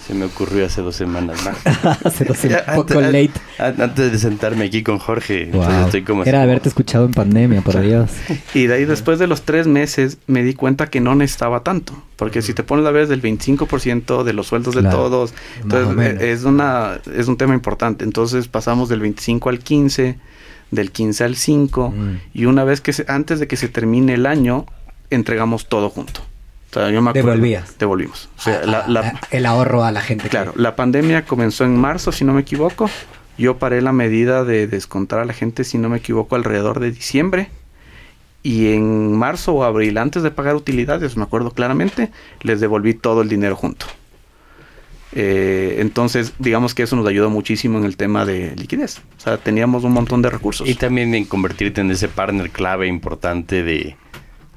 Se 0.07 0.13
me 0.13 0.27
ocurrió 0.27 0.67
hace 0.67 0.83
dos 0.83 0.97
semanas. 0.97 1.39
hace 2.05 2.25
dos 2.27 2.37
semanas. 2.37 2.65
Ya, 2.67 2.75
poco 2.75 2.99
antes- 2.99 3.13
late. 3.13 3.41
an- 3.59 3.81
Antes 3.81 4.13
de 4.13 4.19
sentarme 4.19 4.67
aquí 4.67 4.83
con 4.83 4.99
Jorge. 4.99 5.47
Wow. 5.47 5.63
entonces 5.63 5.85
estoy 5.87 6.03
como 6.03 6.21
así 6.23 6.29
Era 6.29 6.39
como- 6.41 6.51
haberte 6.51 6.69
escuchado 6.69 7.07
en 7.07 7.13
pandemia, 7.13 7.63
por 7.63 7.81
Dios. 7.81 8.11
Y 8.55 8.67
de 8.67 8.75
ahí 8.75 8.85
después 8.85 9.19
de 9.19 9.27
los 9.27 9.43
tres 9.43 9.67
meses 9.67 10.19
me 10.27 10.43
di 10.43 10.53
cuenta 10.55 10.89
que 10.89 11.01
no 11.01 11.15
necesitaba 11.15 11.61
tanto. 11.63 11.95
Porque 12.17 12.43
si 12.43 12.53
te 12.53 12.63
pones 12.63 12.85
a 12.87 12.91
ver 12.91 13.09
del 13.09 13.23
25% 13.23 14.25
de 14.25 14.33
los 14.35 14.47
sueldos 14.47 14.75
de 14.75 14.83
todos, 14.83 15.33
entonces 15.63 16.21
eh, 16.21 16.33
es, 16.33 16.45
una, 16.45 16.99
es 17.17 17.27
un 17.29 17.37
tema 17.37 17.55
importante. 17.55 18.05
Entonces 18.05 18.47
pasamos 18.49 18.89
del 18.91 19.01
25 19.01 19.49
al 19.49 19.59
15, 19.61 20.19
del 20.71 20.91
15 20.93 21.25
al 21.25 21.37
5 21.37 21.91
Mm. 21.97 22.17
y 22.35 22.45
una 22.45 22.65
vez 22.65 22.81
que 22.81 22.93
se, 22.93 23.05
antes 23.09 23.41
de 23.41 23.47
que 23.49 23.57
se 23.57 23.69
termine 23.69 24.15
el 24.15 24.27
año, 24.27 24.67
entregamos 25.11 25.67
todo 25.67 25.89
junto. 25.91 26.21
O 26.75 26.81
sea, 26.81 26.91
yo 26.91 27.01
me 27.01 27.11
acuerdo- 27.11 27.29
Devolvías. 27.31 27.79
Devolvimos. 27.79 28.29
O 28.37 28.43
sea, 28.43 28.67
la- 28.67 28.79
Ah, 28.81 28.85
la- 28.89 29.01
ah, 29.01 29.21
el 29.31 29.47
ahorro 29.47 29.85
a 29.85 29.93
la 29.93 30.01
gente. 30.01 30.25
que- 30.25 30.31
Claro, 30.31 30.53
la 30.57 30.75
pandemia 30.75 31.25
comenzó 31.25 31.65
en 31.65 31.77
marzo, 31.81 32.11
si 32.11 32.25
no 32.25 32.33
me 32.33 32.41
equivoco. 32.41 32.91
Yo 33.39 33.59
paré 33.59 33.81
la 33.81 33.93
medida 33.93 34.45
de 34.45 34.67
descontar 34.67 35.21
a 35.21 35.25
la 35.25 35.33
gente, 35.35 35.63
si 35.63 35.79
no 35.79 35.89
me 35.89 35.99
equivoco, 35.99 36.35
alrededor 36.35 36.81
de 36.81 36.91
diciembre. 36.91 37.49
Y 38.43 38.73
en 38.73 39.13
marzo 39.17 39.53
o 39.55 39.63
abril, 39.65 39.99
antes 39.99 40.23
de 40.25 40.31
pagar 40.33 40.57
utilidades, 40.57 41.17
me 41.17 41.23
acuerdo 41.23 41.53
claramente, 41.53 42.11
les 42.43 42.61
devolví 42.61 42.93
todo 42.95 43.23
el 43.23 43.29
dinero 43.29 43.55
junto. 43.57 43.87
Eh, 45.13 45.77
entonces, 45.79 46.33
digamos 46.41 46.75
que 46.75 46.83
eso 46.83 46.97
nos 46.97 47.07
ayudó 47.07 47.31
muchísimo 47.31 47.79
en 47.79 47.85
el 47.85 47.97
tema 47.97 48.25
de 48.25 48.55
liquidez. 48.57 48.99
O 49.17 49.21
sea, 49.21 49.37
teníamos 49.37 49.85
un 49.85 49.93
montón 49.93 50.23
de 50.23 50.31
recursos. 50.31 50.69
Y 50.69 50.75
también 50.75 51.15
en 51.15 51.25
convertirte 51.25 51.81
en 51.83 51.91
ese 51.93 52.09
partner 52.09 52.51
clave 52.51 52.89
importante 52.89 53.63
de 53.63 53.97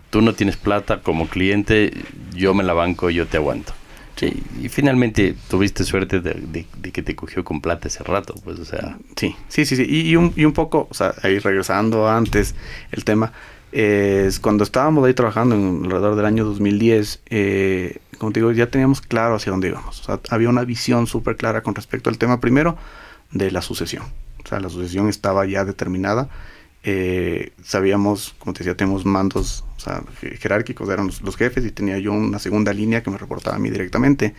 tú 0.09 0.21
no 0.21 0.33
tienes 0.33 0.57
plata 0.57 1.01
como 1.01 1.27
cliente, 1.27 1.91
yo 2.35 2.53
me 2.53 2.63
la 2.63 2.73
banco, 2.73 3.09
yo 3.09 3.27
te 3.27 3.37
aguanto. 3.37 3.73
Sí, 4.15 4.41
y 4.61 4.69
finalmente 4.69 5.35
tuviste 5.47 5.83
suerte 5.83 6.19
de, 6.21 6.33
de- 6.33 6.65
de 6.77 6.91
que 6.91 7.03
te 7.03 7.15
cogió 7.15 7.43
con 7.43 7.61
plata 7.61 7.87
ese 7.87 8.03
rato, 8.03 8.33
pues, 8.43 8.57
o 8.59 8.65
sea, 8.65 8.97
Sí, 9.15 9.35
sí, 9.47 9.65
sí, 9.65 9.75
sí. 9.75 9.85
Y, 9.87 10.09
y 10.09 10.15
un, 10.15 10.33
y 10.35 10.43
un 10.45 10.53
poco, 10.53 10.87
o 10.89 10.93
sea, 10.93 11.13
ahí 11.21 11.37
regresando 11.37 12.09
antes 12.09 12.55
el 12.91 13.03
tema, 13.03 13.31
es 13.71 14.39
cuando 14.39 14.63
estábamos 14.63 15.05
ahí 15.05 15.13
trabajando 15.13 15.53
en 15.53 15.81
alrededor 15.83 16.15
del 16.15 16.25
año 16.25 16.45
2010, 16.45 17.21
eh, 17.29 17.97
como 18.17 18.31
te 18.31 18.39
digo, 18.39 18.51
ya 18.53 18.71
teníamos 18.71 19.01
claro 19.01 19.35
hacia 19.35 19.51
dónde 19.51 19.67
íbamos. 19.67 19.99
O 20.01 20.03
sea, 20.03 20.19
había 20.31 20.49
una 20.49 20.63
visión 20.63 21.05
súper 21.05 21.35
clara 21.37 21.61
con 21.61 21.75
respecto 21.75 22.09
al 22.09 22.17
tema 22.17 22.39
primero 22.39 22.75
de 23.31 23.51
la 23.51 23.61
sucesión. 23.61 24.03
O 24.43 24.47
sea, 24.47 24.59
la 24.59 24.69
sucesión 24.69 25.09
estaba 25.09 25.45
ya 25.45 25.63
determinada. 25.65 26.29
Eh, 26.83 27.51
sabíamos, 27.63 28.33
como 28.39 28.53
te 28.53 28.59
decía, 28.59 28.77
tenemos 28.77 29.05
mandos 29.05 29.65
o 29.75 29.79
sea, 29.79 30.01
je- 30.21 30.37
jerárquicos, 30.37 30.87
eran 30.89 31.07
los, 31.07 31.21
los 31.21 31.35
jefes 31.35 31.65
y 31.65 31.71
tenía 31.71 31.97
yo 31.97 32.13
una 32.13 32.39
segunda 32.39 32.71
línea 32.73 33.03
que 33.03 33.09
me 33.11 33.17
reportaba 33.17 33.55
a 33.57 33.59
mí 33.59 33.69
directamente. 33.69 34.33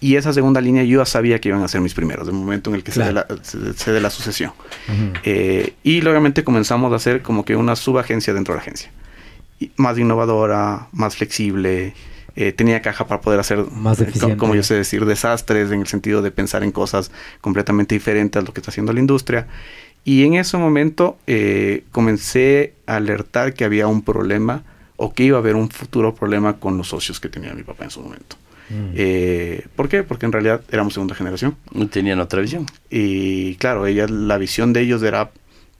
Y 0.00 0.16
esa 0.16 0.32
segunda 0.32 0.60
línea 0.60 0.82
yo 0.82 0.98
ya 1.00 1.06
sabía 1.06 1.40
que 1.40 1.48
iban 1.48 1.62
a 1.62 1.68
ser 1.68 1.80
mis 1.80 1.94
primeros, 1.94 2.26
del 2.26 2.34
momento 2.34 2.70
en 2.70 2.76
el 2.76 2.82
que 2.84 2.90
Claro. 2.92 3.24
se, 3.42 3.58
dé 3.58 3.64
la, 3.68 3.72
se- 3.74 3.84
se 3.84 3.92
dé 3.92 4.00
la 4.00 4.10
sucesión. 4.10 4.50
Ujú. 4.88 5.12
Eh, 5.24 5.74
y 5.84 6.04
obviamente 6.06 6.42
comenzamos 6.44 6.92
a 6.92 6.96
hacer 6.96 7.22
como 7.22 7.44
que 7.44 7.54
una 7.56 7.76
subagencia 7.76 8.34
dentro 8.34 8.52
de 8.54 8.56
la 8.58 8.62
agencia. 8.62 8.90
Y 9.60 9.70
más 9.76 9.96
innovadora, 9.98 10.88
más 10.92 11.16
flexible, 11.16 11.94
eh, 12.34 12.52
tenía 12.52 12.82
caja 12.82 13.06
para 13.06 13.20
poder 13.20 13.38
hacer, 13.38 13.64
Más 13.70 14.00
eh, 14.00 14.04
eficiente. 14.04 14.36
como 14.36 14.56
yo 14.56 14.64
sé 14.64 14.74
decir, 14.74 15.04
desastres 15.06 15.70
en 15.70 15.80
el 15.82 15.86
sentido 15.86 16.20
de 16.20 16.32
pensar 16.32 16.64
en 16.64 16.72
cosas 16.72 17.12
completamente 17.40 17.94
diferentes 17.94 18.42
a 18.42 18.44
lo 18.44 18.52
que 18.52 18.60
está 18.60 18.70
haciendo 18.72 18.92
la 18.92 18.98
industria. 19.00 19.46
Y 20.04 20.24
en 20.24 20.34
ese 20.34 20.56
momento 20.56 21.16
eh, 21.26 21.84
comencé 21.92 22.74
a 22.86 22.96
alertar 22.96 23.54
que 23.54 23.64
había 23.64 23.86
un 23.86 24.02
problema 24.02 24.64
o 24.96 25.12
que 25.14 25.24
iba 25.24 25.36
a 25.36 25.40
haber 25.40 25.56
un 25.56 25.70
futuro 25.70 26.14
problema 26.14 26.58
con 26.58 26.76
los 26.76 26.88
socios 26.88 27.20
que 27.20 27.28
tenía 27.28 27.54
mi 27.54 27.62
papá 27.62 27.84
en 27.84 27.90
su 27.90 28.00
momento. 28.00 28.36
Mm. 28.68 28.94
Eh, 28.94 29.66
¿Por 29.76 29.88
qué? 29.88 30.02
Porque 30.02 30.26
en 30.26 30.32
realidad 30.32 30.62
éramos 30.70 30.94
segunda 30.94 31.14
generación. 31.14 31.56
no 31.72 31.88
tenían 31.88 32.20
otra 32.20 32.40
visión. 32.40 32.66
Y 32.90 33.54
claro, 33.56 33.86
ella, 33.86 34.06
la 34.08 34.38
visión 34.38 34.72
de 34.72 34.80
ellos 34.80 35.02
era 35.02 35.30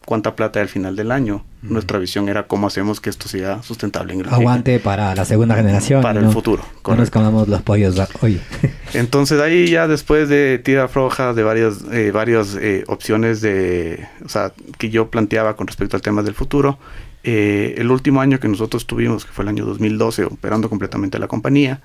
cuánta 0.04 0.36
plata 0.36 0.60
al 0.60 0.68
final 0.68 0.96
del 0.96 1.10
año. 1.10 1.44
Nuestra 1.62 1.98
visión 1.98 2.28
era 2.28 2.48
cómo 2.48 2.66
hacemos 2.66 3.00
que 3.00 3.08
esto 3.08 3.28
sea 3.28 3.62
sustentable 3.62 4.14
en 4.14 4.20
el 4.20 4.28
Aguante 4.28 4.80
para 4.80 5.14
la 5.14 5.24
segunda 5.24 5.54
generación. 5.54 6.02
para 6.02 6.20
¿no? 6.20 6.26
el 6.26 6.32
futuro. 6.32 6.64
No 6.86 6.96
nos 6.96 7.10
comamos 7.10 7.46
los 7.46 7.62
pollos 7.62 7.96
hoy. 8.20 8.40
Entonces 8.94 9.40
ahí 9.40 9.68
ya 9.68 9.86
después 9.86 10.28
de 10.28 10.58
tira 10.58 10.88
floja 10.88 11.34
de 11.34 11.44
varias, 11.44 11.84
eh, 11.92 12.10
varias 12.10 12.56
eh, 12.60 12.82
opciones 12.88 13.40
de, 13.40 14.08
o 14.24 14.28
sea, 14.28 14.52
que 14.78 14.90
yo 14.90 15.08
planteaba 15.08 15.54
con 15.54 15.68
respecto 15.68 15.96
al 15.96 16.02
tema 16.02 16.22
del 16.22 16.34
futuro, 16.34 16.78
eh, 17.24 17.74
el 17.78 17.90
último 17.90 18.20
año 18.20 18.40
que 18.40 18.48
nosotros 18.48 18.86
tuvimos, 18.86 19.24
que 19.24 19.32
fue 19.32 19.44
el 19.44 19.48
año 19.48 19.64
2012, 19.64 20.24
operando 20.24 20.68
completamente 20.68 21.18
la 21.18 21.28
compañía, 21.28 21.80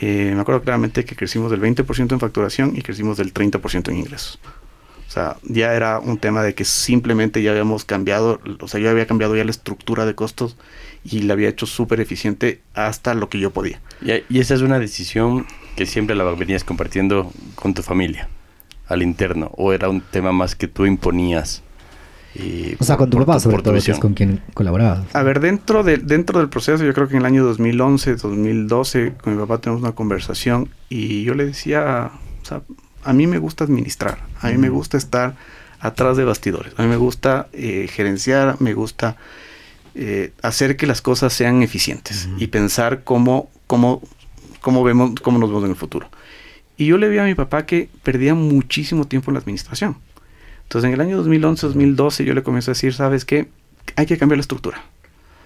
eh, 0.00 0.32
me 0.34 0.40
acuerdo 0.40 0.62
claramente 0.62 1.04
que 1.04 1.16
crecimos 1.16 1.50
del 1.50 1.60
20% 1.60 2.12
en 2.12 2.20
facturación 2.20 2.72
y 2.76 2.82
crecimos 2.82 3.16
del 3.16 3.34
30% 3.34 3.90
en 3.90 3.96
ingresos. 3.98 4.38
O 5.08 5.10
sea, 5.10 5.38
ya 5.42 5.72
era 5.74 5.98
un 6.00 6.18
tema 6.18 6.42
de 6.42 6.54
que 6.54 6.66
simplemente 6.66 7.42
ya 7.42 7.52
habíamos 7.52 7.86
cambiado, 7.86 8.40
o 8.60 8.68
sea, 8.68 8.78
yo 8.78 8.90
había 8.90 9.06
cambiado 9.06 9.34
ya 9.34 9.44
la 9.44 9.50
estructura 9.50 10.04
de 10.04 10.14
costos 10.14 10.58
y 11.02 11.22
la 11.22 11.32
había 11.32 11.48
hecho 11.48 11.64
súper 11.64 12.00
eficiente 12.00 12.60
hasta 12.74 13.14
lo 13.14 13.30
que 13.30 13.40
yo 13.40 13.50
podía. 13.50 13.80
Y, 14.02 14.12
y 14.28 14.40
esa 14.40 14.54
es 14.54 14.60
una 14.60 14.78
decisión 14.78 15.46
que 15.76 15.86
siempre 15.86 16.14
la 16.14 16.24
venías 16.24 16.62
compartiendo 16.62 17.32
con 17.54 17.72
tu 17.72 17.82
familia, 17.82 18.28
al 18.86 19.02
interno, 19.02 19.50
o 19.56 19.72
era 19.72 19.88
un 19.88 20.02
tema 20.02 20.32
más 20.32 20.54
que 20.54 20.68
tú 20.68 20.84
imponías. 20.84 21.62
eh, 22.34 22.76
O 22.78 22.84
sea, 22.84 22.98
con 22.98 23.08
tu 23.08 23.16
por 23.16 23.24
papá, 23.26 23.40
sobre 23.40 23.54
por 23.56 23.62
todo, 23.62 23.76
es 23.76 23.98
con 23.98 24.12
quien 24.12 24.42
colaborabas. 24.52 25.06
A 25.14 25.22
ver, 25.22 25.40
dentro, 25.40 25.84
de, 25.84 25.96
dentro 25.96 26.38
del 26.38 26.50
proceso, 26.50 26.84
yo 26.84 26.92
creo 26.92 27.08
que 27.08 27.14
en 27.14 27.20
el 27.20 27.26
año 27.26 27.44
2011, 27.44 28.16
2012, 28.16 29.14
con 29.22 29.34
mi 29.34 29.40
papá 29.40 29.58
tenemos 29.58 29.80
una 29.82 29.92
conversación 29.92 30.68
y 30.90 31.22
yo 31.22 31.32
le 31.34 31.46
decía, 31.46 32.10
o 32.42 32.44
sea, 32.44 32.60
a 33.04 33.12
mí 33.12 33.26
me 33.26 33.38
gusta 33.38 33.64
administrar, 33.64 34.18
a 34.40 34.48
mí 34.48 34.58
me 34.58 34.68
gusta 34.68 34.96
estar 34.96 35.36
atrás 35.80 36.16
de 36.16 36.24
bastidores, 36.24 36.72
a 36.76 36.82
mí 36.82 36.88
me 36.88 36.96
gusta 36.96 37.48
eh, 37.52 37.88
gerenciar, 37.90 38.60
me 38.60 38.74
gusta 38.74 39.16
eh, 39.94 40.32
hacer 40.42 40.76
que 40.76 40.86
las 40.86 41.02
cosas 41.02 41.32
sean 41.32 41.62
eficientes 41.62 42.28
y 42.38 42.48
pensar 42.48 43.04
cómo, 43.04 43.50
cómo, 43.66 44.02
cómo, 44.60 44.84
vemos, 44.84 45.14
cómo 45.22 45.38
nos 45.38 45.48
vemos 45.48 45.64
en 45.64 45.70
el 45.70 45.76
futuro. 45.76 46.08
Y 46.76 46.86
yo 46.86 46.98
le 46.98 47.08
vi 47.08 47.18
a 47.18 47.24
mi 47.24 47.34
papá 47.34 47.66
que 47.66 47.88
perdía 48.02 48.34
muchísimo 48.34 49.06
tiempo 49.06 49.30
en 49.30 49.34
la 49.34 49.40
administración. 49.40 49.96
Entonces 50.62 50.88
en 50.88 50.94
el 50.94 51.00
año 51.00 51.24
2011-2012 51.24 52.24
yo 52.24 52.34
le 52.34 52.42
comencé 52.42 52.70
a 52.70 52.74
decir, 52.74 52.94
¿sabes 52.94 53.24
qué? 53.24 53.48
Hay 53.96 54.06
que 54.06 54.18
cambiar 54.18 54.36
la 54.36 54.42
estructura. 54.42 54.84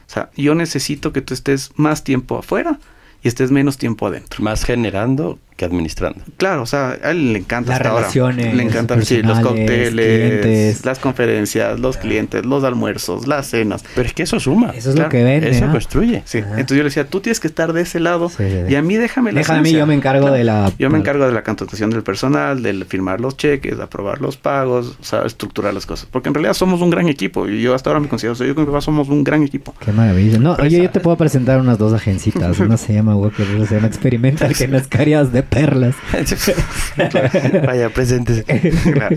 O 0.06 0.10
sea, 0.12 0.30
yo 0.36 0.54
necesito 0.54 1.12
que 1.12 1.22
tú 1.22 1.32
estés 1.32 1.70
más 1.76 2.04
tiempo 2.04 2.36
afuera 2.36 2.78
y 3.22 3.28
estés 3.28 3.50
menos 3.50 3.78
tiempo 3.78 4.06
adentro. 4.06 4.42
Más 4.42 4.64
generando 4.64 5.38
que 5.56 5.64
administrando. 5.64 6.20
Claro, 6.36 6.62
o 6.62 6.66
sea, 6.66 6.98
a 7.02 7.10
él 7.10 7.32
le 7.32 7.38
encanta 7.40 7.70
Las 7.70 7.76
hasta 7.78 7.88
ahora. 7.90 8.00
relaciones 8.02 8.54
Le 8.54 8.62
encanta 8.62 9.00
sí, 9.02 9.22
los 9.22 9.40
cócteles, 9.40 9.90
clientes. 9.90 10.84
las 10.84 10.98
conferencias, 10.98 11.78
los 11.80 11.96
clientes, 11.96 12.44
los 12.46 12.64
almuerzos, 12.64 13.26
las 13.26 13.46
cenas. 13.48 13.84
Pero 13.94 14.06
es 14.06 14.14
que 14.14 14.22
eso 14.22 14.40
suma. 14.40 14.70
Eso 14.74 14.90
es 14.90 14.94
Claro, 14.94 15.08
lo 15.08 15.10
que 15.10 15.24
vende. 15.24 15.50
eso 15.50 15.70
construye. 15.70 16.22
Sí, 16.24 16.38
Ajá. 16.38 16.50
entonces 16.52 16.76
yo 16.76 16.82
le 16.82 16.88
decía, 16.88 17.06
tú 17.06 17.20
tienes 17.20 17.40
que 17.40 17.48
estar 17.48 17.72
de 17.72 17.82
ese 17.82 18.00
lado 18.00 18.28
Sí, 18.28 18.36
sí, 18.38 18.50
sí. 18.66 18.72
y 18.72 18.74
a 18.76 18.82
mí 18.82 18.96
déjame 18.96 19.32
la 19.32 19.40
Déjame 19.40 19.58
a 19.58 19.62
mí, 19.62 19.68
esencia". 19.68 19.80
yo 19.80 19.86
me 19.86 19.94
encargo 19.94 20.30
de 20.30 20.44
la- 20.44 20.72
Yo 20.78 20.90
me 20.90 20.98
encargo 20.98 21.26
de 21.26 21.32
la 21.32 21.42
contratación 21.42 21.90
del 21.90 22.02
personal, 22.02 22.62
de 22.62 22.84
firmar 22.84 23.20
los 23.20 23.36
cheques, 23.36 23.76
de 23.76 23.82
aprobar 23.82 24.20
los 24.20 24.36
pagos, 24.36 24.96
o 25.00 25.04
sea, 25.04 25.22
estructurar 25.22 25.72
las 25.74 25.86
cosas. 25.86 26.08
Porque 26.10 26.28
en 26.28 26.34
realidad 26.34 26.54
somos 26.54 26.80
un 26.80 26.90
gran 26.90 27.08
equipo 27.08 27.48
y 27.48 27.60
yo 27.62 27.74
hasta 27.74 27.90
ahora 27.90 28.00
me 28.00 28.08
considero, 28.08 28.32
o 28.32 28.36
sea, 28.36 28.46
yo 28.46 28.54
con 28.54 28.64
mi 28.64 28.66
papá 28.70 28.80
somos 28.80 29.08
un 29.08 29.22
gran 29.24 29.42
equipo. 29.42 29.74
Qué 29.84 29.92
maravilla. 29.92 30.38
No, 30.38 30.56
Pero 30.56 30.66
oye, 30.66 30.76
esa- 30.76 30.84
yo 30.86 30.90
te 30.90 31.00
puedo 31.00 31.16
presentar 31.16 31.60
unas 31.60 31.78
dos 31.78 31.92
agencitas. 31.92 32.58
Una 32.60 32.76
se 32.76 32.94
llama 32.94 33.14
Walker, 33.16 33.46
otra 33.54 33.66
se 33.66 33.74
llama 33.74 33.86
Experimental, 33.88 34.54
que 34.54 34.68
nos 34.68 34.86
carías 34.86 35.32
de 35.32 35.41
perlas. 35.42 35.94
Vaya, 37.66 37.90
presentes. 37.90 38.44
Claro. 38.92 39.16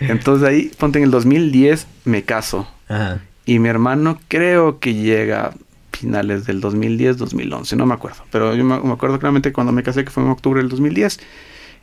Entonces 0.00 0.48
ahí, 0.48 0.70
ponte 0.78 0.98
en 0.98 1.04
el 1.04 1.10
2010, 1.10 1.86
me 2.04 2.22
caso. 2.22 2.68
Ajá. 2.88 3.20
Y 3.46 3.58
mi 3.58 3.68
hermano 3.68 4.18
creo 4.28 4.78
que 4.78 4.94
llega 4.94 5.46
a 5.46 5.54
finales 5.92 6.46
del 6.46 6.60
2010, 6.60 7.18
2011, 7.18 7.76
no 7.76 7.86
me 7.86 7.94
acuerdo. 7.94 8.24
Pero 8.30 8.54
yo 8.54 8.64
me, 8.64 8.78
me 8.80 8.92
acuerdo 8.92 9.18
claramente 9.18 9.52
cuando 9.52 9.72
me 9.72 9.82
casé, 9.82 10.04
que 10.04 10.10
fue 10.10 10.22
en 10.22 10.30
octubre 10.30 10.60
del 10.60 10.68
2010, 10.68 11.20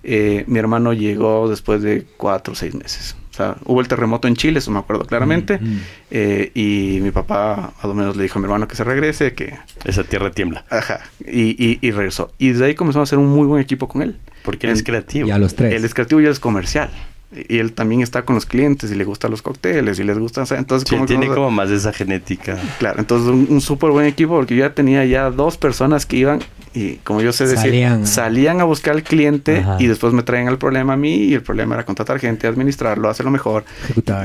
eh, 0.03 0.43
mi 0.47 0.59
hermano 0.59 0.93
llegó 0.93 1.47
después 1.49 1.81
de 1.81 2.05
cuatro 2.17 2.53
o 2.53 2.55
seis 2.55 2.73
meses. 2.73 3.15
O 3.31 3.33
sea, 3.33 3.55
hubo 3.65 3.79
el 3.79 3.87
terremoto 3.87 4.27
en 4.27 4.35
Chile, 4.35 4.59
eso 4.59 4.71
me 4.71 4.79
acuerdo 4.79 5.05
claramente. 5.05 5.57
Mm, 5.57 5.77
eh, 6.11 6.51
y 6.53 6.99
mi 7.01 7.11
papá, 7.11 7.73
a 7.81 7.87
lo 7.87 7.93
menos, 7.93 8.17
le 8.17 8.23
dijo 8.23 8.37
a 8.37 8.41
mi 8.41 8.45
hermano 8.45 8.67
que 8.67 8.75
se 8.75 8.83
regrese, 8.83 9.33
que... 9.33 9.57
Esa 9.85 10.03
tierra 10.03 10.31
tiembla. 10.31 10.65
Ajá. 10.69 10.99
Y, 11.25 11.51
y, 11.65 11.79
y 11.81 11.91
regresó. 11.91 12.33
Y 12.37 12.49
desde 12.49 12.65
ahí 12.65 12.75
comenzamos 12.75 13.07
a 13.07 13.09
hacer 13.09 13.19
un 13.19 13.29
muy 13.29 13.47
buen 13.47 13.61
equipo 13.61 13.87
con 13.87 14.01
él. 14.01 14.17
Porque 14.43 14.67
eres 14.67 14.79
En- 14.79 14.85
creativo. 14.85 15.27
Y 15.27 15.31
a 15.31 15.37
los 15.37 15.55
tres. 15.55 15.73
Él 15.73 15.85
es 15.85 15.93
creativo 15.93 16.19
y 16.19 16.25
él 16.25 16.31
es 16.31 16.39
comercial. 16.41 16.89
Y 17.33 17.59
él 17.59 17.71
también 17.71 18.01
está 18.01 18.23
con 18.23 18.35
los 18.35 18.45
clientes 18.45 18.91
y 18.91 18.95
le 18.95 19.05
gustan 19.05 19.31
los 19.31 19.41
cócteles 19.41 19.97
y 19.99 20.03
les 20.03 20.17
gusta... 20.19 20.43
Entonces, 20.51 20.87
Sí, 20.89 20.95
como 20.95 21.05
tiene 21.05 21.27
como 21.27 21.49
más 21.49 21.69
de 21.69 21.77
esa 21.77 21.93
genética. 21.93 22.57
Claro, 22.77 22.99
entonces 22.99 23.29
un, 23.29 23.47
un 23.49 23.61
súper 23.61 23.91
buen 23.91 24.05
equipo 24.05 24.35
porque 24.35 24.53
yo 24.55 24.65
ya 24.65 24.73
tenía 24.73 25.05
ya 25.05 25.29
dos 25.31 25.55
personas 25.57 26.05
que 26.05 26.17
iban 26.17 26.39
Y 26.73 26.95
como 27.05 27.21
yo 27.21 27.31
sé 27.31 27.45
decir, 27.45 27.59
Salían. 27.59 28.05
salían, 28.05 28.59
a 28.59 28.65
buscar 28.65 28.95
al 28.95 29.03
cliente 29.03 29.59
Ajá. 29.59 29.77
y 29.79 29.87
después 29.87 30.11
me 30.13 30.23
traían 30.23 30.49
el 30.49 30.57
problema 30.57 30.93
a 30.93 30.97
mí 30.97 31.15
y 31.15 31.33
el 31.33 31.41
problema 31.41 31.75
era 31.75 31.85
contratar 31.85 32.19
gente, 32.19 32.47
administrarlo, 32.47 33.07
hacerlo 33.09 33.31
mejor. 33.31 33.63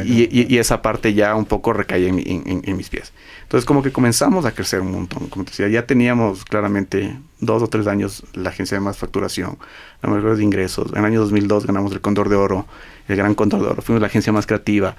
Y, 0.04 0.22
y- 0.24 0.46
y 0.48 0.58
esa 0.58 0.82
parte 0.82 1.14
ya 1.14 1.34
un 1.36 1.44
poco 1.44 1.72
recaía 1.72 2.08
en, 2.08 2.16
mi- 2.16 2.24
en- 2.26 2.42
en- 2.46 2.62
en 2.64 2.76
mis 2.76 2.88
pies. 2.88 3.12
Entonces 3.46 3.64
como 3.64 3.80
que 3.80 3.92
comenzamos 3.92 4.44
a 4.44 4.50
crecer 4.52 4.80
un 4.80 4.90
montón. 4.90 5.28
Como 5.28 5.44
te 5.44 5.52
decía, 5.52 5.68
ya 5.68 5.86
teníamos 5.86 6.44
claramente 6.44 7.16
dos 7.38 7.62
o 7.62 7.68
tres 7.68 7.86
años 7.86 8.24
la 8.34 8.50
agencia 8.50 8.76
de 8.76 8.80
más 8.80 8.98
facturación, 8.98 9.56
la 10.02 10.10
mayor 10.10 10.36
de 10.36 10.42
ingresos. 10.42 10.90
En 10.92 10.98
el 10.98 11.04
año 11.04 11.20
2002 11.20 11.64
ganamos 11.64 11.92
el 11.92 12.00
Cóndor 12.00 12.28
de 12.28 12.34
Oro, 12.34 12.66
el 13.06 13.16
Gran 13.16 13.36
Cóndor 13.36 13.60
de 13.62 13.68
Oro. 13.68 13.82
Fuimos 13.82 14.00
la 14.00 14.08
agencia 14.08 14.32
más 14.32 14.46
creativa. 14.46 14.96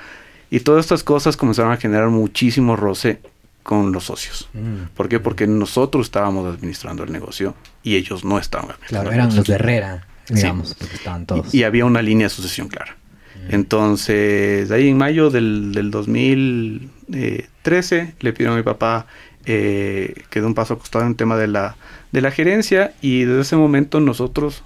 Y 0.50 0.62
todas 0.62 0.86
estas 0.86 1.04
cosas 1.04 1.36
comenzaron 1.36 1.74
a 1.74 1.78
generar 1.78 2.08
muchísimo 2.08 2.78
roce 2.78 3.20
con 3.64 3.92
los 3.92 4.06
socios. 4.06 4.48
Mm. 4.54 4.94
¿Por 4.96 5.10
qué? 5.10 5.20
Porque 5.20 5.46
nosotros 5.46 6.06
estábamos 6.08 6.48
administrando 6.56 7.04
el 7.04 7.12
negocio 7.12 7.54
y 7.84 7.98
ellos 7.98 8.24
no 8.24 8.40
estaban 8.40 8.68
administrando 8.72 9.10
Claro, 9.10 9.24
eran 9.26 9.36
los 9.36 9.46
de 9.46 9.56
Herrera, 9.56 10.08
Sí. 10.24 10.36
digamos, 10.36 10.74
porque 10.74 10.96
estaban 10.96 11.26
todos. 11.26 11.54
Y, 11.54 11.58
y 11.60 11.64
había 11.64 11.84
una 11.84 12.02
línea 12.02 12.28
de 12.28 12.30
sucesión 12.30 12.70
clara. 12.70 12.96
Entonces, 13.50 14.72
ahí 14.72 14.88
en 14.90 14.98
mayo 14.98 15.30
del, 15.30 15.74
del 15.74 15.92
2013 17.08 18.16
le 18.20 18.34
pidieron 18.34 18.56
a 18.56 18.58
mi 18.58 18.64
papá 18.64 19.08
eh, 19.46 20.14
que 20.30 20.42
dé 20.42 20.46
un 20.46 20.54
paso 20.54 20.74
acostado 20.74 21.06
en 21.06 21.12
el 21.12 21.16
tema 21.16 21.38
de 21.38 21.48
la, 21.48 21.78
de 22.12 22.22
la 22.22 22.32
gerencia 22.32 22.94
y 23.02 23.24
desde 23.24 23.42
ese 23.42 23.56
momento 23.56 24.00
nosotros 24.00 24.64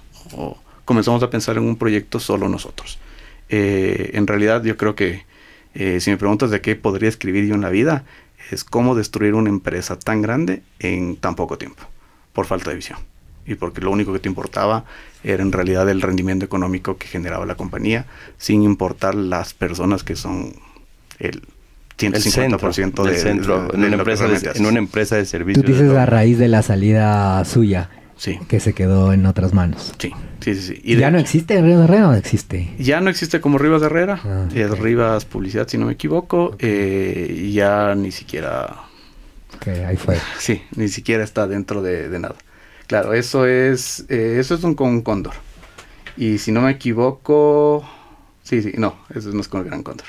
comenzamos 0.84 1.22
a 1.22 1.30
pensar 1.30 1.56
en 1.56 1.64
un 1.64 1.76
proyecto 1.76 2.18
solo 2.18 2.48
nosotros. 2.48 2.98
Eh, 3.48 4.10
en 4.14 4.26
realidad 4.26 4.64
yo 4.64 4.76
creo 4.76 4.94
que 4.94 5.24
eh, 5.74 6.00
si 6.00 6.10
me 6.10 6.16
preguntas 6.16 6.50
de 6.50 6.60
qué 6.60 6.76
podría 6.76 7.08
escribir 7.08 7.46
yo 7.46 7.54
en 7.54 7.60
la 7.60 7.70
vida, 7.70 8.04
es 8.50 8.64
cómo 8.64 8.94
destruir 8.94 9.34
una 9.34 9.50
empresa 9.50 9.98
tan 9.98 10.20
grande 10.20 10.62
en 10.78 11.16
tan 11.16 11.34
poco 11.34 11.58
tiempo, 11.58 11.84
por 12.32 12.46
falta 12.46 12.70
de 12.70 12.76
visión. 12.76 12.98
Y 13.46 13.54
porque 13.54 13.80
lo 13.80 13.90
único 13.90 14.12
que 14.12 14.18
te 14.18 14.28
importaba 14.28 14.84
era 15.24 15.42
en 15.42 15.52
realidad 15.52 15.88
el 15.88 16.02
rendimiento 16.02 16.44
económico 16.44 16.96
que 16.96 17.06
generaba 17.06 17.46
la 17.46 17.56
compañía, 17.56 18.06
sin 18.36 18.62
importar 18.62 19.14
las 19.14 19.54
personas 19.54 20.04
que 20.04 20.16
son 20.16 20.54
el 21.18 21.42
150% 22.10 23.02
del 23.04 23.14
de, 23.14 23.18
centro, 23.20 23.68
de- 23.68 23.74
en, 23.76 23.84
una 23.84 23.96
empresa 23.96 24.24
de, 24.24 24.30
realmente 24.30 24.58
en 24.58 24.66
una 24.66 24.68
haces. 24.70 24.78
empresa 24.78 25.16
de 25.16 25.22
Tú 25.22 25.28
servicios. 25.28 25.66
dices 25.66 25.90
a 25.92 26.06
raíz 26.06 26.38
de 26.38 26.48
la 26.48 26.62
salida 26.62 27.44
suya, 27.44 27.90
Sí, 28.16 28.38
que 28.48 28.60
se 28.60 28.72
quedó 28.72 29.12
en 29.12 29.26
otras 29.26 29.52
manos. 29.52 29.92
sí, 29.98 30.12
sí, 30.40 30.54
sí. 30.54 30.60
sí. 30.74 30.80
¿Y 30.84 30.94
de 30.94 31.00
ya 31.00 31.10
no 31.10 31.18
existe 31.18 31.60
de 31.60 31.72
Herrera 31.72 32.08
o 32.10 32.14
existe? 32.14 32.72
Ya 32.78 33.00
no 33.00 33.10
existe 33.10 33.40
como 33.40 33.58
Rivas 33.58 33.80
de 33.80 33.86
Herrera, 33.88 34.20
Ah, 34.24 34.48
es. 34.54 34.78
Rivas 34.78 35.24
Publicidad, 35.24 35.66
si 35.66 35.76
no 35.78 35.86
me 35.86 35.92
equivoco, 35.94 36.54
eh, 36.60 37.34
y 37.36 37.52
ya 37.52 37.94
ni 37.96 38.12
siquiera 38.12 38.76
Que 39.60 39.84
ahí 39.84 39.96
fue. 39.96 40.18
Sí, 40.38 40.62
ni 40.76 40.88
siquiera 40.88 41.24
está 41.24 41.46
dentro 41.48 41.82
de, 41.82 42.08
de 42.08 42.18
nada. 42.20 42.36
Claro, 42.86 43.12
eso 43.14 43.46
es, 43.46 44.04
eh, 44.08 44.36
eso 44.38 44.54
es 44.54 44.62
un, 44.64 44.74
con 44.74 44.88
un 44.90 45.02
cóndor. 45.02 45.32
Y 46.16 46.38
si 46.38 46.52
no 46.52 46.60
me 46.60 46.70
equivoco, 46.72 47.88
sí, 48.44 48.62
sí, 48.62 48.72
no, 48.76 48.96
eso 49.14 49.30
no 49.32 49.40
es 49.40 49.48
con 49.48 49.60
el 49.62 49.66
gran 49.66 49.82
cóndor. 49.82 50.06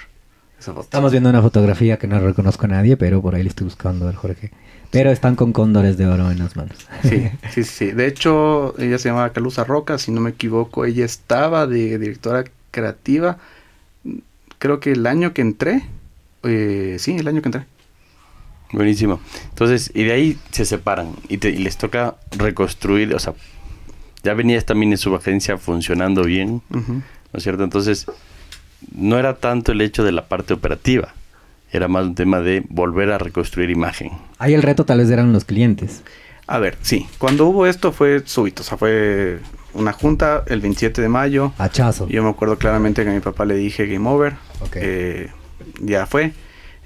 Esa 0.63 0.71
foto. 0.73 0.83
Estamos 0.85 1.11
viendo 1.11 1.29
una 1.29 1.41
fotografía 1.41 1.97
que 1.97 2.07
no 2.07 2.17
reconozco 2.19 2.65
a 2.65 2.69
nadie, 2.69 2.95
pero 2.95 3.21
por 3.21 3.35
ahí 3.35 3.43
le 3.43 3.49
estoy 3.49 3.65
buscando 3.65 4.07
al 4.07 4.15
Jorge. 4.15 4.51
Pero 4.91 5.11
están 5.11 5.35
con 5.35 5.51
cóndores 5.51 5.97
de 5.97 6.05
oro 6.07 6.31
en 6.31 6.39
las 6.39 6.55
manos. 6.55 6.77
Sí, 7.03 7.27
sí, 7.51 7.63
sí. 7.65 7.91
De 7.91 8.07
hecho, 8.07 8.73
ella 8.79 8.97
se 8.97 9.09
llamaba 9.09 9.31
Calusa 9.33 9.65
Roca, 9.65 9.97
si 9.97 10.11
no 10.11 10.21
me 10.21 10.29
equivoco, 10.29 10.85
ella 10.85 11.03
estaba 11.03 11.67
de 11.67 11.97
directora 11.97 12.45
creativa, 12.71 13.39
creo 14.57 14.79
que 14.79 14.91
el 14.93 15.05
año 15.05 15.33
que 15.33 15.41
entré, 15.41 15.83
eh, 16.43 16.95
sí, 16.97 17.17
el 17.17 17.27
año 17.27 17.41
que 17.41 17.49
entré. 17.49 17.65
Buenísimo. 18.71 19.19
Entonces, 19.49 19.91
y 19.93 20.03
de 20.03 20.13
ahí 20.13 20.39
se 20.51 20.63
separan 20.65 21.09
y, 21.27 21.37
te- 21.39 21.49
y 21.51 21.57
les 21.57 21.77
toca 21.77 22.15
reconstruir, 22.31 23.13
o 23.13 23.19
sea, 23.19 23.33
ya 24.23 24.33
venías 24.33 24.65
también 24.65 24.91
en 24.93 24.97
su 24.97 25.13
agencia 25.15 25.57
funcionando 25.57 26.23
bien. 26.23 26.61
¿no 26.69 27.03
es 27.33 27.43
cierto? 27.43 27.63
Entonces, 27.63 28.05
no 28.95 29.17
era 29.17 29.35
tanto 29.35 29.71
el 29.71 29.81
hecho 29.81 30.03
de 30.03 30.11
la 30.11 30.25
parte 30.27 30.53
operativa, 30.53 31.13
era 31.71 31.87
más 31.87 32.05
un 32.05 32.15
tema 32.15 32.39
de 32.41 32.63
volver 32.69 33.11
a 33.11 33.17
reconstruir 33.17 33.69
imagen. 33.69 34.11
Ahí 34.37 34.53
el 34.53 34.61
reto 34.61 34.85
tal 34.85 34.99
vez 34.99 35.09
eran 35.09 35.33
los 35.33 35.45
clientes. 35.45 36.03
A 36.45 36.59
ver, 36.59 36.77
sí, 36.81 37.07
cuando 37.17 37.45
hubo 37.45 37.65
esto 37.67 37.91
fue 37.91 38.21
súbito, 38.25 38.61
o 38.61 38.65
sea, 38.65 38.77
fue 38.77 39.39
una 39.73 39.93
junta 39.93 40.43
el 40.47 40.61
27 40.61 41.01
de 41.01 41.09
mayo. 41.09 41.53
Hachazo. 41.57 42.07
Yo 42.09 42.21
me 42.23 42.29
acuerdo 42.29 42.57
claramente 42.57 43.03
que 43.03 43.09
a 43.09 43.13
mi 43.13 43.21
papá 43.21 43.45
le 43.45 43.55
dije 43.55 43.87
game 43.87 44.07
over. 44.09 44.33
Ok. 44.61 44.75
eh, 44.75 45.29
ya 45.79 46.05
fue. 46.05 46.33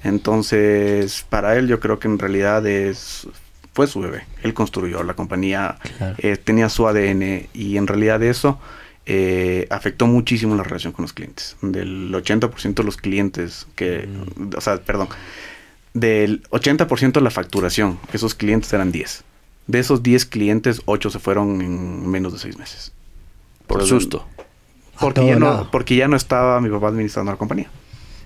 Entonces, 0.04 1.26
para 1.30 1.56
él 1.58 1.68
yo 1.68 1.80
creo 1.80 2.00
que 2.00 2.08
en 2.08 2.18
realidad 2.20 2.66
es 2.66 3.28
fue 3.74 3.86
su 3.88 4.00
bebé. 4.00 4.24
Él 4.42 4.54
construyó 4.56 5.04
la 5.04 5.14
compañía, 5.14 5.78
Claro. 5.98 6.16
eh, 6.18 6.38
tenía 6.38 6.68
su 6.70 6.88
ADN 6.88 7.48
y 7.54 7.78
en 7.78 7.86
realidad 7.86 8.24
eso 8.24 8.60
eh, 9.10 9.68
afectó 9.70 10.06
muchísimo 10.06 10.56
la 10.56 10.64
relación 10.64 10.92
con 10.94 11.04
los 11.04 11.14
clientes. 11.14 11.56
Del 11.62 12.12
80% 12.14 12.74
de 12.76 12.84
los 12.84 12.98
clientes 12.98 13.66
que, 13.76 14.08
o 14.56 14.60
sea, 14.62 14.78
perdón, 14.84 15.08
del 15.94 16.44
80% 16.50 17.14
de 17.14 17.22
la 17.22 17.32
facturación, 17.32 18.00
esos 18.14 18.36
clientes 18.36 18.72
eran 18.74 18.92
10. 18.92 19.24
De 19.68 19.80
esos 19.80 20.04
10 20.04 20.26
clientes, 20.26 20.82
8 20.86 21.10
se 21.10 21.20
fueron 21.20 21.62
en 21.62 22.08
menos 22.10 22.34
de 22.34 22.40
6 22.40 22.58
meses. 22.58 22.92
Por 23.66 23.82
Entonces, 23.82 24.04
susto. 24.04 24.26
porque 25.00 25.26
ya, 25.26 25.36
no, 25.38 25.46
lado. 25.46 25.70
porque 25.72 25.96
ya 25.96 26.08
no 26.08 26.16
estaba 26.16 26.60
mi 26.62 26.70
papá 26.70 26.90
administrando 26.90 27.32
la 27.32 27.38
compañía. 27.38 27.70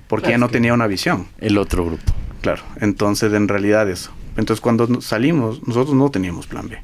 Porque 0.08 0.24
Claro, 0.26 0.34
ya 0.34 0.38
no 0.40 0.46
es 0.48 0.50
que- 0.52 0.58
tenía 0.58 0.74
una 0.74 0.88
visión. 0.88 1.28
El 1.40 1.58
otro 1.58 1.86
grupo. 1.86 2.12
Claro. 2.42 2.64
Entonces, 2.80 3.32
en 3.34 3.48
realidad 3.48 3.90
eso. 3.90 4.12
Entonces, 4.36 4.62
cuando 4.62 5.02
salimos, 5.02 5.66
nosotros 5.68 5.96
no 5.96 6.10
teníamos 6.12 6.48
plan 6.48 6.68
B. 6.70 6.78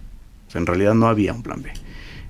O 0.47 0.51
sea, 0.51 0.59
en 0.61 0.65
realidad 0.67 0.93
no 0.93 1.07
había 1.07 1.33
un 1.33 1.43
plan 1.43 1.61
B. 1.61 1.71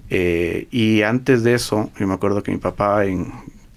Eh, 0.10 0.68
y 0.72 1.02
antes 1.02 1.44
de 1.44 1.54
eso, 1.54 1.92
yo 2.00 2.08
me 2.08 2.14
acuerdo 2.14 2.44
que 2.44 2.52
mi 2.52 2.58
papá, 2.58 3.06
en, 3.06 3.32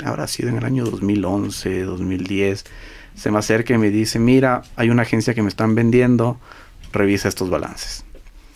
habrá 0.05 0.27
sido 0.27 0.49
en 0.49 0.57
el 0.57 0.65
año 0.65 0.85
2011, 0.85 1.83
2010, 1.83 2.65
se 3.15 3.31
me 3.31 3.39
acerca 3.39 3.75
y 3.75 3.79
me 3.79 3.91
dice, 3.91 4.19
mira, 4.19 4.63
hay 4.77 4.91
una 4.91 5.03
agencia 5.03 5.35
que 5.35 5.43
me 5.43 5.49
están 5.49 5.75
vendiendo, 5.75 6.39
revisa 6.93 7.29
estos 7.29 7.51
balances. 7.51 8.05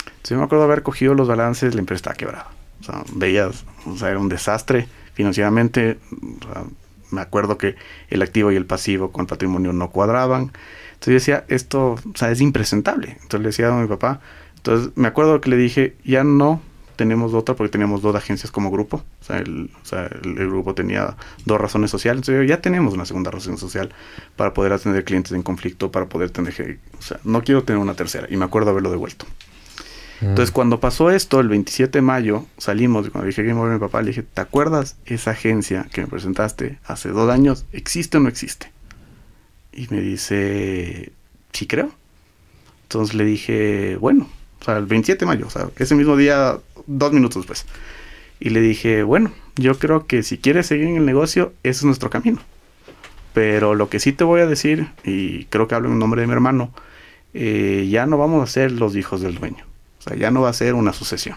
Entonces, 0.06 0.30
yo 0.30 0.38
me 0.38 0.44
acuerdo 0.44 0.64
haber 0.64 0.82
cogido 0.82 1.14
los 1.14 1.28
balances, 1.28 1.74
la 1.74 1.80
empresa 1.80 1.98
estaba 1.98 2.16
quebrada. 2.16 2.48
O 2.80 2.84
sea, 2.84 3.04
veías, 3.14 3.64
o 3.86 3.96
sea, 3.96 4.10
era 4.10 4.18
un 4.18 4.28
desastre 4.28 4.88
financieramente. 5.14 5.98
o 6.12 6.44
sea, 6.44 6.64
me 7.10 7.20
acuerdo 7.20 7.58
que 7.58 7.76
el 8.08 8.22
activo 8.22 8.52
y 8.52 8.56
el 8.56 8.66
pasivo 8.66 9.12
con 9.12 9.26
patrimonio 9.26 9.72
no 9.72 9.90
cuadraban. 9.90 10.52
Entonces 10.94 11.06
yo 11.06 11.12
decía, 11.12 11.44
esto, 11.48 11.92
o 11.92 12.16
sea, 12.16 12.30
es 12.30 12.40
impresentable. 12.40 13.18
Entonces 13.22 13.40
le 13.40 13.46
decía 13.46 13.68
a 13.68 13.80
mi 13.80 13.86
papá, 13.86 14.20
entonces 14.56 14.92
me 14.96 15.08
acuerdo 15.08 15.40
que 15.40 15.50
le 15.50 15.56
dije, 15.56 15.96
ya 16.04 16.24
no 16.24 16.60
tenemos 16.97 17.34
otra 17.34 17.55
porque 17.55 17.72
teníamos 17.72 18.03
dos 18.03 18.14
agencias 18.14 18.51
como 18.51 18.70
grupo. 18.70 19.05
O 19.20 19.24
sea, 19.24 19.38
el, 19.38 19.70
o 19.82 19.84
sea, 19.84 20.07
el, 20.07 20.38
el 20.38 20.49
grupo 20.49 20.74
tenía 20.74 21.16
dos 21.45 21.61
razones 21.61 21.90
sociales. 21.90 22.20
Entonces 22.20 22.42
yo, 22.42 22.55
ya 22.55 22.61
tenemos 22.61 22.95
una 22.95 23.05
segunda 23.05 23.30
razón 23.30 23.59
social 23.59 23.90
para 24.36 24.55
poder 24.55 24.72
atender 24.72 25.05
clientes 25.05 25.32
en 25.32 25.42
conflicto, 25.42 25.90
para 25.90 26.07
poder 26.07 26.30
tener, 26.30 26.78
o 26.99 27.03
sea, 27.03 27.20
no 27.24 27.42
quiero 27.42 27.64
tener 27.64 27.80
una 27.80 27.95
tercera. 27.95 28.26
Y 28.30 28.36
me 28.36 28.45
acuerdo 28.45 28.70
haberlo 28.70 28.90
devuelto. 28.90 29.26
Entonces, 30.20 30.53
cuando 30.53 30.80
pasó 30.80 31.11
esto, 31.11 31.40
el 31.40 31.49
27 31.49 31.99
de 31.99 32.03
mayo, 32.03 32.47
salimos, 32.57 33.07
y 33.07 33.11
cuando 33.11 33.26
dije 33.26 33.42
Game 33.42 33.61
Over 33.61 33.72
a 33.72 33.74
mi 33.74 33.80
papá, 33.80 34.01
le 34.01 34.09
dije, 34.09 34.22
¿te 34.22 34.40
acuerdas 34.40 34.97
esa 35.05 35.32
agencia 35.32 35.86
que 35.92 36.01
me 36.01 36.07
presentaste 36.07 36.78
hace 36.84 37.11
dos 37.11 37.30
años? 37.30 37.66
¿Existe 37.72 38.16
o 38.16 38.20
no 38.20 38.28
existe? 38.28 38.72
Y 39.72 39.86
me 39.90 40.01
dice, 40.01 41.12
sí 41.53 41.66
creo. 41.66 41.90
Entonces 42.84 43.14
le 43.14 43.24
dije, 43.24 43.97
bueno, 43.97 44.28
o 44.64 44.66
sea, 44.66 44.78
el 44.78 44.86
27 44.86 45.18
de 45.20 45.26
mayo, 45.26 45.46
o 45.46 45.50
sea, 45.50 45.68
ese 45.76 45.94
mismo 45.94 46.16
día, 46.16 46.58
dos 46.86 47.12
minutos 47.12 47.42
después. 47.42 47.66
Y 48.40 48.48
le 48.48 48.62
dije, 48.62 49.02
bueno, 49.02 49.30
yo 49.56 49.78
creo 49.78 50.06
que 50.06 50.22
si 50.22 50.38
quieres 50.38 50.66
seguir 50.66 50.86
en 50.86 50.96
el 50.96 51.04
negocio, 51.04 51.52
ese 51.62 51.80
es 51.80 51.84
nuestro 51.84 52.08
camino. 52.08 52.40
Pero 53.34 53.74
lo 53.74 53.90
que 53.90 54.00
sí 54.00 54.14
te 54.14 54.24
voy 54.24 54.40
a 54.40 54.46
decir, 54.46 54.88
y 55.04 55.44
creo 55.46 55.68
que 55.68 55.74
hablo 55.74 55.90
en 55.90 55.98
nombre 55.98 56.22
de 56.22 56.28
mi 56.28 56.32
hermano, 56.32 56.72
eh, 57.34 57.86
ya 57.90 58.06
no 58.06 58.16
vamos 58.16 58.42
a 58.42 58.50
ser 58.50 58.72
los 58.72 58.96
hijos 58.96 59.20
del 59.20 59.34
dueño. 59.34 59.66
O 59.98 60.02
sea, 60.02 60.16
ya 60.16 60.30
no 60.30 60.40
va 60.40 60.48
a 60.48 60.54
ser 60.54 60.72
una 60.72 60.94
sucesión. 60.94 61.36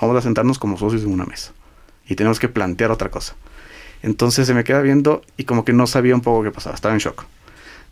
Vamos 0.00 0.16
a 0.16 0.22
sentarnos 0.22 0.60
como 0.60 0.78
socios 0.78 1.02
en 1.02 1.12
una 1.12 1.24
mesa. 1.24 1.52
Y 2.06 2.14
tenemos 2.14 2.38
que 2.38 2.48
plantear 2.48 2.92
otra 2.92 3.10
cosa. 3.10 3.34
Entonces 4.04 4.46
se 4.46 4.54
me 4.54 4.62
queda 4.62 4.80
viendo 4.80 5.22
y 5.36 5.42
como 5.42 5.64
que 5.64 5.72
no 5.72 5.88
sabía 5.88 6.14
un 6.14 6.20
poco 6.20 6.44
qué 6.44 6.52
pasaba. 6.52 6.76
Estaba 6.76 6.94
en 6.94 7.00
shock. 7.00 7.24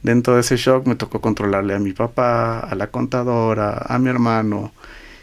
Dentro 0.02 0.34
de 0.34 0.40
ese 0.42 0.56
shock 0.56 0.86
me 0.86 0.94
tocó 0.94 1.20
controlarle 1.20 1.74
a 1.74 1.78
mi 1.78 1.92
papá, 1.92 2.60
a 2.60 2.74
la 2.74 2.86
contadora, 2.88 3.84
a 3.88 3.98
mi 3.98 4.08
hermano. 4.10 4.72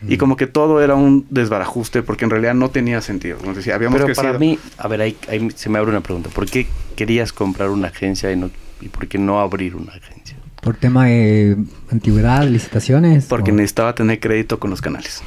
Y 0.07 0.17
como 0.17 0.35
que 0.35 0.45
todo 0.45 0.83
era 0.83 0.93
un 0.93 1.25
desbarajuste 1.31 2.03
porque 2.03 2.25
en 2.25 2.31
realidad 2.31 2.53
no 2.53 2.69
tenía 2.69 3.01
sentido. 3.01 3.37
Como 3.39 3.53
decía, 3.53 3.73
habíamos 3.75 3.99
Pero 4.01 4.13
para 4.13 4.31
crecido- 4.33 4.39
mí, 4.39 4.59
a 4.77 4.87
ver, 4.87 5.01
ahí, 5.01 5.17
ahí 5.29 5.49
se 5.55 5.69
me 5.69 5.79
abre 5.79 5.89
una 5.91 6.01
pregunta. 6.01 6.29
¿Por 6.29 6.45
qué 6.47 6.67
querías 6.95 7.33
comprar 7.33 7.69
una 7.69 7.87
agencia 7.87 8.31
y, 8.31 8.35
no, 8.35 8.51
y 8.81 8.89
por 8.89 9.07
qué 9.07 9.17
no 9.17 9.39
abrir 9.39 9.75
una 9.75 9.93
agencia? 9.93 10.37
Por 10.61 10.75
tema 10.75 11.05
de 11.05 11.57
antigüedad, 11.91 12.43
licitaciones. 12.47 13.25
Porque 13.25 13.51
o- 13.51 13.55
necesitaba 13.55 13.95
tener 13.95 14.19
crédito 14.19 14.59
con 14.59 14.69
los 14.69 14.81
canales. 14.81 15.23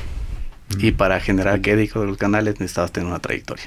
Y 0.79 0.93
para 0.93 1.19
generar 1.19 1.61
crédito 1.63 2.01
de 2.03 2.07
los 2.07 2.19
canales 2.19 2.61
necesitabas 2.61 2.93
tener 2.93 3.09
una 3.09 3.19
trayectoria. 3.21 3.65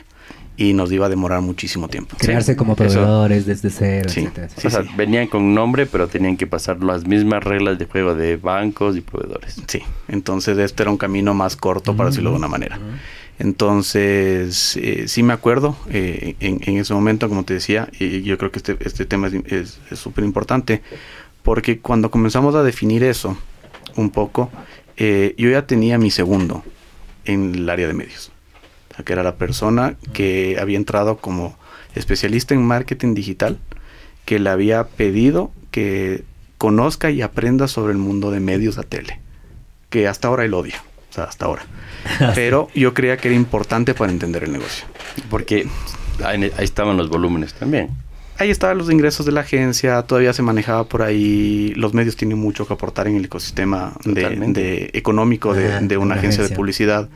Y 0.64 0.74
nos 0.74 0.91
iba 0.91 1.05
a 1.07 1.09
demorar 1.09 1.41
muchísimo 1.41 1.88
tiempo. 1.88 2.16
Crearse 2.20 2.55
como 2.55 2.74
eso- 2.74 2.78
proveedores 2.84 3.45
desde 3.45 3.70
cero, 3.70 4.09
Sí. 4.09 4.20
etcétera. 4.22 4.49
Sí, 4.55 4.68
o 4.68 4.70
sea, 4.70 4.84
sí. 4.84 4.89
venían 4.95 5.28
con 5.28 5.53
nombre, 5.55 5.86
pero 5.86 6.07
tenían 6.07 6.38
que 6.38 6.45
pasar 6.47 6.84
las 6.84 7.05
mismas 7.07 7.43
reglas 7.43 7.80
de 7.80 7.86
juego 7.86 8.14
de 8.16 8.38
bancos 8.38 8.95
y 8.97 9.01
proveedores. 9.01 9.55
Sí, 9.68 9.82
entonces 10.07 10.57
este 10.57 10.84
era 10.84 10.91
un 10.91 10.97
camino 10.97 11.34
más 11.34 11.55
corto, 11.55 11.95
para 11.95 12.09
decirlo 12.09 12.32
de 12.32 12.38
una 12.38 12.47
manera. 12.47 12.80
Entonces, 13.39 14.78
eh, 14.78 15.05
sí 15.07 15.24
me 15.24 15.34
acuerdo 15.34 15.76
eh, 15.89 16.36
en, 16.39 16.59
en 16.64 16.78
ese 16.78 16.93
momento, 16.93 17.28
como 17.28 17.43
te 17.43 17.55
decía, 17.55 17.89
y 17.99 18.22
yo 18.22 18.38
creo 18.38 18.51
que 18.51 18.59
este, 18.59 18.78
este 18.82 19.05
tema 19.05 19.28
es- 19.28 19.34
es 19.51 19.80
es 19.89 19.99
súper 19.99 20.24
importante, 20.24 20.82
porque 21.41 21.80
cuando 21.80 22.12
comenzamos 22.12 22.53
a 22.55 22.62
definir 22.64 23.03
eso 23.03 23.36
un 23.95 24.09
poco, 24.12 24.51
eh, 24.97 25.34
yo 25.38 25.49
ya 25.49 25.66
tenía 25.66 25.97
mi 25.97 26.12
segundo 26.12 26.64
en 27.26 27.55
el 27.55 27.70
área 27.70 27.88
de 27.88 27.93
medios. 27.93 28.32
Que 29.04 29.14
era 29.14 29.24
la 29.24 29.36
persona 29.36 29.95
que 30.14 30.58
había 30.60 30.78
entrado 30.78 31.18
como 31.18 31.58
especialista 31.95 32.54
en 32.54 32.64
marketing 32.64 33.14
digital, 33.14 33.58
que 34.26 34.39
le 34.39 34.49
había 34.49 34.86
pedido 34.88 35.52
que 35.72 36.24
conozca 36.58 37.10
y 37.12 37.22
aprenda 37.22 37.68
sobre 37.68 37.91
el 37.93 37.97
mundo 37.97 38.30
de 38.32 38.39
medios 38.39 38.78
a 38.78 38.84
tele, 38.84 39.20
que 39.89 40.08
hasta 40.08 40.28
ahora 40.28 40.45
él 40.45 40.54
odia, 40.54 40.76
o 41.10 41.14
sea, 41.14 41.24
hasta 41.26 41.45
ahora. 41.45 41.64
Pero 42.36 42.68
yo 42.76 42.93
creía 42.93 43.18
que 43.18 43.28
era 43.30 43.36
importante 43.36 43.93
para 43.93 44.12
entender 44.12 44.43
el 44.43 44.52
negocio. 44.52 44.86
Porque 45.30 45.68
ahí, 46.24 46.43
ahí 46.58 46.64
estaban 46.64 46.97
los 46.97 47.10
volúmenes 47.10 47.54
también. 47.54 47.89
Ahí 48.38 48.49
estaban 48.49 48.78
los 48.78 48.89
ingresos 48.91 49.26
de 49.26 49.32
la 49.34 49.41
agencia, 49.41 50.02
todavía 50.04 50.34
se 50.34 50.41
manejaba 50.41 50.86
por 50.86 51.04
ahí, 51.04 51.74
los 51.76 51.93
medios 51.93 52.16
tienen 52.16 52.39
mucho 52.39 52.66
que 52.66 52.74
aportar 52.74 53.08
en 53.08 53.16
el 53.18 53.26
ecosistema 53.26 53.93
de, 54.04 54.30
de- 54.47 54.89
económico 54.93 55.54
de, 55.54 55.74
Ah, 55.74 55.80
de 55.82 55.97
una 55.97 56.16
agencia, 56.16 56.43
de 56.43 56.49
publicidad. 56.56 57.08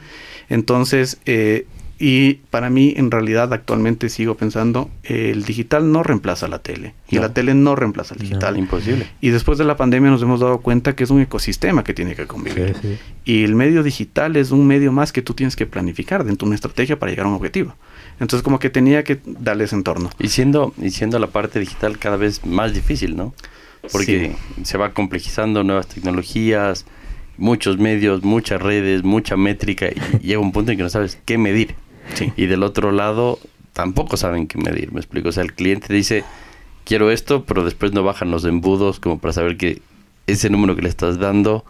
Entonces, 0.50 1.18
eh, 1.26 1.66
y 1.98 2.34
para 2.50 2.70
mí 2.70 2.94
en 2.98 3.10
realidad 3.10 3.54
actualmente 3.54 4.10
sigo 4.10 4.36
pensando, 4.36 4.90
eh, 5.04 5.32
el 5.34 5.46
digital 5.46 5.92
no 5.92 6.04
reemplaza 6.04 6.48
la 6.48 6.60
tele 6.60 6.94
y 7.10 7.16
No. 7.16 7.22
la 7.22 7.34
tele 7.34 7.54
no 7.54 7.76
reemplaza 7.76 8.16
el 8.16 8.22
digital. 8.22 8.58
Imposible. 8.58 9.08
Y 9.22 9.30
después 9.30 9.58
de 9.58 9.64
la 9.64 9.78
pandemia 9.78 10.10
nos 10.12 10.22
hemos 10.22 10.42
dado 10.42 10.60
cuenta 10.60 10.94
que 10.96 11.06
es 11.06 11.10
un 11.10 11.22
ecosistema 11.22 11.84
que 11.84 11.94
tiene 11.94 12.16
que 12.16 12.28
convivir. 12.28 12.76
Sí, 12.82 12.88
sí. 12.90 12.98
Y 13.24 13.44
el 13.46 13.56
medio 13.56 13.82
digital 13.84 14.36
es 14.36 14.52
un 14.52 14.68
medio 14.68 14.92
más 14.92 15.14
que 15.14 15.22
tú 15.22 15.34
tienes 15.34 15.56
que 15.56 15.66
planificar 15.66 16.24
dentro 16.26 16.46
de 16.46 16.50
una 16.50 16.56
estrategia 16.56 17.00
para 17.00 17.12
llegar 17.12 17.26
a 17.28 17.30
un 17.30 17.36
objetivo. 17.36 17.74
Entonces 18.20 18.44
como 18.44 18.60
que 18.60 18.70
tenía 18.70 19.04
que 19.04 19.20
darle 19.26 19.64
ese 19.64 19.76
entorno. 19.76 20.10
Y 20.20 20.28
siendo, 20.28 20.74
y 20.82 20.90
siendo 20.90 21.18
la 21.20 21.28
parte 21.28 21.60
digital 21.60 21.98
cada 21.98 22.18
vez 22.18 22.46
más 22.46 22.74
difícil, 22.74 23.16
¿no? 23.16 23.34
Porque 23.92 24.36
se 24.64 24.78
va 24.78 24.94
complejizando 24.94 25.64
nuevas 25.64 25.88
tecnologías, 25.88 26.86
muchos 27.38 27.78
medios, 27.78 28.24
muchas 28.24 28.62
redes, 28.62 29.04
mucha 29.04 29.36
métrica, 29.38 29.88
y 29.90 30.26
llega 30.28 30.40
un 30.40 30.52
punto 30.52 30.72
en 30.72 30.78
que 30.78 30.84
no 30.84 30.90
sabes 30.90 31.20
qué 31.26 31.38
medir. 31.38 31.76
Sí. 32.14 32.32
Y 32.38 32.46
del 32.46 32.64
otro 32.64 32.92
lado, 32.92 33.40
tampoco 33.74 34.16
saben 34.18 34.48
qué 34.48 34.58
medir, 34.58 34.92
me 34.92 35.00
explico. 35.00 35.30
O 35.30 35.32
sea, 35.32 35.44
el 35.44 35.54
cliente 35.54 35.94
dice, 35.94 36.24
quiero 36.86 37.12
esto, 37.12 37.44
pero 37.46 37.64
después 37.66 37.92
no 37.94 38.04
bajan 38.04 38.32
los 38.32 38.46
embudos 38.46 39.00
como 39.00 39.20
para 39.20 39.34
saber 39.34 39.58
que 39.58 39.82
ese 40.28 40.50
número 40.50 40.76
que 40.76 40.82
le 40.82 40.90
estás 40.90 41.20
dando 41.20 41.66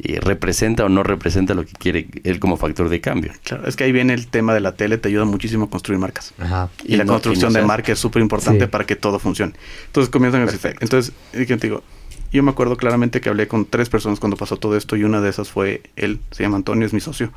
eh, 0.00 0.20
representa 0.20 0.84
o 0.84 0.88
no 0.88 1.02
representa 1.02 1.54
lo 1.54 1.64
que 1.64 1.72
quiere 1.72 2.06
él 2.22 2.38
como 2.38 2.56
factor 2.56 2.88
de 2.88 3.00
cambio. 3.00 3.32
Claro, 3.42 3.66
es 3.66 3.74
que 3.76 3.84
ahí 3.84 3.92
viene 3.92 4.14
el 4.14 4.28
tema 4.28 4.54
de 4.54 4.60
la 4.60 4.72
tele, 4.76 4.96
te 4.98 5.08
ayuda 5.08 5.24
muchísimo 5.24 5.64
a 5.64 5.70
construir 5.70 5.98
marcas. 5.98 6.34
Ajá. 6.38 6.68
Y, 6.84 6.94
Y 6.94 6.96
la 6.96 7.04
no- 7.04 7.14
construcción 7.14 7.50
y 7.50 7.54
no 7.54 7.60
de 7.60 7.66
marca 7.66 7.92
es 7.92 7.98
súper 7.98 8.22
importante 8.22 8.64
Sí. 8.66 8.70
para 8.70 8.84
que 8.86 8.94
todo 8.96 9.18
funcione. 9.18 9.54
Entonces 9.86 10.10
comienzan 10.10 10.42
a. 10.48 10.52
Entonces, 10.80 11.12
¿y 11.34 11.46
qué 11.46 11.56
te 11.56 11.66
digo? 11.66 11.82
Yo 12.30 12.42
me 12.42 12.50
acuerdo 12.50 12.76
claramente 12.76 13.20
que 13.20 13.28
hablé 13.30 13.48
con 13.48 13.64
tres 13.64 13.88
personas 13.88 14.20
cuando 14.20 14.36
pasó 14.36 14.56
todo 14.56 14.76
esto 14.76 14.96
y 14.96 15.02
una 15.04 15.20
de 15.20 15.30
esas 15.30 15.48
fue 15.50 15.82
él, 15.96 16.20
se 16.30 16.42
llama 16.42 16.56
Antonio, 16.58 16.86
es 16.86 16.92
mi 16.92 17.00
socio. 17.00 17.32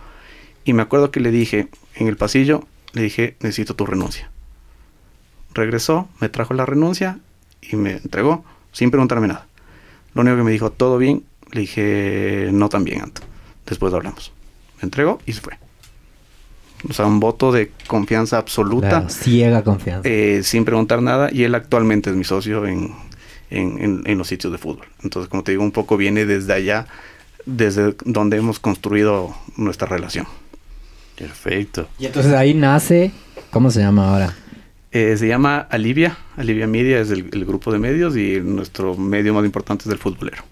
Y 0.66 0.74
me 0.74 0.82
acuerdo 0.82 1.12
que 1.12 1.20
le 1.20 1.32
dije 1.32 1.68
en 1.96 2.08
el 2.08 2.18
pasillo, 2.18 2.64
le 2.94 3.02
dije, 3.04 3.36
necesito 3.40 3.76
tu 3.76 3.86
renuncia. 3.86 4.30
Regresó, 5.54 6.08
me 6.20 6.30
trajo 6.30 6.54
la 6.54 6.66
renuncia 6.66 7.20
y 7.62 7.76
me 7.76 7.94
entregó 7.94 8.46
sin 8.72 8.90
preguntarme 8.92 9.28
nada. 9.28 9.48
Lo 10.14 10.22
único 10.22 10.38
que 10.38 10.44
me 10.44 10.52
dijo, 10.52 10.72
todo 10.72 10.98
bien, 10.98 11.24
le 11.52 11.62
dije, 11.62 12.50
no 12.54 12.70
tan 12.70 12.84
bien, 12.84 13.02
Anto. 13.02 13.22
Después 13.66 13.94
hablamos. 13.94 14.32
Me 14.82 14.86
entregó 14.86 15.20
y 15.26 15.34
se 15.34 15.42
fue. 15.42 15.58
O 16.90 16.94
sea, 16.94 17.06
un 17.06 17.20
voto 17.20 17.52
de 17.52 17.72
confianza 17.88 18.38
absoluta 18.38 18.90
Claro, 18.90 19.10
ciega 19.10 19.64
confianza. 19.64 20.08
eh, 20.10 20.42
sin 20.44 20.66
preguntar 20.66 21.02
nada 21.02 21.30
y 21.32 21.44
él 21.44 21.54
actualmente 21.54 22.10
es 22.10 22.16
mi 22.16 22.24
socio 22.24 22.66
en, 22.66 22.96
en, 23.50 23.78
en- 23.84 24.02
en 24.06 24.18
los 24.18 24.28
sitios 24.28 24.52
de 24.52 24.58
fútbol. 24.58 24.88
Entonces, 25.04 25.30
como 25.30 25.44
te 25.44 25.52
digo, 25.52 25.64
un 25.64 25.72
poco 25.72 25.96
viene 25.98 26.26
desde 26.26 26.54
allá, 26.54 26.88
desde 27.46 27.96
donde 28.06 28.38
hemos 28.38 28.60
construido 28.60 29.36
nuestra 29.58 29.88
relación. 29.88 30.26
Perfecto. 31.22 31.88
Y 32.00 32.06
entonces 32.08 32.34
ahí 32.34 32.54
nace, 32.54 33.12
¿cómo 33.52 33.70
se 33.72 33.80
llama 33.82 34.10
ahora? 34.12 34.34
Eh, 34.92 35.16
se 35.18 35.28
llama 35.28 35.60
Alivia, 35.70 36.18
Alivia 36.36 36.68
Media 36.68 37.00
es 37.00 37.12
el, 37.12 37.30
el 37.32 37.46
grupo 37.46 37.72
de 37.72 37.80
medios 37.80 38.18
y 38.18 38.42
nuestro 38.42 38.96
medio 38.96 39.34
más 39.34 39.46
importante 39.46 39.86
es 39.86 39.92
el 39.92 39.98
futbolero. 40.00 40.44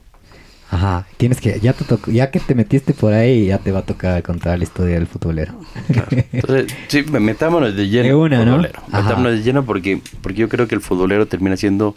Ajá, 0.72 1.08
tienes 1.18 1.42
que, 1.42 1.60
ya 1.60 1.74
te 1.74 1.84
tocó, 1.84 2.12
ya 2.12 2.30
que 2.30 2.40
te 2.40 2.54
metiste 2.54 2.94
por 2.94 3.12
ahí, 3.12 3.48
ya 3.48 3.58
te 3.58 3.72
va 3.72 3.80
a 3.80 3.86
tocar 3.86 4.22
contar 4.22 4.58
la 4.60 4.64
historia 4.64 4.96
del 4.96 5.08
futbolero. 5.08 5.60
Entonces, 6.32 6.68
sí, 6.88 7.04
me- 7.12 7.20
metámonos 7.20 7.76
de 7.76 7.88
lleno. 7.90 8.08
De 8.08 8.14
una, 8.16 8.46
¿no? 8.46 8.60
Metámonos 8.60 9.32
de 9.34 9.42
lleno 9.42 9.66
porque, 9.66 10.00
porque 10.22 10.40
yo 10.42 10.48
creo 10.48 10.68
que 10.68 10.76
el 10.76 10.82
futbolero 10.82 11.26
termina 11.26 11.58
siendo 11.58 11.96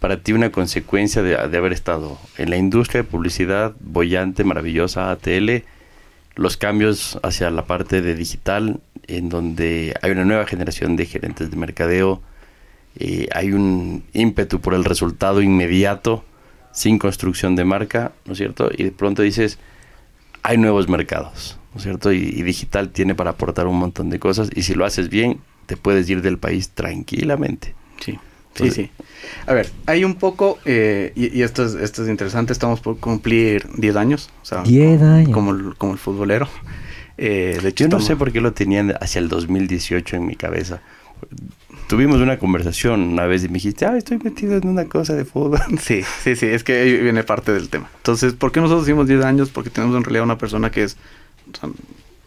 para 0.00 0.16
ti 0.22 0.32
una 0.32 0.50
consecuencia 0.50 1.22
de, 1.22 1.36
de 1.48 1.56
haber 1.58 1.72
estado 1.74 2.18
en 2.38 2.48
la 2.50 2.56
industria 2.56 3.02
de 3.02 3.08
publicidad 3.08 3.74
bollante, 3.78 4.42
maravillosa, 4.42 5.10
ATL, 5.10 5.62
los 6.34 6.56
cambios 6.56 7.18
hacia 7.22 7.50
la 7.50 7.66
parte 7.66 8.02
de 8.02 8.14
digital, 8.14 8.80
en 9.06 9.28
donde 9.28 9.94
hay 10.02 10.10
una 10.12 10.24
nueva 10.24 10.46
generación 10.46 10.96
de 10.96 11.06
gerentes 11.06 11.50
de 11.50 11.56
mercadeo, 11.56 12.22
eh, 12.96 13.28
hay 13.34 13.52
un 13.52 14.04
ímpetu 14.12 14.60
por 14.60 14.74
el 14.74 14.84
resultado 14.84 15.42
inmediato, 15.42 16.24
sin 16.72 16.98
construcción 16.98 17.56
de 17.56 17.64
marca, 17.64 18.12
¿no 18.24 18.32
es 18.32 18.38
cierto? 18.38 18.70
Y 18.76 18.84
de 18.84 18.92
pronto 18.92 19.22
dices, 19.22 19.58
hay 20.42 20.56
nuevos 20.56 20.88
mercados, 20.88 21.58
¿no 21.72 21.78
es 21.78 21.82
cierto? 21.84 22.12
Y, 22.12 22.18
y 22.18 22.42
digital 22.42 22.90
tiene 22.90 23.14
para 23.14 23.30
aportar 23.30 23.66
un 23.66 23.78
montón 23.78 24.10
de 24.10 24.18
cosas 24.18 24.50
y 24.54 24.62
si 24.62 24.74
lo 24.74 24.84
haces 24.84 25.08
bien, 25.08 25.40
te 25.66 25.76
puedes 25.76 26.08
ir 26.08 26.22
del 26.22 26.38
país 26.38 26.70
tranquilamente. 26.70 27.74
Sí, 28.00 28.18
Entonces- 28.54 28.74
sí. 28.74 28.90
A 29.46 29.54
ver, 29.54 29.70
hay 29.86 30.04
un 30.04 30.14
poco, 30.16 30.58
eh, 30.64 31.12
y, 31.14 31.36
y 31.38 31.42
esto, 31.42 31.64
es, 31.64 31.74
esto 31.74 32.02
es 32.02 32.08
interesante, 32.08 32.52
estamos 32.52 32.80
por 32.80 32.98
cumplir 32.98 33.66
10 33.76 33.96
años. 33.96 34.30
O 34.42 34.44
sea, 34.44 34.62
10 34.62 34.98
como- 35.00 35.12
años. 35.14 35.30
Como 35.32 35.50
el, 35.52 35.74
como 35.76 35.92
el 35.92 35.98
futbolero. 35.98 36.48
Eh, 37.18 37.58
de 37.62 37.68
hecho, 37.68 37.84
Yo 37.84 37.88
no 37.88 38.00
sé 38.00 38.16
por 38.16 38.32
qué 38.32 38.40
lo 38.40 38.52
tenían 38.52 38.94
hacia 39.00 39.20
el 39.20 39.28
2018 39.28 40.16
en 40.16 40.26
mi 40.26 40.34
cabeza. 40.36 40.80
Tuvimos 41.88 42.20
una 42.20 42.38
conversación 42.38 43.00
una 43.02 43.26
vez 43.26 43.44
y 43.44 43.48
me 43.48 43.54
dijiste, 43.54 43.84
ah, 43.84 43.96
estoy 43.96 44.18
metido 44.18 44.56
en 44.56 44.66
una 44.66 44.86
cosa 44.86 45.14
de 45.14 45.24
fútbol. 45.24 45.60
Sí, 45.80 46.02
sí, 46.22 46.36
sí, 46.36 46.46
es 46.46 46.64
que 46.64 46.80
ahí 46.80 46.96
viene 47.00 47.22
parte 47.22 47.52
del 47.52 47.68
tema. 47.68 47.88
Entonces, 47.98 48.32
¿por 48.34 48.50
qué 48.50 48.60
nosotros 48.60 48.86
hicimos 48.86 49.06
10 49.06 49.24
años? 49.24 49.50
Porque 49.50 49.70
tenemos 49.70 49.96
en 49.96 50.04
realidad 50.04 50.24
una 50.24 50.38
persona 50.38 50.70
que 50.70 50.84
es 50.84 50.96
o 51.52 51.58
sea, 51.58 51.68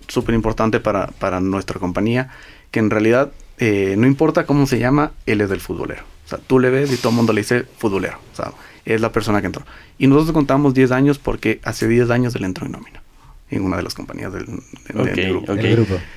súper 0.07 0.35
importante 0.35 0.79
para, 0.79 1.07
para 1.07 1.39
nuestra 1.41 1.79
compañía, 1.79 2.29
que 2.71 2.79
en 2.79 2.89
realidad 2.89 3.31
eh, 3.57 3.95
no 3.97 4.05
importa 4.07 4.45
cómo 4.45 4.65
se 4.67 4.77
llama, 4.79 5.11
él 5.25 5.41
es 5.41 5.49
del 5.49 5.61
futbolero. 5.61 6.03
O 6.25 6.27
sea, 6.27 6.39
tú 6.39 6.59
le 6.59 6.69
ves 6.69 6.91
y 6.91 6.97
todo 6.97 7.09
el 7.09 7.15
mundo 7.17 7.33
le 7.33 7.41
dice 7.41 7.65
futbolero. 7.77 8.17
O 8.33 8.35
sea, 8.35 8.51
es 8.85 8.99
la 9.01 9.11
persona 9.11 9.41
que 9.41 9.47
entró. 9.47 9.63
Y 9.97 10.07
nosotros 10.07 10.33
contamos 10.33 10.73
10 10.73 10.91
años 10.91 11.17
porque 11.19 11.59
hace 11.63 11.87
10 11.87 12.09
años 12.09 12.35
él 12.35 12.43
entró 12.45 12.65
en 12.65 12.71
nómina, 12.73 13.01
en 13.49 13.63
una 13.63 13.77
de 13.77 13.83
las 13.83 13.93
compañías 13.93 14.33
del, 14.33 14.45
grupo. 14.45 15.53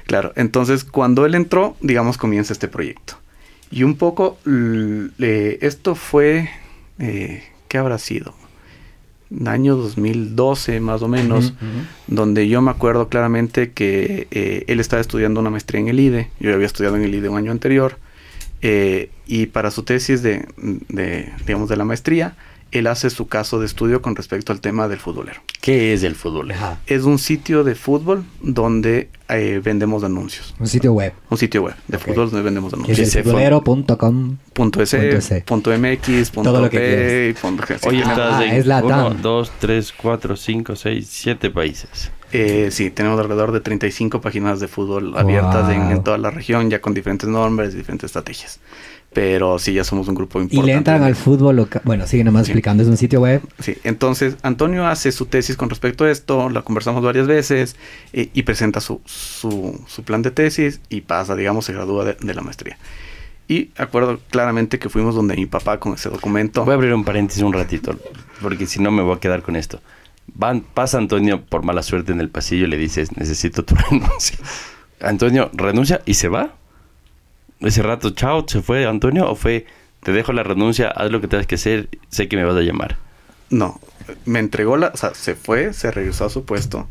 Claro, 0.06 0.32
entonces 0.36 0.84
cuando 0.84 1.24
él 1.26 1.34
entró, 1.34 1.76
digamos, 1.80 2.16
comienza 2.18 2.52
este 2.52 2.68
proyecto. 2.68 3.14
Y 3.70 3.82
un 3.82 3.96
poco, 3.96 4.38
le- 4.44 5.64
esto 5.66 5.94
fue, 5.94 6.48
eh, 6.98 7.44
¿qué 7.68 7.76
habrá 7.78 7.98
sido? 7.98 8.34
Año 9.44 9.76
2012 9.76 10.80
más 10.80 11.02
o 11.02 11.08
menos, 11.08 11.52
donde 12.06 12.48
yo 12.48 12.62
me 12.62 12.70
acuerdo 12.70 13.10
claramente 13.10 13.72
que 13.72 14.26
eh, 14.30 14.64
él 14.68 14.80
estaba 14.80 15.00
estudiando 15.02 15.40
una 15.40 15.50
maestría 15.50 15.80
en 15.82 15.88
el 15.88 16.00
IDE, 16.00 16.30
yo 16.40 16.54
había 16.54 16.64
estudiado 16.64 16.96
en 16.96 17.02
el 17.02 17.14
IDE 17.14 17.28
un 17.28 17.36
año 17.36 17.52
anterior, 17.52 17.98
eh, 18.62 19.10
y 19.26 19.46
para 19.46 19.70
su 19.70 19.82
tesis 19.82 20.22
de, 20.22 20.46
de, 20.88 21.32
digamos, 21.46 21.68
de 21.68 21.76
la 21.76 21.84
maestría, 21.84 22.36
él 22.72 22.86
hace 22.86 23.10
su 23.10 23.26
caso 23.28 23.58
de 23.60 23.66
estudio 23.66 24.02
con 24.02 24.14
respecto 24.16 24.52
al 24.52 24.60
tema 24.60 24.88
del 24.88 24.98
futbolero. 24.98 25.40
¿Qué 25.60 25.92
es 25.94 26.02
el 26.02 26.14
fútbol? 26.14 26.50
Ajá. 26.52 26.78
Es 26.86 27.02
un 27.04 27.18
sitio 27.18 27.64
de 27.64 27.74
fútbol 27.74 28.24
donde 28.42 29.08
eh, 29.28 29.60
vendemos 29.62 30.04
anuncios. 30.04 30.54
Un 30.58 30.66
sitio 30.66 30.92
web. 30.92 31.12
Un 31.30 31.38
sitio 31.38 31.62
web 31.62 31.74
de 31.88 31.96
Ok. 31.96 32.04
fútbol 32.04 32.30
donde 32.30 32.42
vendemos 32.42 32.72
anuncios. 32.72 32.98
es 32.98 33.14
el 33.16 33.24
futbolero.com. 33.24 34.36
Punto 34.52 34.82
.es, 34.82 34.90
Punto 34.90 35.16
ese. 35.16 35.40
punto 35.42 35.70
.mx, 35.76 36.30
punto 36.30 36.50
Todo 36.50 36.62
lo 36.62 36.70
que 36.70 37.32
P, 37.34 37.40
punto 37.40 37.62
G. 37.64 37.78
Hoy 37.86 38.02
Ah, 38.04 38.10
estás 38.10 38.42
en 38.42 38.50
es 38.54 38.66
Latam. 38.66 39.06
1, 39.12 39.16
2, 39.22 39.52
3, 39.58 39.94
4, 40.00 40.36
5, 40.36 40.76
6, 40.76 41.08
7 41.10 41.50
países. 41.50 42.10
Eh, 42.32 42.68
sí, 42.70 42.90
tenemos 42.90 43.18
alrededor 43.18 43.52
de 43.52 43.60
35 43.60 44.20
páginas 44.20 44.60
de 44.60 44.68
fútbol 44.68 45.12
Wow. 45.12 45.18
abiertas 45.20 45.70
en, 45.70 45.90
en 45.90 46.02
toda 46.04 46.18
la 46.18 46.30
región, 46.30 46.68
ya 46.70 46.80
con 46.80 46.92
diferentes 46.92 47.28
nombres, 47.28 47.74
diferentes 47.74 48.06
estrategias. 48.06 48.60
Pero 49.12 49.58
sí, 49.58 49.72
ya 49.72 49.84
somos 49.84 50.06
un 50.08 50.14
grupo 50.14 50.38
Y 50.38 50.42
importante. 50.42 50.66
le 50.66 50.76
entran 50.76 51.02
al 51.02 51.14
fútbol 51.16 51.56
local. 51.56 51.80
Bueno, 51.84 52.06
sigue 52.06 52.24
nomás 52.24 52.44
Sí. 52.46 52.52
explicando. 52.52 52.82
Es 52.82 52.88
un 52.88 52.96
sitio 52.98 53.20
web. 53.22 53.40
Sí, 53.58 53.74
entonces 53.84 54.36
Antonio 54.42 54.86
hace 54.86 55.12
su 55.12 55.24
tesis 55.26 55.56
con 55.56 55.70
respecto 55.70 56.04
a 56.04 56.10
esto, 56.10 56.50
la 56.50 56.62
conversamos 56.62 57.02
varias 57.02 57.26
veces 57.26 57.76
eh, 58.12 58.28
y 58.34 58.42
presenta 58.42 58.80
su, 58.80 59.00
su, 59.06 59.80
su 59.86 60.02
plan 60.04 60.20
de 60.22 60.30
tesis 60.30 60.80
y 60.90 61.00
pasa, 61.00 61.34
digamos, 61.36 61.64
se 61.64 61.72
gradúa 61.72 62.04
de, 62.04 62.16
de 62.20 62.34
la 62.34 62.42
maestría. 62.42 62.76
Y 63.48 63.70
acuerdo 63.78 64.20
claramente 64.30 64.78
que 64.78 64.90
fuimos 64.90 65.14
donde 65.14 65.34
mi 65.36 65.46
papá 65.46 65.80
con 65.80 65.94
ese 65.94 66.10
documento. 66.10 66.64
Voy 66.66 66.72
a 66.72 66.74
abrir 66.74 66.92
un 66.92 67.04
paréntesis 67.04 67.42
un 67.42 67.54
ratito, 67.54 67.98
porque 68.42 68.66
si 68.66 68.78
no 68.82 68.90
me 68.90 69.02
voy 69.02 69.16
a 69.16 69.20
quedar 69.20 69.40
con 69.42 69.56
esto. 69.56 69.80
Van, 70.34 70.60
pasa 70.60 70.98
Antonio 70.98 71.42
por 71.46 71.62
mala 71.64 71.82
suerte 71.82 72.12
en 72.12 72.20
el 72.20 72.28
pasillo 72.28 72.66
y 72.66 72.68
le 72.68 72.76
dices, 72.76 73.16
necesito 73.16 73.64
tu 73.64 73.74
renuncia. 73.90 74.36
Antonio 75.00 75.50
renuncia 75.54 76.02
y 76.04 76.12
se 76.14 76.28
va. 76.28 76.56
Ese 77.60 77.82
rato, 77.82 78.10
chao, 78.10 78.44
se 78.48 78.62
fue 78.62 78.86
Antonio 78.86 79.28
o 79.30 79.34
fue, 79.34 79.66
te 80.02 80.12
dejo 80.12 80.32
la 80.32 80.42
renuncia, 80.42 80.88
haz 80.88 81.10
lo 81.10 81.20
que 81.20 81.28
tengas 81.28 81.46
que 81.46 81.56
hacer, 81.56 81.88
sé 82.08 82.28
que 82.28 82.36
me 82.36 82.44
vas 82.44 82.56
a 82.56 82.60
llamar. 82.60 82.96
No, 83.50 83.80
me 84.26 84.38
entregó 84.38 84.76
la, 84.76 84.88
o 84.88 84.96
sea, 84.96 85.12
se 85.14 85.34
fue, 85.34 85.72
se 85.72 85.90
regresó 85.90 86.26
a 86.26 86.30
su 86.30 86.44
puesto, 86.44 86.86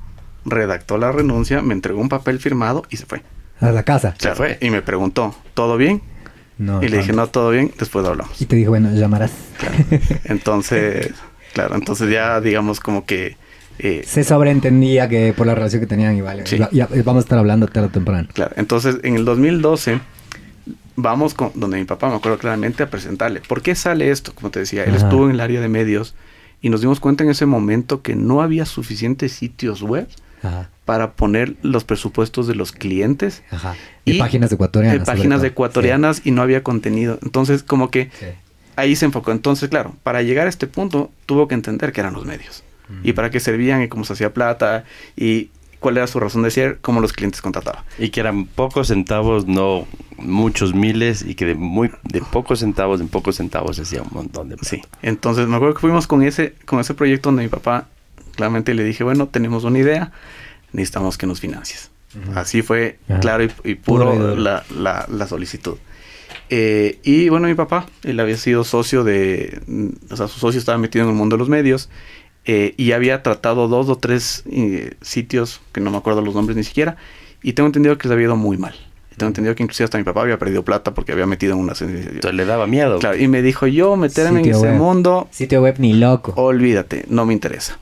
redactó 0.45 0.98
la 0.98 1.11
renuncia, 1.11 1.61
me 1.61 1.73
entregó 1.73 2.02
un 2.02 2.10
papel 2.10 2.39
firmado 2.39 2.84
y 2.89 2.98
se 2.98 3.06
fue. 3.06 3.22
A 3.61 3.72
la 3.72 3.84
casa. 3.84 4.14
Se 4.19 4.35
fue. 4.35 4.57
Y 4.61 4.69
me 4.69 4.81
preguntó, 4.81 5.35
¿todo 5.53 5.77
bien? 5.77 6.02
No, 6.60 6.81
y 6.84 6.88
le 6.89 6.98
dije, 6.98 7.14
no, 7.14 7.27
todo 7.27 7.52
bien, 7.52 7.72
después 7.80 8.06
hablamos. 8.06 8.39
Y 8.41 8.45
te 8.45 8.56
dijo, 8.56 8.72
bueno, 8.72 8.91
llamarás. 8.94 9.31
Entonces, 10.26 11.11
claro, 11.53 11.76
entonces 11.76 12.10
ya 12.10 12.41
digamos 12.41 12.80
como 12.80 13.06
que... 13.06 13.38
eh, 13.80 14.03
Se 14.06 14.23
sobreentendía 14.23 15.07
que 15.07 15.34
por 15.35 15.48
la 15.48 15.56
relación 15.56 15.81
que 15.81 15.88
tenían 15.88 16.15
y 16.15 16.22
vale. 16.22 16.45
Sí. 16.45 16.57
Ya- 16.57 16.69
ya 16.72 16.88
vamos 17.03 17.22
a 17.22 17.26
estar 17.26 17.38
hablando 17.39 17.68
tarde 17.68 17.88
o 17.88 17.91
temprano. 17.91 18.27
Claro, 18.34 18.52
entonces 18.57 18.98
en 19.03 19.15
el 19.15 19.26
2012 19.26 19.99
vamos 20.98 21.34
con 21.34 21.52
donde 21.56 21.78
mi 21.78 21.86
papá, 21.86 22.10
me 22.10 22.15
acuerdo 22.15 22.38
claramente, 22.38 22.84
a 22.84 22.90
presentarle. 22.90 23.40
¿Por 23.48 23.61
qué 23.61 23.74
sale 23.76 24.11
esto? 24.11 24.34
Como 24.36 24.49
te 24.52 24.60
decía, 24.60 24.84
él 24.84 24.95
Ajá. 24.95 25.06
estuvo 25.06 25.26
en 25.26 25.32
el 25.32 25.40
área 25.40 25.61
de 25.61 25.69
medios 25.69 26.14
y 26.61 26.69
nos 26.69 26.82
dimos 26.82 26.99
cuenta 26.99 27.24
en 27.24 27.30
ese 27.30 27.45
momento 27.45 28.02
que 28.02 28.15
no 28.15 28.41
había 28.41 28.65
suficientes 28.65 29.32
sitios 29.32 29.82
web 29.82 30.07
Ajá. 30.44 30.69
para 30.86 31.14
poner 31.14 31.56
los 31.61 31.84
presupuestos 31.86 32.48
de 32.48 32.56
los 32.56 32.72
clientes. 32.74 33.44
Ajá. 33.52 33.76
Y, 34.03 34.14
Y 34.15 34.19
páginas 34.19 34.52
ecuatorianas. 34.52 35.06
sobre 35.06 35.18
páginas 35.18 35.44
ecuatorianas 35.44 36.22
y 36.26 36.32
no 36.32 36.41
había 36.41 36.64
contenido. 36.64 37.19
Entonces, 37.24 37.64
como 37.64 37.90
que 37.90 38.10
Sí. 38.19 38.26
Ahí 38.76 38.95
se 38.95 39.06
enfocó. 39.06 39.32
Entonces, 39.32 39.69
claro, 39.69 39.95
para 40.03 40.22
llegar 40.22 40.45
a 40.45 40.49
este 40.52 40.68
punto 40.68 41.10
tuvo 41.26 41.48
que 41.48 41.56
entender 41.56 41.91
que 41.94 41.99
eran 42.02 42.14
los 42.14 42.26
medios 42.26 42.64
y 43.03 43.14
para 43.14 43.32
qué 43.32 43.40
servían 43.40 43.82
y 43.82 43.88
cómo 43.88 44.03
se 44.06 44.14
hacía 44.14 44.34
plata 44.36 44.84
y 45.15 45.49
cuál 45.80 45.98
era 45.98 46.08
su 46.08 46.20
razón 46.20 46.44
de 46.44 46.52
ser, 46.52 46.80
cómo 46.82 47.02
los 47.02 47.14
clientes 47.14 47.41
contrataban. 47.41 47.84
Y 47.99 48.10
que 48.10 48.20
eran 48.20 48.45
pocos 48.45 48.88
centavos, 48.88 49.45
no 49.48 49.88
muchos 50.18 50.74
miles, 50.74 51.24
y 51.24 51.36
que 51.36 51.45
de 51.45 51.56
muy 51.56 51.91
de 52.04 52.22
pocos 52.22 52.60
centavos 52.60 52.99
en 53.02 53.08
pocos 53.08 53.36
centavos 53.38 53.80
hacía 53.80 54.02
un 54.02 54.10
montón 54.12 54.49
de 54.49 54.56
plata. 54.58 54.70
Sí, 54.70 54.82
entonces 55.02 55.48
me 55.48 55.56
acuerdo 55.56 55.76
que 55.76 55.82
fuimos 55.82 56.08
con 56.08 56.24
ese, 56.24 56.56
con 56.66 56.80
ese 56.80 56.94
proyecto 56.94 57.30
donde 57.30 57.44
mi 57.44 57.49
papá 57.49 57.88
claramente 58.36 58.74
le 58.74 58.84
dije, 58.84 59.04
bueno, 59.04 59.28
tenemos 59.28 59.64
una 59.64 59.80
idea, 59.80 60.12
necesitamos 60.74 61.18
que 61.18 61.28
nos 61.28 61.40
financies. 61.40 61.91
Ujú. 62.16 62.40
Así 62.40 62.62
fue 62.62 62.98
Ajá. 63.10 63.20
claro 63.20 63.44
y, 63.44 63.52
y 63.64 63.76
puro, 63.76 64.36
la, 64.36 64.64
la- 64.76 65.06
la 65.10 65.28
solicitud. 65.28 65.76
Eh, 66.49 66.99
y 67.04 67.28
bueno, 67.30 67.48
mi 67.48 67.56
papá, 67.56 67.86
él 68.04 68.20
había 68.20 68.38
sido 68.38 68.64
socio 68.64 69.04
de, 69.04 69.60
o 70.10 70.16
sea, 70.16 70.28
su 70.28 70.40
socio 70.40 70.60
estaba 70.60 70.78
metido 70.78 71.04
en 71.04 71.12
el 71.12 71.16
mundo 71.18 71.36
de 71.36 71.40
los 71.40 71.49
medios 71.49 71.90
eh, 72.48 72.74
y 72.78 72.94
había 72.94 73.22
tratado 73.22 73.68
dos 73.68 73.90
o 73.90 73.98
tres 73.98 74.44
eh, 74.49 74.95
sitios, 75.02 75.61
que 75.74 75.82
no 75.82 75.91
me 75.91 75.98
acuerdo 75.98 76.22
los 76.22 76.34
nombres 76.34 76.56
ni 76.56 76.64
siquiera, 76.64 76.95
y 77.44 77.53
tengo 77.53 77.68
entendido 77.68 77.98
que 77.98 78.07
les 78.07 78.14
había 78.14 78.26
ido 78.26 78.38
muy 78.38 78.57
mal. 78.57 78.74
Tengo 79.18 79.28
entendido 79.28 79.53
que 79.53 79.64
inclusive 79.64 79.84
hasta 79.86 79.98
mi 79.98 80.03
papá 80.03 80.22
había 80.22 80.40
perdido 80.40 80.64
plata 80.64 80.94
porque 80.94 81.11
había 81.11 81.26
metido 81.26 81.53
en 81.53 81.60
una... 81.60 81.74
Entonces 81.74 82.34
le 82.34 82.45
daba 82.45 82.68
miedo. 82.68 82.99
Claro, 82.99 83.18
y 83.18 83.28
me 83.28 83.41
dijo, 83.41 83.68
yo 83.68 83.95
meterme 83.98 84.41
en 84.41 84.49
ese 84.49 84.61
web. 84.61 84.76
mundo, 84.76 85.28
Sitio 85.32 85.61
web 85.61 85.76
ni 85.80 85.94
loco. 85.94 86.34
olvídate, 86.36 87.06
no 87.10 87.26
me 87.26 87.34
interesa. 87.34 87.80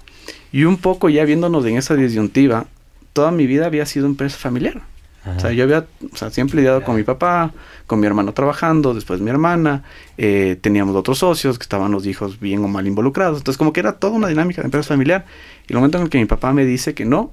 Y 0.51 0.63
un 0.63 0.77
poco 0.77 1.09
ya 1.09 1.25
viéndonos 1.25 1.65
en 1.65 1.77
esa 1.77 1.95
disyuntiva, 1.95 2.65
toda 3.13 3.31
mi 3.31 3.45
vida 3.45 3.65
había 3.65 3.85
sido 3.85 4.05
empresa 4.05 4.37
familiar. 4.37 4.81
Ajá. 5.25 5.37
O 5.37 5.39
sea, 5.39 5.51
yo 5.51 5.63
había 5.63 5.85
o 6.13 6.15
sea, 6.15 6.29
siempre 6.29 6.57
lidiado 6.57 6.83
con 6.83 6.95
mi 6.95 7.03
papá, 7.03 7.51
con 7.87 7.99
mi 7.99 8.05
hermano 8.07 8.33
trabajando, 8.33 8.93
después 8.93 9.19
mi 9.21 9.29
hermana, 9.31 9.83
eh, 10.17 10.57
teníamos 10.61 10.95
otros 10.95 11.17
socios 11.17 11.57
que 11.57 11.63
estaban 11.63 11.91
los 11.91 12.05
hijos 12.05 12.39
bien 12.39 12.63
o 12.63 12.67
mal 12.67 12.85
involucrados. 12.87 13.39
Entonces, 13.39 13.57
como 13.57 13.73
que 13.73 13.79
era 13.79 13.93
toda 13.93 14.13
una 14.13 14.27
dinámica 14.27 14.61
de 14.61 14.67
empresa 14.67 14.89
familiar. 14.89 15.25
Y 15.67 15.73
el 15.73 15.77
momento 15.77 15.97
en 15.97 16.03
el 16.03 16.09
que 16.09 16.19
mi 16.19 16.25
papá 16.25 16.53
me 16.53 16.63
dice 16.65 16.93
que 16.93 17.05
no, 17.05 17.31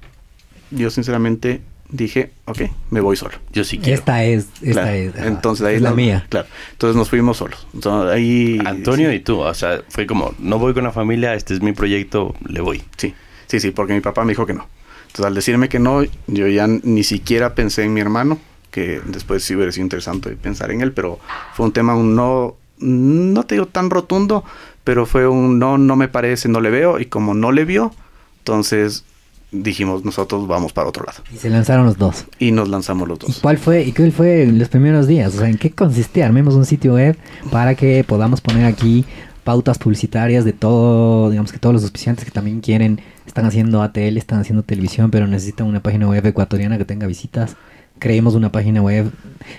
yo 0.71 0.89
sinceramente 0.89 1.61
dije, 1.89 2.31
ok, 2.45 2.61
me 2.89 2.99
voy 3.01 3.15
solo. 3.15 3.33
Yo 3.51 3.63
sí 3.63 3.77
quiero. 3.77 3.99
Esta 3.99 4.23
es, 4.23 4.47
esta 4.63 4.71
Claro. 4.81 4.89
es. 4.91 5.15
ajá. 5.15 5.27
Entonces 5.27 5.65
ahí 5.67 5.75
es 5.75 5.81
la 5.83 5.89
nos- 5.89 5.97
mía. 5.97 6.25
Claro. 6.29 6.47
Entonces 6.71 6.95
nos 6.95 7.09
fuimos 7.09 7.37
solos. 7.37 7.67
Entonces, 7.75 8.11
ahí 8.11 8.59
Antonio 8.65 9.11
sí. 9.11 9.17
y 9.17 9.19
tú, 9.19 9.39
o 9.41 9.53
sea, 9.53 9.81
fue 9.89 10.07
como, 10.07 10.33
no 10.39 10.57
voy 10.57 10.73
con 10.73 10.83
la 10.83 10.91
familia, 10.91 11.35
este 11.35 11.53
es 11.53 11.61
mi 11.61 11.73
proyecto, 11.73 12.33
le 12.47 12.61
voy. 12.61 12.81
Sí, 12.97 13.13
sí, 13.45 13.59
sí, 13.59 13.69
porque 13.69 13.93
mi 13.93 14.01
papá 14.01 14.23
me 14.23 14.29
dijo 14.31 14.47
que 14.47 14.55
no. 14.55 14.67
Entonces, 15.13 15.25
al 15.27 15.35
decirme 15.35 15.69
que 15.69 15.77
no, 15.77 16.01
yo 16.25 16.47
ya 16.47 16.65
ni 16.67 17.03
siquiera 17.03 17.53
pensé 17.53 17.83
en 17.83 17.93
mi 17.93 18.01
hermano, 18.01 18.39
que 18.71 18.99
después 19.05 19.43
sí 19.43 19.53
hubiera 19.55 19.71
sido 19.71 19.83
interesante 19.83 20.31
pensar 20.31 20.71
en 20.71 20.81
él, 20.81 20.91
pero 20.91 21.19
fue 21.53 21.67
un 21.67 21.71
tema, 21.71 21.95
un 21.95 22.15
no, 22.15 22.55
no 22.79 23.43
te 23.43 23.53
digo 23.53 23.67
tan 23.67 23.91
rotundo, 23.91 24.43
pero 24.83 25.05
fue 25.05 25.27
un 25.27 25.59
no, 25.59 25.77
no 25.77 25.95
me 25.95 26.07
parece, 26.07 26.49
no 26.49 26.61
le 26.61 26.71
veo, 26.71 26.99
y 26.99 27.05
como 27.05 27.35
no 27.35 27.51
le 27.51 27.63
vio, 27.63 27.93
entonces 28.39 29.05
dijimos 29.51 30.03
nosotros 30.03 30.47
vamos 30.47 30.73
para 30.73 30.89
otro 30.89 31.05
lado. 31.05 31.21
Y 31.31 31.37
se 31.37 31.51
lanzaron 31.51 31.85
los 31.85 31.99
dos. 31.99 32.25
Y 32.39 32.51
nos 32.51 32.67
lanzamos 32.69 33.07
los 33.07 33.19
¿Y 33.19 33.27
dos. 33.27 33.39
cuál 33.39 33.59
fue, 33.59 33.83
y 33.83 33.91
cuál 33.91 34.11
fue 34.11 34.47
los 34.47 34.67
primeros 34.69 35.05
días? 35.05 35.35
O 35.35 35.37
sea, 35.37 35.47
¿en 35.47 35.59
qué 35.59 35.69
consistía? 35.69 36.25
Armemos 36.25 36.55
un 36.55 36.65
sitio 36.65 36.95
web 36.95 37.15
para 37.51 37.75
que 37.75 38.03
podamos 38.03 38.41
poner 38.41 38.65
aquí 38.65 39.05
pautas 39.43 39.77
publicitarias 39.77 40.43
de 40.43 40.53
todo, 40.53 41.29
digamos 41.29 41.51
que 41.51 41.59
todos 41.59 41.73
los 41.73 41.83
auspiciantes 41.83 42.25
que 42.25 42.31
también 42.31 42.61
quieren, 42.61 42.99
están 43.25 43.45
haciendo 43.45 43.81
ATL, 43.81 44.17
están 44.17 44.39
haciendo 44.39 44.63
televisión, 44.63 45.11
pero 45.11 45.27
necesitan 45.27 45.67
una 45.67 45.81
página 45.81 46.07
web 46.07 46.25
ecuatoriana 46.25 46.77
que 46.77 46.85
tenga 46.85 47.07
visitas. 47.07 47.55
Creemos 47.99 48.35
una 48.35 48.51
página 48.51 48.81
web 48.81 49.11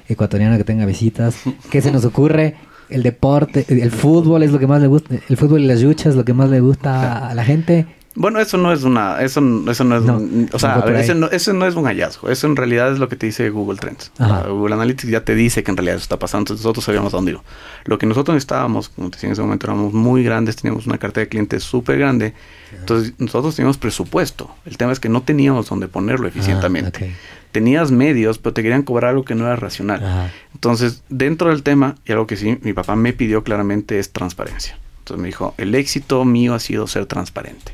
ecuatoriana 0.09 0.57
que 0.57 0.65
tenga 0.65 0.87
visitas. 0.87 1.37
¿Qué 1.71 1.81
se 1.81 1.91
nos 1.93 2.05
ocurre? 2.05 2.57
El 2.91 3.03
deporte, 3.03 3.65
el 3.69 3.91
fútbol 3.91 4.43
es 4.43 4.53
lo 4.53 4.59
que 4.59 4.67
más 4.67 4.81
le 4.81 4.89
gusta, 4.89 5.15
el 5.29 5.37
fútbol 5.37 5.63
y 5.63 5.67
las 5.67 5.83
luchas 5.83 6.09
es 6.09 6.17
lo 6.17 6.25
que 6.25 6.35
más 6.35 6.51
le 6.51 6.61
gusta 6.61 7.29
a 7.29 7.35
la 7.35 7.45
gente. 7.45 7.87
Bueno, 8.17 8.39
eso 8.41 8.57
no 8.59 8.73
es 8.73 8.85
una, 8.85 9.21
eso, 9.23 9.41
eso 9.69 9.85
no 9.85 9.97
es, 9.97 10.03
No, 10.05 10.17
un- 10.19 10.49
o 10.53 10.59
sea, 10.59 10.77
ver, 10.93 10.97
eso 11.01 11.15
no, 11.15 11.27
eso 11.31 11.53
no 11.53 11.67
es 11.67 11.75
un 11.75 11.85
hallazgo, 11.85 12.29
eso 12.31 12.47
en 12.47 12.55
realidad 12.55 12.93
es 12.93 12.99
lo 13.01 13.09
que 13.09 13.17
te 13.17 13.27
dice 13.27 13.51
Google 13.51 13.79
Trends. 13.79 14.13
Ajá. 14.19 14.47
Google 14.49 14.75
Analytics 14.75 15.11
ya 15.11 15.25
te 15.25 15.35
dice 15.35 15.65
que 15.65 15.73
en 15.73 15.77
realidad 15.77 15.97
eso 15.97 16.05
está 16.05 16.19
pasando, 16.19 16.43
entonces 16.43 16.65
nosotros 16.65 16.85
sabíamos 16.85 17.13
a 17.13 17.17
dónde 17.17 17.33
iba. 17.33 17.43
Lo 17.87 17.99
que 17.99 18.07
nosotros 18.07 18.35
necesitábamos, 18.35 18.89
como 18.89 19.11
te 19.11 19.17
decía 19.17 19.27
en 19.29 19.33
ese 19.33 19.43
momento, 19.43 19.67
éramos 19.67 19.93
muy 19.93 20.23
grandes, 20.23 20.55
teníamos 20.57 20.87
una 20.87 20.99
cartera 20.99 21.25
de 21.25 21.29
clientes 21.29 21.65
súper 21.65 21.99
grande, 21.99 22.35
entonces 22.79 23.15
nosotros 23.19 23.57
teníamos 23.57 23.79
presupuesto. 23.79 24.55
El 24.65 24.77
tema 24.77 24.93
es 24.93 25.01
que 25.01 25.09
no 25.09 25.23
teníamos 25.23 25.69
dónde 25.69 25.89
ponerlo 25.89 26.29
eficientemente. 26.29 27.05
Ah, 27.05 27.09
ok. 27.09 27.51
Tenías 27.51 27.91
medios, 27.93 28.39
pero 28.39 28.53
te 28.53 28.63
querían 28.63 28.83
cobrar 28.83 29.11
algo 29.11 29.25
que 29.25 29.35
no 29.35 29.45
era 29.47 29.55
racional. 29.57 30.31
Entonces, 30.55 31.03
dentro 31.09 31.51
del 31.51 31.63
tema, 31.63 31.97
y 32.07 32.13
algo 32.13 32.27
que 32.27 32.37
sí, 32.37 32.59
mi 32.63 32.73
papá 32.73 32.95
me 32.97 33.13
pidió 33.13 33.43
claramente 33.45 33.99
es 33.99 34.11
transparencia. 34.13 34.77
Entonces 35.01 35.21
me 35.21 35.29
dijo, 35.29 35.55
el 35.59 35.75
éxito 35.75 36.25
mío 36.25 36.55
ha 36.55 36.59
sido 36.61 36.87
ser 36.87 37.07
transparente. 37.07 37.73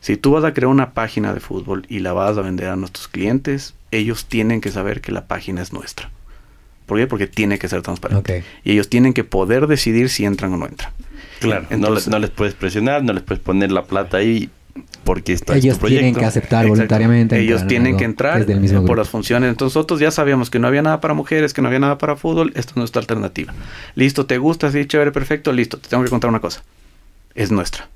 Si 0.00 0.16
tú 0.16 0.32
vas 0.32 0.44
a 0.44 0.54
crear 0.54 0.68
una 0.68 0.92
página 0.92 1.34
de 1.34 1.40
fútbol 1.40 1.84
y 1.88 1.98
la 2.00 2.12
vas 2.12 2.36
a 2.38 2.40
vender 2.42 2.68
a 2.68 2.76
nuestros 2.76 3.06
clientes, 3.08 3.74
ellos 3.90 4.24
tienen 4.26 4.60
que 4.60 4.70
saber 4.70 5.00
que 5.00 5.12
la 5.12 5.26
página 5.26 5.60
es 5.62 5.72
nuestra. 5.72 6.10
¿Por 6.86 6.98
qué? 6.98 7.06
Porque 7.06 7.26
tiene 7.26 7.58
que 7.58 7.68
ser 7.68 7.82
transparente. 7.82 8.42
Y 8.64 8.72
ellos 8.72 8.88
tienen 8.88 9.12
que 9.12 9.24
poder 9.24 9.66
decidir 9.66 10.08
si 10.08 10.24
entran 10.24 10.52
o 10.54 10.56
no 10.56 10.66
entran. 10.66 10.92
Claro, 11.38 11.66
no, 11.70 11.76
Entonces- 11.76 12.06
les, 12.06 12.12
no 12.12 12.18
les 12.18 12.30
puedes 12.30 12.54
presionar, 12.54 13.02
no 13.04 13.12
les 13.12 13.22
puedes 13.22 13.42
poner 13.42 13.70
la 13.72 13.84
plata 13.84 14.16
ahí 14.18 14.50
porque 15.04 15.32
está 15.32 15.56
Ellos 15.56 15.74
tu 15.76 15.80
proyecto. 15.80 16.00
tienen 16.02 16.14
que 16.18 16.24
aceptar 16.24 16.64
Exacto. 16.64 16.68
voluntariamente. 16.70 17.38
Ellos 17.38 17.62
entrar 17.62 17.68
tienen 17.68 17.86
algo 17.88 17.98
que 17.98 18.04
entrar 18.04 18.40
es 18.40 18.46
del 18.46 18.60
mismo 18.60 18.78
por 18.78 18.84
grupo. 18.86 18.96
las 18.96 19.08
funciones. 19.08 19.50
Entonces 19.50 19.76
nosotros 19.76 20.00
ya 20.00 20.10
sabíamos 20.10 20.48
que 20.50 20.58
no 20.58 20.66
había 20.68 20.82
nada 20.82 21.00
para 21.00 21.12
mujeres, 21.14 21.52
que 21.52 21.60
no 21.62 21.68
había 21.68 21.80
nada 21.80 21.98
para 21.98 22.16
fútbol. 22.16 22.52
Esta 22.54 22.70
es 22.72 22.76
nuestra 22.76 23.00
alternativa. 23.00 23.52
Listo, 23.94 24.26
¿te 24.26 24.38
gusta? 24.38 24.70
Sí, 24.72 24.86
chévere, 24.86 25.12
perfecto. 25.12 25.52
Listo, 25.52 25.78
te 25.78 25.88
tengo 25.88 26.02
que 26.04 26.10
contar 26.10 26.30
una 26.30 26.40
cosa. 26.40 26.62
Es 27.34 27.50
nuestra. 27.50 27.88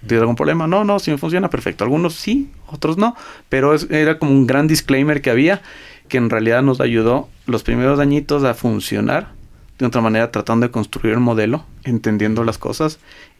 ¿Tienes 0.00 0.20
algún 0.20 0.36
problema? 0.36 0.66
No, 0.66 0.84
no, 0.84 0.98
si 0.98 1.10
me 1.10 1.18
funciona, 1.18 1.50
perfecto. 1.50 1.84
Algunos 1.84 2.14
sí, 2.14 2.50
otros 2.68 2.98
no. 2.98 3.16
Pero 3.48 3.74
era 3.90 4.18
como 4.18 4.32
un 4.32 4.46
gran 4.46 4.66
disclaimer 4.66 5.22
que 5.22 5.30
había 5.30 5.62
que 6.08 6.18
en 6.18 6.30
realidad 6.30 6.62
nos 6.62 6.80
ayudó 6.80 7.28
los 7.46 7.62
primeros 7.62 7.98
añitos 7.98 8.44
a 8.44 8.54
funcionar 8.54 9.34
de 9.78 9.86
otra 9.86 10.00
manera, 10.00 10.30
tratando 10.30 10.66
de 10.66 10.72
construir 10.72 11.14
el 11.14 11.20
modelo, 11.20 11.64
entendiendo 11.84 12.44
las 12.44 12.56
cosas. 12.56 12.98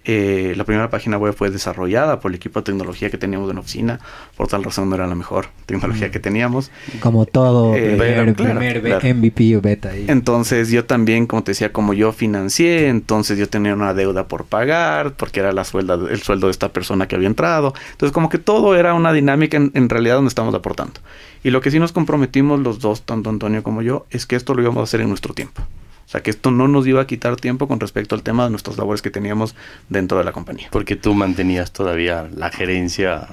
Eh, 0.09 0.55
la 0.57 0.62
primera 0.62 0.89
página 0.89 1.19
web 1.19 1.35
fue 1.35 1.51
desarrollada 1.51 2.20
por 2.20 2.31
el 2.31 2.37
equipo 2.37 2.61
de 2.61 2.65
tecnología 2.65 3.11
que 3.11 3.19
teníamos 3.19 3.51
en 3.51 3.57
la 3.57 3.61
oficina. 3.61 3.99
Por 4.37 4.47
tal 4.47 4.62
razón 4.62 4.89
no 4.89 4.95
era 4.95 5.07
la 5.09 5.16
mejor 5.16 5.47
tecnología 5.66 6.12
que 6.12 6.20
teníamos. 6.20 6.70
Como 7.01 7.27
todo 7.27 7.74
Eh, 7.74 7.97
primer, 7.97 8.35
claro, 8.35 8.59
primer 8.61 8.83
claro. 8.83 9.15
MVP 9.16 9.57
o 9.57 9.61
beta. 9.61 9.91
ahí. 9.91 10.05
Entonces 10.09 10.70
yo 10.70 10.85
también, 10.85 11.27
como 11.27 11.43
te 11.43 11.51
decía, 11.51 11.73
como 11.73 11.93
yo 11.93 12.12
financié, 12.12 12.87
entonces 12.89 13.37
yo 13.37 13.49
tenía 13.49 13.74
una 13.74 13.95
deuda 13.95 14.28
por 14.28 14.45
pagar, 14.45 15.15
porque 15.15 15.41
era 15.41 15.51
la 15.53 15.65
suelda, 15.65 15.95
el 15.95 16.23
sueldo 16.23 16.47
de 16.47 16.53
esta 16.53 16.69
persona 16.73 17.09
que 17.09 17.16
había 17.16 17.27
entrado. 17.27 17.74
Entonces 17.91 18.12
como 18.12 18.28
que 18.28 18.39
todo 18.39 18.77
era 18.77 18.95
una 18.95 19.12
dinámica 19.12 19.57
en, 19.57 19.73
en 19.74 19.89
realidad 19.89 20.15
donde 20.15 20.28
estamos 20.28 20.55
aportando. 20.55 21.01
Y 21.43 21.51
lo 21.51 21.61
que 21.61 21.73
sí 21.73 21.81
nos 21.81 21.91
comprometimos 21.91 22.61
los 22.61 22.78
dos, 22.78 23.03
tanto 23.03 23.28
Antonio 23.28 23.65
como 23.65 23.83
yo, 23.83 24.07
es 24.11 24.27
que 24.27 24.37
esto 24.37 24.55
lo 24.55 24.62
íbamos 24.62 24.81
a 24.81 24.85
hacer 24.85 25.01
en 25.01 25.09
nuestro 25.09 25.35
tiempo. 25.35 25.62
O 26.07 26.09
sea, 26.09 26.23
que 26.23 26.31
esto 26.31 26.51
no 26.53 26.69
nos 26.69 26.87
iba 26.87 27.01
a 27.03 27.07
quitar 27.07 27.35
tiempo 27.37 27.66
con 27.66 27.81
respecto 27.81 28.15
al 28.15 28.23
tema 28.23 28.45
de 28.45 28.51
nuestras 28.51 28.78
labores 28.78 29.03
que 29.03 29.11
teníamos 29.11 29.57
dentro 29.89 30.19
de 30.19 30.24
la 30.24 30.31
compañía. 30.33 30.69
Porque 30.70 30.95
tú 30.95 31.15
mantenías 31.15 31.73
todavía 31.73 32.28
la 32.35 32.51
gerencia 32.51 33.27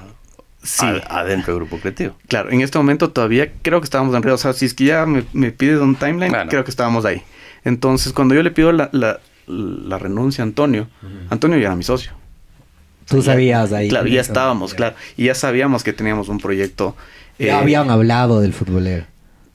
Sí. 0.62 0.84
adentro 1.08 1.52
del 1.54 1.60
grupo 1.64 1.78
creativo. 1.78 2.16
Claro, 2.26 2.50
en 2.50 2.62
este 2.62 2.78
momento 2.78 3.10
todavía 3.10 3.52
creo 3.62 3.80
que 3.80 3.84
estábamos 3.84 4.14
en 4.16 4.22
red. 4.22 4.32
O 4.32 4.38
sea, 4.38 4.52
si 4.54 4.64
es 4.66 4.74
que 4.74 4.84
ya 4.86 5.06
me, 5.06 5.24
me 5.32 5.52
pides 5.52 5.78
un 5.80 5.94
timeline, 5.94 6.30
Claro. 6.30 6.48
creo 6.48 6.64
que 6.64 6.70
estábamos 6.70 7.04
ahí. 7.04 7.22
Entonces, 7.64 8.12
cuando 8.12 8.34
yo 8.34 8.42
le 8.42 8.50
pido 8.50 8.72
la, 8.72 8.88
la- 8.92 9.20
la 9.46 9.98
renuncia 9.98 10.42
a 10.42 10.46
Antonio, 10.46 10.88
Antonio 11.30 11.58
ya 11.58 11.66
era 11.66 11.76
mi 11.76 11.84
socio. 11.84 12.12
Tú 13.06 13.22
sabías 13.22 13.72
ahí. 13.74 13.88
Claro, 13.90 14.06
ya 14.06 14.14
Ya. 14.14 14.20
estábamos, 14.22 14.72
claro. 14.74 14.96
Y 15.18 15.26
ya 15.26 15.34
sabíamos 15.34 15.84
que 15.84 15.92
teníamos 15.92 16.28
un 16.30 16.38
proyecto. 16.40 16.96
Ya 17.38 17.46
eh, 17.46 17.52
habían 17.52 17.90
hablado 17.90 18.40
del 18.40 18.54
futbolero. 18.54 19.04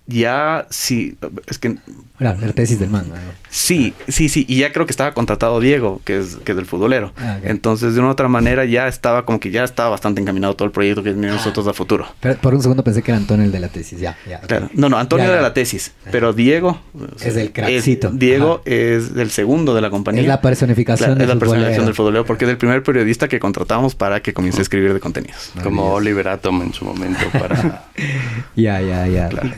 Ya, 0.06 0.68
sí, 0.70 1.18
es 1.48 1.58
que 1.58 1.78
Claro, 2.20 2.38
la 2.46 2.54
tesis 2.54 2.80
del 2.80 2.90
man. 2.90 3.06
¿no? 3.10 3.16
Sí, 3.50 3.94
sí, 4.08 4.30
sí. 4.30 4.46
Y 4.48 4.58
ya 4.58 4.72
creo 4.72 4.86
que 4.86 4.92
estaba 4.92 5.14
contratado 5.14 5.60
Diego, 5.60 6.02
que 6.04 6.20
es, 6.20 6.36
que 6.44 6.52
es 6.52 6.56
del 6.56 6.66
futbolero. 6.68 7.14
Ah. 7.18 7.38
Entonces, 7.44 7.94
de 7.96 8.00
una 8.02 8.10
u 8.10 8.12
otra 8.12 8.28
manera, 8.28 8.66
ya 8.66 8.88
estaba 8.88 9.26
como 9.26 9.40
que 9.40 9.50
ya 9.52 9.64
estaba 9.64 9.90
bastante 9.90 10.22
encaminado 10.22 10.56
todo 10.56 10.66
el 10.66 10.72
proyecto 10.72 11.02
que 11.02 11.12
teníamos 11.12 11.38
nosotros 11.38 11.66
a 11.68 11.74
futuro. 11.74 12.06
Pero 12.20 12.36
por 12.40 12.54
un 12.54 12.62
segundo 12.62 12.84
pensé 12.84 13.02
que 13.02 13.12
era 13.12 13.18
Antonio 13.18 13.46
el 13.46 13.52
de 13.52 13.60
la 13.60 13.70
tesis. 13.70 14.00
Ya, 14.00 14.18
ya. 14.30 14.42
Claro. 14.42 14.70
No, 14.74 14.90
no, 14.90 14.98
Antonio 14.98 15.26
Ya, 15.26 15.32
era 15.32 15.42
ya. 15.42 15.48
la 15.48 15.54
tesis, 15.54 15.94
pero 16.12 16.34
Diego 16.34 16.80
Es 17.22 17.36
el 17.38 17.52
crackcito. 17.54 18.12
Diego 18.12 18.62
Ajá. 18.66 18.76
es 18.76 19.12
el 19.16 19.32
segundo 19.32 19.74
de 19.74 19.82
la 19.82 19.90
compañía. 19.90 20.22
Es 20.22 20.28
la 20.28 20.42
personificación 20.42 21.08
Claro, 21.08 21.16
del 21.16 21.24
es 21.24 21.28
la 21.36 21.40
personificación 21.40 21.74
futbolero. 21.76 21.86
del 21.86 21.96
futbolero 21.96 22.26
porque 22.26 22.46
es 22.46 22.52
el 22.52 22.58
primer 22.58 22.84
periodista 22.84 23.28
que 23.28 23.40
contratamos 23.40 23.96
para 23.96 24.22
que 24.22 24.34
comience 24.34 24.60
a 24.60 24.64
escribir 24.64 24.94
de 24.94 25.00
contenidos. 25.00 25.52
Como. 25.64 25.94
Oliver 25.94 26.28
Atom 26.28 26.62
en 26.62 26.74
su 26.74 26.86
momento 26.86 27.22
para... 27.32 27.86
Ya, 28.56 28.82
ya, 28.82 29.08
ya. 29.08 29.30
Claro. 29.30 29.50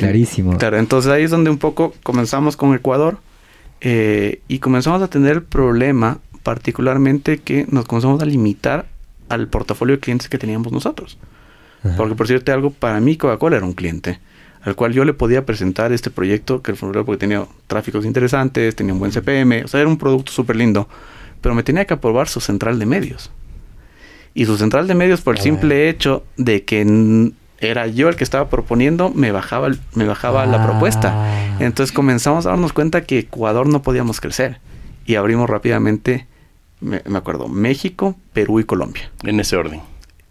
Clarísimo. 0.00 0.56
Claro, 0.58 0.78
entonces 0.78 1.10
ahí 1.10 1.24
es 1.24 1.30
donde 1.30 1.50
un 1.50 1.58
poco 1.58 1.94
comenzamos 2.02 2.56
con 2.56 2.74
Ecuador 2.74 3.18
eh, 3.80 4.40
y 4.48 4.58
comenzamos 4.58 5.02
a 5.02 5.08
tener 5.08 5.32
el 5.32 5.42
problema 5.42 6.18
particularmente 6.42 7.38
que 7.38 7.66
nos 7.68 7.86
comenzamos 7.86 8.22
a 8.22 8.24
limitar 8.24 8.86
al 9.28 9.48
portafolio 9.48 9.96
de 9.96 10.00
clientes 10.00 10.28
que 10.28 10.38
teníamos 10.38 10.72
nosotros. 10.72 11.18
Ajá. 11.84 11.96
Porque 11.96 12.14
por 12.14 12.26
cierto 12.26 12.52
algo, 12.52 12.70
para 12.70 13.00
mí 13.00 13.16
Coca-Cola 13.16 13.56
era 13.56 13.66
un 13.66 13.74
cliente 13.74 14.18
al 14.62 14.76
cual 14.76 14.92
yo 14.92 15.04
le 15.04 15.14
podía 15.14 15.46
presentar 15.46 15.92
este 15.92 16.10
proyecto 16.10 16.62
que 16.62 16.72
el 16.72 16.76
futbolero 16.76 17.04
porque 17.04 17.20
tenía 17.20 17.46
tráficos 17.66 18.04
interesantes, 18.04 18.76
tenía 18.76 18.92
un 18.92 18.98
buen 18.98 19.12
CPM, 19.12 19.64
o 19.64 19.68
sea, 19.68 19.80
era 19.80 19.88
un 19.88 19.96
producto 19.96 20.32
súper 20.32 20.56
lindo, 20.56 20.88
pero 21.40 21.54
me 21.54 21.62
tenía 21.62 21.86
que 21.86 21.94
aprobar 21.94 22.28
su 22.28 22.40
central 22.40 22.78
de 22.78 22.86
medios. 22.86 23.30
Y 24.34 24.44
su 24.44 24.56
central 24.56 24.86
de 24.86 24.94
medios 24.94 25.22
por 25.22 25.34
el 25.34 25.40
Ah, 25.40 25.44
simple 25.44 25.88
hecho 25.88 26.24
de 26.36 26.64
que 26.64 27.32
era 27.60 27.86
yo 27.86 28.08
el 28.08 28.16
que 28.16 28.24
estaba 28.24 28.48
proponiendo, 28.48 29.10
me 29.10 29.32
bajaba, 29.32 29.68
me 29.94 30.04
bajaba 30.04 30.46
la 30.46 30.62
Ah. 30.62 30.66
propuesta. 30.66 31.56
Entonces 31.60 31.92
comenzamos 31.94 32.46
a 32.46 32.50
darnos 32.50 32.72
cuenta 32.72 33.02
que 33.04 33.18
Ecuador 33.20 33.66
no 33.68 33.82
podíamos 33.82 34.20
crecer. 34.20 34.58
Y 35.06 35.16
abrimos 35.16 35.48
rápidamente, 35.50 36.26
me, 36.80 37.02
me 37.06 37.18
acuerdo, 37.18 37.48
México, 37.48 38.16
Perú 38.32 38.60
y 38.60 38.64
Colombia 38.64 39.10
en 39.24 39.40
ese 39.40 39.56
orden. 39.56 39.80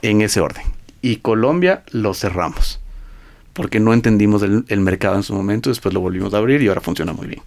en 0.01 0.21
ese 0.21 0.39
orden. 0.41 0.63
Y 1.01 1.17
Colombia 1.17 1.83
lo 1.91 2.13
cerramos. 2.13 2.79
Porque 3.53 3.79
no 3.79 3.93
entendimos 3.93 4.41
el, 4.41 4.63
el 4.69 4.79
mercado 4.79 5.15
en 5.15 5.23
su 5.23 5.33
momento, 5.33 5.69
después 5.69 5.93
lo 5.93 5.99
volvimos 5.99 6.33
a 6.33 6.37
abrir 6.37 6.61
y 6.61 6.67
ahora 6.69 6.81
funciona 6.81 7.11
muy 7.13 7.27
bien. 7.27 7.41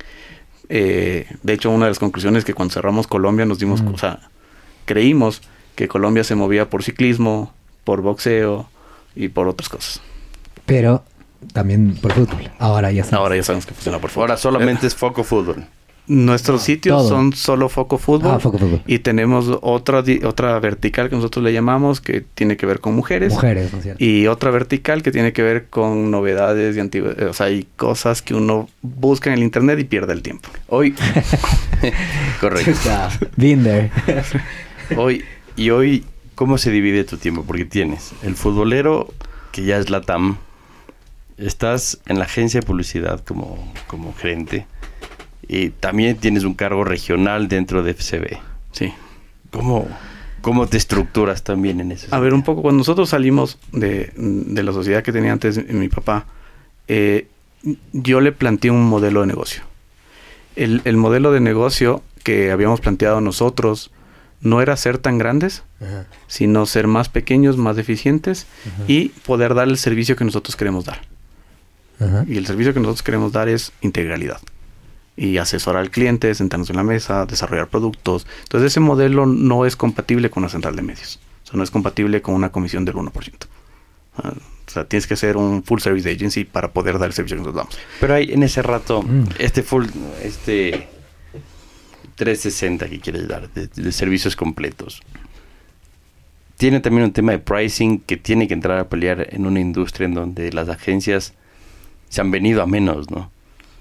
Eh, 0.69 1.27
de 1.43 1.53
hecho, 1.53 1.71
una 1.71 1.87
de 1.87 1.91
las 1.91 1.99
conclusiones 1.99 2.41
es 2.41 2.45
que 2.45 2.55
cuando 2.55 2.75
cerramos 2.75 3.07
Colombia 3.07 3.47
nos 3.47 3.59
dimos, 3.59 3.83
Mm. 3.83 3.95
o 3.95 3.99
sea, 3.99 4.21
creímos 4.85 5.43
que 5.75 5.89
Colombia 5.89 6.25
se 6.25 6.35
movía 6.35 6.69
por 6.71 6.83
ciclismo, 6.83 7.53
por 7.85 8.03
boxeo 8.03 8.69
y 9.15 9.29
por 9.29 9.49
otras 9.49 9.69
cosas. 9.69 10.01
Pero 10.67 11.05
también 11.53 11.97
por 12.01 12.13
fútbol. 12.13 12.51
Ahora 12.59 12.93
ya 12.93 13.05
sabes. 13.05 13.19
Ahora 13.19 13.37
ya 13.37 13.43
sabemos 13.43 13.67
que 13.67 13.75
funciona 13.75 13.99
por 13.99 14.11
fútbol. 14.11 14.31
Ahora 14.31 14.37
solamente 14.37 14.87
es 14.87 14.95
foco 14.95 15.25
fútbol. 15.25 15.65
Nuestros 16.09 16.63
sitios 16.63 16.99
todo. 16.99 17.09
son 17.09 17.33
solo 17.33 17.69
foco 17.69 17.97
fútbol. 17.97 18.33
Ah, 18.35 18.41
foco 18.41 18.59
fútbol. 18.59 18.83
Y 18.87 18.99
tenemos 18.99 19.47
otra, 19.63 20.03
otra 20.25 20.59
vertical 20.59 21.09
que 21.09 21.15
nosotros 21.15 21.45
le 21.45 21.53
llamamos 21.53 22.01
que 22.01 22.21
tiene 22.21 22.57
que 22.57 22.67
ver 22.67 22.81
con 22.81 22.95
mujeres. 22.95 23.33
Mujeres, 23.33 23.73
¿no 23.73 23.79
es 23.79 23.85
cierto? 23.85 24.05
Y 24.05 24.27
otra 24.27 24.51
vertical 24.51 25.03
que 25.03 25.13
tiene 25.13 25.33
que 25.33 25.43
ver 25.43 25.69
con 25.69 26.11
novedades 26.11 26.77
y 26.77 26.81
antigüedades. 26.81 27.31
O 27.31 27.33
sea, 27.33 27.47
hay 27.47 27.67
cosas 27.77 28.21
que 28.21 28.35
uno 28.35 28.69
busca 28.83 29.31
en 29.31 29.35
el 29.35 29.43
internet 29.45 29.79
y 29.79 29.85
pierde 29.85 30.13
el 30.13 30.23
tiempo. 30.23 30.49
Hoy... 30.69 30.95
Correcto. 32.41 32.73
There. 33.37 33.91
Hoy, 34.97 35.25
y 35.57 35.71
hoy, 35.71 36.05
¿cómo 36.43 36.59
se 36.59 36.73
divide 36.73 37.05
tu 37.05 37.19
tiempo? 37.19 37.45
Porque 37.45 37.65
tienes 37.65 38.11
el 38.25 38.35
futbolero, 38.35 39.07
que 39.53 39.63
ya 39.63 39.79
es 39.79 39.91
la 39.91 40.01
TAM, 40.01 40.39
estás 41.37 42.01
en 42.07 42.19
la 42.19 42.25
agencia 42.25 42.59
de 42.59 42.67
publicidad 42.67 43.21
como, 43.21 43.73
como 43.87 44.13
gerente, 44.13 44.67
y 45.47 45.69
también 45.69 46.17
tienes 46.17 46.43
un 46.43 46.55
cargo 46.55 46.83
regional 46.83 47.47
dentro 47.47 47.85
de 47.85 47.95
FCB. 47.95 48.39
Sí. 48.73 48.93
¿Cómo, 49.53 49.87
cómo 50.41 50.67
te 50.67 50.79
estructuras 50.79 51.45
también 51.45 51.79
en 51.79 51.93
eso? 51.93 52.09
A 52.11 52.19
ver, 52.19 52.35
un 52.35 52.43
poco, 52.43 52.63
cuando 52.63 52.79
nosotros 52.79 53.11
salimos 53.11 53.61
de, 53.71 54.13
de 54.17 54.63
la 54.65 54.73
sociedad 54.73 55.05
que 55.05 55.13
tenía 55.13 55.31
antes 55.31 55.65
mi 55.69 55.89
papá, 55.89 56.27
eh, 56.89 57.29
yo 57.93 58.21
le 58.21 58.33
planteé 58.33 58.73
un 58.73 58.83
modelo 58.83 59.21
de 59.21 59.29
negocio. 59.29 59.63
El, 60.57 60.83
el 60.87 60.97
modelo 60.97 61.31
de 61.31 61.39
negocio 61.39 62.03
que 62.25 62.51
habíamos 62.51 62.81
planteado 62.81 63.21
nosotros 63.21 63.93
no 64.43 64.61
era 64.61 64.77
ser 64.77 64.99
tan 64.99 65.19
grandes, 65.19 65.63
Ajá. 65.81 66.07
sino 66.27 66.67
ser 66.67 66.87
más 66.87 67.09
pequeños, 67.09 67.57
más 67.57 67.79
eficientes 67.79 68.47
Ajá. 68.67 68.85
y 68.89 69.09
poder 69.27 69.55
dar 69.55 69.69
el 69.69 69.79
servicio 69.79 70.17
que 70.17 70.25
nosotros 70.25 70.57
queremos 70.57 70.85
dar. 70.85 71.01
Ajá. 72.01 72.25
Y 72.29 72.37
el 72.37 72.47
servicio 72.47 72.75
que 72.75 72.81
nosotros 72.81 73.03
queremos 73.03 73.33
dar 73.33 73.49
es 73.49 73.73
integralidad. 73.81 74.41
Y 75.17 75.37
asesorar 75.39 75.83
al 75.83 75.91
cliente, 75.91 76.35
sentarnos 76.35 76.71
en 76.71 76.77
la 76.77 76.83
mesa, 76.83 77.27
desarrollar 77.27 77.69
productos. 77.69 78.27
Entonces 78.45 78.73
ese 78.73 78.81
modelo 78.81 79.27
no 79.27 79.67
es 79.67 79.77
compatible 79.77 80.31
con 80.31 80.43
una 80.43 80.51
central 80.51 80.75
de 80.75 80.83
medios. 80.83 81.21
O 81.45 81.47
sea, 81.47 81.57
no 81.57 81.63
es 81.63 81.71
compatible 81.71 82.23
con 82.23 82.35
una 82.35 82.51
comisión 82.51 82.85
del 82.85 82.95
1%. 82.97 83.11
Ah, 84.17 84.33
o 84.67 84.71
sea, 84.71 84.85
tienes 84.87 85.07
que 85.07 85.17
ser 85.17 85.37
un 85.37 85.63
full 85.65 85.81
service 85.81 86.11
agency 86.11 86.45
para 86.45 86.73
poder 86.73 86.99
dar 86.99 87.09
el 87.09 87.13
servicio 87.15 87.37
que 87.37 87.43
nosotros 87.43 87.63
damos. 87.67 87.79
Pero 88.01 88.15
hay 88.15 88.33
en 88.33 88.43
ese 88.43 88.63
rato, 88.63 89.03
Mm. 89.03 89.25
este 89.39 89.63
full, 89.63 89.87
este 90.23 90.89
360 92.17 92.89
que 92.89 93.01
quieres 93.01 93.29
dar, 93.29 93.49
de, 93.51 93.67
de 93.69 93.93
servicios 93.93 94.37
completos, 94.37 95.03
tiene 96.57 96.81
también 96.81 97.05
un 97.05 97.13
tema 97.13 97.33
de 97.33 97.39
pricing 97.39 97.99
que 97.99 98.17
tiene 98.17 98.47
que 98.47 98.55
entrar 98.55 98.79
a 98.79 98.89
pelear 98.89 99.29
en 99.31 99.47
una 99.47 99.61
industria 99.61 100.07
en 100.07 100.15
donde 100.15 100.53
las 100.53 100.69
agencias 100.69 101.35
se 102.09 102.21
han 102.21 102.31
venido 102.31 102.63
a 102.63 102.67
menos, 102.67 103.11
¿no? 103.11 103.31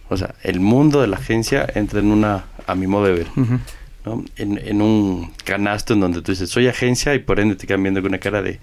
O 0.10 0.18
sea, 0.18 0.36
el 0.44 0.60
mundo 0.60 1.00
de 1.02 1.08
la 1.08 1.18
agencia 1.18 1.68
entra 1.76 2.00
en 2.00 2.08
una, 2.08 2.46
a 2.68 2.76
mi 2.76 2.88
modo 2.88 3.06
de 3.06 3.14
ver, 3.14 3.28
¿no? 4.06 4.26
En, 4.36 4.58
en 4.58 4.82
un 4.82 5.32
canasto 5.44 5.94
en 5.94 6.00
donde 6.00 6.22
tú 6.22 6.32
dices, 6.32 6.50
soy 6.50 6.68
agencia 6.68 7.14
y 7.14 7.20
por 7.20 7.40
ende 7.40 7.56
te 7.56 7.68
quedan 7.68 7.84
viendo 7.84 8.02
con 8.02 8.10
una 8.10 8.20
cara 8.20 8.42
de, 8.42 8.60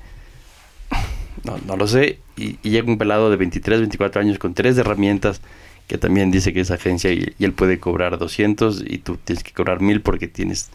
no, 1.45 1.59
no 1.67 1.77
lo 1.77 1.87
sé. 1.87 2.19
Y, 2.37 2.59
y 2.63 2.71
llega 2.71 2.91
un 2.91 2.99
pelado 2.99 3.31
de 3.31 3.37
23, 3.37 3.81
24 3.81 4.21
años 4.21 4.39
con 4.39 4.55
tres 4.55 4.77
herramientas 4.79 5.41
que 5.89 5.99
también 5.99 6.31
dice 6.31 6.53
que 6.53 6.61
es 6.61 6.71
agencia 6.71 7.11
y, 7.13 7.35
y 7.39 7.45
él 7.45 7.53
puede 7.53 7.81
cobrar 7.81 8.19
200 8.19 8.85
y 8.87 8.99
tú 8.99 9.17
tienes 9.17 9.43
que 9.43 9.53
cobrar 9.53 9.81
1000 9.81 10.01
porque 10.03 10.29
tienes 10.29 10.69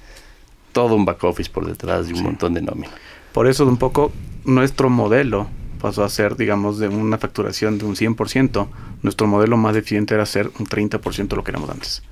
todo 0.74 0.96
un 0.96 1.06
back 1.06 1.24
office 1.24 1.50
por 1.50 1.66
detrás 1.66 2.10
y 2.10 2.12
un 2.14 2.18
Sí. 2.18 2.24
montón 2.24 2.54
de 2.56 2.62
nómina. 2.64 2.92
Por 3.32 3.48
eso 3.48 3.66
un 3.66 3.78
poco 3.78 4.12
nuestro 4.44 4.90
modelo 4.90 5.48
pasó 5.80 6.04
a 6.04 6.10
ser, 6.10 6.36
digamos, 6.36 6.80
de 6.80 6.88
una 6.88 7.18
facturación 7.18 7.78
de 7.78 7.86
un 7.86 7.96
100%. 7.96 8.68
Nuestro 9.04 9.28
modelo 9.28 9.56
más 9.58 9.76
eficiente 9.76 10.14
era 10.16 10.26
ser 10.26 10.50
un 10.60 10.66
30% 10.66 11.28
de 11.36 11.36
lo 11.36 11.44
que 11.44 11.52
éramos 11.52 11.70
antes. 11.70 12.04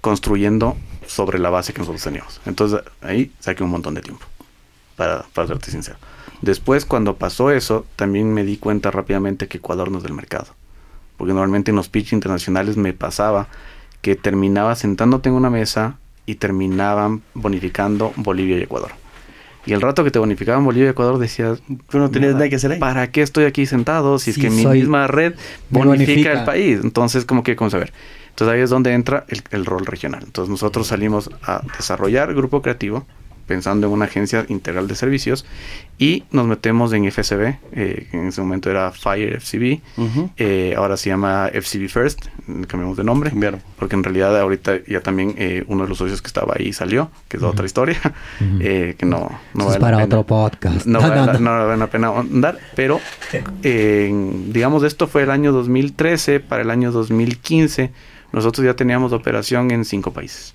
Construyendo 0.00 0.76
sobre 1.06 1.38
la 1.38 1.50
base 1.50 1.72
que 1.72 1.80
nosotros 1.80 2.02
teníamos. 2.02 2.40
Entonces 2.46 2.80
ahí 3.02 3.32
saqué 3.40 3.64
un 3.64 3.70
montón 3.70 3.94
de 3.94 4.02
tiempo. 4.02 4.24
Para, 4.94 5.24
para 5.34 5.48
serte 5.48 5.70
sincero. 5.70 5.98
Después, 6.42 6.84
cuando 6.84 7.16
pasó 7.16 7.50
eso, 7.50 7.84
también 7.96 8.32
me 8.32 8.44
di 8.44 8.56
cuenta 8.56 8.90
rápidamente 8.90 9.48
que 9.48 9.58
Ecuador 9.58 9.90
no 9.90 9.98
es 9.98 10.04
del 10.04 10.14
mercado. 10.14 10.46
Porque 11.16 11.32
normalmente 11.32 11.70
en 11.70 11.76
los 11.76 11.88
pitch 11.88 12.12
internacionales 12.12 12.76
me 12.76 12.92
pasaba 12.92 13.48
que 14.02 14.14
terminaba 14.14 14.74
sentándote 14.76 15.28
en 15.28 15.34
una 15.34 15.50
mesa 15.50 15.98
y 16.26 16.36
terminaban 16.36 17.22
bonificando 17.34 18.12
Bolivia 18.16 18.58
y 18.58 18.62
Ecuador. 18.62 18.90
Y 19.66 19.72
el 19.72 19.80
rato 19.80 20.04
que 20.04 20.12
te 20.12 20.20
bonificaban 20.20 20.64
Bolivia 20.64 20.86
y 20.86 20.90
Ecuador 20.90 21.18
decías, 21.18 21.60
Tú 21.88 21.98
no 21.98 22.08
tenías 22.10 22.34
nada 22.34 22.48
que 22.48 22.54
hacer 22.54 22.72
ahí. 22.72 22.78
¿para 22.78 23.10
qué 23.10 23.22
estoy 23.22 23.44
aquí 23.44 23.66
sentado 23.66 24.18
si 24.20 24.30
es 24.30 24.38
que 24.38 24.48
mi 24.48 24.64
misma 24.64 25.08
red 25.08 25.34
bonifica, 25.70 26.06
bonifica. 26.06 26.32
el 26.32 26.44
país? 26.44 26.80
Entonces, 26.82 27.24
como 27.24 27.42
que, 27.42 27.56
¿cómo 27.56 27.70
saber? 27.70 27.92
Entonces 28.28 28.54
ahí 28.54 28.60
es 28.60 28.70
donde 28.70 28.92
entra 28.92 29.24
el, 29.28 29.42
el 29.50 29.64
rol 29.64 29.84
regional. 29.84 30.22
Entonces 30.24 30.50
nosotros 30.50 30.86
salimos 30.86 31.30
a 31.42 31.62
desarrollar 31.76 32.32
grupo 32.34 32.62
creativo, 32.62 33.06
pensando 33.46 33.86
en 33.86 33.92
una 33.92 34.06
agencia 34.06 34.44
integral 34.48 34.88
de 34.88 34.94
servicios, 34.94 35.44
y 35.98 36.24
nos 36.30 36.46
metemos 36.46 36.92
en 36.92 37.04
FCB, 37.10 37.54
eh, 37.72 38.08
que 38.10 38.18
en 38.18 38.26
ese 38.28 38.40
momento 38.42 38.70
era 38.70 38.90
Fire 38.92 39.36
FCB, 39.40 39.80
Ujú. 39.96 40.30
eh, 40.36 40.74
ahora 40.76 40.96
se 40.96 41.08
llama 41.10 41.48
FCB 41.52 41.88
First, 41.88 42.26
cambiamos 42.66 42.96
de 42.96 43.04
nombre, 43.04 43.30
Cambiaron. 43.30 43.60
porque 43.78 43.94
en 43.96 44.04
realidad 44.04 44.38
ahorita 44.38 44.84
ya 44.86 45.00
también 45.00 45.34
eh, 45.38 45.64
uno 45.68 45.84
de 45.84 45.88
los 45.88 45.98
socios 45.98 46.20
que 46.20 46.26
estaba 46.26 46.54
ahí 46.58 46.72
salió, 46.72 47.10
que 47.28 47.36
es 47.38 47.42
otra 47.42 47.64
historia, 47.66 47.98
Ujú. 48.40 48.58
eh, 48.60 48.94
que 48.98 49.06
no, 49.06 49.30
no 49.54 49.64
Eso 49.68 49.74
es 49.74 49.78
vale 49.78 49.78
la 49.78 49.80
para 49.80 49.96
pena. 49.96 50.04
otro 50.06 50.22
podcast. 50.26 50.86
No, 50.86 51.00
No, 51.00 51.08
vale, 51.08 51.20
no, 51.20 51.26
la- 51.26 51.32
no. 51.34 51.40
no 51.58 51.66
vale 51.66 51.78
la 51.78 51.86
pena 51.86 52.08
andar, 52.18 52.58
pero 52.74 53.00
eh, 53.62 54.12
digamos 54.48 54.82
esto 54.82 55.06
fue 55.06 55.22
el 55.22 55.30
año 55.30 55.52
2013, 55.52 56.40
para 56.40 56.62
el 56.62 56.70
año 56.70 56.92
2015 56.92 57.90
nosotros 58.32 58.64
ya 58.66 58.74
teníamos 58.74 59.12
operación 59.12 59.70
en 59.70 59.84
cinco 59.84 60.12
países. 60.12 60.54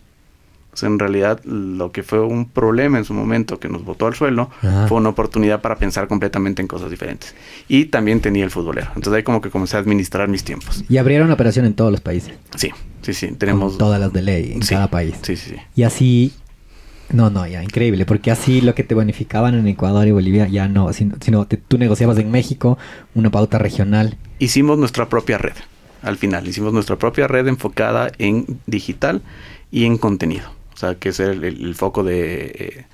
Sea, 0.74 0.88
en 0.88 1.00
realidad, 1.00 1.42
lo 1.44 1.92
que 1.92 2.02
fue 2.02 2.22
un 2.22 2.48
problema 2.50 2.98
en 2.98 3.04
su 3.06 3.14
momento 3.14 3.60
que 3.60 3.68
nos 3.68 3.84
botó 3.84 4.08
al 4.08 4.16
suelo 4.16 4.50
Ajá. 4.62 4.88
fue 4.88 4.98
una 5.00 5.10
oportunidad 5.10 5.60
para 5.62 5.76
pensar 5.76 6.08
completamente 6.08 6.62
en 6.62 6.68
cosas 6.70 6.90
diferentes. 6.90 7.36
Y 7.68 7.86
también 7.86 8.22
tenía 8.22 8.44
el 8.46 8.52
futbolero. 8.52 8.88
Entonces 8.96 9.14
ahí 9.14 9.24
como 9.24 9.42
que 9.42 9.50
comencé 9.50 9.76
a 9.76 9.80
administrar 9.82 10.30
mis 10.30 10.44
tiempos. 10.46 10.84
Y 10.88 10.98
abrieron 10.98 11.30
operación 11.32 11.66
en 11.66 11.74
todos 11.74 11.92
los 11.92 12.00
países. 12.00 12.34
Sí, 12.56 12.72
sí, 13.02 13.14
sí. 13.14 13.28
Tenemos... 13.34 13.74
Con 13.74 13.80
todas 13.80 14.00
las 14.00 14.14
de 14.14 14.22
ley, 14.22 14.54
en 14.54 14.64
Sí, 14.64 14.74
cada 14.76 14.90
país. 14.90 15.16
Sí, 15.24 15.36
sí, 15.36 15.50
sí. 15.52 15.56
Y 15.76 15.84
así. 15.84 16.34
No, 17.12 17.30
no, 17.30 17.46
ya, 17.46 17.62
increíble. 17.62 18.06
Porque 18.06 18.32
así 18.32 18.62
lo 18.62 18.74
que 18.74 18.86
te 18.86 18.96
bonificaban 18.96 19.56
en 19.56 19.68
Ecuador 19.68 20.08
y 20.08 20.12
Bolivia 20.12 20.48
ya 20.48 20.70
no. 20.70 20.94
Sino, 20.94 21.16
sino 21.20 21.46
te- 21.46 21.58
tú 21.58 21.78
negociabas 21.78 22.18
en 22.20 22.32
México 22.32 22.78
una 23.14 23.30
pauta 23.30 23.58
regional. 23.60 24.18
Hicimos 24.40 24.78
nuestra 24.80 25.10
propia 25.10 25.38
red. 25.38 25.54
Al 26.02 26.16
final, 26.18 26.48
hicimos 26.48 26.72
nuestra 26.72 26.96
propia 26.96 27.28
red 27.28 27.48
enfocada 27.50 28.10
en 28.18 28.46
digital 28.66 29.22
y 29.70 29.84
en 29.84 29.98
contenido. 29.98 30.46
O 30.84 30.88
sea, 30.88 30.96
que 30.96 31.10
es 31.10 31.20
el, 31.20 31.44
el- 31.44 31.64
el 31.64 31.76
foco 31.76 32.04
de, 32.04 32.46
eh, 32.46 32.86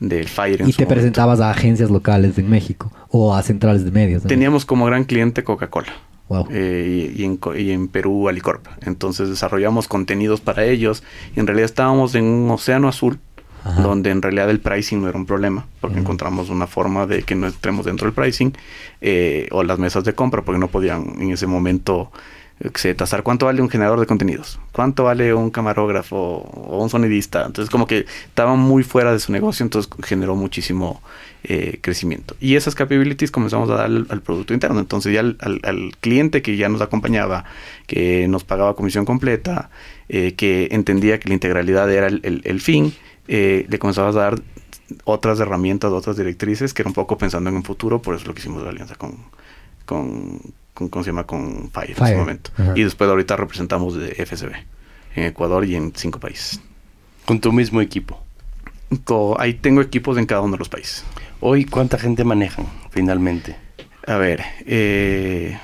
del 0.00 0.26
Fire 0.28 0.62
en 0.62 0.68
Y 0.68 0.72
su 0.72 0.78
te 0.78 0.82
momento. 0.84 0.94
presentabas 0.96 1.40
a 1.40 1.50
agencias 1.52 1.90
locales 1.90 2.36
en 2.38 2.50
México 2.50 2.90
o 3.08 3.36
a 3.36 3.42
centrales 3.44 3.84
de 3.84 3.92
medios. 3.92 4.24
¿no? 4.24 4.28
Teníamos 4.28 4.64
como 4.64 4.84
gran 4.86 5.04
cliente 5.04 5.44
Coca-Cola. 5.44 5.92
Wow. 6.28 6.48
eh, 6.50 7.12
y, 7.16 7.22
y 7.22 7.24
en, 7.24 7.36
Co- 7.36 7.54
y 7.56 7.70
en 7.70 7.86
Perú 7.86 8.28
Alicorp. 8.28 8.66
Entonces 8.84 9.28
desarrollamos 9.28 9.86
contenidos 9.86 10.40
para 10.40 10.64
ellos 10.64 11.04
y 11.36 11.38
en 11.38 11.46
realidad 11.46 11.66
estábamos 11.66 12.16
en 12.16 12.24
un 12.24 12.50
océano 12.50 12.88
azul 12.88 13.20
Ajá. 13.62 13.80
donde 13.82 14.10
en 14.10 14.22
realidad 14.22 14.50
el 14.50 14.58
pricing 14.58 15.00
no 15.02 15.08
era 15.08 15.16
un 15.16 15.24
problema 15.26 15.66
porque 15.80 16.00
encontramos 16.00 16.50
una 16.50 16.66
forma 16.66 17.06
de 17.06 17.22
que 17.22 17.36
no 17.36 17.46
entremos 17.46 17.86
dentro 17.86 18.06
del 18.06 18.12
pricing 18.14 18.52
eh, 19.02 19.46
o 19.52 19.62
las 19.62 19.78
mesas 19.78 20.02
de 20.02 20.14
compra 20.14 20.42
porque 20.42 20.58
no 20.58 20.66
podían 20.66 21.14
en 21.20 21.30
ese 21.30 21.46
momento 21.46 22.10
sé, 22.74 22.96
cuánto 23.22 23.46
vale 23.46 23.60
un 23.60 23.68
generador 23.68 24.00
de 24.00 24.06
contenidos, 24.06 24.58
cuánto 24.72 25.04
vale 25.04 25.34
un 25.34 25.50
camarógrafo 25.50 26.16
o 26.16 26.82
un 26.82 26.88
sonidista. 26.88 27.44
Entonces 27.46 27.70
como 27.70 27.86
que 27.86 28.06
estaban 28.26 28.58
muy 28.58 28.82
fuera 28.82 29.12
de 29.12 29.18
su 29.18 29.32
negocio, 29.32 29.64
entonces 29.64 29.90
generó 30.02 30.36
muchísimo 30.36 31.02
eh, 31.44 31.78
crecimiento. 31.80 32.34
Y 32.40 32.56
esas 32.56 32.74
capabilities 32.74 33.30
comenzamos 33.30 33.70
a 33.70 33.74
dar 33.74 33.86
al, 33.86 34.22
producto 34.22 34.54
interno. 34.54 34.80
Entonces 34.80 35.12
ya 35.12 35.20
al, 35.20 35.92
cliente 36.00 36.42
que 36.42 36.56
ya 36.56 36.68
nos 36.68 36.80
acompañaba, 36.80 37.44
que 37.86 38.26
nos 38.26 38.42
pagaba 38.42 38.74
comisión 38.74 39.04
completa, 39.04 39.70
eh, 40.08 40.34
que 40.34 40.68
entendía 40.72 41.20
que 41.20 41.28
la 41.28 41.34
integralidad 41.34 41.90
era 41.92 42.08
el, 42.08 42.60
fin, 42.60 42.94
eh, 43.28 43.66
le 43.68 43.78
comenzabas 43.78 44.16
a 44.16 44.20
dar 44.20 44.42
otras 45.04 45.38
herramientas, 45.40 45.92
otras 45.92 46.16
directrices, 46.16 46.72
que 46.74 46.82
era 46.82 46.88
un 46.88 46.94
poco 46.94 47.18
pensando 47.18 47.50
en 47.50 47.56
un 47.56 47.64
futuro, 47.64 48.00
por 48.02 48.14
eso 48.14 48.22
es 48.22 48.28
lo 48.28 48.34
que 48.34 48.40
hicimos 48.40 48.62
la 48.62 48.70
alianza 48.70 48.94
con, 48.96 50.38
con 50.76 50.88
¿cómo 50.88 51.02
se 51.02 51.10
llama? 51.10 51.24
Con 51.24 51.70
Fire, 51.70 51.96
en 51.96 52.04
ese 52.04 52.16
momento. 52.16 52.50
ajá. 52.56 52.74
Y 52.76 52.84
después 52.84 53.08
ahorita 53.08 53.34
representamos 53.36 53.96
de 53.96 54.14
FSB 54.14 54.52
en 55.16 55.24
Ecuador 55.24 55.64
y 55.64 55.74
en 55.74 55.92
cinco 55.96 56.20
países. 56.20 56.60
Con 57.24 57.40
tu 57.40 57.52
mismo 57.52 57.80
equipo. 57.80 58.22
Ahí 59.38 59.54
tengo 59.54 59.80
equipos 59.80 60.16
en 60.18 60.26
cada 60.26 60.42
uno 60.42 60.52
de 60.52 60.58
los 60.58 60.68
países. 60.68 61.04
Hoy, 61.40 61.64
¿cuánta 61.64 61.98
gente 61.98 62.22
manejan 62.22 62.66
finalmente? 62.90 63.56
A 64.06 64.16
ver, 64.16 64.44
eh, 64.66 65.58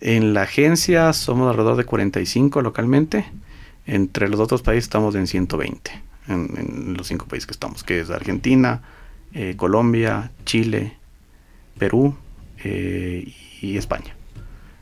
en 0.00 0.34
la 0.34 0.42
agencia 0.42 1.12
somos 1.12 1.48
alrededor 1.48 1.76
de 1.76 1.84
45 1.84 2.60
localmente. 2.60 3.24
Entre 3.86 4.28
los 4.28 4.40
otros 4.40 4.62
países 4.62 4.84
estamos 4.84 5.14
en 5.14 5.26
120, 5.28 5.90
en, 6.28 6.50
en 6.58 6.94
los 6.94 7.06
cinco 7.06 7.26
países 7.26 7.46
que 7.46 7.52
estamos, 7.52 7.84
que 7.84 8.00
es 8.00 8.10
Argentina, 8.10 8.82
eh, 9.32 9.54
Colombia, 9.56 10.32
Chile, 10.44 10.96
Perú 11.78 12.16
eh, 12.64 13.32
y 13.60 13.76
España. 13.76 14.15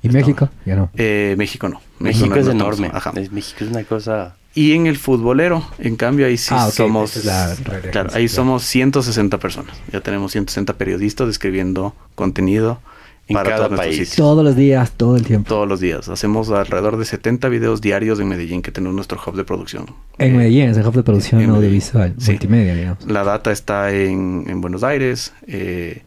¿Y 0.04 0.08
Estaba. 0.08 0.20
México? 0.26 0.48
Ya 0.66 0.76
no. 0.76 0.90
Eh, 0.96 1.34
México 1.38 1.68
no. 1.68 1.80
México 1.98 2.28
no- 2.28 2.36
es 2.40 2.46
enorme. 2.48 2.90
ajá. 2.92 3.12
Es- 3.16 3.32
México 3.32 3.64
es 3.64 3.70
una 3.70 3.82
cosa... 3.84 4.36
Y 4.56 4.72
en 4.74 4.86
el 4.86 4.96
futbolero, 4.96 5.66
en 5.80 5.96
cambio, 5.96 6.26
ahí 6.26 6.36
sí 6.36 6.54
Ah, 6.56 6.68
ok, 6.68 6.72
somos. 6.74 7.16
es 7.16 7.24
la 7.24 7.56
claro, 7.90 8.10
ahí 8.10 8.12
claro. 8.12 8.28
somos 8.28 8.62
160 8.62 9.38
personas. 9.38 9.74
Ya 9.92 10.00
tenemos 10.00 10.30
160 10.30 10.74
periodistas 10.74 11.28
escribiendo 11.28 11.92
contenido 12.14 12.78
En 13.26 13.34
para 13.34 13.50
cada 13.50 13.66
todos 13.66 13.80
país. 13.80 14.14
Todos 14.14 14.44
los 14.44 14.54
días, 14.54 14.92
todo 14.92 15.16
el 15.16 15.24
tiempo. 15.24 15.48
Todos 15.48 15.66
los 15.66 15.80
días. 15.80 16.08
Hacemos 16.08 16.50
alrededor 16.50 16.98
de 16.98 17.04
70 17.04 17.48
videos 17.48 17.80
diarios 17.80 18.20
en 18.20 18.28
Medellín, 18.28 18.62
que 18.62 18.70
tenemos 18.70 18.94
nuestro 18.94 19.18
hub 19.26 19.34
de 19.34 19.42
producción. 19.44 19.86
En 20.18 20.34
Eh, 20.34 20.36
Medellín, 20.36 20.68
es 20.68 20.76
el 20.76 20.86
hub 20.86 20.94
de 20.94 21.02
producción 21.02 21.42
audiovisual, 21.50 22.14
Sí. 22.18 22.32
multimedia, 22.32 22.74
digamos. 22.76 23.04
La 23.06 23.24
data 23.24 23.50
está 23.50 23.90
en, 23.92 24.44
en 24.46 24.60
Buenos 24.60 24.84
Aires. 24.84 25.32
eh, 25.48 26.02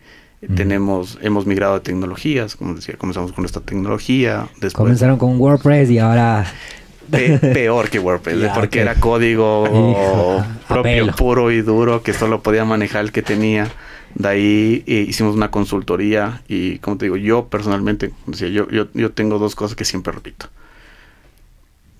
Tenemos, 0.55 1.17
hemos 1.21 1.45
migrado 1.47 1.73
de 1.75 1.79
tecnologías, 1.79 2.55
como 2.55 2.75
decía, 2.75 2.95
comenzamos 2.97 3.31
con 3.33 3.43
esta 3.43 3.59
tecnología. 3.59 4.47
Después, 4.61 4.73
Comenzaron 4.73 5.17
con 5.17 5.39
WordPress 5.39 5.89
y 5.89 5.97
ahora 5.97 6.45
Pe- 7.11 7.39
peor 7.39 7.89
que 7.89 7.97
WordPress, 7.99 8.51
porque 8.53 8.81
era 8.81 8.95
código 8.95 9.65
Hijo, 9.67 10.45
propio, 10.67 11.07
puro 11.15 11.51
y 11.51 11.61
duro, 11.61 12.03
que 12.03 12.13
solo 12.13 12.43
podía 12.43 12.65
manejar 12.65 13.03
el 13.03 13.11
que 13.11 13.23
tenía. 13.23 13.67
De 14.13 14.27
ahí 14.27 14.83
eh, 14.87 15.05
hicimos 15.07 15.35
una 15.35 15.49
consultoría 15.51 16.41
y, 16.47 16.77
como 16.79 16.97
te 16.97 17.05
digo, 17.05 17.17
yo 17.17 17.47
personalmente, 17.47 18.11
decía, 18.27 18.47
yo, 18.49 18.69
yo, 18.69 18.87
yo 18.93 19.11
tengo 19.11 19.39
dos 19.39 19.55
cosas 19.55 19.75
que 19.75 19.85
siempre 19.85 20.13
repito. 20.13 20.47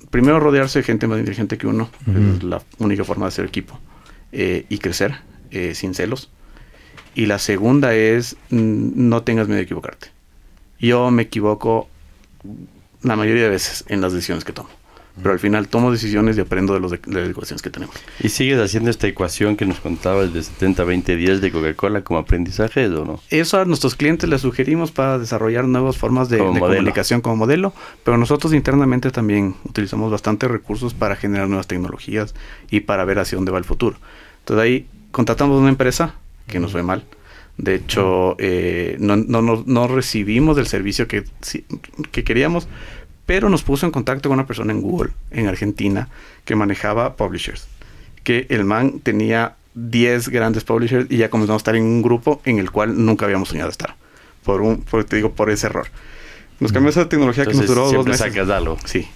Primero, 0.10 0.40
rodearse 0.40 0.80
de 0.80 0.84
gente 0.84 1.08
más 1.08 1.20
inteligente 1.20 1.58
que 1.58 1.68
uno, 1.68 1.90
Ujú. 2.08 2.18
es 2.38 2.44
la 2.44 2.62
única 2.78 3.04
forma 3.04 3.26
de 3.26 3.30
hacer 3.30 3.46
equipo 3.46 3.78
eh, 4.32 4.66
y 4.70 4.78
crecer 4.78 5.16
eh, 5.52 5.74
sin 5.76 5.94
celos. 5.94 6.30
Y 7.18 7.26
la 7.26 7.40
segunda 7.40 7.96
es, 7.96 8.36
mm, 8.52 9.10
no 9.10 9.24
tengas 9.24 9.48
miedo 9.48 9.58
de 9.58 9.64
equivocarte. 9.64 10.10
Yo 10.80 11.10
me 11.10 11.24
equivoco 11.24 11.90
la 13.02 13.16
mayoría 13.16 13.42
de 13.42 13.50
veces 13.50 13.84
en 13.88 14.02
las 14.02 14.14
decisiones 14.14 14.46
que 14.46 14.54
tomo. 14.54 14.70
Pero 15.18 15.32
al 15.32 15.40
final 15.40 15.68
tomo 15.68 15.92
decisiones 15.92 16.38
y 16.38 16.42
aprendo 16.42 16.76
de, 16.76 16.80
los 16.80 16.92
de, 16.92 17.00
de 17.04 17.22
las 17.22 17.30
ecuaciones 17.32 17.64
que 17.64 17.72
tenemos. 17.72 17.96
¿Y 18.20 18.30
sigues 18.30 18.60
haciendo 18.60 18.92
esta 18.92 19.08
ecuación 19.08 19.56
que 19.56 19.66
nos 19.66 19.80
contabas 19.80 20.32
de 20.32 20.42
70-20-10 20.42 21.40
de 21.40 21.52
Coca-Cola 21.52 22.04
como 22.04 22.20
aprendizaje 22.20 22.86
o 22.86 23.04
no? 23.04 23.20
Eso 23.32 23.60
a 23.60 23.66
nuestros 23.66 23.96
clientes 23.96 24.30
les 24.30 24.42
sugerimos 24.42 24.92
para 24.92 25.18
desarrollar 25.18 25.66
nuevas 25.66 25.98
formas 25.98 26.30
de, 26.30 26.38
de 26.38 26.60
comunicación 26.60 27.22
como 27.22 27.36
modelo, 27.36 27.74
pero 28.04 28.18
nosotros 28.18 28.54
internamente 28.54 29.10
también 29.10 29.56
utilizamos 29.66 30.12
bastantes 30.12 30.52
recursos 30.52 30.94
para 30.94 31.16
generar 31.16 31.48
nuevas 31.48 31.66
tecnologías 31.66 32.36
y 32.70 32.82
para 32.82 33.06
ver 33.06 33.18
hacia 33.18 33.38
dónde 33.38 33.52
va 33.52 33.58
el 33.58 33.66
futuro. 33.66 33.98
Entonces 34.42 34.64
ahí 34.64 34.88
contratamos 35.12 35.60
una 35.60 35.70
empresa 35.70 36.14
que 36.48 36.60
nos 36.60 36.72
fue 36.72 36.84
mal. 36.84 37.04
De 37.58 37.76
hecho, 37.76 38.36
eh, 38.40 38.98
no, 39.00 39.16
no, 39.16 39.42
no, 39.42 39.64
no 39.66 39.88
recibimos 39.88 40.58
el 40.58 40.68
servicio 40.68 41.08
que, 41.08 41.24
que 42.12 42.24
queríamos, 42.24 42.68
pero 43.26 43.50
nos 43.50 43.64
puso 43.64 43.86
en 43.86 43.92
contacto 43.92 44.30
con 44.30 44.38
una 44.38 44.48
persona 44.48 44.72
en 44.72 44.82
Google, 44.82 45.12
en 45.32 45.48
Argentina, 45.48 46.08
que 46.46 46.56
manejaba 46.56 47.16
publishers. 47.16 47.68
Que 48.24 48.46
el 48.50 48.64
man 48.64 49.00
tenía 49.00 49.56
10 49.74 50.30
grandes 50.30 50.64
publishers 50.64 51.08
y 51.10 51.18
ya 51.18 51.30
comenzamos 51.30 51.60
a 51.60 51.64
estar 51.64 51.76
en 51.76 51.84
un 51.84 52.02
grupo 52.02 52.42
en 52.46 52.60
el 52.60 52.72
cual 52.72 53.06
nunca 53.06 53.26
habíamos 53.26 53.50
soñado 53.50 53.70
estar. 53.70 53.96
Por 54.44 54.62
un, 54.62 54.84
por, 54.84 55.04
te 55.04 55.16
digo, 55.16 55.34
por 55.34 55.50
ese 55.50 55.68
error. 55.68 55.88
Nos 56.60 56.72
cambió 56.72 56.90
esa 56.90 57.10
tecnología 57.10 57.46
que 57.46 57.54
nos 57.54 57.68
duró 57.68 57.92
dos 57.92 58.06
meses. 58.06 58.20
sacas 58.20 58.50
algo. 58.50 58.78
Sí. 58.86 59.08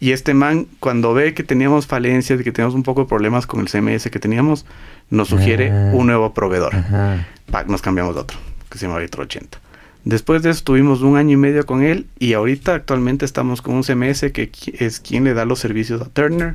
Y 0.00 0.12
este 0.12 0.34
man, 0.34 0.66
cuando 0.80 1.14
ve 1.14 1.32
que 1.34 1.42
teníamos 1.42 1.86
falencias 1.86 2.40
y 2.40 2.44
que 2.44 2.52
teníamos 2.52 2.74
un 2.74 2.82
poco 2.82 3.02
de 3.02 3.08
problemas 3.08 3.46
con 3.46 3.60
el 3.60 3.68
CMS 3.68 4.10
que 4.10 4.18
teníamos, 4.18 4.66
nos 5.10 5.28
sugiere 5.28 5.70
Ah. 5.70 5.90
un 5.94 6.06
nuevo 6.06 6.34
proveedor. 6.34 6.74
Ajá. 6.74 7.26
Pac, 7.50 7.68
nos 7.68 7.80
cambiamos 7.80 8.14
de 8.14 8.20
otro, 8.20 8.38
que 8.70 8.76
se 8.78 8.86
llama 8.86 8.98
Vitro 8.98 9.22
80. 9.22 9.58
Después 10.04 10.42
de 10.42 10.50
eso 10.50 10.62
tuvimos 10.62 11.02
un 11.02 11.16
año 11.16 11.32
y 11.32 11.36
medio 11.36 11.64
con 11.66 11.82
él 11.82 12.06
y 12.18 12.34
ahorita 12.34 12.74
actualmente 12.74 13.24
estamos 13.24 13.60
con 13.62 13.74
un 13.74 13.82
CMS 13.84 14.30
que 14.32 14.50
es 14.78 15.00
quien 15.00 15.24
le 15.24 15.34
da 15.34 15.44
los 15.44 15.58
servicios 15.58 16.00
a 16.00 16.04
Turner, 16.06 16.54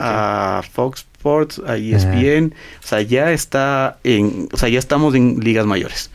a 0.00 0.62
Fox 0.72 1.00
Sports, 1.18 1.60
a 1.66 1.76
E 1.76 1.94
ESPN. 1.94 2.52
O 2.82 2.86
sea, 2.86 3.02
ya 3.02 3.32
está 3.32 3.98
en, 4.04 4.48
o 4.52 4.56
sea, 4.56 4.68
ya 4.68 4.78
estamos 4.78 5.14
en 5.14 5.40
ligas 5.40 5.66
mayores. 5.66 6.10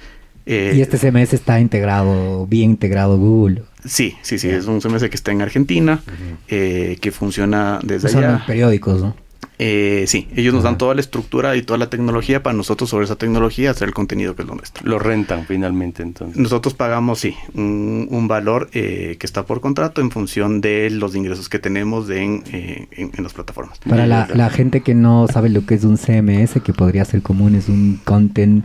Eh, 0.45 0.73
Y 0.75 0.81
este 0.81 0.97
CMS 0.97 1.33
está 1.33 1.59
integrado, 1.59 2.47
bien 2.47 2.71
integrado 2.71 3.17
Google. 3.17 3.63
Sí, 3.87 4.15
sí, 4.21 4.37
sí, 4.39 4.49
es 4.49 4.65
un 4.65 4.81
CMS 4.81 5.09
que 5.09 5.15
está 5.15 5.31
en 5.31 5.41
Argentina, 5.41 6.01
eh, 6.47 6.97
que 7.01 7.11
funciona 7.11 7.79
desde 7.83 8.09
Son 8.09 8.23
allá. 8.23 8.43
periódicos, 8.45 9.01
¿no? 9.01 9.15
Eh, 9.59 10.03
sí, 10.05 10.27
ellos 10.35 10.53
nos 10.53 10.61
dan 10.61 10.77
toda 10.77 10.93
la 10.93 11.01
estructura 11.01 11.55
y 11.55 11.63
toda 11.63 11.79
la 11.79 11.89
tecnología 11.89 12.43
para 12.43 12.55
nosotros 12.55 12.91
sobre 12.91 13.05
esa 13.05 13.15
tecnología 13.15 13.71
hacer 13.71 13.87
el 13.87 13.93
contenido 13.95 14.35
que 14.35 14.43
es 14.43 14.47
lo 14.47 14.53
nuestro. 14.53 14.85
Lo 14.87 14.99
rentan 14.99 15.45
finalmente 15.47 16.03
entonces. 16.03 16.37
Nosotros 16.37 16.75
pagamos, 16.75 17.17
sí, 17.21 17.33
un, 17.55 18.07
un 18.11 18.27
valor 18.27 18.69
eh, 18.73 19.15
que 19.19 19.25
está 19.25 19.47
por 19.47 19.59
contrato 19.59 19.99
en 20.01 20.11
función 20.11 20.61
de 20.61 20.91
los 20.91 21.15
ingresos 21.15 21.49
que 21.49 21.57
tenemos 21.57 22.07
de 22.07 22.21
en, 22.23 22.43
eh, 22.51 22.87
en- 22.91 23.11
en 23.17 23.23
las 23.23 23.33
plataformas. 23.33 23.79
Para 23.79 24.05
la, 24.05 24.27
la 24.31 24.51
gente 24.51 24.81
que 24.81 24.93
no 24.93 25.27
sabe 25.27 25.49
lo 25.49 25.65
que 25.65 25.73
es 25.73 25.83
un 25.83 25.97
CMS, 25.97 26.61
que 26.63 26.73
podría 26.73 27.03
ser 27.05 27.23
común, 27.23 27.55
es 27.55 27.67
un 27.67 27.99
Content 28.03 28.63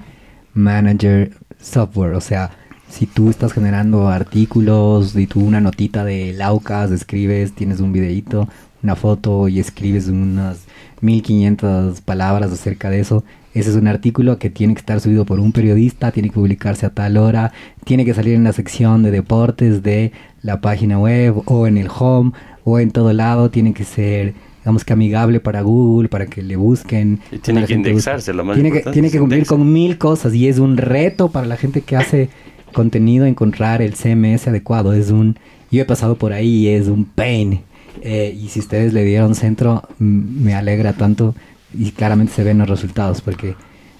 Manager 0.52 1.30
Software. 1.60 2.12
O 2.14 2.20
sea, 2.20 2.50
si 2.92 3.06
tú 3.06 3.30
estás 3.30 3.54
generando 3.54 4.08
artículos 4.08 5.16
y 5.16 5.26
tú 5.26 5.40
una 5.40 5.62
notita 5.62 6.04
de 6.04 6.34
Laucas, 6.34 6.90
escribes, 6.90 7.52
tienes 7.54 7.80
un 7.80 7.90
videíto, 7.90 8.48
una 8.82 8.96
foto 8.96 9.48
y 9.48 9.58
escribes 9.58 10.08
unas 10.08 10.66
1500 11.00 12.02
palabras 12.02 12.52
acerca 12.52 12.90
de 12.90 13.00
eso. 13.00 13.24
Ese 13.54 13.70
es 13.70 13.76
un 13.76 13.88
artículo 13.88 14.38
que 14.38 14.50
tiene 14.50 14.74
que 14.74 14.80
estar 14.80 15.00
subido 15.00 15.24
por 15.24 15.40
un 15.40 15.52
periodista, 15.52 16.12
tiene 16.12 16.28
que 16.28 16.34
publicarse 16.34 16.84
a 16.84 16.90
tal 16.90 17.16
hora, 17.16 17.52
tiene 17.84 18.04
que 18.04 18.12
salir 18.12 18.34
en 18.34 18.44
la 18.44 18.52
sección 18.52 19.02
de 19.02 19.10
deportes 19.10 19.82
de 19.82 20.12
la 20.42 20.60
página 20.60 20.98
web 20.98 21.42
o 21.46 21.66
en 21.66 21.78
el 21.78 21.88
home 21.88 22.32
o 22.64 22.78
en 22.78 22.90
todo 22.90 23.14
lado, 23.14 23.50
tiene 23.50 23.72
que 23.72 23.84
ser 23.84 24.34
digamos 24.62 24.84
que 24.84 24.92
amigable 24.92 25.40
para 25.40 25.62
Google, 25.62 26.08
para 26.08 26.26
que 26.26 26.40
le 26.40 26.54
busquen. 26.54 27.20
Y 27.32 27.38
tiene 27.38 27.64
que 27.64 27.74
indexarse, 27.74 28.32
lo 28.32 28.44
más 28.44 28.54
tiene 28.54 28.68
importante. 28.68 28.90
Que, 28.90 28.94
tiene 28.94 29.10
que 29.10 29.18
cumplir 29.18 29.46
con 29.46 29.72
mil 29.72 29.98
cosas 29.98 30.34
y 30.34 30.46
es 30.46 30.58
un 30.58 30.76
reto 30.76 31.30
para 31.30 31.46
la 31.46 31.56
gente 31.56 31.80
que 31.80 31.96
hace 31.96 32.30
contenido 32.72 33.26
encontrar 33.26 33.82
el 33.82 33.94
CMS 33.94 34.48
adecuado. 34.48 34.92
Es 34.92 35.10
un, 35.10 35.38
yo 35.70 35.82
he 35.82 35.84
pasado 35.84 36.16
por 36.16 36.32
ahí 36.32 36.66
y 36.66 36.68
es 36.68 36.88
un 36.88 37.04
pain. 37.04 37.62
Eh, 38.00 38.36
y 38.40 38.48
si 38.48 38.60
ustedes 38.60 38.92
le 38.92 39.04
dieron 39.04 39.34
centro, 39.34 39.82
me 39.98 40.54
alegra 40.54 40.94
tanto 40.94 41.34
y 41.72 41.92
claramente 41.92 42.32
se 42.32 42.44
ven 42.44 42.58
los 42.58 42.68
resultados 42.68 43.20
porque... 43.20 43.54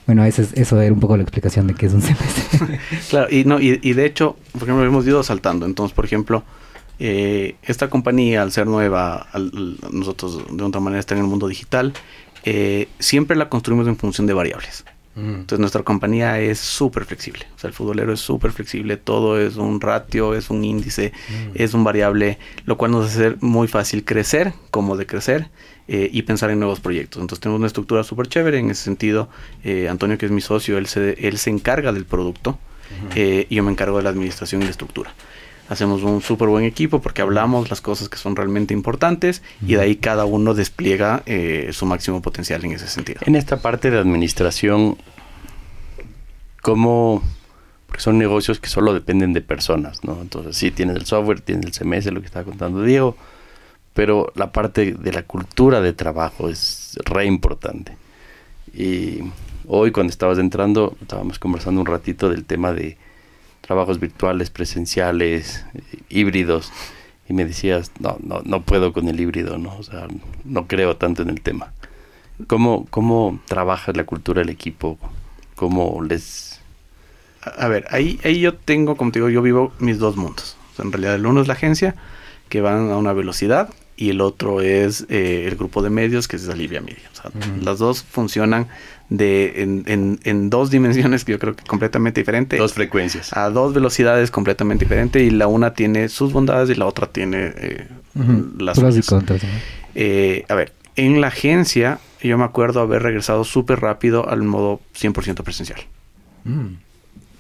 Bueno, 0.05 0.25
eso, 0.25 0.43
es, 0.43 0.53
eso 0.55 0.81
era 0.81 0.93
un 0.93 0.99
poco 0.99 1.17
la 1.17 1.23
explicación 1.23 1.69
de 1.69 1.75
qué 1.75 1.87
es 1.87 1.95
un 1.95 2.03
CMS. 2.03 3.09
claro, 3.09 3.29
y, 3.31 3.45
no, 3.45 3.61
y, 3.61 3.79
y 3.83 3.93
de 3.93 4.05
hecho, 4.05 4.37
por 4.51 4.65
ejemplo, 4.65 4.85
hemos 4.85 5.07
ido 5.07 5.23
saltando. 5.23 5.65
Entonces, 5.65 5.95
por 5.95 6.05
ejemplo, 6.05 6.43
eh, 7.05 7.57
esta 7.65 7.91
compañía, 7.91 8.43
al 8.43 8.53
ser 8.53 8.69
nueva, 8.69 9.27
al, 9.33 9.77
nosotros 9.91 10.41
de 10.51 10.63
otra 10.63 10.81
manera 10.81 11.01
está 11.01 11.15
en 11.15 11.21
el 11.23 11.27
mundo 11.27 11.49
digital, 11.49 11.93
eh, 12.45 12.89
siempre 13.01 13.37
la 13.37 13.49
construimos 13.49 13.89
en 13.89 13.97
función 13.97 14.29
de 14.29 14.35
variables. 14.35 14.85
Mm. 15.15 15.35
Entonces 15.35 15.59
nuestra 15.59 15.83
compañía 15.83 16.41
es 16.41 16.59
súper 16.59 17.05
flexible. 17.05 17.47
O 17.55 17.59
sea, 17.59 17.69
el 17.69 17.75
futbolero 17.75 18.13
es 18.13 18.21
súper 18.21 18.53
flexible. 18.53 18.97
Todo 18.97 19.39
es 19.41 19.57
un 19.57 19.81
ratio, 19.81 20.35
es 20.35 20.51
un 20.51 20.65
índice, 20.65 21.13
mm. 21.29 21.51
es 21.55 21.75
un 21.75 21.85
variable, 21.85 22.39
lo 22.65 22.77
cual 22.77 22.93
nos 22.93 23.07
hace 23.07 23.37
muy 23.41 23.69
fácil 23.69 24.05
crecer, 24.05 24.53
como 24.71 24.97
de 24.97 25.07
crecer. 25.07 25.49
Eh, 25.89 26.09
y 26.13 26.23
pensar 26.23 26.49
en 26.51 26.61
nuevos 26.61 26.79
proyectos. 26.79 27.21
Entonces 27.21 27.41
tenemos 27.41 27.59
una 27.59 27.67
estructura 27.67 28.05
súper 28.05 28.29
chévere 28.29 28.59
en 28.59 28.71
ese 28.71 28.85
sentido. 28.85 29.29
Eh, 29.65 29.89
Antonio, 29.89 30.17
que 30.17 30.27
es 30.27 30.33
mi 30.33 30.41
socio, 30.41 30.79
él 30.79 30.87
se, 30.87 31.15
él 31.27 31.39
se 31.39 31.51
encarga 31.51 31.93
del 31.93 32.05
producto 32.05 32.57
eh, 33.17 33.47
y 33.51 33.57
yo 33.57 33.65
me 33.65 33.73
encargo 33.73 33.97
de 33.97 34.05
la 34.05 34.11
administración 34.11 34.63
y 34.63 34.67
la 34.67 34.71
estructura. 34.71 35.13
Hacemos 35.69 36.03
un 36.03 36.21
súper 36.21 36.49
buen 36.49 36.65
equipo 36.65 37.01
porque 37.01 37.23
hablamos 37.23 37.71
las 37.71 37.81
cosas 37.81 38.09
que 38.09 38.19
son 38.19 38.37
realmente 38.37 38.75
importantes 38.75 39.43
y 39.67 39.75
de 39.75 39.81
ahí 39.81 39.97
cada 39.97 40.25
uno 40.25 40.55
despliega 40.55 41.23
eh, 41.27 41.71
su 41.73 41.87
máximo 41.87 42.21
potencial 42.21 42.65
en 42.65 42.73
ese 42.73 42.89
sentido. 42.89 43.21
En 43.25 43.37
esta 43.37 43.59
parte 43.59 43.91
de 43.91 43.99
administración, 43.99 44.99
¿cómo...? 46.61 47.23
Porque 47.87 48.03
son 48.03 48.19
negocios 48.19 48.59
que 48.59 48.69
solo 48.69 48.95
dependen 48.95 49.35
de 49.35 49.43
personas, 49.43 50.03
¿no? 50.03 50.19
Entonces 50.23 50.57
sí, 50.57 50.71
tienes 50.71 50.97
el 50.97 51.05
software, 51.05 51.41
tienes 51.41 51.67
el 51.67 51.73
CMS, 51.73 52.07
lo 52.07 52.21
que 52.21 52.27
estaba 52.27 52.47
contando 52.47 52.83
Diego, 52.83 53.17
pero 53.93 54.33
la 54.35 54.51
parte 54.51 54.95
de 54.95 55.13
la 55.13 55.25
cultura 55.25 55.83
de 55.83 55.93
trabajo 55.93 56.49
es 56.49 56.99
re 57.05 57.27
importante. 57.27 57.97
Y 58.75 59.19
hoy 59.67 59.93
cuando 59.93 60.11
estabas 60.11 60.39
entrando, 60.39 60.97
estábamos 61.03 61.39
conversando 61.39 61.81
un 61.81 61.87
ratito 61.87 62.31
del 62.31 62.45
tema 62.45 62.73
de 62.73 62.97
trabajos 63.63 63.99
virtuales, 63.99 64.51
presenciales, 64.51 65.65
híbridos, 66.11 66.71
y 67.29 67.33
me 67.33 67.47
decías, 67.47 67.93
no, 68.01 68.19
no, 68.23 68.43
no 68.45 68.63
puedo 68.63 68.93
con 68.93 69.09
el 69.09 69.19
híbrido, 69.19 69.57
¿no? 69.57 69.75
O 69.79 69.83
sea, 69.83 70.07
no 70.45 70.67
creo 70.67 70.97
tanto 70.97 71.23
en 71.23 71.31
el 71.31 71.41
tema. 71.41 71.73
¿Cómo, 72.47 72.87
cómo 72.91 73.41
trabajas 73.47 73.97
la 73.97 74.05
cultura 74.05 74.41
del 74.41 74.51
equipo? 74.51 74.99
¿Cómo 75.55 76.03
les...? 76.03 76.61
A 77.41 77.69
ver, 77.69 77.87
ahí, 77.91 78.21
ahí 78.25 78.41
yo 78.41 78.55
tengo, 78.55 78.97
como 78.97 79.13
te 79.13 79.21
digo, 79.21 79.31
yo 79.31 79.41
vivo 79.43 79.73
mis 79.79 79.99
dos 79.99 80.17
mundos. 80.17 80.57
O 80.73 80.77
sea, 80.77 80.85
en 80.85 80.93
realidad 80.93 81.15
el 81.15 81.27
uno 81.27 81.41
es 81.41 81.49
la 81.49 81.55
agencia, 81.55 81.95
que 82.49 82.61
van 82.61 82.91
a 82.91 82.97
una 82.97 83.13
velocidad, 83.13 83.71
y 83.97 84.11
el 84.11 84.21
otro 84.21 84.61
es 84.61 85.07
eh, 85.09 85.45
el 85.47 85.57
grupo 85.57 85.83
de 85.83 85.91
medios 85.91 86.27
que 86.27 86.37
es 86.37 86.49
Alivia 86.49 86.81
Media. 86.81 87.09
O 87.13 87.15
sea, 87.17 87.31
uh 87.33 87.39
-huh. 87.39 87.63
Las 87.63 87.79
dos 87.79 88.03
funcionan 88.03 88.67
de, 89.09 89.63
en, 89.63 89.85
en, 89.87 90.21
en, 90.25 90.51
dos 90.51 90.71
dimensiones 90.71 91.25
que 91.25 91.33
yo 91.33 91.39
creo 91.39 91.55
que 91.55 91.65
completamente 91.65 92.21
diferentes. 92.21 92.59
Dos 92.59 92.73
frecuencias. 92.73 93.37
A 93.37 93.51
dos 93.51 93.75
velocidades 93.75 94.31
completamente 94.31 94.85
diferentes 94.85 95.23
y 95.23 95.31
la 95.31 95.47
una 95.47 95.75
tiene 95.75 96.09
sus 96.09 96.33
bondades 96.33 96.71
y 96.71 96.75
la 96.75 96.87
otra 96.87 97.07
tiene 97.07 97.53
eh, 97.57 97.89
uh 98.15 98.21
-huh. 98.21 98.61
las 98.61 99.07
contras. 99.07 99.43
¿no? 99.43 99.49
Eh, 99.95 100.45
a 100.49 100.55
ver, 100.55 100.73
en 100.97 101.21
la 101.21 101.29
agencia 101.29 101.99
yo 102.23 102.39
me 102.39 102.45
acuerdo 102.45 102.81
haber 102.81 103.03
regresado 103.03 103.45
súper 103.45 103.81
rápido 103.81 104.29
al 104.29 104.43
modo 104.43 104.81
100% 104.95 105.43
presencial. 105.43 105.81
Mm. 106.45 106.75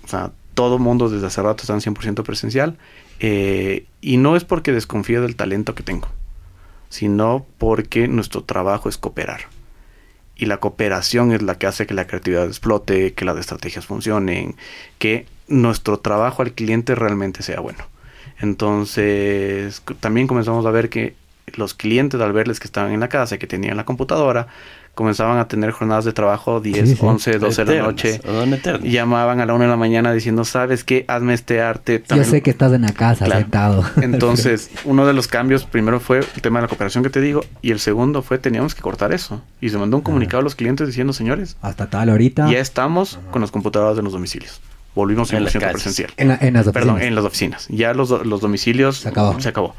O 0.04 0.08
sea, 0.08 0.32
todo 0.54 0.78
mundo 0.78 1.08
desde 1.08 1.26
hace 1.26 1.40
rato 1.40 1.62
está 1.62 1.72
en 1.72 1.80
100% 1.80 2.22
presencial 2.24 2.76
eh, 3.20 3.86
y 4.00 4.16
no 4.16 4.36
es 4.36 4.44
porque 4.44 4.72
desconfío 4.72 5.22
del 5.22 5.36
talento 5.36 5.74
que 5.74 5.82
tengo 5.82 6.08
sino 6.92 7.46
porque 7.56 8.06
nuestro 8.06 8.44
trabajo 8.44 8.90
es 8.90 8.98
cooperar. 8.98 9.40
Y 10.42 10.46
la 10.46 10.56
cooperación 10.56 11.30
es 11.30 11.40
la 11.40 11.56
que 11.56 11.68
hace 11.68 11.86
que 11.86 11.94
la 11.94 12.08
creatividad 12.08 12.46
explote, 12.46 13.14
que 13.14 13.24
las 13.24 13.38
estrategias 13.38 13.86
funcionen, 13.86 14.56
que 14.98 15.26
nuestro 15.46 16.00
trabajo 16.00 16.42
al 16.42 16.50
cliente 16.50 16.96
realmente 16.96 17.44
sea 17.44 17.60
bueno. 17.60 17.84
Entonces, 18.40 19.84
también 20.00 20.26
comenzamos 20.26 20.66
a 20.66 20.72
ver 20.72 20.88
que 20.88 21.14
los 21.54 21.74
clientes, 21.74 22.20
al 22.20 22.32
verles 22.32 22.58
que 22.58 22.66
estaban 22.66 22.90
en 22.90 22.98
la 22.98 23.08
casa, 23.08 23.38
que 23.38 23.46
tenían 23.46 23.76
la 23.76 23.84
computadora, 23.84 24.48
comenzaban 24.94 25.38
a 25.38 25.48
tener 25.48 25.70
jornadas 25.70 26.04
de 26.04 26.12
trabajo 26.12 26.60
10, 26.60 26.88
sí, 26.88 26.96
sí. 26.96 27.00
11, 27.02 27.38
12 27.38 27.64
de 27.64 27.76
la 27.76 27.82
noche. 27.82 28.20
Llamaban 28.82 29.40
a 29.40 29.46
la 29.46 29.54
1 29.54 29.64
de 29.64 29.70
la 29.70 29.76
mañana 29.76 30.12
diciendo, 30.12 30.44
¿sabes 30.44 30.84
qué? 30.84 31.04
Hazme 31.08 31.34
este 31.34 31.62
arte. 31.62 31.98
También. 31.98 32.26
Yo 32.26 32.30
sé 32.30 32.42
que 32.42 32.50
estás 32.50 32.72
en 32.72 32.82
la 32.82 32.92
casa 32.92 33.24
claro. 33.24 33.40
sentado. 33.40 33.84
Entonces, 34.02 34.70
uno 34.84 35.06
de 35.06 35.14
los 35.14 35.28
cambios 35.28 35.64
primero 35.64 35.98
fue 36.00 36.18
el 36.18 36.42
tema 36.42 36.58
de 36.58 36.62
la 36.64 36.68
cooperación 36.68 37.02
que 37.02 37.10
te 37.10 37.20
digo 37.20 37.44
y 37.62 37.70
el 37.70 37.80
segundo 37.80 38.22
fue 38.22 38.38
teníamos 38.38 38.74
que 38.74 38.82
cortar 38.82 39.12
eso. 39.12 39.42
Y 39.60 39.70
se 39.70 39.78
mandó 39.78 39.96
un 39.96 40.02
comunicado 40.02 40.40
a 40.40 40.44
los 40.44 40.54
clientes 40.54 40.86
diciendo, 40.86 41.12
señores, 41.12 41.56
hasta 41.62 41.88
tal 41.88 42.10
ahorita 42.10 42.50
ya 42.50 42.58
estamos 42.58 43.18
con 43.30 43.40
las 43.40 43.50
computadoras 43.50 43.96
de 43.96 44.02
los 44.02 44.12
domicilios. 44.12 44.60
Volvimos 44.94 45.32
en, 45.32 45.38
en 45.38 45.44
la 45.44 45.50
presencial. 45.70 46.10
En, 46.18 46.28
la, 46.28 46.38
en, 46.40 46.52
las 46.52 46.66
oficinas. 46.66 46.74
Perdón, 46.74 47.02
en 47.02 47.14
las 47.14 47.24
oficinas. 47.24 47.66
Ya 47.70 47.94
los, 47.94 48.10
los 48.26 48.42
domicilios 48.42 48.98
se 48.98 49.08
acabó. 49.08 49.40
Se 49.40 49.48
acabó. 49.48 49.74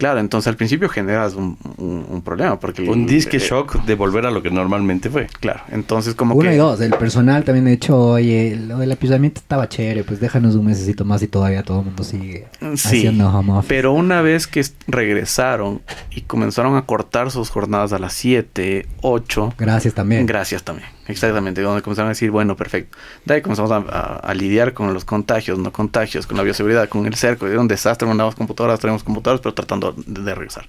Claro, 0.00 0.18
entonces 0.18 0.48
al 0.48 0.56
principio 0.56 0.88
generas 0.88 1.34
un, 1.34 1.58
un, 1.76 2.06
un 2.08 2.22
problema 2.22 2.58
porque... 2.58 2.88
Un 2.88 3.04
disque 3.04 3.36
eh, 3.36 3.40
shock 3.40 3.84
de 3.84 3.94
volver 3.94 4.24
a 4.24 4.30
lo 4.30 4.42
que 4.42 4.50
normalmente 4.50 5.10
fue. 5.10 5.26
Claro, 5.40 5.60
entonces 5.70 6.14
como 6.14 6.34
Uno 6.34 6.48
que... 6.48 6.54
y 6.54 6.58
dos, 6.58 6.80
el 6.80 6.92
personal 6.92 7.44
también 7.44 7.66
de 7.66 7.74
hecho, 7.74 7.98
oye, 7.98 8.56
lo 8.56 8.78
del 8.78 8.90
apisamiento 8.92 9.40
estaba 9.40 9.68
chévere, 9.68 10.02
pues 10.02 10.18
déjanos 10.18 10.54
un 10.54 10.64
mesecito 10.64 11.04
más 11.04 11.22
y 11.22 11.28
todavía 11.28 11.62
todo 11.64 11.80
el 11.80 11.84
mundo 11.84 12.02
sigue 12.02 12.46
sí, 12.60 12.66
haciendo 12.72 13.28
home 13.28 13.52
office. 13.52 13.68
Pero 13.68 13.92
una 13.92 14.22
vez 14.22 14.46
que 14.46 14.64
regresaron 14.86 15.82
y 16.10 16.22
comenzaron 16.22 16.76
a 16.76 16.86
cortar 16.86 17.30
sus 17.30 17.50
jornadas 17.50 17.92
a 17.92 17.98
las 17.98 18.14
7, 18.14 18.86
8... 19.02 19.52
Gracias 19.58 19.92
también. 19.92 20.24
Gracias 20.24 20.62
también, 20.62 20.88
exactamente, 21.08 21.60
donde 21.60 21.82
comenzaron 21.82 22.06
a 22.06 22.12
decir, 22.12 22.30
bueno, 22.30 22.56
perfecto. 22.56 22.96
De 23.26 23.34
ahí 23.34 23.42
comenzamos 23.42 23.70
a, 23.70 23.76
a, 23.76 24.16
a 24.16 24.32
lidiar 24.32 24.72
con 24.72 24.94
los 24.94 25.04
contagios, 25.04 25.58
no 25.58 25.70
contagios, 25.72 26.26
con 26.26 26.38
la 26.38 26.42
bioseguridad, 26.42 26.88
con 26.88 27.04
el 27.04 27.16
cerco, 27.16 27.46
era 27.46 27.60
un 27.60 27.68
desastre, 27.68 28.08
mandamos 28.08 28.34
computadoras, 28.34 28.80
traemos 28.80 29.04
computadoras, 29.04 29.42
pero 29.42 29.52
tratando 29.52 29.89
de, 29.92 30.22
de 30.22 30.34
regresar. 30.34 30.66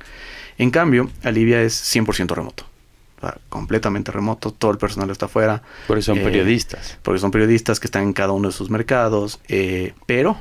En 0.57 0.72
cambio, 0.72 1.10
Alivia 1.23 1.61
es 1.61 1.95
100% 1.95 2.35
remoto. 2.35 2.65
O 3.18 3.22
sea, 3.22 3.38
completamente 3.49 4.11
remoto, 4.11 4.52
todo 4.52 4.72
el 4.72 4.77
personal 4.77 5.10
está 5.10 5.27
afuera. 5.27 5.61
Porque 5.88 6.02
son 6.02 6.18
eh, 6.18 6.23
periodistas. 6.23 6.98
Porque 7.03 7.19
son 7.19 7.31
periodistas 7.31 7.80
que 7.80 7.88
están 7.88 8.03
en 8.03 8.14
cada 8.14 8.31
uno 8.31 8.49
de 8.49 8.53
sus 8.53 8.69
mercados, 8.69 9.39
eh, 9.48 9.93
pero 10.06 10.38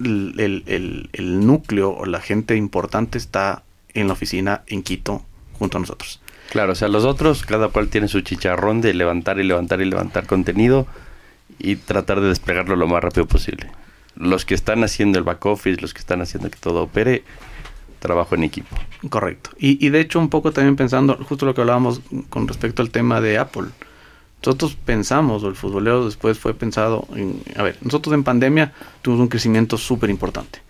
el, 0.00 0.34
el, 0.38 0.62
el, 0.66 1.10
el, 1.12 1.46
núcleo 1.46 1.90
o 1.90 2.06
la 2.06 2.20
gente 2.20 2.56
importante 2.56 3.18
está 3.18 3.62
en 3.94 4.06
la 4.06 4.12
oficina 4.12 4.62
en 4.68 4.82
Quito 4.82 5.24
junto 5.58 5.78
a 5.78 5.80
nosotros. 5.80 6.20
Claro, 6.50 6.72
o 6.72 6.74
sea, 6.76 6.88
los 6.88 7.04
otros, 7.04 7.44
cada 7.44 7.68
cual 7.68 7.88
tiene 7.88 8.08
su 8.08 8.20
chicharrón 8.20 8.80
de 8.80 8.94
levantar 8.94 9.38
y 9.38 9.44
levantar 9.44 9.80
y 9.80 9.84
levantar 9.84 10.26
contenido 10.26 10.86
y 11.58 11.76
tratar 11.76 12.20
de 12.20 12.28
desplegarlo 12.28 12.76
lo 12.76 12.86
más 12.86 13.02
rápido 13.02 13.26
posible. 13.26 13.70
Los 14.14 14.44
que 14.44 14.54
están 14.54 14.82
haciendo 14.84 15.18
el 15.18 15.24
back 15.24 15.44
office, 15.46 15.80
los 15.80 15.92
que 15.92 16.00
están 16.00 16.22
haciendo 16.22 16.50
que 16.50 16.58
todo 16.58 16.84
opere, 16.84 17.24
trabajo 17.98 18.34
en 18.34 18.44
equipo. 18.44 18.76
Correcto. 19.08 19.50
Y, 19.58 19.84
y, 19.84 19.90
de 19.90 20.00
hecho 20.00 20.18
un 20.18 20.28
poco 20.28 20.52
también 20.52 20.76
pensando, 20.76 21.18
justo 21.28 21.46
lo 21.46 21.54
que 21.54 21.60
hablábamos 21.60 22.00
con 22.30 22.48
respecto 22.48 22.82
al 22.82 22.90
tema 22.90 23.20
de 23.20 23.38
Apple. 23.38 23.68
Nosotros 24.44 24.76
pensamos, 24.84 25.42
o 25.42 25.48
el 25.48 25.56
futbolero 25.56 26.04
después 26.04 26.38
fue 26.38 26.54
pensado 26.54 27.08
en, 27.14 27.42
a 27.56 27.62
ver, 27.62 27.76
nosotros 27.80 28.14
en 28.14 28.22
pandemia 28.22 28.72
tuvimos 29.02 29.22
un 29.22 29.28
crecimiento 29.28 29.76
súper 29.76 30.10
importante. 30.10 30.60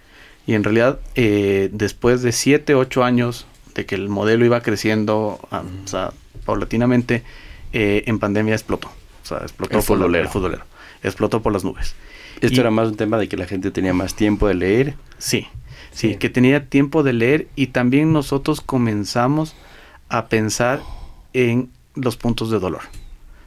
Y 0.47 0.55
en 0.55 0.65
realidad, 0.65 1.01
eh, 1.15 1.69
después 1.73 2.23
de 2.23 2.33
7, 2.33 2.75
8 2.75 3.05
años 3.05 3.47
de 3.75 3.85
que 3.85 3.95
el 3.95 4.09
modelo 4.09 4.47
iba 4.47 4.63
creciendo, 4.63 5.39
a, 5.51 5.61
o 5.61 5.87
sea, 5.87 6.13
paulatinamente, 6.47 7.23
eh, 7.75 8.05
en 8.07 8.19
pandemia 8.19 8.55
explotó. 8.55 8.89
O 8.89 9.27
sea, 9.27 9.39
explotó 9.39 9.73
el 9.73 9.85
por 9.85 9.97
futbolero. 9.97 10.25
el 10.25 10.31
futbolero. 10.31 10.65
Explotó 11.03 11.43
por 11.43 11.53
las 11.53 11.65
nubes. 11.65 11.95
Esto 12.41 12.57
y, 12.57 12.61
era 12.61 12.71
más 12.71 12.89
un 12.89 12.97
tema 12.97 13.19
de 13.19 13.29
que 13.29 13.37
la 13.37 13.47
gente 13.47 13.71
tenía 13.71 13.93
más 13.93 14.15
tiempo 14.15 14.49
de 14.49 14.55
leer. 14.55 14.95
Sí. 15.19 15.47
Sí, 15.99 16.15
que 16.15 16.31
tenía 16.31 16.67
tiempo 16.67 17.03
de 17.03 17.13
leer 17.13 17.49
y 17.57 17.69
también 17.69 18.13
nosotros 18.13 18.61
comenzamos 18.61 19.57
a 20.09 20.29
pensar 20.29 20.81
en 21.33 21.71
los 21.97 22.17
puntos 22.17 22.53
de 22.53 22.61
dolor. 22.61 22.83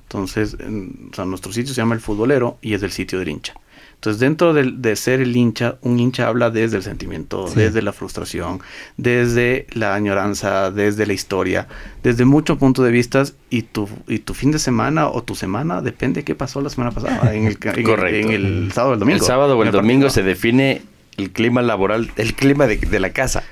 Entonces, 0.04 0.58
en, 0.60 1.12
o 1.14 1.16
sea, 1.16 1.24
nuestro 1.24 1.54
sitio 1.54 1.74
se 1.74 1.80
llama 1.80 1.96
El 1.96 2.02
Futbolero 2.02 2.58
y 2.62 2.74
es 2.74 2.84
el 2.84 2.92
sitio 2.92 3.20
del 3.20 3.30
hincha. 3.30 3.54
Entonces, 3.94 4.20
dentro 4.20 4.54
de, 4.54 4.70
de 4.70 4.98
ser 4.98 5.22
el 5.22 5.34
hincha, 5.34 5.78
un 5.82 5.98
hincha 5.98 6.28
habla 6.28 6.50
desde 6.50 6.76
el 6.76 6.84
sentimiento, 6.84 7.48
sí. 7.48 7.54
desde 7.56 7.82
la 7.82 7.94
frustración, 7.94 8.60
desde 8.98 9.66
la 9.72 9.96
añoranza, 9.96 10.72
desde 10.72 11.06
la 11.06 11.14
historia, 11.14 11.70
desde 12.04 12.26
muchos 12.26 12.58
puntos 12.58 12.84
de 12.84 12.92
vista 12.92 13.24
y 13.50 13.62
tu, 13.62 13.88
y 14.10 14.20
tu 14.20 14.34
fin 14.34 14.52
de 14.52 14.60
semana 14.60 15.08
o 15.08 15.24
tu 15.24 15.36
semana 15.36 15.82
depende 15.82 16.20
de 16.20 16.26
qué 16.26 16.36
pasó 16.36 16.60
la 16.60 16.70
semana 16.70 16.92
pasada, 16.92 17.34
en 17.34 17.46
el, 17.46 17.58
en, 17.64 17.84
Correcto. 17.84 18.30
En 18.30 18.34
el 18.34 18.72
sábado 18.74 18.92
o 18.92 18.94
el 18.96 19.00
domingo. 19.00 19.20
El 19.20 19.26
sábado 19.26 19.58
o 19.58 19.62
el, 19.62 19.70
el 19.70 19.72
domingo 19.72 20.08
partido. 20.08 20.10
se 20.10 20.24
define 20.24 20.82
el 21.18 21.32
clima 21.32 21.62
laboral, 21.62 22.12
el 22.16 22.34
clima 22.34 22.68
de, 22.68 22.78
de 22.78 23.00
la 23.00 23.12
casa. 23.12 23.44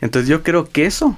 Entonces 0.00 0.28
yo 0.28 0.42
creo 0.42 0.68
que 0.68 0.86
eso 0.86 1.16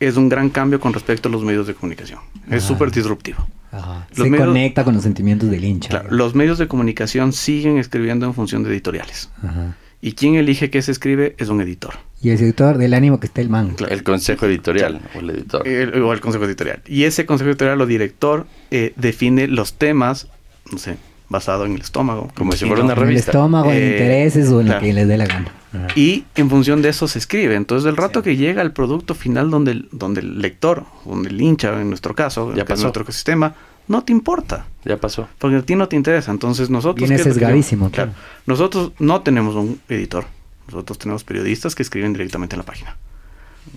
es 0.00 0.16
un 0.16 0.28
gran 0.28 0.50
cambio 0.50 0.80
con 0.80 0.92
respecto 0.92 1.28
a 1.28 1.32
los 1.32 1.42
medios 1.42 1.66
de 1.66 1.74
comunicación. 1.74 2.20
Es 2.50 2.64
Ah. 2.64 2.66
súper 2.68 2.90
disruptivo. 2.90 3.46
Ajá. 3.72 4.06
Se 4.12 4.24
medios- 4.30 4.46
conecta 4.46 4.84
con 4.84 4.94
los 4.94 5.02
sentimientos 5.02 5.50
del 5.50 5.64
hincha. 5.64 5.88
Claro, 5.90 6.08
los 6.10 6.34
medios 6.34 6.58
de 6.58 6.68
comunicación 6.68 7.32
siguen 7.32 7.78
escribiendo 7.78 8.26
en 8.26 8.34
función 8.34 8.62
de 8.62 8.70
editoriales. 8.70 9.30
Ajá. 9.42 9.76
Y 10.02 10.12
quien 10.12 10.34
elige 10.36 10.70
qué 10.70 10.82
se 10.82 10.92
escribe 10.92 11.34
es 11.38 11.48
un 11.48 11.60
editor. 11.60 11.94
Y 12.22 12.30
el 12.30 12.38
sector 12.38 12.78
del 12.78 12.94
ánimo 12.94 13.18
que 13.18 13.26
está 13.26 13.40
el 13.40 13.48
man. 13.48 13.70
Claro. 13.74 13.92
El 13.92 14.02
consejo 14.02 14.46
editorial 14.46 15.00
o 15.14 15.18
el 15.20 15.30
editor. 15.30 15.66
El- 15.66 16.02
o 16.02 16.12
el 16.12 16.20
consejo 16.20 16.44
editorial. 16.44 16.82
Y 16.86 17.04
ese 17.04 17.26
consejo 17.26 17.50
editorial 17.50 17.80
o 17.80 17.86
director 17.86 18.46
eh, 18.70 18.92
define 18.96 19.48
los 19.48 19.74
temas, 19.74 20.28
no 20.70 20.78
sé, 20.78 20.96
basado 21.28 21.64
en 21.66 21.74
el 21.74 21.80
estómago. 21.80 22.30
Como 22.36 22.52
si 22.52 22.66
fuera 22.66 22.82
una 22.84 22.92
En 22.94 22.98
el 22.98 23.04
revista. 23.06 23.30
estómago, 23.32 23.70
en 23.70 23.76
Eh, 23.78 23.90
intereses 23.92 24.48
o 24.50 24.60
en 24.60 24.66
lo 24.66 24.72
claro. 24.72 24.86
que 24.86 24.92
les 24.92 25.08
dé 25.08 25.16
la 25.18 25.26
gana. 25.26 25.50
Ajá. 25.72 25.86
Y 25.96 26.24
en 26.36 26.48
función 26.48 26.82
de 26.82 26.88
eso 26.90 27.08
se 27.08 27.18
escribe. 27.18 27.54
Entonces, 27.56 27.88
el 27.88 27.96
rato 27.96 28.20
Sí. 28.20 28.24
que 28.24 28.36
llega 28.36 28.62
el 28.62 28.72
producto 28.72 29.14
final 29.14 29.50
donde 29.50 29.72
el, 29.72 29.88
donde 29.92 30.20
el 30.20 30.40
lector, 30.40 30.84
donde 31.04 31.28
el 31.30 31.40
hincha, 31.40 31.80
en 31.80 31.88
nuestro 31.88 32.14
caso, 32.14 32.50
Ya 32.50 32.56
que 32.56 32.60
es 32.60 32.66
pasó. 32.68 32.82
nuestro 32.82 33.02
ecosistema, 33.02 33.54
no 33.88 34.02
te 34.02 34.12
importa. 34.12 34.66
Ya 34.84 34.96
pasó. 34.98 35.28
Porque 35.38 35.56
a 35.56 35.62
ti 35.62 35.74
no 35.76 35.88
te 35.88 35.96
interesa. 35.96 36.30
Entonces, 36.30 36.70
nosotros. 36.70 36.96
Viene 37.08 37.16
¿qué 37.16 37.22
es 37.22 37.26
lo 37.26 37.34
sesgadísimo, 37.34 37.86
hacemos? 37.86 37.92
claro. 37.94 38.12
Nosotros 38.46 38.92
no 38.98 39.20
tenemos 39.22 39.54
un 39.56 39.80
editor. 39.88 40.24
Nosotros 40.68 40.98
tenemos 40.98 41.24
periodistas 41.24 41.74
que 41.74 41.82
escriben 41.82 42.12
directamente 42.12 42.54
en 42.56 42.58
la 42.60 42.64
página. 42.66 42.96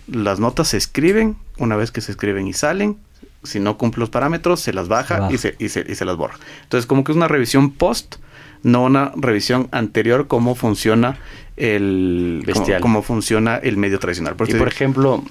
Las 0.08 0.40
notas 0.40 0.68
se 0.70 0.78
escriben, 0.78 1.36
una 1.58 1.76
vez 1.76 1.92
que 1.92 2.02
se 2.02 2.12
escriben 2.12 2.48
y 2.48 2.54
salen, 2.54 2.98
si 3.44 3.60
no 3.60 3.78
cumple 3.78 4.02
los 4.02 4.10
parámetros, 4.10 4.60
se 4.60 4.74
las 4.74 4.88
baja, 4.88 5.20
Baja. 5.20 5.34
Y, 5.34 5.38
se, 5.38 5.56
y, 5.60 5.70
se, 5.70 5.86
y 5.88 5.96
se 5.96 6.06
las 6.06 6.18
borra. 6.18 6.36
Entonces, 6.64 6.86
como 6.86 7.04
que 7.04 7.12
es 7.12 7.16
una 7.16 7.28
revisión 7.28 7.72
post, 7.72 8.18
no 8.64 8.84
una 8.84 9.12
revisión 9.16 9.70
anterior, 9.72 10.28
cómo 10.28 10.56
funciona 10.56 11.18
el 11.58 12.44
Bestial. 12.46 12.82
cómo 12.82 13.02
funciona 13.02 13.58
el 13.58 13.78
medio 13.78 14.00
tradicional. 14.00 14.36
Por 14.36 14.50
Y 14.50 14.54
por 14.56 14.68
ejemplo, 14.68 15.24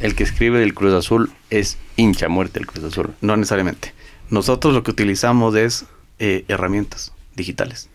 el 0.00 0.14
que 0.14 0.22
escribe 0.22 0.58
del 0.58 0.74
Cruz 0.74 0.92
Azul 0.94 1.30
es 1.50 1.78
hincha 1.96 2.28
muerte 2.28 2.58
del 2.58 2.66
Cruz 2.66 2.84
Azul. 2.84 3.14
no 3.20 3.36
necesariamente. 3.36 3.94
Nosotros 4.30 4.74
lo 4.74 4.82
que 4.82 4.90
utilizamos 4.90 5.54
es 5.54 5.86
eh, 6.18 6.44
herramientas 6.48 7.12
digitales. 7.36 7.88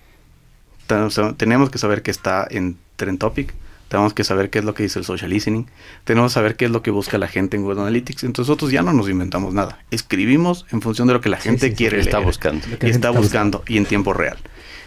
Tenemos 1.38 1.70
que 1.70 1.78
saber 1.78 2.02
qué 2.02 2.12
está 2.12 2.48
en 2.50 2.78
Trend 2.96 3.20
Topic, 3.20 3.54
tenemos 3.90 4.14
que 4.14 4.24
saber 4.24 4.49
qué 4.49 4.60
es 4.60 4.66
lo 4.66 4.74
que 4.74 4.84
dice 4.84 4.99
el 4.99 5.06
social 5.06 5.30
listening, 5.30 5.66
tenemos 6.06 6.32
que 6.32 6.36
saber 6.36 6.56
qué 6.56 6.66
es 6.66 6.72
lo 6.72 6.82
que 6.82 6.91
busca 6.91 7.18
la 7.18 7.28
gente 7.28 7.57
en 7.57 7.64
Google 7.64 7.82
Analytics. 7.82 8.24
Entonces 8.24 8.48
nosotros 8.48 8.72
ya 8.72 8.82
no 8.82 8.94
nos 8.94 9.10
inventamos 9.10 9.53
nada. 9.53 9.80
Escribimos 9.91 10.66
en 10.72 10.82
función 10.82 11.07
de 11.07 11.16
lo 11.16 11.22
que 11.22 11.30
la 11.30 11.38
gente 11.38 11.66
sí, 11.66 11.72
sí. 11.72 11.76
quiere 11.76 11.99
Está 11.99 12.18
leer 12.20 12.28
buscando. 12.28 12.66
Y 12.70 12.74
está 12.74 12.88
está 12.88 13.10
buscando 13.10 13.64
y 13.68 13.78
en 13.78 13.86
tiempo 13.86 14.14
real. 14.14 14.38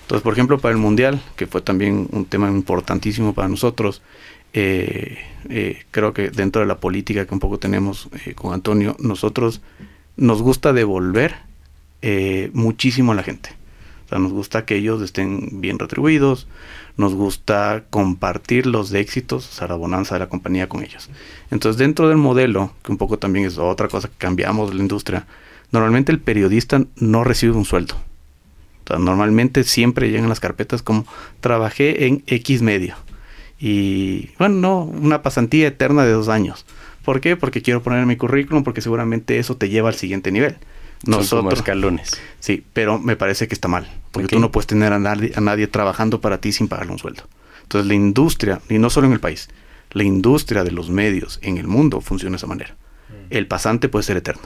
Entonces, 0.03 0.23
por 0.23 0.33
ejemplo, 0.33 0.59
para 0.59 0.73
el 0.73 0.79
Mundial, 0.79 1.21
que 1.37 1.47
fue 1.47 1.61
también 1.61 2.09
un 2.11 2.25
tema 2.25 2.49
importantísimo 2.49 3.35
para 3.35 3.49
nosotros, 3.49 4.03
eh, 4.53 5.19
eh, 5.49 5.83
creo 5.91 6.13
que 6.13 6.31
dentro 6.31 6.61
de 6.61 6.69
la 6.69 6.79
política 6.79 7.27
que 7.27 7.35
un 7.35 7.41
poco 7.41 7.59
tenemos 7.59 8.09
eh, 8.27 8.35
con 8.35 8.53
Antonio, 8.53 8.97
nosotros 8.99 9.61
nos 10.17 10.43
gusta 10.43 10.73
devolver 10.73 11.37
eh, 12.03 12.51
muchísimo 12.53 13.13
a 13.13 13.15
la 13.15 13.23
gente. 13.23 13.51
Sea, 14.13 14.19
nos 14.19 14.33
gusta 14.33 14.67
que 14.67 14.77
ellos 14.77 15.01
estén 15.01 15.63
bien 15.63 15.79
retribuidos, 15.79 16.47
nos 16.99 17.15
gusta 17.15 17.85
compartir 17.89 18.67
los 18.67 18.93
éxitos, 18.93 19.49
o 19.49 19.53
sea, 19.53 19.69
la 19.69 19.75
bonanza 19.75 20.15
de 20.15 20.19
la 20.19 20.29
compañía 20.29 20.69
con 20.69 20.83
ellos. 20.85 21.09
Entonces, 21.51 21.79
dentro 21.79 22.09
del 22.11 22.19
modelo, 22.19 22.75
que 22.85 22.93
un 22.93 22.99
poco 22.99 23.19
también 23.19 23.47
es 23.47 23.57
otra 23.57 23.89
cosa 23.89 24.09
que 24.09 24.15
cambiamos 24.19 24.69
de 24.69 24.77
la 24.77 24.83
industria, 24.83 25.27
normalmente 25.71 26.13
el 26.13 26.19
periodista 26.21 26.85
no 26.97 27.25
recibe 27.25 27.55
un 27.55 27.65
sueldo. 27.65 27.95
O 28.85 28.89
sea, 28.89 28.99
normalmente 28.99 29.65
siempre 29.65 30.11
llegan 30.11 30.29
las 30.29 30.41
carpetas 30.41 30.83
como 30.83 31.07
trabajé 31.41 32.07
en 32.07 32.23
X 32.27 32.61
medio. 32.61 32.97
Y 33.59 34.29
bueno, 34.39 34.57
no, 34.57 34.83
una 34.83 35.23
pasantía 35.23 35.69
eterna 35.69 36.05
de 36.05 36.13
dos 36.13 36.29
años. 36.29 36.67
¿Por 37.03 37.23
qué? 37.23 37.37
Porque 37.37 37.63
quiero 37.63 37.83
poner 37.83 38.01
en 38.01 38.09
mi 38.09 38.17
currículum, 38.17 38.63
porque 38.63 38.83
seguramente 38.83 39.39
eso 39.39 39.57
te 39.57 39.71
lleva 39.71 39.89
al 39.89 39.95
siguiente 39.95 40.31
nivel. 40.33 40.57
Son 41.05 41.13
como 41.13 41.19
Nosotros, 41.19 41.55
escalones. 41.55 42.21
sí, 42.41 42.63
pero 42.75 42.99
me 42.99 43.17
parece 43.17 43.49
que 43.49 43.55
está 43.55 43.67
mal, 43.69 43.89
porque 44.13 44.29
tú 44.29 44.39
no 44.39 44.53
puedes 44.53 44.67
tener 44.69 44.93
a 44.93 44.99
nadie, 45.01 45.33
a 45.35 45.41
nadie 45.41 45.67
trabajando 45.67 46.21
para 46.21 46.39
ti 46.41 46.53
sin 46.53 46.69
pagarle 46.69 46.93
un 46.93 46.99
sueldo. 46.99 47.25
Entonces 47.63 47.89
la 47.89 47.95
industria, 47.95 48.61
y 48.69 48.79
no 48.79 48.89
solo 48.91 49.07
en 49.09 49.13
el 49.15 49.21
país, 49.21 49.49
la 49.91 50.05
industria 50.05 50.63
de 50.65 50.71
los 50.71 50.91
medios 50.91 51.39
en 51.43 51.59
el 51.59 51.67
mundo 51.67 52.01
funciona 52.01 52.33
de 52.35 52.37
esa 52.37 52.47
manera. 52.47 52.77
El 53.31 53.47
pasante 53.47 53.89
puede 53.89 54.05
ser 54.05 54.17
eterno. 54.19 54.43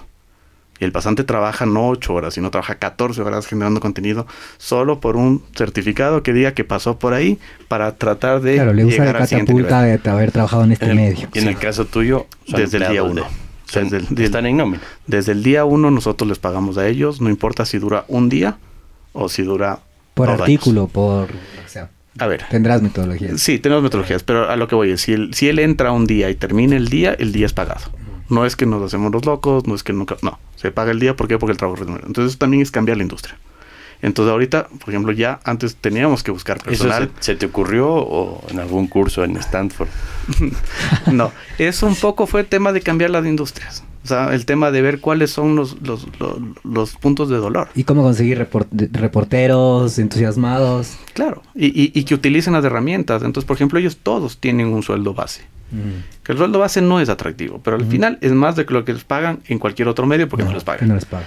Y 0.78 0.84
el 0.84 0.93
pasante 0.93 1.24
trabaja 1.24 1.64
no 1.64 1.88
8 1.88 2.12
horas, 2.12 2.34
sino 2.34 2.51
trabaja 2.51 2.74
14 2.74 3.22
horas 3.22 3.47
generando 3.47 3.80
contenido 3.80 4.26
solo 4.59 5.01
por 5.01 5.16
un 5.16 5.43
certificado 5.56 6.22
que 6.22 6.34
diga 6.34 6.52
que 6.52 6.64
pasó 6.64 6.98
por 6.98 7.14
ahí 7.14 7.38
para 7.66 7.94
tratar 7.97 8.43
de 8.43 8.56
Claro, 8.56 8.74
le 8.74 8.84
usa 8.84 9.05
llegar 9.06 9.26
siguiente 9.26 9.52
catapulta 9.52 9.82
de 9.82 10.10
haber 10.10 10.32
trabajado 10.32 10.64
en 10.64 10.72
este 10.72 10.84
En 10.84 10.90
el- 10.90 10.97
medio. 10.98 11.28
Y 11.32 11.38
en 11.38 11.48
el 11.48 11.56
caso 11.56 11.86
tuyo, 11.86 12.26
Desde 12.47 12.62
el 12.64 12.70
día 12.70 13.01
empleados 13.01 13.10
uno. 13.12 13.22
de- 13.22 13.28
son- 13.72 13.84
Desde 13.84 13.97
el- 13.97 14.14
del- 14.14 14.24
están 14.26 14.44
en 14.47 14.56
nómina. 14.59 14.82
Desde 15.06 15.32
el 15.32 15.43
día 15.43 15.64
uno 15.64 15.90
nosotros 15.90 16.28
les 16.28 16.38
pagamos 16.38 16.76
a 16.76 16.86
ellos, 16.86 17.22
no 17.22 17.30
importa 17.30 17.64
si 17.64 17.78
dura 17.78 18.05
un 18.09 18.28
día 18.28 18.59
o 19.16 19.28
si 19.28 19.43
dura 19.43 19.80
Por 20.14 20.30
artículo, 20.30 20.86
por... 20.86 21.30
O 21.30 21.68
sea, 21.68 21.82
años. 21.82 21.97
A 22.18 22.26
ver, 22.26 22.44
tendrás 22.51 22.82
metodologías. 22.82 23.40
Sí, 23.40 23.59
tenemos 23.59 23.82
metodologías, 23.82 24.22
pero 24.22 24.48
a 24.48 24.56
lo 24.56 24.68
que 24.68 24.74
voy 24.74 24.90
es, 24.90 25.02
si 25.02 25.12
él, 25.12 25.34
si 25.34 25.48
él 25.48 25.59
entra 25.59 25.93
un 25.93 26.06
día 26.06 26.30
y 26.30 26.34
termina 26.34 26.76
el 26.76 26.88
día, 26.88 27.14
el 27.18 27.32
día 27.32 27.47
es 27.47 27.52
pagado. 27.52 27.90
No 28.28 28.47
es 28.47 28.56
que 28.56 28.66
nos 28.66 28.82
hacemos 28.82 29.12
los 29.12 29.24
locos, 29.24 29.66
no 29.66 29.74
es 29.74 29.82
que 29.82 29.93
nunca, 29.93 30.16
no, 30.22 30.38
se 30.56 30.70
paga 30.70 30.90
el 30.90 30.98
día, 30.98 31.14
¿por 31.14 31.28
qué? 31.28 31.38
Porque 31.38 31.52
el 31.52 31.59
trabajo 31.59 31.82
es. 31.82 31.88
Entonces 31.88 32.32
eso 32.32 32.38
también 32.38 32.62
es 32.62 32.70
cambiar 32.70 32.97
la 32.97 33.02
industria. 33.02 33.38
Entonces 34.02 34.30
ahorita, 34.30 34.68
por 34.68 34.90
ejemplo, 34.90 35.12
ya 35.12 35.40
antes 35.44 35.76
teníamos 35.76 36.22
que 36.22 36.30
buscar 36.30 36.59
¿Eso 36.59 36.66
personal. 36.66 37.10
se, 37.18 37.32
se 37.32 37.36
te 37.36 37.47
ocurrió 37.47 37.88
o 37.88 38.44
en 38.51 38.59
algún 38.59 38.88
curso 38.88 39.24
en 39.24 39.36
Stanford? 39.36 39.88
no, 41.12 41.32
eso 41.59 41.86
un 41.86 41.97
poco 41.97 42.26
fue 42.26 42.44
tema 42.44 42.72
de 42.72 42.80
cambiar 42.80 43.10
las 43.10 43.24
industrias. 43.24 43.84
O 44.06 44.08
sea, 44.08 44.32
el 44.34 44.46
tema 44.46 44.70
de 44.70 44.82
ver 44.82 45.00
cuáles 45.00 45.32
son 45.32 45.56
los, 45.56 45.82
los, 45.82 46.06
los, 46.20 46.38
los 46.62 46.94
puntos 46.94 47.28
de 47.28 47.38
dolor. 47.38 47.68
¿Y 47.74 47.82
cómo 47.82 48.04
conseguir 48.04 48.38
report- 48.38 48.68
reporteros 48.92 49.98
entusiasmados? 49.98 50.96
Claro, 51.12 51.42
y, 51.56 51.66
y, 51.66 51.90
y 51.92 52.04
que 52.04 52.14
utilicen 52.14 52.52
las 52.52 52.64
herramientas. 52.64 53.24
Entonces, 53.24 53.44
por 53.44 53.56
ejemplo, 53.56 53.80
ellos 53.80 53.96
todos 54.00 54.38
tienen 54.38 54.68
un 54.68 54.84
sueldo 54.84 55.12
base. 55.12 55.42
Que 56.22 56.30
el 56.30 56.38
sueldo 56.38 56.60
base 56.60 56.80
no 56.80 57.00
es 57.00 57.08
atractivo, 57.08 57.60
pero 57.64 57.76
al 57.76 57.84
final 57.84 58.18
es 58.20 58.30
más 58.30 58.54
de 58.54 58.64
lo 58.68 58.84
que 58.84 58.92
les 58.92 59.02
pagan 59.02 59.40
en 59.48 59.58
cualquier 59.58 59.88
otro 59.88 60.06
medio 60.06 60.28
porque 60.28 60.44
no, 60.44 60.52
les 60.52 60.62
pagan. 60.62 60.86
no 60.86 60.94
les 60.94 61.04
pagan. 61.04 61.26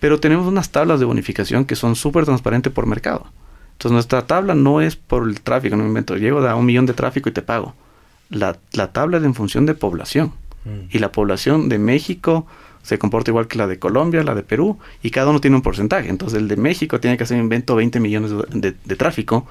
Pero 0.00 0.18
tenemos 0.18 0.48
unas 0.48 0.70
tablas 0.70 0.98
de 0.98 1.06
bonificación 1.06 1.64
que 1.64 1.76
son 1.76 1.94
súper 1.94 2.24
transparentes 2.24 2.72
por 2.72 2.86
mercado. 2.86 3.26
Entonces 3.74 3.92
nuestra 3.92 4.22
tabla 4.26 4.56
no 4.56 4.80
es 4.80 4.96
por 4.96 5.28
el 5.28 5.40
tráfico, 5.40 5.76
no 5.76 5.84
me 5.84 5.88
invento. 5.90 6.16
Llego 6.16 6.40
a 6.40 6.56
un 6.56 6.66
millón 6.66 6.86
de 6.86 6.94
tráfico 6.94 7.28
y 7.28 7.32
te 7.32 7.42
pago. 7.42 7.74
La, 8.28 8.58
la 8.72 8.90
tabla 8.92 9.18
es 9.18 9.22
en 9.24 9.34
función 9.34 9.66
de 9.66 9.74
población. 9.74 10.32
Y 10.90 10.98
la 10.98 11.12
población 11.12 11.68
de 11.68 11.78
México 11.78 12.46
se 12.82 12.98
comporta 12.98 13.30
igual 13.30 13.48
que 13.48 13.58
la 13.58 13.66
de 13.66 13.78
Colombia, 13.78 14.22
la 14.22 14.34
de 14.34 14.42
Perú, 14.42 14.78
y 15.02 15.10
cada 15.10 15.30
uno 15.30 15.40
tiene 15.40 15.56
un 15.56 15.62
porcentaje. 15.62 16.08
Entonces 16.08 16.38
el 16.38 16.46
de 16.48 16.56
México 16.56 17.00
tiene 17.00 17.16
que 17.16 17.24
hacer 17.24 17.38
invento 17.38 17.74
20 17.76 17.98
millones 18.00 18.30
de, 18.30 18.60
de- 18.70 18.76
de 18.84 18.96
tráfico 18.96 19.46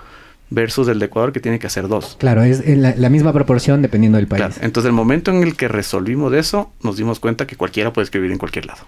versus 0.50 0.88
el 0.88 1.00
de 1.00 1.08
Ecuador 1.08 1.34
que 1.34 1.40
tiene 1.40 1.58
que 1.60 1.68
hacer 1.68 1.88
dos. 1.88 2.16
Claro, 2.20 2.44
es 2.44 2.64
la, 2.66 2.94
la 2.96 3.10
misma 3.10 3.34
proporción 3.34 3.82
dependiendo 3.82 4.18
del 4.18 4.28
país. 4.28 4.40
Claro, 4.46 4.56
Entonces, 4.62 4.88
el 4.88 4.94
momento 4.94 5.32
en 5.32 5.42
el 5.44 5.56
que 5.58 5.68
resolvimos 5.68 6.32
eso, 6.34 6.72
nos 6.84 6.98
dimos 6.98 7.20
cuenta 7.20 7.48
que 7.48 7.56
cualquiera 7.56 7.92
puede 7.92 8.04
escribir 8.06 8.32
en 8.32 8.38
cualquier 8.38 8.66
lado. 8.68 8.84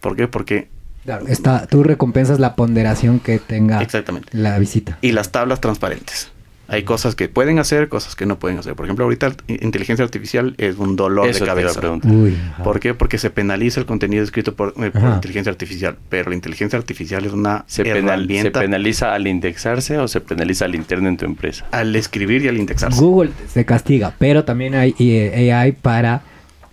¿Por 0.00 0.14
qué? 0.14 0.28
Porque, 0.28 0.68
Claro, 1.04 1.26
está, 1.26 1.66
tú 1.66 1.82
recompensas 1.82 2.38
la 2.38 2.54
ponderación 2.54 3.18
que 3.18 3.38
tenga 3.38 3.80
exactamente. 3.82 4.28
la 4.36 4.58
visita. 4.58 4.98
Y 5.00 5.12
las 5.12 5.32
tablas 5.32 5.60
transparentes. 5.60 6.30
Hay 6.70 6.82
cosas 6.82 7.14
que 7.14 7.28
pueden 7.28 7.58
hacer, 7.58 7.88
cosas 7.88 8.14
que 8.14 8.26
no 8.26 8.38
pueden 8.38 8.58
hacer. 8.58 8.74
Por 8.74 8.84
ejemplo, 8.86 9.04
ahorita 9.06 9.32
inteligencia 9.48 10.04
artificial 10.04 10.54
es 10.58 10.76
un 10.76 10.96
dolor 10.96 11.26
Eso 11.28 11.44
de 11.46 11.50
te 11.52 11.60
iba 11.60 11.70
a 11.70 11.74
cabeza. 11.74 12.06
Uy. 12.08 12.36
¿Por 12.62 12.78
qué? 12.78 12.92
Porque 12.94 13.16
se 13.18 13.30
penaliza 13.30 13.80
el 13.80 13.86
contenido 13.86 14.22
escrito 14.22 14.54
por, 14.54 14.74
eh, 14.76 14.90
por 14.90 15.02
inteligencia 15.14 15.50
artificial. 15.50 15.96
Pero 16.10 16.28
la 16.28 16.36
inteligencia 16.36 16.78
artificial 16.78 17.24
es 17.24 17.32
una 17.32 17.64
¿Se, 17.66 17.82
penal- 17.84 17.94
¿Se 17.94 17.98
herramienta 18.24 18.60
penaliza 18.60 19.14
al 19.14 19.26
indexarse 19.26 19.98
o 19.98 20.06
se 20.08 20.20
penaliza 20.20 20.66
al 20.66 20.74
interno 20.74 21.08
en 21.08 21.16
tu 21.16 21.24
empresa? 21.24 21.64
al 21.70 21.96
escribir 21.96 22.42
y 22.44 22.48
al 22.48 22.58
indexarse. 22.58 23.00
Google 23.00 23.30
se 23.52 23.64
castiga, 23.64 24.14
pero 24.18 24.44
también 24.44 24.74
hay 24.74 24.94
eh, 24.98 25.52
AI 25.52 25.72
para 25.72 26.22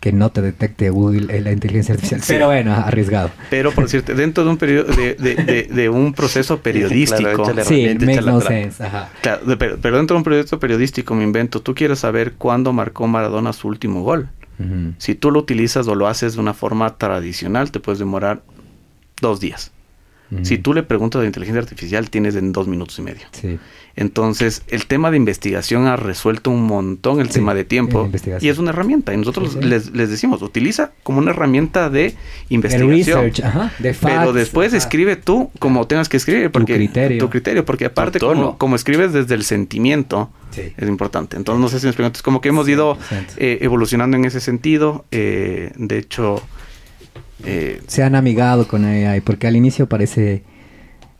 que 0.06 0.11
no 0.11 0.30
te 0.30 0.40
detecte 0.44 0.91
Google 0.91 1.36
eh, 1.36 1.41
la 1.41 1.52
inteligencia 1.52 1.95
artificial. 1.95 2.22
Sí. 2.22 2.32
Pero 2.34 2.45
bueno, 2.45 2.73
arriesgado. 2.76 3.32
Pero 3.49 3.72
por 3.72 3.86
decirte, 3.86 4.14
dentro 4.14 4.44
de 4.44 4.52
un 4.52 4.57
periodo 4.57 4.94
de, 4.95 5.15
de- 5.15 5.34
de- 5.36 5.64
de 5.64 5.90
un 5.90 6.14
proceso 6.14 6.60
periodístico, 6.60 7.44
Sí, 7.64 7.88
no 8.23 8.40
sense. 8.40 8.84
Ajá. 8.84 9.10
Claro, 9.23 9.45
de- 9.48 9.57
pero, 9.57 9.77
pero 9.82 9.98
dentro 9.98 10.14
de 10.14 10.19
un 10.19 10.23
proyecto 10.23 10.60
periodístico, 10.60 11.15
me 11.15 11.23
invento, 11.23 11.60
tú 11.60 11.73
quieres 11.73 11.98
saber 11.98 12.34
cuándo 12.34 12.72
marcó 12.72 13.07
Maradona 13.07 13.52
su 13.52 13.68
último 13.68 14.03
gol. 14.03 14.30
Si 14.99 15.15
tú 15.15 15.32
lo 15.32 15.40
utilizas 15.40 15.88
o 15.88 15.95
lo 15.95 16.06
haces 16.07 16.36
de 16.36 16.40
una 16.40 16.53
forma 16.53 16.98
tradicional, 16.99 17.72
te 17.72 17.80
puedes 17.80 17.98
demorar 17.98 18.44
dos 19.22 19.40
días. 19.40 19.72
Si 20.44 20.57
tú 20.60 20.73
le 20.76 20.84
preguntas 20.84 21.19
a 21.19 21.22
la 21.23 21.27
inteligencia 21.27 21.61
artificial, 21.61 22.10
tienes 22.11 22.36
en 22.36 22.52
dos 22.52 22.68
minutos 22.68 22.99
y 22.99 23.02
medio. 23.02 23.26
Sí. 23.32 23.57
Entonces, 23.97 24.63
el 24.67 24.88
tema 24.88 25.09
de 25.09 25.15
investigación 25.17 25.88
ha 25.88 25.95
resuelto 25.95 26.51
un 26.51 26.63
montón 26.63 27.22
el 27.22 27.27
Sí, 27.30 27.35
tema 27.35 27.53
de 27.53 27.63
tiempo 27.63 28.09
y 28.41 28.49
es 28.49 28.57
una 28.57 28.72
herramienta. 28.72 29.13
Y 29.13 29.17
nosotros 29.17 29.53
Sí, 29.53 29.59
sí. 29.61 29.65
Les, 29.67 29.91
les 29.91 30.09
decimos, 30.09 30.41
utiliza 30.41 30.91
como 31.03 31.19
una 31.19 31.31
herramienta 31.31 31.89
de 31.89 32.07
El 32.07 32.15
investigación. 32.49 32.89
research, 33.23 33.39
ajá, 33.45 33.72
de 33.80 33.93
Pero 33.93 33.95
facts, 33.95 34.34
después 34.34 34.67
ajá. 34.69 34.77
escribe 34.77 35.15
tú 35.15 35.49
como 35.59 35.88
tengas 35.88 36.09
que 36.09 36.17
escribir. 36.17 36.51
Porque, 36.51 36.76
criterio. 36.76 37.19
Tu 37.19 37.30
criterio, 37.30 37.63
porque 37.63 37.85
aparte 37.85 38.19
como, 38.19 38.57
como 38.57 38.76
escribes 38.76 39.13
desde 39.13 39.34
el 39.35 39.43
sentimiento, 39.43 40.30
es 40.55 40.88
importante. 40.89 41.38
Entonces, 41.38 41.61
no 41.61 41.69
sé 41.69 41.80
si 41.80 41.85
me 41.85 41.91
explico. 41.91 42.07
Entonces, 42.07 42.23
como 42.23 42.41
que 42.41 42.49
hemos 42.49 42.67
ido 42.67 42.95
100%. 42.97 42.99
eh, 43.38 43.59
evolucionando 43.61 44.17
en 44.17 44.26
ese 44.26 44.41
sentido. 44.41 45.05
Eh, 45.11 45.72
de 45.77 45.97
hecho, 45.99 46.41
eh, 47.45 47.81
Se 47.88 48.03
han 48.03 48.15
amigado 48.15 48.67
con 48.67 48.84
AI, 48.85 49.22
porque 49.22 49.47
al 49.47 49.55
inicio 49.55 49.88
parece... 49.88 50.43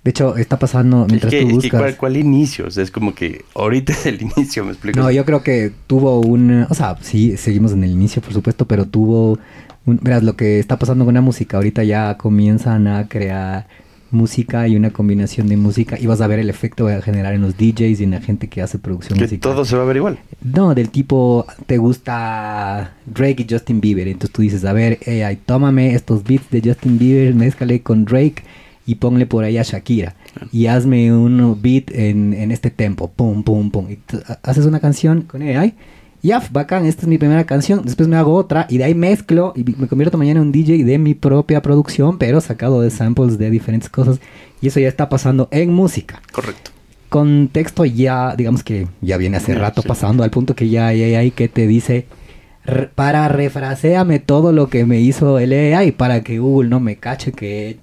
De 0.06 0.12
hecho, 0.12 0.38
está 0.38 0.60
pasando 0.60 1.06
Es 1.06 1.08
mientras 1.08 1.32
que, 1.32 1.42
tú 1.42 1.46
es 1.46 1.50
que 1.50 1.56
buscas... 1.56 1.82
¿cuál, 1.82 1.98
cuál 1.98 2.18
inicio? 2.18 2.68
O 2.68 2.72
sea, 2.72 2.84
es 2.84 2.92
como 2.92 3.16
que 3.16 3.44
ahorita 3.56 3.92
es 3.92 4.06
el 4.06 4.22
inicio, 4.22 4.64
¿me 4.64 4.70
explico? 4.70 5.00
No, 5.00 5.10
yo 5.10 5.26
creo 5.26 5.42
que 5.42 5.72
tuvo 5.88 6.20
un... 6.22 6.68
O 6.70 6.74
sea, 6.76 6.96
sí, 7.02 7.38
seguimos 7.38 7.72
en 7.72 7.84
el 7.84 7.90
inicio, 7.90 8.22
por 8.22 8.32
supuesto, 8.32 8.68
pero 8.68 8.86
tuvo... 8.86 9.40
Un, 9.88 10.00
verás, 10.04 10.22
lo 10.22 10.36
que 10.36 10.60
está 10.60 10.78
pasando 10.78 11.06
con 11.06 11.16
la 11.16 11.22
música, 11.22 11.58
ahorita 11.58 11.84
ya 11.84 12.18
comienzan 12.18 12.86
a 12.86 13.08
crear 13.08 13.68
música 14.12 14.68
y 14.68 14.76
una 14.76 14.92
combinación 14.92 15.48
de 15.48 15.58
música 15.58 16.00
y 16.00 16.06
vas 16.06 16.22
a 16.22 16.28
ver 16.28 16.38
el 16.38 16.52
efecto 16.52 16.86
que 16.86 16.94
va 16.94 17.00
a 17.00 17.02
generar 17.02 17.34
en 17.34 17.42
los 17.42 17.58
DJs 17.58 18.00
y 18.00 18.04
en 18.04 18.12
la 18.12 18.22
gente 18.22 18.48
que 18.48 18.62
hace 18.62 18.78
producción 18.78 19.18
que 19.18 19.26
musical. 19.26 19.54
todo 19.54 19.66
se 19.66 19.76
va 19.76 19.82
a 19.82 19.86
ver 19.86 19.98
igual. 19.98 20.20
No, 20.44 20.76
del 20.76 20.90
tipo, 20.90 21.48
te 21.66 21.80
gusta 21.80 22.94
Drake 23.08 23.44
y 23.48 23.52
Justin 23.52 23.82
Bieber. 23.82 24.08
Entonces 24.08 24.32
tú 24.32 24.44
dices, 24.44 24.66
a 24.66 24.74
ver, 24.74 25.00
AI, 25.08 25.38
tómame 25.48 25.96
estos 25.96 26.24
beats 26.24 26.52
de 26.52 26.62
Justin 26.64 27.00
Bieber, 27.00 27.34
mézcale 27.34 27.82
con 27.82 28.06
Drake 28.06 28.44
y 28.86 28.96
ponle 28.96 29.26
por 29.26 29.44
ahí 29.44 29.58
a 29.58 29.64
Shakira. 29.64 30.16
Y 30.52 30.68
hazme 30.68 31.14
un 31.14 31.60
beat 31.62 31.92
en, 31.92 32.34
en 32.34 32.52
este 32.52 32.70
tempo, 32.70 33.10
pum, 33.10 33.44
pum, 33.44 33.72
pum. 33.72 33.88
Y 33.90 34.00
haces 34.44 34.66
una 34.66 34.80
canción 34.80 35.22
con 35.22 35.42
AI. 35.42 35.74
y 36.22 36.28
Ya, 36.30 36.42
bacán, 36.52 36.86
esta 36.86 37.04
es 37.04 37.08
mi 37.08 37.18
primera 37.18 37.46
canción. 37.46 37.82
Después 37.84 38.08
me 38.10 38.16
hago 38.18 38.34
otra 38.36 38.68
y 38.70 38.78
de 38.78 38.84
ahí 38.84 38.94
mezclo 38.96 39.54
y 39.56 39.64
me 39.64 39.88
convierto 39.88 40.18
mañana 40.18 40.40
en 40.42 40.48
un 40.48 40.52
DJ 40.52 40.84
de 40.84 40.98
mi 40.98 41.14
propia 41.14 41.62
producción, 41.62 42.18
pero 42.18 42.42
sacado 42.42 42.82
de 42.82 42.90
samples 42.92 43.38
de 43.38 43.50
diferentes 43.50 43.90
cosas. 43.90 44.20
Y 44.62 44.68
eso 44.68 44.80
ya 44.80 44.88
está 44.88 45.10
pasando 45.10 45.48
en 45.52 45.72
música 45.74 46.22
correcto. 46.32 46.72
con 47.10 47.48
texto 47.52 47.86
ya, 47.86 48.36
digamos 48.36 48.64
que 48.64 48.88
ya 49.02 49.18
viene 49.18 49.38
hace 49.38 49.54
rato 49.56 49.82
sí. 49.82 49.88
pasando 49.88 50.24
al 50.24 50.32
punto 50.32 50.56
que 50.56 50.70
ya 50.70 50.88
hay 50.88 51.16
AI 51.16 51.32
que 51.32 51.48
te 51.48 51.68
dice, 51.68 52.08
"R- 52.66 52.90
para 52.96 53.28
refraseame 53.28 54.20
todo 54.20 54.52
lo 54.52 54.68
que 54.70 54.86
me 54.86 55.00
hizo 55.00 55.38
el 55.40 55.54
AI 55.54 55.92
para 55.92 56.24
que 56.24 56.40
Google 56.40 56.70
no 56.70 56.80
me 56.80 56.96
cache 56.98 57.32
que, 57.32 57.78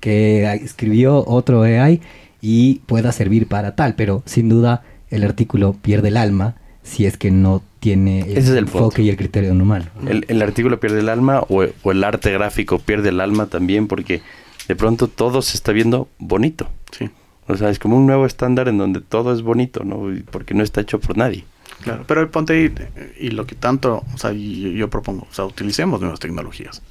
que 0.00 0.44
escribió 0.54 1.24
otro 1.26 1.62
AI 1.62 2.00
y 2.40 2.80
pueda 2.86 3.12
servir 3.12 3.46
para 3.46 3.74
tal. 3.74 3.94
Pero 3.94 4.22
sin 4.26 4.48
duda 4.48 4.82
el 5.10 5.24
artículo 5.24 5.74
pierde 5.80 6.08
el 6.08 6.16
alma 6.16 6.56
si 6.82 7.04
es 7.06 7.16
que 7.16 7.30
no 7.30 7.62
tiene 7.80 8.20
el 8.20 8.30
Ese 8.30 8.38
es 8.40 8.48
el 8.50 8.58
enfoque 8.58 8.80
punto. 8.96 9.02
y 9.02 9.10
el 9.10 9.16
criterio 9.16 9.54
normal. 9.54 9.90
El, 10.08 10.24
el 10.28 10.42
artículo 10.42 10.78
pierde 10.80 11.00
el 11.00 11.08
alma 11.08 11.40
o, 11.48 11.64
o 11.82 11.90
el 11.92 12.04
arte 12.04 12.30
gráfico 12.32 12.78
pierde 12.78 13.08
el 13.08 13.20
alma 13.20 13.46
también 13.46 13.88
porque 13.88 14.22
de 14.68 14.76
pronto 14.76 15.08
todo 15.08 15.42
se 15.42 15.56
está 15.56 15.72
viendo 15.72 16.08
bonito. 16.18 16.68
Sí. 16.96 17.08
O 17.48 17.56
sea, 17.56 17.70
es 17.70 17.78
como 17.78 17.96
un 17.96 18.06
nuevo 18.06 18.26
estándar 18.26 18.68
en 18.68 18.78
donde 18.78 19.00
todo 19.00 19.32
es 19.32 19.42
bonito, 19.42 19.84
¿no? 19.84 20.12
Y 20.12 20.20
Porque 20.22 20.52
no 20.54 20.62
está 20.64 20.80
hecho 20.80 20.98
por 21.00 21.16
nadie. 21.16 21.44
Claro, 21.82 22.04
pero 22.08 22.20
el 22.22 22.28
ponte 22.28 22.64
eh, 22.66 22.72
y 23.20 23.30
lo 23.30 23.46
que 23.46 23.54
tanto, 23.54 24.02
o 24.14 24.18
sea, 24.18 24.32
y- 24.32 24.62
yo, 24.62 24.68
yo 24.70 24.90
propongo, 24.90 25.26
o 25.30 25.34
sea, 25.34 25.44
utilicemos 25.44 26.00
nuevas 26.00 26.18
tecnologías. 26.18 26.82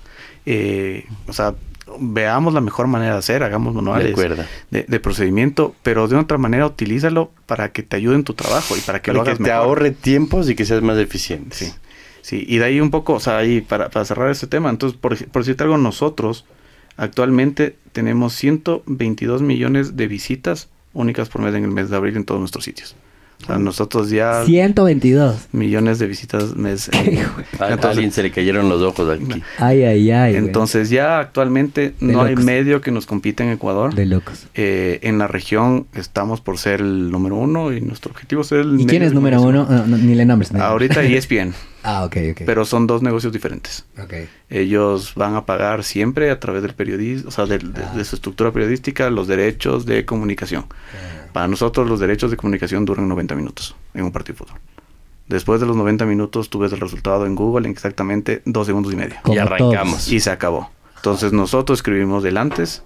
Eh, 0.45 1.05
o 1.27 1.33
sea, 1.33 1.55
veamos 1.99 2.53
la 2.53 2.61
mejor 2.61 2.87
manera 2.87 3.13
de 3.13 3.19
hacer, 3.19 3.43
hagamos 3.43 3.73
manuales 3.73 4.15
De 4.15 4.47
de, 4.71 4.83
de 4.87 4.99
procedimiento, 4.99 5.75
pero 5.83 6.07
de 6.07 6.15
otra 6.15 6.37
manera 6.37 6.65
utilízalo 6.65 7.31
para 7.45 7.71
que 7.71 7.83
te 7.83 7.95
ayude 7.97 8.15
en 8.15 8.23
tu 8.23 8.33
trabajo 8.33 8.75
y 8.77 8.81
para 8.81 9.01
que 9.01 9.11
Para 9.11 9.19
lo 9.19 9.23
que 9.23 9.31
hagas 9.31 9.39
te 9.39 9.51
mejor. 9.51 9.57
ahorre 9.57 9.91
tiempos 9.91 10.49
y 10.49 10.55
que 10.55 10.65
seas 10.65 10.81
más 10.81 10.97
eficiente. 10.97 11.55
Sí, 11.55 11.71
sí, 12.21 12.43
y 12.47 12.57
de 12.57 12.65
ahí 12.65 12.79
un 12.81 12.91
poco, 12.91 13.13
o 13.13 13.19
sea, 13.19 13.37
ahí 13.37 13.61
para, 13.61 13.89
para 13.89 14.05
cerrar 14.05 14.29
este 14.31 14.47
tema, 14.47 14.69
entonces, 14.69 14.97
por, 14.99 15.17
por 15.27 15.43
decirte 15.43 15.63
algo, 15.63 15.77
nosotros 15.77 16.45
actualmente 16.97 17.77
tenemos 17.91 18.33
122 18.33 19.41
millones 19.41 19.95
de 19.97 20.07
visitas 20.07 20.69
únicas 20.93 21.29
por 21.29 21.41
mes 21.41 21.53
en 21.55 21.63
el 21.65 21.71
mes 21.71 21.89
de 21.89 21.95
abril 21.97 22.15
en 22.17 22.25
todos 22.25 22.39
nuestros 22.39 22.63
sitios. 22.65 22.95
O 23.43 23.47
sea, 23.47 23.57
nosotros 23.59 24.09
ya 24.09 24.43
122. 24.45 25.49
millones 25.51 25.99
de 25.99 26.07
visitas 26.07 26.55
mes. 26.55 26.89
Hijo 27.11 27.41
A, 27.59 27.65
alguien 27.89 28.11
se 28.11 28.23
le 28.23 28.31
cayeron 28.31 28.69
los 28.69 28.81
ojos 28.81 29.07
aquí. 29.19 29.43
Ay, 29.59 29.83
ay, 29.83 30.09
ay. 30.11 30.31
güey. 30.33 30.45
Entonces 30.45 30.89
ya 30.89 31.19
actualmente 31.19 31.93
De 31.99 32.13
no 32.13 32.23
hay 32.23 32.35
medio 32.37 32.81
que 32.81 32.89
nos 32.91 33.05
compita 33.05 33.43
en 33.43 33.51
Ecuador. 33.51 33.93
De 33.93 34.05
locos. 34.07 34.47
Eh, 34.55 34.99
en 35.03 35.19
la 35.19 35.27
región 35.27 35.85
estamos 35.93 36.41
por 36.41 36.57
ser 36.57 36.79
el 36.81 37.11
número 37.11 37.35
uno 37.35 37.71
y 37.71 37.81
nuestro 37.81 38.11
objetivo 38.11 38.41
es 38.41 38.47
ser 38.47 38.61
el 38.61 38.79
¿Y 38.81 38.85
quién 38.87 39.03
es 39.03 39.13
número 39.13 39.39
uno? 39.41 39.67
No, 39.69 39.85
no, 39.85 39.97
ni 39.97 40.15
le 40.15 40.25
nombres. 40.25 40.51
nombres. 40.51 40.67
Ahorita 40.69 41.03
ESPN, 41.03 41.53
Ah, 41.83 42.03
ok, 42.05 42.17
ok. 42.31 42.41
pero 42.47 42.65
son 42.65 42.87
dos 42.87 43.03
negocios 43.03 43.31
diferentes. 43.31 43.85
Ok. 44.01 44.13
Ellos 44.49 45.13
van 45.15 45.35
a 45.35 45.45
pagar 45.45 45.83
siempre 45.83 46.31
a 46.31 46.39
través 46.39 46.63
del 46.63 46.73
periodismo, 46.73 47.27
o 47.29 47.31
sea, 47.31 47.45
del- 47.45 47.73
de, 47.73 47.83
de 47.95 48.05
su 48.05 48.15
estructura 48.15 48.51
periodística, 48.51 49.09
los 49.11 49.27
derechos 49.27 49.85
de 49.85 50.03
comunicación. 50.05 50.65
Para 51.35 51.49
nosotros 51.49 51.89
los 51.89 51.99
derechos 51.99 52.31
de 52.31 52.37
comunicación 52.37 52.85
duran 52.85 53.09
90 53.09 53.35
minutos 53.35 53.75
en 53.93 54.05
un 54.05 54.11
partido 54.13 54.35
de 54.35 54.45
fútbol. 54.45 54.59
Después 55.27 55.59
de 55.59 55.65
los 55.67 55.75
90 55.75 56.05
minutos 56.05 56.49
tú 56.49 56.59
ves 56.59 56.71
el 56.71 56.79
resultado 56.79 57.25
en 57.25 57.35
Google 57.35 57.65
en 57.67 57.73
exactamente 57.73 58.41
dos 58.45 58.67
segundos 58.67 58.93
y 58.93 58.95
medio. 58.95 59.15
Como 59.21 59.35
y 59.35 59.39
arrancamos. 59.39 60.09
Y 60.09 60.21
se 60.21 60.31
acabó. 60.31 60.69
Entonces 60.95 61.33
nosotros 61.33 61.79
escribimos 61.79 62.23
el 62.23 62.37
antes 62.37 62.83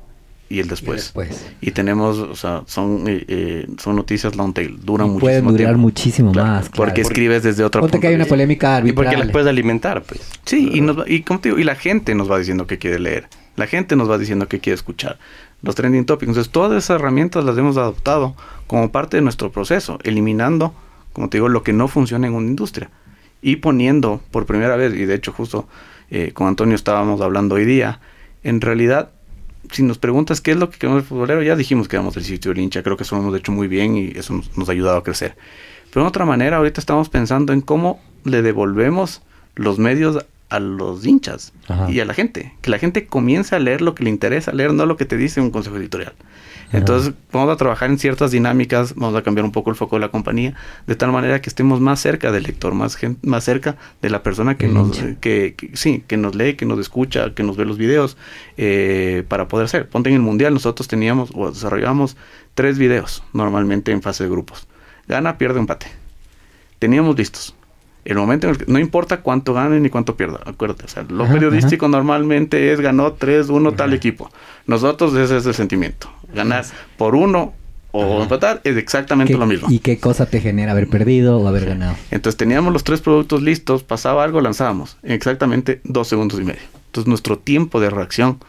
y 0.50 0.58
el 0.62 0.66
Y 0.66 0.70
después. 0.70 1.02
después. 1.14 1.46
Y 1.62 1.70
tenemos, 1.72 2.18
o 2.18 2.36
sea, 2.36 2.64
son, 2.66 3.04
eh, 3.08 3.24
eh, 3.28 3.68
son 3.78 3.96
noticias 3.96 4.36
long 4.36 4.52
tail, 4.52 4.80
duran 4.84 5.06
Y 5.06 5.10
muchísimo 5.12 5.20
pueden 5.20 5.44
durar 5.46 5.58
tiempo. 5.58 5.78
muchísimo 5.82 6.32
Claro, 6.32 6.48
más. 6.50 6.70
claro. 6.70 6.76
Porque 6.78 7.02
escribes 7.02 7.44
desde 7.44 7.64
otra 7.64 7.82
Ponte 7.82 8.00
que 8.00 8.08
hay 8.08 8.16
una 8.16 8.26
polémica 8.26 8.80
Y 8.84 8.94
porque 8.94 9.10
arbitral. 9.10 9.28
las 9.28 9.32
puedes 9.32 9.48
alimentar, 9.48 10.02
pues. 10.02 10.22
Sí, 10.46 10.72
y, 10.74 10.82
nos 10.82 10.98
va- 10.98 11.06
y, 11.08 11.22
como 11.22 11.40
te 11.40 11.50
digo, 11.50 11.60
y 11.60 11.64
la 11.64 11.76
gente 11.76 12.16
nos 12.16 12.32
va 12.32 12.40
diciendo 12.40 12.66
que 12.66 12.80
quiere 12.80 12.98
leer. 12.98 13.28
La 13.58 13.68
gente 13.68 13.96
nos 13.96 14.10
va 14.10 14.18
diciendo 14.18 14.48
que 14.48 14.60
quiere 14.60 14.74
escuchar. 14.76 15.20
Los 15.62 15.76
trending 15.76 16.06
topics. 16.06 16.30
Entonces, 16.30 16.52
todas 16.52 16.84
esas 16.84 17.00
herramientas 17.00 17.44
las 17.44 17.58
hemos 17.58 17.78
adoptado 17.78 18.36
como 18.68 18.92
parte 18.92 19.18
de 19.18 19.22
nuestro 19.22 19.52
proceso, 19.52 20.00
eliminando, 20.04 20.74
como 21.14 21.30
te 21.30 21.38
digo, 21.38 21.50
lo 21.50 21.64
que 21.64 21.74
no 21.74 21.88
funciona 21.88 22.28
en 22.28 22.34
una 22.34 22.48
industria. 22.48 22.90
Y 23.42 23.58
poniendo 23.58 24.22
por 24.32 24.46
primera 24.46 24.76
vez, 24.76 24.94
y 24.94 25.06
de 25.06 25.16
hecho 25.16 25.32
justo 25.32 25.68
eh, 26.10 26.32
con 26.34 26.48
Antonio 26.48 26.76
estábamos 26.76 27.22
hablando 27.22 27.56
hoy 27.56 27.66
día, 27.66 28.00
en 28.44 28.62
realidad, 28.62 29.12
si 29.72 29.84
nos 29.84 29.98
preguntas 29.98 30.42
qué 30.42 30.52
es 30.52 30.58
lo 30.58 30.70
que 30.70 30.78
queremos 30.78 31.04
del 31.04 31.08
futbolero, 31.08 31.44
ya 31.44 31.56
dijimos 31.56 31.88
que 31.88 31.98
vamos 31.98 32.16
del 32.16 32.24
sitio 32.24 32.52
del 32.52 32.64
hincha, 32.64 32.84
creo 32.84 32.98
que 32.98 33.04
eso 33.04 33.16
lo 33.16 33.22
hemos 33.22 33.36
hecho 33.36 33.52
muy 33.52 33.68
bien 33.68 33.98
y 33.98 34.08
eso 34.16 34.34
nos, 34.34 34.58
nos 34.58 34.70
ha 34.70 34.72
ayudado 34.72 34.98
a 34.98 35.04
crecer. 35.04 35.36
Pero 35.92 36.04
de 36.04 36.10
otra 36.10 36.26
manera, 36.26 36.58
ahorita 36.58 36.80
estamos 36.80 37.10
pensando 37.10 37.54
en 37.54 37.62
cómo 37.62 38.02
le 38.24 38.42
devolvemos 38.42 39.22
los 39.56 39.80
medios 39.80 40.26
a 40.50 40.60
los 40.60 41.06
hinchas 41.06 41.54
Ajá. 41.68 41.90
y 41.92 42.00
a 42.00 42.06
la 42.06 42.14
gente. 42.14 42.54
Que 42.62 42.72
la 42.72 42.80
gente 42.80 43.06
comience 43.06 43.56
a 43.56 43.60
leer 43.60 43.82
lo 43.82 43.94
que 43.96 44.04
le 44.04 44.10
interesa 44.10 44.52
leer, 44.52 44.74
no 44.74 44.86
lo 44.86 44.98
que 44.98 45.06
te 45.06 45.16
dice 45.18 45.42
un 45.42 45.52
consejo 45.52 45.78
editorial. 45.78 46.14
Entonces 46.72 47.14
vamos 47.32 47.52
a 47.52 47.58
trabajar 47.58 47.90
en 47.90 47.98
ciertas 47.98 48.30
dinámicas, 48.30 48.94
vamos 48.94 49.16
a 49.16 49.24
cambiar 49.24 49.44
un 49.44 49.52
poco 49.52 49.72
el 49.72 49.76
foco 49.76 49.96
de 49.96 50.02
la 50.02 50.10
compañía, 50.10 50.54
de 50.86 50.96
tal 50.96 51.12
manera 51.12 51.42
que 51.42 51.50
estemos 51.50 51.80
más 51.82 52.00
cerca 52.00 52.32
del 52.32 52.44
lector, 52.44 52.76
más, 52.76 52.96
más 53.24 53.44
cerca 53.44 53.76
de 54.04 54.10
la 54.12 54.22
persona 54.22 54.56
que 54.56 54.68
nos, 54.68 54.98
que, 55.20 55.56
que- 55.56 55.72
sí, 55.74 56.04
que 56.06 56.16
nos 56.16 56.36
lee, 56.36 56.54
que 56.56 56.68
nos 56.68 56.78
escucha, 56.78 57.34
que 57.34 57.42
nos 57.42 57.58
ve 57.58 57.66
los 57.66 57.80
videos, 57.80 58.18
eh, 58.58 59.24
para 59.28 59.48
poder 59.48 59.66
hacer. 59.66 59.90
Ponte 59.90 60.10
en 60.10 60.16
el 60.16 60.22
mundial, 60.22 60.54
nosotros 60.54 60.88
teníamos 60.88 61.32
o 61.34 61.50
desarrollamos 61.50 62.18
tres 62.54 62.78
videos 62.78 63.24
normalmente 63.34 63.92
en 63.92 64.04
fase 64.04 64.26
de 64.26 64.30
grupos. 64.30 64.68
Gana, 65.08 65.40
pierde, 65.40 65.58
empate. 65.60 65.88
Teníamos 66.78 67.18
listos. 67.18 67.56
El 68.10 68.18
momento 68.18 68.48
en 68.48 68.52
el 68.54 68.58
que 68.58 68.66
no 68.72 68.80
importa 68.80 69.22
cuánto 69.22 69.54
gane 69.54 69.80
ni 69.80 69.90
cuánto 69.90 70.16
pierda, 70.18 70.40
acuérdate, 70.46 70.86
o 70.86 70.88
sea, 70.88 71.06
lo 71.10 71.26
Ajá, 71.26 71.34
periodístico 71.34 71.88
normalmente 71.88 72.72
es 72.74 72.80
ganó 72.80 73.16
3-1 73.16 73.76
tal 73.76 73.94
equipo. 73.94 74.32
Nosotros 74.66 75.14
ese 75.16 75.38
es 75.38 75.46
el 75.46 75.54
sentimiento. 75.54 76.10
Ganar 76.34 76.66
por 76.98 77.16
uno 77.16 77.54
o 77.92 78.14
Ajá. 78.16 78.24
empatar 78.24 78.62
es 78.64 78.78
exactamente 78.78 79.34
¿Qué- 79.34 79.40
lo 79.40 79.46
mismo. 79.46 79.68
¿Y 79.70 79.80
qué 79.80 80.00
cosa 80.00 80.26
te 80.26 80.42
genera 80.42 80.72
haber 80.72 80.88
perdido 80.88 81.40
o 81.40 81.48
haber 81.48 81.66
ganado? 81.66 81.96
Entonces 82.12 82.38
teníamos 82.38 82.74
los 82.74 82.84
tres 82.84 83.02
productos 83.02 83.42
listos, 83.44 83.84
pasaba 83.84 84.24
algo, 84.24 84.42
lanzábamos 84.42 84.98
en 85.04 85.12
exactamente 85.12 85.80
dos 85.84 86.08
segundos 86.08 86.40
y 86.40 86.44
medio. 86.44 86.62
Entonces 86.88 87.08
nuestro 87.08 87.38
tiempo 87.38 87.80
de 87.80 87.90
reacción 87.92 88.40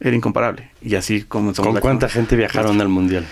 era 0.00 0.14
incomparable. 0.16 0.70
Y 0.82 0.96
así 0.96 1.22
comenzamos. 1.22 1.66
¿Con 1.68 1.74
la- 1.76 1.80
cuánta 1.80 2.08
gente 2.08 2.34
viajaron 2.36 2.80
al 2.80 2.88
mundial? 2.88 3.24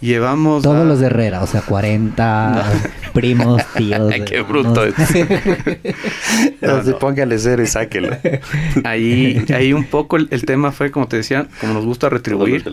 Llevamos. 0.00 0.62
Todos 0.62 0.82
a- 0.82 0.84
los 0.84 1.00
de 1.00 1.06
Herrera, 1.06 1.42
o 1.42 1.46
sea, 1.46 1.62
40 1.62 2.64
primos, 3.14 3.62
tíos. 3.76 4.12
Ay, 4.12 4.24
qué 4.24 4.42
bruto 4.42 4.84
No, 6.60 6.82
no. 6.82 6.98
Póngale 6.98 7.38
cero 7.38 7.62
y 7.62 7.66
sáquelo. 7.66 8.10
Ahí, 8.84 9.44
ahí 9.54 9.72
un 9.72 9.84
poco 9.84 10.16
el, 10.16 10.28
el 10.30 10.44
tema 10.44 10.70
fue, 10.72 10.90
como 10.90 11.08
te 11.08 11.16
decía, 11.16 11.46
como 11.60 11.72
nos 11.74 11.84
gusta 11.86 12.08
retribuir. 12.10 12.64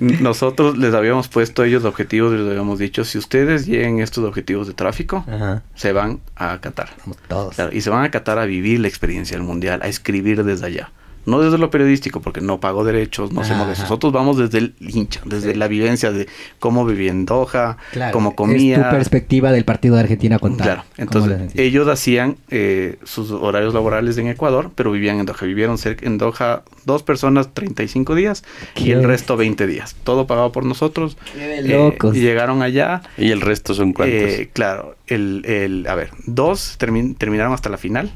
Nosotros 0.00 0.78
les 0.78 0.94
habíamos 0.94 1.28
puesto 1.28 1.64
ellos 1.64 1.84
objetivos 1.84 2.32
y 2.34 2.38
les 2.38 2.48
habíamos 2.48 2.78
dicho, 2.78 3.04
si 3.04 3.18
ustedes 3.18 3.66
lleguen 3.66 4.00
a 4.00 4.04
estos 4.04 4.24
objetivos 4.24 4.66
de 4.66 4.74
tráfico, 4.74 5.24
Ajá. 5.28 5.62
se 5.74 5.92
van 5.92 6.20
a 6.36 6.58
Qatar. 6.60 6.88
Vamos 7.00 7.18
todos. 7.28 7.54
Claro, 7.54 7.70
y 7.74 7.80
se 7.80 7.90
van 7.90 8.04
a 8.04 8.10
Qatar 8.10 8.38
a 8.38 8.44
vivir 8.46 8.80
la 8.80 8.88
experiencia 8.88 9.36
del 9.36 9.46
mundial, 9.46 9.80
a 9.82 9.88
escribir 9.88 10.44
desde 10.44 10.66
allá. 10.66 10.90
No 11.28 11.40
desde 11.40 11.58
lo 11.58 11.70
periodístico, 11.70 12.20
porque 12.20 12.40
no 12.40 12.58
pago 12.58 12.84
derechos, 12.84 13.32
no 13.32 13.42
hacemos 13.42 13.68
eso. 13.68 13.82
Nosotros 13.82 14.12
vamos 14.12 14.38
desde 14.38 14.58
el 14.58 14.74
hincha, 14.80 15.20
desde 15.24 15.54
la 15.54 15.68
vivencia 15.68 16.10
de 16.10 16.26
cómo 16.58 16.84
vivía 16.84 17.10
en 17.10 17.26
Doha, 17.26 17.76
cómo 18.12 18.34
comía. 18.34 18.76
Es 18.76 18.84
tu 18.84 18.90
perspectiva 18.90 19.52
del 19.52 19.64
partido 19.64 19.94
de 19.96 20.00
Argentina 20.00 20.38
contar. 20.38 20.66
Claro, 20.66 20.84
entonces 20.96 21.52
ellos 21.54 21.86
hacían 21.88 22.36
eh, 22.50 22.98
sus 23.04 23.30
horarios 23.30 23.74
laborales 23.74 24.16
en 24.18 24.28
Ecuador, 24.28 24.70
pero 24.74 24.90
vivían 24.90 25.18
en 25.18 25.26
Doha. 25.26 25.38
Vivieron 25.42 25.78
cerca, 25.78 26.06
en 26.06 26.18
Doha 26.18 26.62
dos 26.84 27.02
personas 27.02 27.52
35 27.52 28.14
días 28.14 28.44
y 28.76 28.92
el 28.92 29.04
resto 29.04 29.36
20 29.36 29.66
días. 29.66 29.96
Todo 30.04 30.26
pagado 30.26 30.52
por 30.52 30.64
nosotros. 30.64 31.16
Qué 31.34 31.62
locos. 31.62 32.16
y 32.16 32.20
llegaron 32.20 32.62
allá. 32.62 33.02
¿Y 33.16 33.30
el 33.30 33.42
resto 33.42 33.74
son 33.74 33.92
cuántos? 33.92 34.18
Eh, 34.18 34.50
claro, 34.52 34.96
el, 35.06 35.42
el, 35.44 35.86
a 35.88 35.94
ver, 35.94 36.10
dos 36.26 36.76
terminaron 36.78 37.52
hasta 37.52 37.68
la 37.68 37.76
final 37.76 38.10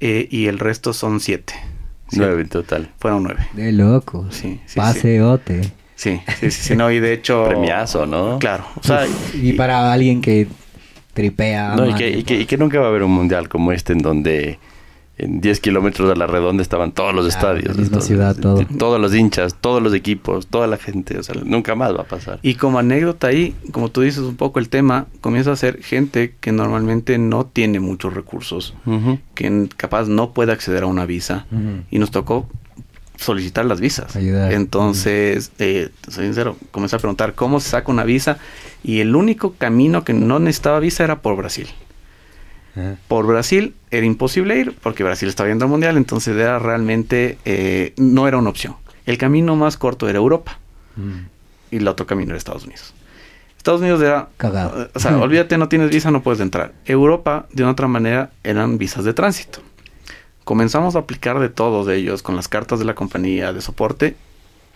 eh, 0.00 0.28
y 0.30 0.46
el 0.46 0.58
resto 0.58 0.92
son 0.92 1.20
siete. 1.20 1.54
Nueve 2.12 2.42
en 2.42 2.48
total. 2.48 2.90
Fueron 2.98 3.22
nueve. 3.24 3.46
De 3.52 3.72
loco. 3.72 4.26
Sí, 4.30 4.60
sí 4.66 4.76
Paseote. 4.76 5.62
Sí, 5.94 6.20
sí, 6.38 6.50
sí, 6.50 6.76
no, 6.76 6.90
y 6.90 7.00
de 7.00 7.12
hecho... 7.12 7.44
Premiazo, 7.48 8.06
¿no? 8.06 8.38
Claro. 8.38 8.64
O 8.76 8.82
sea, 8.82 9.06
y, 9.34 9.52
para 9.54 9.92
alguien 9.92 10.20
que 10.20 10.46
tripea... 11.12 11.74
No, 11.74 11.88
y 11.88 11.94
que, 11.94 12.10
y, 12.10 12.22
que, 12.22 12.40
y 12.40 12.46
que 12.46 12.56
nunca 12.56 12.78
va 12.78 12.86
a 12.86 12.88
haber 12.88 13.02
un 13.02 13.10
mundial 13.10 13.48
como 13.48 13.72
este 13.72 13.94
en 13.94 13.98
donde 13.98 14.58
en 15.18 15.40
10 15.40 15.60
kilómetros 15.60 16.08
de 16.08 16.16
la 16.16 16.26
redonda 16.26 16.62
estaban 16.62 16.92
todos 16.92 17.12
los 17.12 17.26
estadios. 17.26 17.76
La 17.76 17.82
misma 17.82 18.00
ciudad, 18.00 18.36
todo. 18.36 18.64
Todos 18.78 19.00
los 19.00 19.14
hinchas, 19.14 19.56
todos 19.60 19.82
los 19.82 19.92
equipos, 19.92 20.46
toda 20.46 20.68
la 20.68 20.76
gente. 20.76 21.18
O 21.18 21.22
sea, 21.22 21.34
nunca 21.44 21.74
más 21.74 21.94
va 21.94 22.02
a 22.02 22.04
pasar. 22.04 22.38
Y 22.42 22.54
como 22.54 22.78
anécdota 22.78 23.26
ahí, 23.26 23.54
como 23.72 23.90
tú 23.90 24.02
dices 24.02 24.22
un 24.22 24.36
poco 24.36 24.60
el 24.60 24.68
tema, 24.68 25.06
comienza 25.20 25.50
a 25.50 25.56
ser 25.56 25.82
gente 25.82 26.34
que 26.40 26.52
normalmente 26.52 27.18
no 27.18 27.46
tiene 27.46 27.80
muchos 27.80 28.14
recursos, 28.14 28.74
que 29.34 29.68
capaz 29.76 30.08
no 30.08 30.32
puede 30.32 30.52
acceder 30.52 30.84
a 30.84 30.86
una 30.86 31.04
visa. 31.04 31.46
Y 31.90 31.98
nos 31.98 32.12
tocó 32.12 32.48
solicitar 33.16 33.64
las 33.64 33.80
visas. 33.80 34.14
Entonces, 34.16 35.50
eh, 35.58 35.90
soy 36.06 36.26
sincero, 36.26 36.56
comencé 36.70 36.94
a 36.94 36.98
preguntar 37.00 37.34
cómo 37.34 37.58
se 37.58 37.70
saca 37.70 37.90
una 37.90 38.04
visa. 38.04 38.38
Y 38.84 39.00
el 39.00 39.16
único 39.16 39.54
camino 39.54 40.04
que 40.04 40.12
no 40.12 40.38
necesitaba 40.38 40.78
visa 40.78 41.02
era 41.02 41.20
por 41.20 41.36
Brasil. 41.36 41.66
Por 43.08 43.26
Brasil 43.26 43.74
era 43.90 44.06
imposible 44.06 44.58
ir 44.58 44.74
porque 44.82 45.04
Brasil 45.04 45.28
estaba 45.28 45.46
viendo 45.46 45.64
el 45.64 45.70
mundial, 45.70 45.96
entonces 45.96 46.36
era 46.36 46.58
realmente 46.58 47.38
eh, 47.44 47.94
no 47.96 48.28
era 48.28 48.38
una 48.38 48.50
opción. 48.50 48.76
El 49.06 49.18
camino 49.18 49.56
más 49.56 49.76
corto 49.76 50.08
era 50.08 50.18
Europa 50.18 50.58
mm. 50.96 51.18
y 51.72 51.76
el 51.76 51.88
otro 51.88 52.06
camino 52.06 52.30
era 52.30 52.38
Estados 52.38 52.64
Unidos. 52.64 52.94
Estados 53.56 53.80
Unidos 53.80 54.00
era 54.00 54.28
cagado. 54.36 54.82
Eh, 54.82 54.90
o 54.94 54.98
sea, 55.00 55.18
olvídate, 55.20 55.58
no 55.58 55.68
tienes 55.68 55.90
visa, 55.90 56.10
no 56.10 56.22
puedes 56.22 56.40
entrar. 56.40 56.72
Europa, 56.84 57.46
de 57.52 57.62
una 57.62 57.72
otra 57.72 57.88
manera, 57.88 58.30
eran 58.44 58.78
visas 58.78 59.04
de 59.04 59.14
tránsito. 59.14 59.60
Comenzamos 60.44 60.96
a 60.96 61.00
aplicar 61.00 61.38
de 61.40 61.50
todos 61.50 61.88
ellos 61.88 62.22
con 62.22 62.36
las 62.36 62.48
cartas 62.48 62.78
de 62.78 62.86
la 62.86 62.94
compañía 62.94 63.52
de 63.52 63.60
soporte 63.60 64.16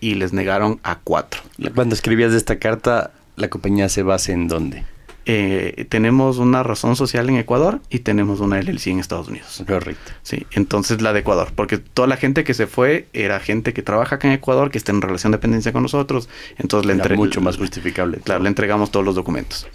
y 0.01 0.17
les 0.17 0.33
negaron 0.33 0.81
a 0.83 0.99
cuatro. 0.99 1.41
Cuando 1.75 1.95
escribías 1.95 2.33
esta 2.33 2.59
carta, 2.59 3.13
¿la 3.37 3.49
compañía 3.49 3.89
se 3.89 4.03
basa 4.03 4.33
en 4.33 4.49
dónde? 4.49 4.85
Eh, 5.25 5.87
tenemos 5.89 6.39
una 6.39 6.63
razón 6.63 6.97
social 6.97 7.29
en 7.29 7.37
Ecuador 7.37 7.81
y 7.91 8.01
tenemos 8.01 8.41
una 8.41 8.61
LLC 8.61 8.89
en 8.89 8.99
Estados 8.99 9.29
Unidos. 9.29 9.63
Correcto. 9.67 10.13
Sí, 10.23 10.47
entonces 10.51 11.01
la 11.01 11.13
de 11.13 11.21
Ecuador, 11.21 11.53
porque 11.55 11.79
toda 11.79 12.09
la 12.09 12.17
gente 12.17 12.45
que 12.45 12.55
se 12.55 12.67
fue 12.67 13.07
era 13.13 13.39
gente 13.39 13.73
que 13.73 13.83
trabaja 13.83 14.17
acá 14.17 14.29
en 14.29 14.35
Ecuador, 14.35 14.71
que 14.71 14.79
está 14.79 14.93
en 14.93 15.01
relación 15.01 15.31
de 15.31 15.39
dependencia 15.39 15.73
con 15.73 15.83
nosotros, 15.83 16.29
entonces 16.59 16.87
le 16.87 16.95
entregamos 16.95 17.27
mucho 17.27 17.41
más 17.41 17.57
justificable. 17.57 18.19
Claro, 18.19 18.43
le 18.43 18.49
entregamos 18.49 18.91
todos 18.91 19.07
los 19.07 19.15
documentos. 19.15 19.69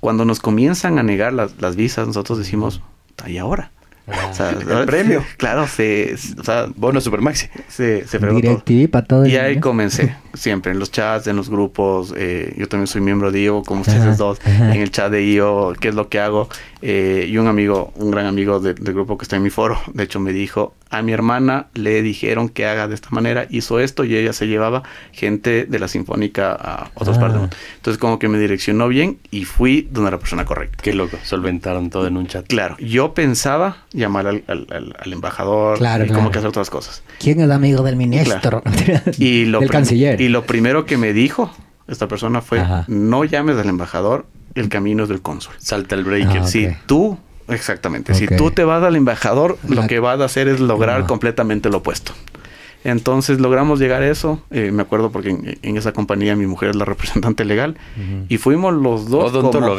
Cuando 0.00 0.24
nos 0.24 0.40
comienzan 0.40 0.98
a 0.98 1.02
negar 1.02 1.32
las, 1.32 1.60
las 1.60 1.76
visas, 1.76 2.06
nosotros 2.06 2.38
decimos, 2.38 2.82
¿y 3.26 3.38
ahora? 3.38 3.72
El 4.70 4.86
premio. 4.86 5.24
Claro, 5.36 5.66
se, 5.66 6.14
o 6.38 6.44
sea, 6.44 6.66
bono 6.74 7.00
Supermaxi. 7.00 7.48
Se, 7.68 8.06
se 8.06 8.18
para 8.88 9.04
todo 9.04 9.26
Y 9.26 9.36
ahí 9.36 9.60
comencé, 9.60 10.16
siempre, 10.34 10.72
en 10.72 10.78
los 10.78 10.90
chats, 10.90 11.26
en 11.26 11.36
los 11.36 11.48
grupos. 11.48 12.12
Eh, 12.16 12.54
yo 12.56 12.68
también 12.68 12.86
soy 12.86 13.00
miembro 13.00 13.30
de 13.30 13.42
IO, 13.42 13.62
como 13.62 13.82
ustedes 13.82 14.18
dos, 14.18 14.40
en 14.44 14.80
el 14.80 14.90
chat 14.90 15.10
de 15.10 15.24
IO, 15.24 15.74
qué 15.78 15.88
es 15.88 15.94
lo 15.94 16.08
que 16.08 16.20
hago. 16.20 16.48
Eh, 16.80 17.26
y 17.28 17.36
un 17.38 17.48
amigo, 17.48 17.92
un 17.96 18.10
gran 18.10 18.26
amigo 18.26 18.60
del 18.60 18.74
grupo 18.74 19.18
que 19.18 19.24
está 19.24 19.36
en 19.36 19.42
mi 19.42 19.50
foro, 19.50 19.80
de 19.92 20.04
hecho 20.04 20.20
me 20.20 20.32
dijo, 20.32 20.74
a 20.90 21.02
mi 21.02 21.12
hermana 21.12 21.66
le 21.74 22.02
dijeron 22.02 22.48
que 22.48 22.66
haga 22.66 22.86
de 22.88 22.94
esta 22.94 23.10
manera, 23.10 23.46
hizo 23.50 23.80
esto 23.80 24.04
y 24.04 24.16
ella 24.16 24.32
se 24.32 24.46
llevaba 24.46 24.82
gente 25.12 25.64
de 25.64 25.78
la 25.78 25.88
sinfónica 25.88 26.52
a 26.52 26.90
otras 26.94 27.16
ah. 27.18 27.20
partes. 27.20 27.58
Entonces 27.76 27.98
como 27.98 28.18
que 28.18 28.28
me 28.28 28.38
direccionó 28.38 28.88
bien 28.88 29.18
y 29.30 29.44
fui 29.44 29.88
donde 29.90 30.12
la 30.12 30.18
persona 30.18 30.44
correcta. 30.44 30.82
Qué 30.82 30.94
loco, 30.94 31.18
solventaron 31.24 31.90
todo 31.90 32.06
en 32.06 32.16
un 32.16 32.26
chat. 32.26 32.46
Claro, 32.46 32.76
yo 32.78 33.12
pensaba 33.12 33.78
llamar 33.92 34.26
al, 34.28 34.44
al, 34.46 35.12
embajador 35.12 35.78
y 36.04 36.08
como 36.10 36.30
que 36.30 36.38
hacer 36.38 36.48
otras 36.48 36.70
cosas. 36.70 37.02
¿Quién 37.18 37.40
es 37.40 37.50
amigo 37.50 37.82
del 37.82 37.96
ministro? 37.96 38.62
y 39.18 39.46
lo 39.46 39.60
del 39.60 39.70
canciller. 39.70 40.20
Y 40.20 40.28
lo 40.28 40.44
primero 40.44 40.86
que 40.86 40.96
me 40.96 41.12
dijo 41.12 41.50
esta 41.88 42.06
persona 42.06 42.42
fue, 42.42 42.62
no 42.86 43.24
llames 43.24 43.56
al 43.56 43.68
embajador, 43.68 44.26
el 44.58 44.68
camino 44.68 45.04
es 45.04 45.08
del 45.08 45.20
cónsul. 45.20 45.54
Salta 45.58 45.94
el 45.94 46.04
breaker. 46.04 46.42
Ah, 46.42 46.46
si 46.46 46.68
tú, 46.86 47.18
exactamente, 47.48 48.14
si 48.14 48.26
tú 48.26 48.50
te 48.50 48.64
vas 48.64 48.82
al 48.82 48.96
embajador, 48.96 49.58
lo 49.68 49.86
que 49.86 50.00
vas 50.00 50.20
a 50.20 50.24
hacer 50.24 50.48
es 50.48 50.60
lograr 50.60 51.06
completamente 51.06 51.68
lo 51.70 51.78
opuesto. 51.78 52.12
Entonces 52.84 53.40
logramos 53.40 53.80
llegar 53.80 54.02
a 54.02 54.08
eso. 54.08 54.40
Eh, 54.50 54.70
me 54.70 54.82
acuerdo 54.82 55.10
porque 55.10 55.30
en, 55.62 55.76
esa 55.76 55.92
compañía 55.92 56.36
mi 56.36 56.46
mujer 56.46 56.70
es 56.70 56.76
la 56.76 56.84
representante 56.84 57.44
legal. 57.44 57.76
Y 58.28 58.38
fuimos 58.38 58.74
los 58.74 59.08
dos. 59.10 59.32
Como, 59.32 59.76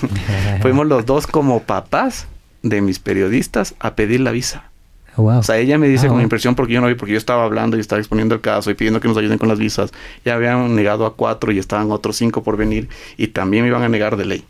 fuimos 0.62 0.86
los 0.86 1.06
dos 1.06 1.26
como 1.26 1.62
papás 1.62 2.26
de 2.62 2.80
mis 2.80 2.98
periodistas 2.98 3.74
a 3.78 3.94
pedir 3.94 4.20
la 4.20 4.30
visa. 4.30 4.70
Oh, 5.16 5.24
o 5.24 5.42
sea, 5.42 5.58
ella 5.58 5.78
me 5.78 5.88
dice 5.88 6.06
ah, 6.06 6.10
con 6.10 6.20
impresión 6.20 6.54
porque 6.54 6.74
yo 6.74 6.80
no 6.80 6.88
vi, 6.88 6.94
porque 6.94 7.12
yo 7.12 7.18
estaba 7.18 7.44
hablando 7.44 7.76
y 7.76 7.80
estaba 7.80 7.98
exponiendo 7.98 8.34
el 8.34 8.42
caso 8.42 8.70
y 8.70 8.74
pidiendo 8.74 9.00
que 9.00 9.08
nos 9.08 9.16
ayuden 9.16 9.38
con 9.38 9.48
las 9.48 9.58
visas. 9.58 9.92
Ya 10.24 10.34
habían 10.34 10.74
negado 10.74 11.06
a 11.06 11.14
cuatro 11.14 11.52
y 11.52 11.58
estaban 11.58 11.90
otros 11.90 12.16
cinco 12.16 12.42
por 12.42 12.56
venir 12.56 12.88
y 13.16 13.28
también 13.28 13.62
me 13.64 13.68
iban 13.68 13.82
a 13.82 13.88
negar 13.88 14.16
de 14.16 14.26
ley. 14.26 14.44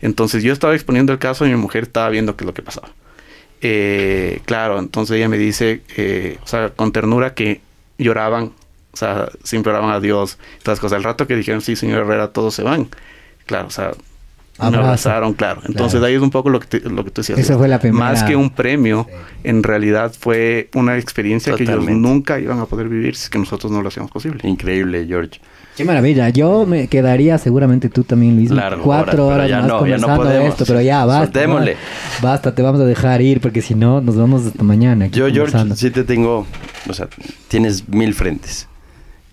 Entonces 0.00 0.42
yo 0.42 0.52
estaba 0.52 0.74
exponiendo 0.74 1.12
el 1.12 1.18
caso 1.18 1.46
y 1.46 1.50
mi 1.50 1.56
mujer 1.56 1.84
estaba 1.84 2.08
viendo 2.08 2.36
qué 2.36 2.44
es 2.44 2.46
lo 2.46 2.54
que 2.54 2.62
pasaba. 2.62 2.88
Eh, 3.60 4.40
claro, 4.44 4.78
entonces 4.78 5.16
ella 5.16 5.28
me 5.28 5.36
dice, 5.36 5.82
eh, 5.96 6.38
o 6.42 6.46
sea, 6.46 6.70
con 6.70 6.92
ternura 6.92 7.34
que 7.34 7.60
lloraban, 7.98 8.52
o 8.92 8.96
sea, 8.96 9.28
se 9.42 9.56
imploraban 9.56 9.90
a 9.90 10.00
Dios, 10.00 10.38
todas 10.62 10.78
las 10.78 10.80
cosas. 10.80 10.96
El 10.98 11.04
rato 11.04 11.26
que 11.26 11.36
dijeron, 11.36 11.60
sí, 11.60 11.76
señor 11.76 12.02
Herrera, 12.02 12.32
todos 12.32 12.54
se 12.54 12.62
van. 12.62 12.88
Claro, 13.46 13.68
o 13.68 13.70
sea, 13.70 13.92
me 14.58 14.66
abrazaron, 14.76 15.34
claro. 15.34 15.62
Entonces 15.66 16.02
ahí 16.02 16.14
es 16.14 16.22
un 16.22 16.30
poco 16.30 16.50
lo 16.50 16.60
que, 16.60 16.80
lo 16.80 17.04
que 17.04 17.10
tú 17.10 17.20
decías. 17.20 17.38
Eso 17.38 17.58
fue 17.58 17.68
la 17.68 17.78
primera. 17.78 18.04
Más 18.04 18.22
que 18.24 18.36
un 18.36 18.50
premio, 18.50 19.06
en 19.44 19.62
realidad 19.62 20.12
fue 20.18 20.68
una 20.74 20.98
experiencia 20.98 21.54
que 21.54 21.62
ellos 21.62 21.84
nunca 21.84 22.40
iban 22.40 22.58
a 22.58 22.66
poder 22.66 22.88
vivir 22.88 23.14
si 23.16 23.24
es 23.24 23.30
que 23.30 23.38
nosotros 23.38 23.70
no 23.70 23.82
lo 23.82 23.88
hacíamos 23.88 24.10
posible. 24.10 24.48
Increíble, 24.48 25.06
George. 25.06 25.40
Qué 25.76 25.84
maravilla. 25.84 26.28
Yo 26.30 26.66
me 26.66 26.88
quedaría, 26.88 27.38
seguramente 27.38 27.88
tú 27.88 28.02
también, 28.02 28.34
Luis, 28.34 28.50
cuatro 28.82 29.28
horas, 29.28 29.48
más 29.48 29.72
conversando 29.72 30.30
esto, 30.30 30.64
pero 30.66 30.80
ya, 30.80 31.04
basta. 31.04 31.46
Basta, 32.20 32.54
te 32.54 32.62
vamos 32.62 32.80
a 32.80 32.84
dejar 32.84 33.22
ir 33.22 33.40
porque 33.40 33.62
si 33.62 33.76
no, 33.76 34.00
nos 34.00 34.16
vamos 34.16 34.46
hasta 34.46 34.64
mañana. 34.64 35.06
Yo, 35.06 35.30
George, 35.30 35.56
sí 35.76 35.90
te 35.90 36.02
tengo, 36.02 36.46
o 36.88 36.92
sea, 36.92 37.08
tienes 37.46 37.88
mil 37.88 38.12
frentes. 38.14 38.66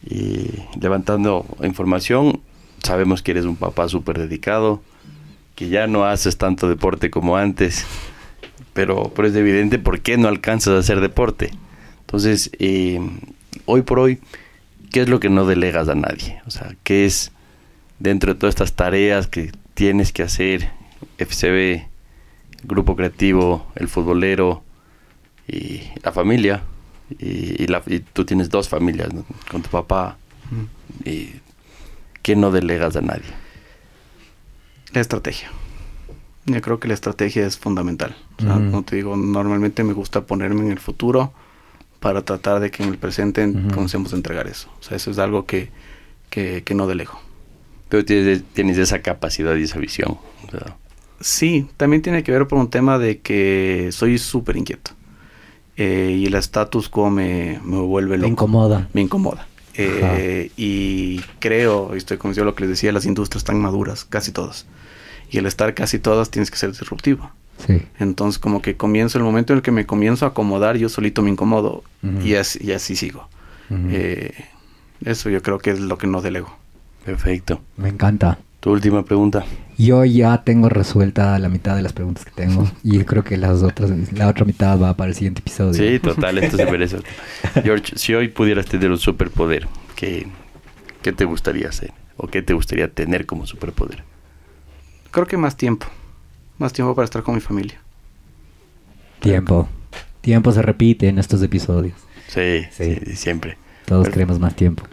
Y 0.08 0.52
levantando 0.80 1.48
información, 1.64 2.40
sabemos 2.84 3.24
que 3.24 3.32
eres 3.32 3.46
un 3.46 3.56
papá 3.56 3.90
súper 3.90 4.20
dedicado 4.20 4.82
que 5.56 5.70
ya 5.70 5.88
no 5.88 6.06
haces 6.06 6.38
tanto 6.38 6.70
deporte 6.70 7.10
como 7.10 7.38
antes, 7.38 7.86
pero, 8.74 9.12
pero 9.16 9.28
es 9.28 9.36
evidente 9.36 9.80
por 9.80 10.02
qué 10.02 10.18
no 10.18 10.28
alcanzas 10.28 10.74
a 10.74 10.80
hacer 10.80 11.02
deporte. 11.02 11.52
Entonces, 12.02 12.52
eh, 12.60 13.00
hoy 13.66 13.82
por 13.82 14.00
hoy, 14.00 14.20
¿qué 14.92 15.02
es 15.02 15.10
lo 15.10 15.20
que 15.20 15.30
no 15.30 15.46
delegas 15.46 15.88
a 15.90 15.96
nadie? 15.96 16.42
O 16.46 16.52
sea, 16.52 16.76
¿qué 16.84 17.06
es 17.06 17.32
dentro 18.00 18.34
de 18.34 18.40
todas 18.40 18.54
estas 18.54 18.74
tareas 18.74 19.28
que 19.28 19.52
tienes 19.74 20.12
que 20.12 20.24
hacer, 20.24 20.70
FCB, 21.18 21.88
grupo 22.64 22.96
creativo, 22.96 23.66
el 23.76 23.88
futbolero 23.88 24.64
y 25.48 25.82
la 26.04 26.12
familia? 26.12 26.64
Y, 27.20 27.68
la, 27.68 27.82
tú 28.14 28.26
tienes 28.26 28.50
dos 28.50 28.68
familias 28.68 29.10
con 29.50 29.62
tu 29.62 29.70
papá. 29.70 30.18
Y, 31.06 31.30
¿Qué 32.22 32.36
no 32.36 32.50
delegas 32.50 32.96
a 32.96 33.02
nadie? 33.02 33.45
La 34.96 35.02
estrategia. 35.02 35.52
Yo 36.46 36.62
creo 36.62 36.80
que 36.80 36.88
la 36.88 36.94
estrategia 36.94 37.46
es 37.46 37.58
fundamental. 37.58 38.16
como 38.38 38.84
te 38.84 38.96
digo, 38.96 39.18
normalmente 39.18 39.84
me 39.84 39.92
gusta 39.92 40.22
ponerme 40.22 40.62
en 40.62 40.72
el 40.72 40.80
futuro 40.80 41.34
para 42.00 42.22
tratar 42.22 42.62
de 42.62 42.72
que 42.72 42.82
en 42.84 42.90
el 42.90 42.98
presente 42.98 43.52
comencemos 43.74 44.14
a 44.14 44.16
entregar 44.16 44.48
eso. 44.48 44.70
O 44.80 44.84
sea, 44.84 44.96
eso 44.96 45.12
es 45.12 45.20
algo 45.20 45.46
que, 45.46 45.70
que, 46.30 46.64
no 46.74 46.88
delego. 46.88 47.20
Pero 47.90 48.06
tienes, 48.06 48.44
tienes, 48.54 48.78
esa 48.78 49.02
capacidad 49.02 49.54
y 49.58 49.64
esa 49.64 49.80
visión. 49.80 50.18
Sí, 51.20 51.68
también 51.76 52.02
tiene 52.02 52.24
que 52.24 52.32
ver 52.32 52.48
por 52.48 52.58
un 52.58 52.70
tema 52.70 52.98
de 52.98 53.20
que 53.20 53.90
soy 53.92 54.18
súper 54.18 54.56
inquieto. 54.56 54.92
Eh, 55.76 56.16
y 56.20 56.26
el 56.26 56.36
status 56.36 56.88
quo 56.88 57.10
me, 57.10 57.60
me 57.66 57.80
vuelve 57.80 58.16
loco. 58.16 58.28
Me 58.28 58.32
incomoda. 58.32 58.88
Me 58.94 59.02
incomoda. 59.02 59.46
Eh, 59.74 60.52
y 60.56 61.20
creo, 61.40 61.96
y 61.96 61.98
estoy 61.98 62.18
convencido 62.18 62.46
de 62.46 62.52
lo 62.52 62.56
que 62.56 62.62
les 62.62 62.70
decía, 62.70 62.94
las 62.94 63.06
industrias 63.06 63.42
están 63.42 63.60
maduras, 63.60 64.06
casi 64.06 64.32
todas 64.32 64.66
y 65.30 65.38
el 65.38 65.46
estar 65.46 65.74
casi 65.74 66.00
todas 66.00 66.30
tienes 66.30 66.52
que 66.52 66.58
ser 66.58 66.72
disruptivo. 66.72 67.32
Sí. 67.66 67.82
Entonces 68.00 68.40
como 68.40 68.62
que 68.62 68.76
comienzo, 68.76 69.18
el 69.18 69.24
momento 69.24 69.54
en 69.54 69.58
el 69.58 69.64
que 69.64 69.72
me 69.72 69.86
comienzo 69.86 70.26
a 70.26 70.30
acomodar, 70.30 70.78
yo 70.78 70.90
solito 70.90 71.22
me 71.22 71.30
incomodo 71.30 71.84
y, 72.24 72.36
así, 72.36 72.60
y 72.62 72.72
así 72.72 72.96
sigo. 72.96 73.28
Eh, 73.70 74.34
eso 75.04 75.30
yo 75.30 75.42
creo 75.42 75.58
que 75.60 75.72
es 75.72 75.80
lo 75.80 75.98
que 75.98 76.08
no 76.08 76.22
delego. 76.22 76.56
Perfecto. 77.06 77.62
Me 77.78 77.90
encanta. 77.90 78.40
Tu 78.60 78.72
última 78.72 79.06
pregunta. 79.06 79.46
Yo 79.78 80.04
ya 80.06 80.44
tengo 80.44 80.70
resuelta 80.70 81.38
la 81.38 81.50
mitad 81.50 81.76
de 81.76 81.84
las 81.84 81.94
preguntas 81.94 82.26
que 82.26 82.32
tengo 82.32 82.68
y 82.82 83.04
creo 83.04 83.24
que 83.24 83.38
las 83.38 83.62
otras, 83.62 83.92
la 84.14 84.28
otra 84.28 84.46
mitad 84.46 84.80
va 84.82 84.96
para 84.96 85.10
el 85.10 85.16
siguiente 85.16 85.42
episodio. 85.42 85.74
Sí, 85.74 86.00
total, 86.00 86.40
esto 86.40 86.58
se 86.58 86.66
merece. 86.66 86.98
George, 87.64 87.94
si 87.96 88.16
hoy 88.16 88.30
pudieras 88.30 88.66
tener 88.66 88.90
un 88.90 88.98
superpoder, 88.98 89.68
¿qué, 89.96 90.28
¿qué 91.02 91.12
te 91.12 91.26
gustaría 91.26 91.70
hacer? 91.70 91.92
¿O 92.18 92.28
qué 92.28 92.42
te 92.42 92.54
gustaría 92.54 92.88
tener 92.88 93.26
como 93.26 93.46
superpoder? 93.46 94.04
Creo 95.16 95.26
que 95.28 95.38
más 95.38 95.56
tiempo, 95.56 95.86
más 96.58 96.74
tiempo 96.74 96.94
para 96.94 97.06
estar 97.06 97.24
con 97.24 97.36
mi 97.36 97.40
familia. 97.40 97.80
Tiempo. 99.22 99.70
Tiempo 100.20 100.52
se 100.52 100.62
repite 100.62 101.08
en 101.08 101.20
estos 101.20 101.42
episodios. 101.42 101.96
Sí, 102.28 102.64
Sí. 102.70 102.98
sí, 103.02 103.16
siempre. 103.16 103.58
Todos 103.86 104.10
queremos 104.10 104.42
más 104.42 104.58
tiempo. 104.58 104.84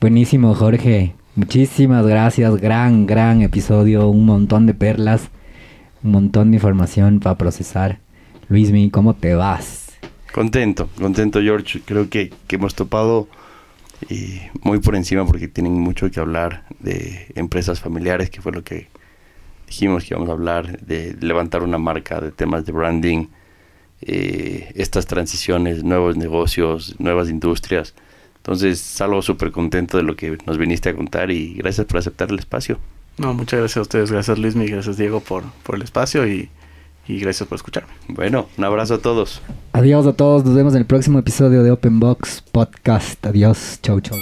Buenísimo, 0.00 0.54
Jorge. 0.54 1.14
Muchísimas 1.34 2.06
gracias. 2.06 2.56
Gran, 2.56 3.04
gran 3.04 3.42
episodio. 3.42 4.08
Un 4.08 4.24
montón 4.24 4.64
de 4.64 4.72
perlas. 4.72 5.28
Un 6.02 6.12
montón 6.12 6.52
de 6.52 6.56
información 6.56 7.20
para 7.20 7.36
procesar. 7.36 7.98
Luismi, 8.48 8.88
¿cómo 8.90 9.14
te 9.14 9.34
vas? 9.34 9.90
Contento, 10.32 10.88
contento 10.98 11.42
George. 11.42 11.82
Creo 11.84 12.08
que, 12.08 12.32
que 12.46 12.56
hemos 12.56 12.74
topado 12.74 13.28
y 14.08 14.40
muy 14.62 14.78
por 14.80 14.96
encima 14.96 15.26
porque 15.26 15.48
tienen 15.48 15.74
mucho 15.74 16.10
que 16.10 16.18
hablar 16.18 16.64
de 16.80 17.26
empresas 17.34 17.78
familiares, 17.80 18.30
que 18.30 18.40
fue 18.40 18.52
lo 18.52 18.64
que 18.64 18.88
dijimos 19.66 20.04
que 20.04 20.14
íbamos 20.14 20.28
a 20.28 20.32
hablar, 20.32 20.80
de 20.80 21.16
levantar 21.20 21.62
una 21.62 21.78
marca, 21.78 22.20
de 22.20 22.30
temas 22.30 22.64
de 22.64 22.72
branding, 22.72 23.26
eh, 24.02 24.72
estas 24.74 25.06
transiciones, 25.06 25.82
nuevos 25.82 26.16
negocios, 26.16 26.94
nuevas 26.98 27.28
industrias. 27.30 27.94
Entonces 28.36 28.78
salgo 28.78 29.22
súper 29.22 29.50
contento 29.50 29.96
de 29.96 30.04
lo 30.04 30.14
que 30.14 30.38
nos 30.46 30.58
viniste 30.58 30.88
a 30.90 30.94
contar 30.94 31.30
y 31.30 31.54
gracias 31.54 31.86
por 31.86 31.98
aceptar 31.98 32.30
el 32.30 32.38
espacio. 32.38 32.78
No, 33.18 33.34
muchas 33.34 33.60
gracias 33.60 33.78
a 33.78 33.82
ustedes, 33.82 34.12
gracias 34.12 34.38
Luis 34.38 34.54
y 34.54 34.66
gracias 34.66 34.96
Diego 34.96 35.20
por, 35.20 35.42
por 35.62 35.74
el 35.74 35.82
espacio 35.82 36.28
y, 36.28 36.50
y 37.08 37.18
gracias 37.18 37.48
por 37.48 37.56
escucharme. 37.56 37.92
Bueno, 38.08 38.46
un 38.56 38.64
abrazo 38.64 38.94
a 38.94 38.98
todos. 38.98 39.40
Adiós 39.72 40.06
a 40.06 40.12
todos. 40.12 40.44
Nos 40.44 40.54
vemos 40.54 40.74
en 40.74 40.80
el 40.80 40.86
próximo 40.86 41.18
episodio 41.18 41.62
de 41.62 41.70
Open 41.70 41.98
Box 41.98 42.42
Podcast. 42.52 43.24
Adiós. 43.26 43.80
Chau, 43.82 44.00
chau. 44.00 44.18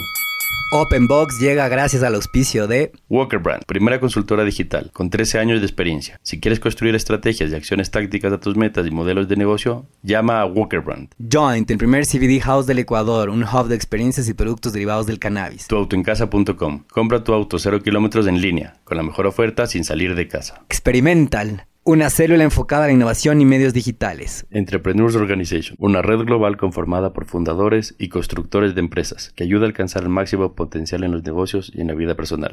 Open 0.76 1.06
Box 1.06 1.38
llega 1.38 1.68
gracias 1.68 2.02
al 2.02 2.16
auspicio 2.16 2.66
de 2.66 2.90
Walker 3.08 3.38
Brand, 3.38 3.64
primera 3.64 4.00
consultora 4.00 4.42
digital 4.42 4.90
con 4.92 5.08
13 5.08 5.38
años 5.38 5.60
de 5.60 5.66
experiencia. 5.66 6.18
Si 6.24 6.40
quieres 6.40 6.58
construir 6.58 6.96
estrategias 6.96 7.52
y 7.52 7.54
acciones 7.54 7.92
tácticas 7.92 8.32
a 8.32 8.40
tus 8.40 8.56
metas 8.56 8.84
y 8.84 8.90
modelos 8.90 9.28
de 9.28 9.36
negocio, 9.36 9.86
llama 10.02 10.40
a 10.40 10.46
Walker 10.46 10.80
Brand. 10.80 11.10
Joint, 11.32 11.70
el 11.70 11.78
primer 11.78 12.06
CBD 12.06 12.40
house 12.42 12.66
del 12.66 12.80
Ecuador, 12.80 13.30
un 13.30 13.44
hub 13.44 13.68
de 13.68 13.76
experiencias 13.76 14.28
y 14.28 14.34
productos 14.34 14.72
derivados 14.72 15.06
del 15.06 15.20
cannabis. 15.20 15.68
Tuautoencasa.com. 15.68 16.82
Compra 16.90 17.22
tu 17.22 17.32
auto 17.34 17.56
0 17.60 17.80
kilómetros 17.80 18.26
en 18.26 18.40
línea, 18.40 18.74
con 18.82 18.96
la 18.96 19.04
mejor 19.04 19.28
oferta 19.28 19.68
sin 19.68 19.84
salir 19.84 20.16
de 20.16 20.26
casa. 20.26 20.64
Experimental, 20.68 21.66
una 21.84 22.08
célula 22.08 22.44
enfocada 22.44 22.84
a 22.84 22.86
la 22.86 22.92
innovación 22.92 23.40
y 23.42 23.44
medios 23.44 23.74
digitales. 23.74 24.46
Entrepreneurs 24.50 25.16
Organization, 25.16 25.76
una 25.78 26.00
red 26.00 26.20
global 26.20 26.56
conformada 26.56 27.12
por 27.12 27.26
fundadores 27.26 27.94
y 27.98 28.08
constructores 28.08 28.74
de 28.74 28.80
empresas 28.80 29.32
que 29.36 29.44
ayuda 29.44 29.64
a 29.64 29.68
alcanzar 29.68 30.02
el 30.02 30.08
máximo 30.08 30.54
potencial 30.54 31.04
en 31.04 31.12
los 31.12 31.22
negocios 31.22 31.70
y 31.74 31.82
en 31.82 31.88
la 31.88 31.94
vida 31.94 32.14
personal. 32.14 32.52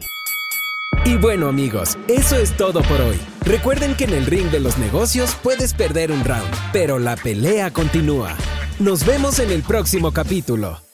Y 1.05 1.15
bueno 1.15 1.47
amigos, 1.47 1.97
eso 2.09 2.35
es 2.35 2.51
todo 2.57 2.81
por 2.83 2.99
hoy. 2.99 3.15
Recuerden 3.45 3.95
que 3.95 4.03
en 4.03 4.13
el 4.13 4.25
ring 4.25 4.51
de 4.51 4.59
los 4.59 4.77
negocios 4.77 5.35
puedes 5.41 5.73
perder 5.73 6.11
un 6.11 6.23
round, 6.25 6.53
pero 6.73 6.99
la 6.99 7.15
pelea 7.15 7.71
continúa. 7.71 8.35
Nos 8.79 9.05
vemos 9.05 9.39
en 9.39 9.51
el 9.51 9.63
próximo 9.63 10.11
capítulo. 10.11 10.90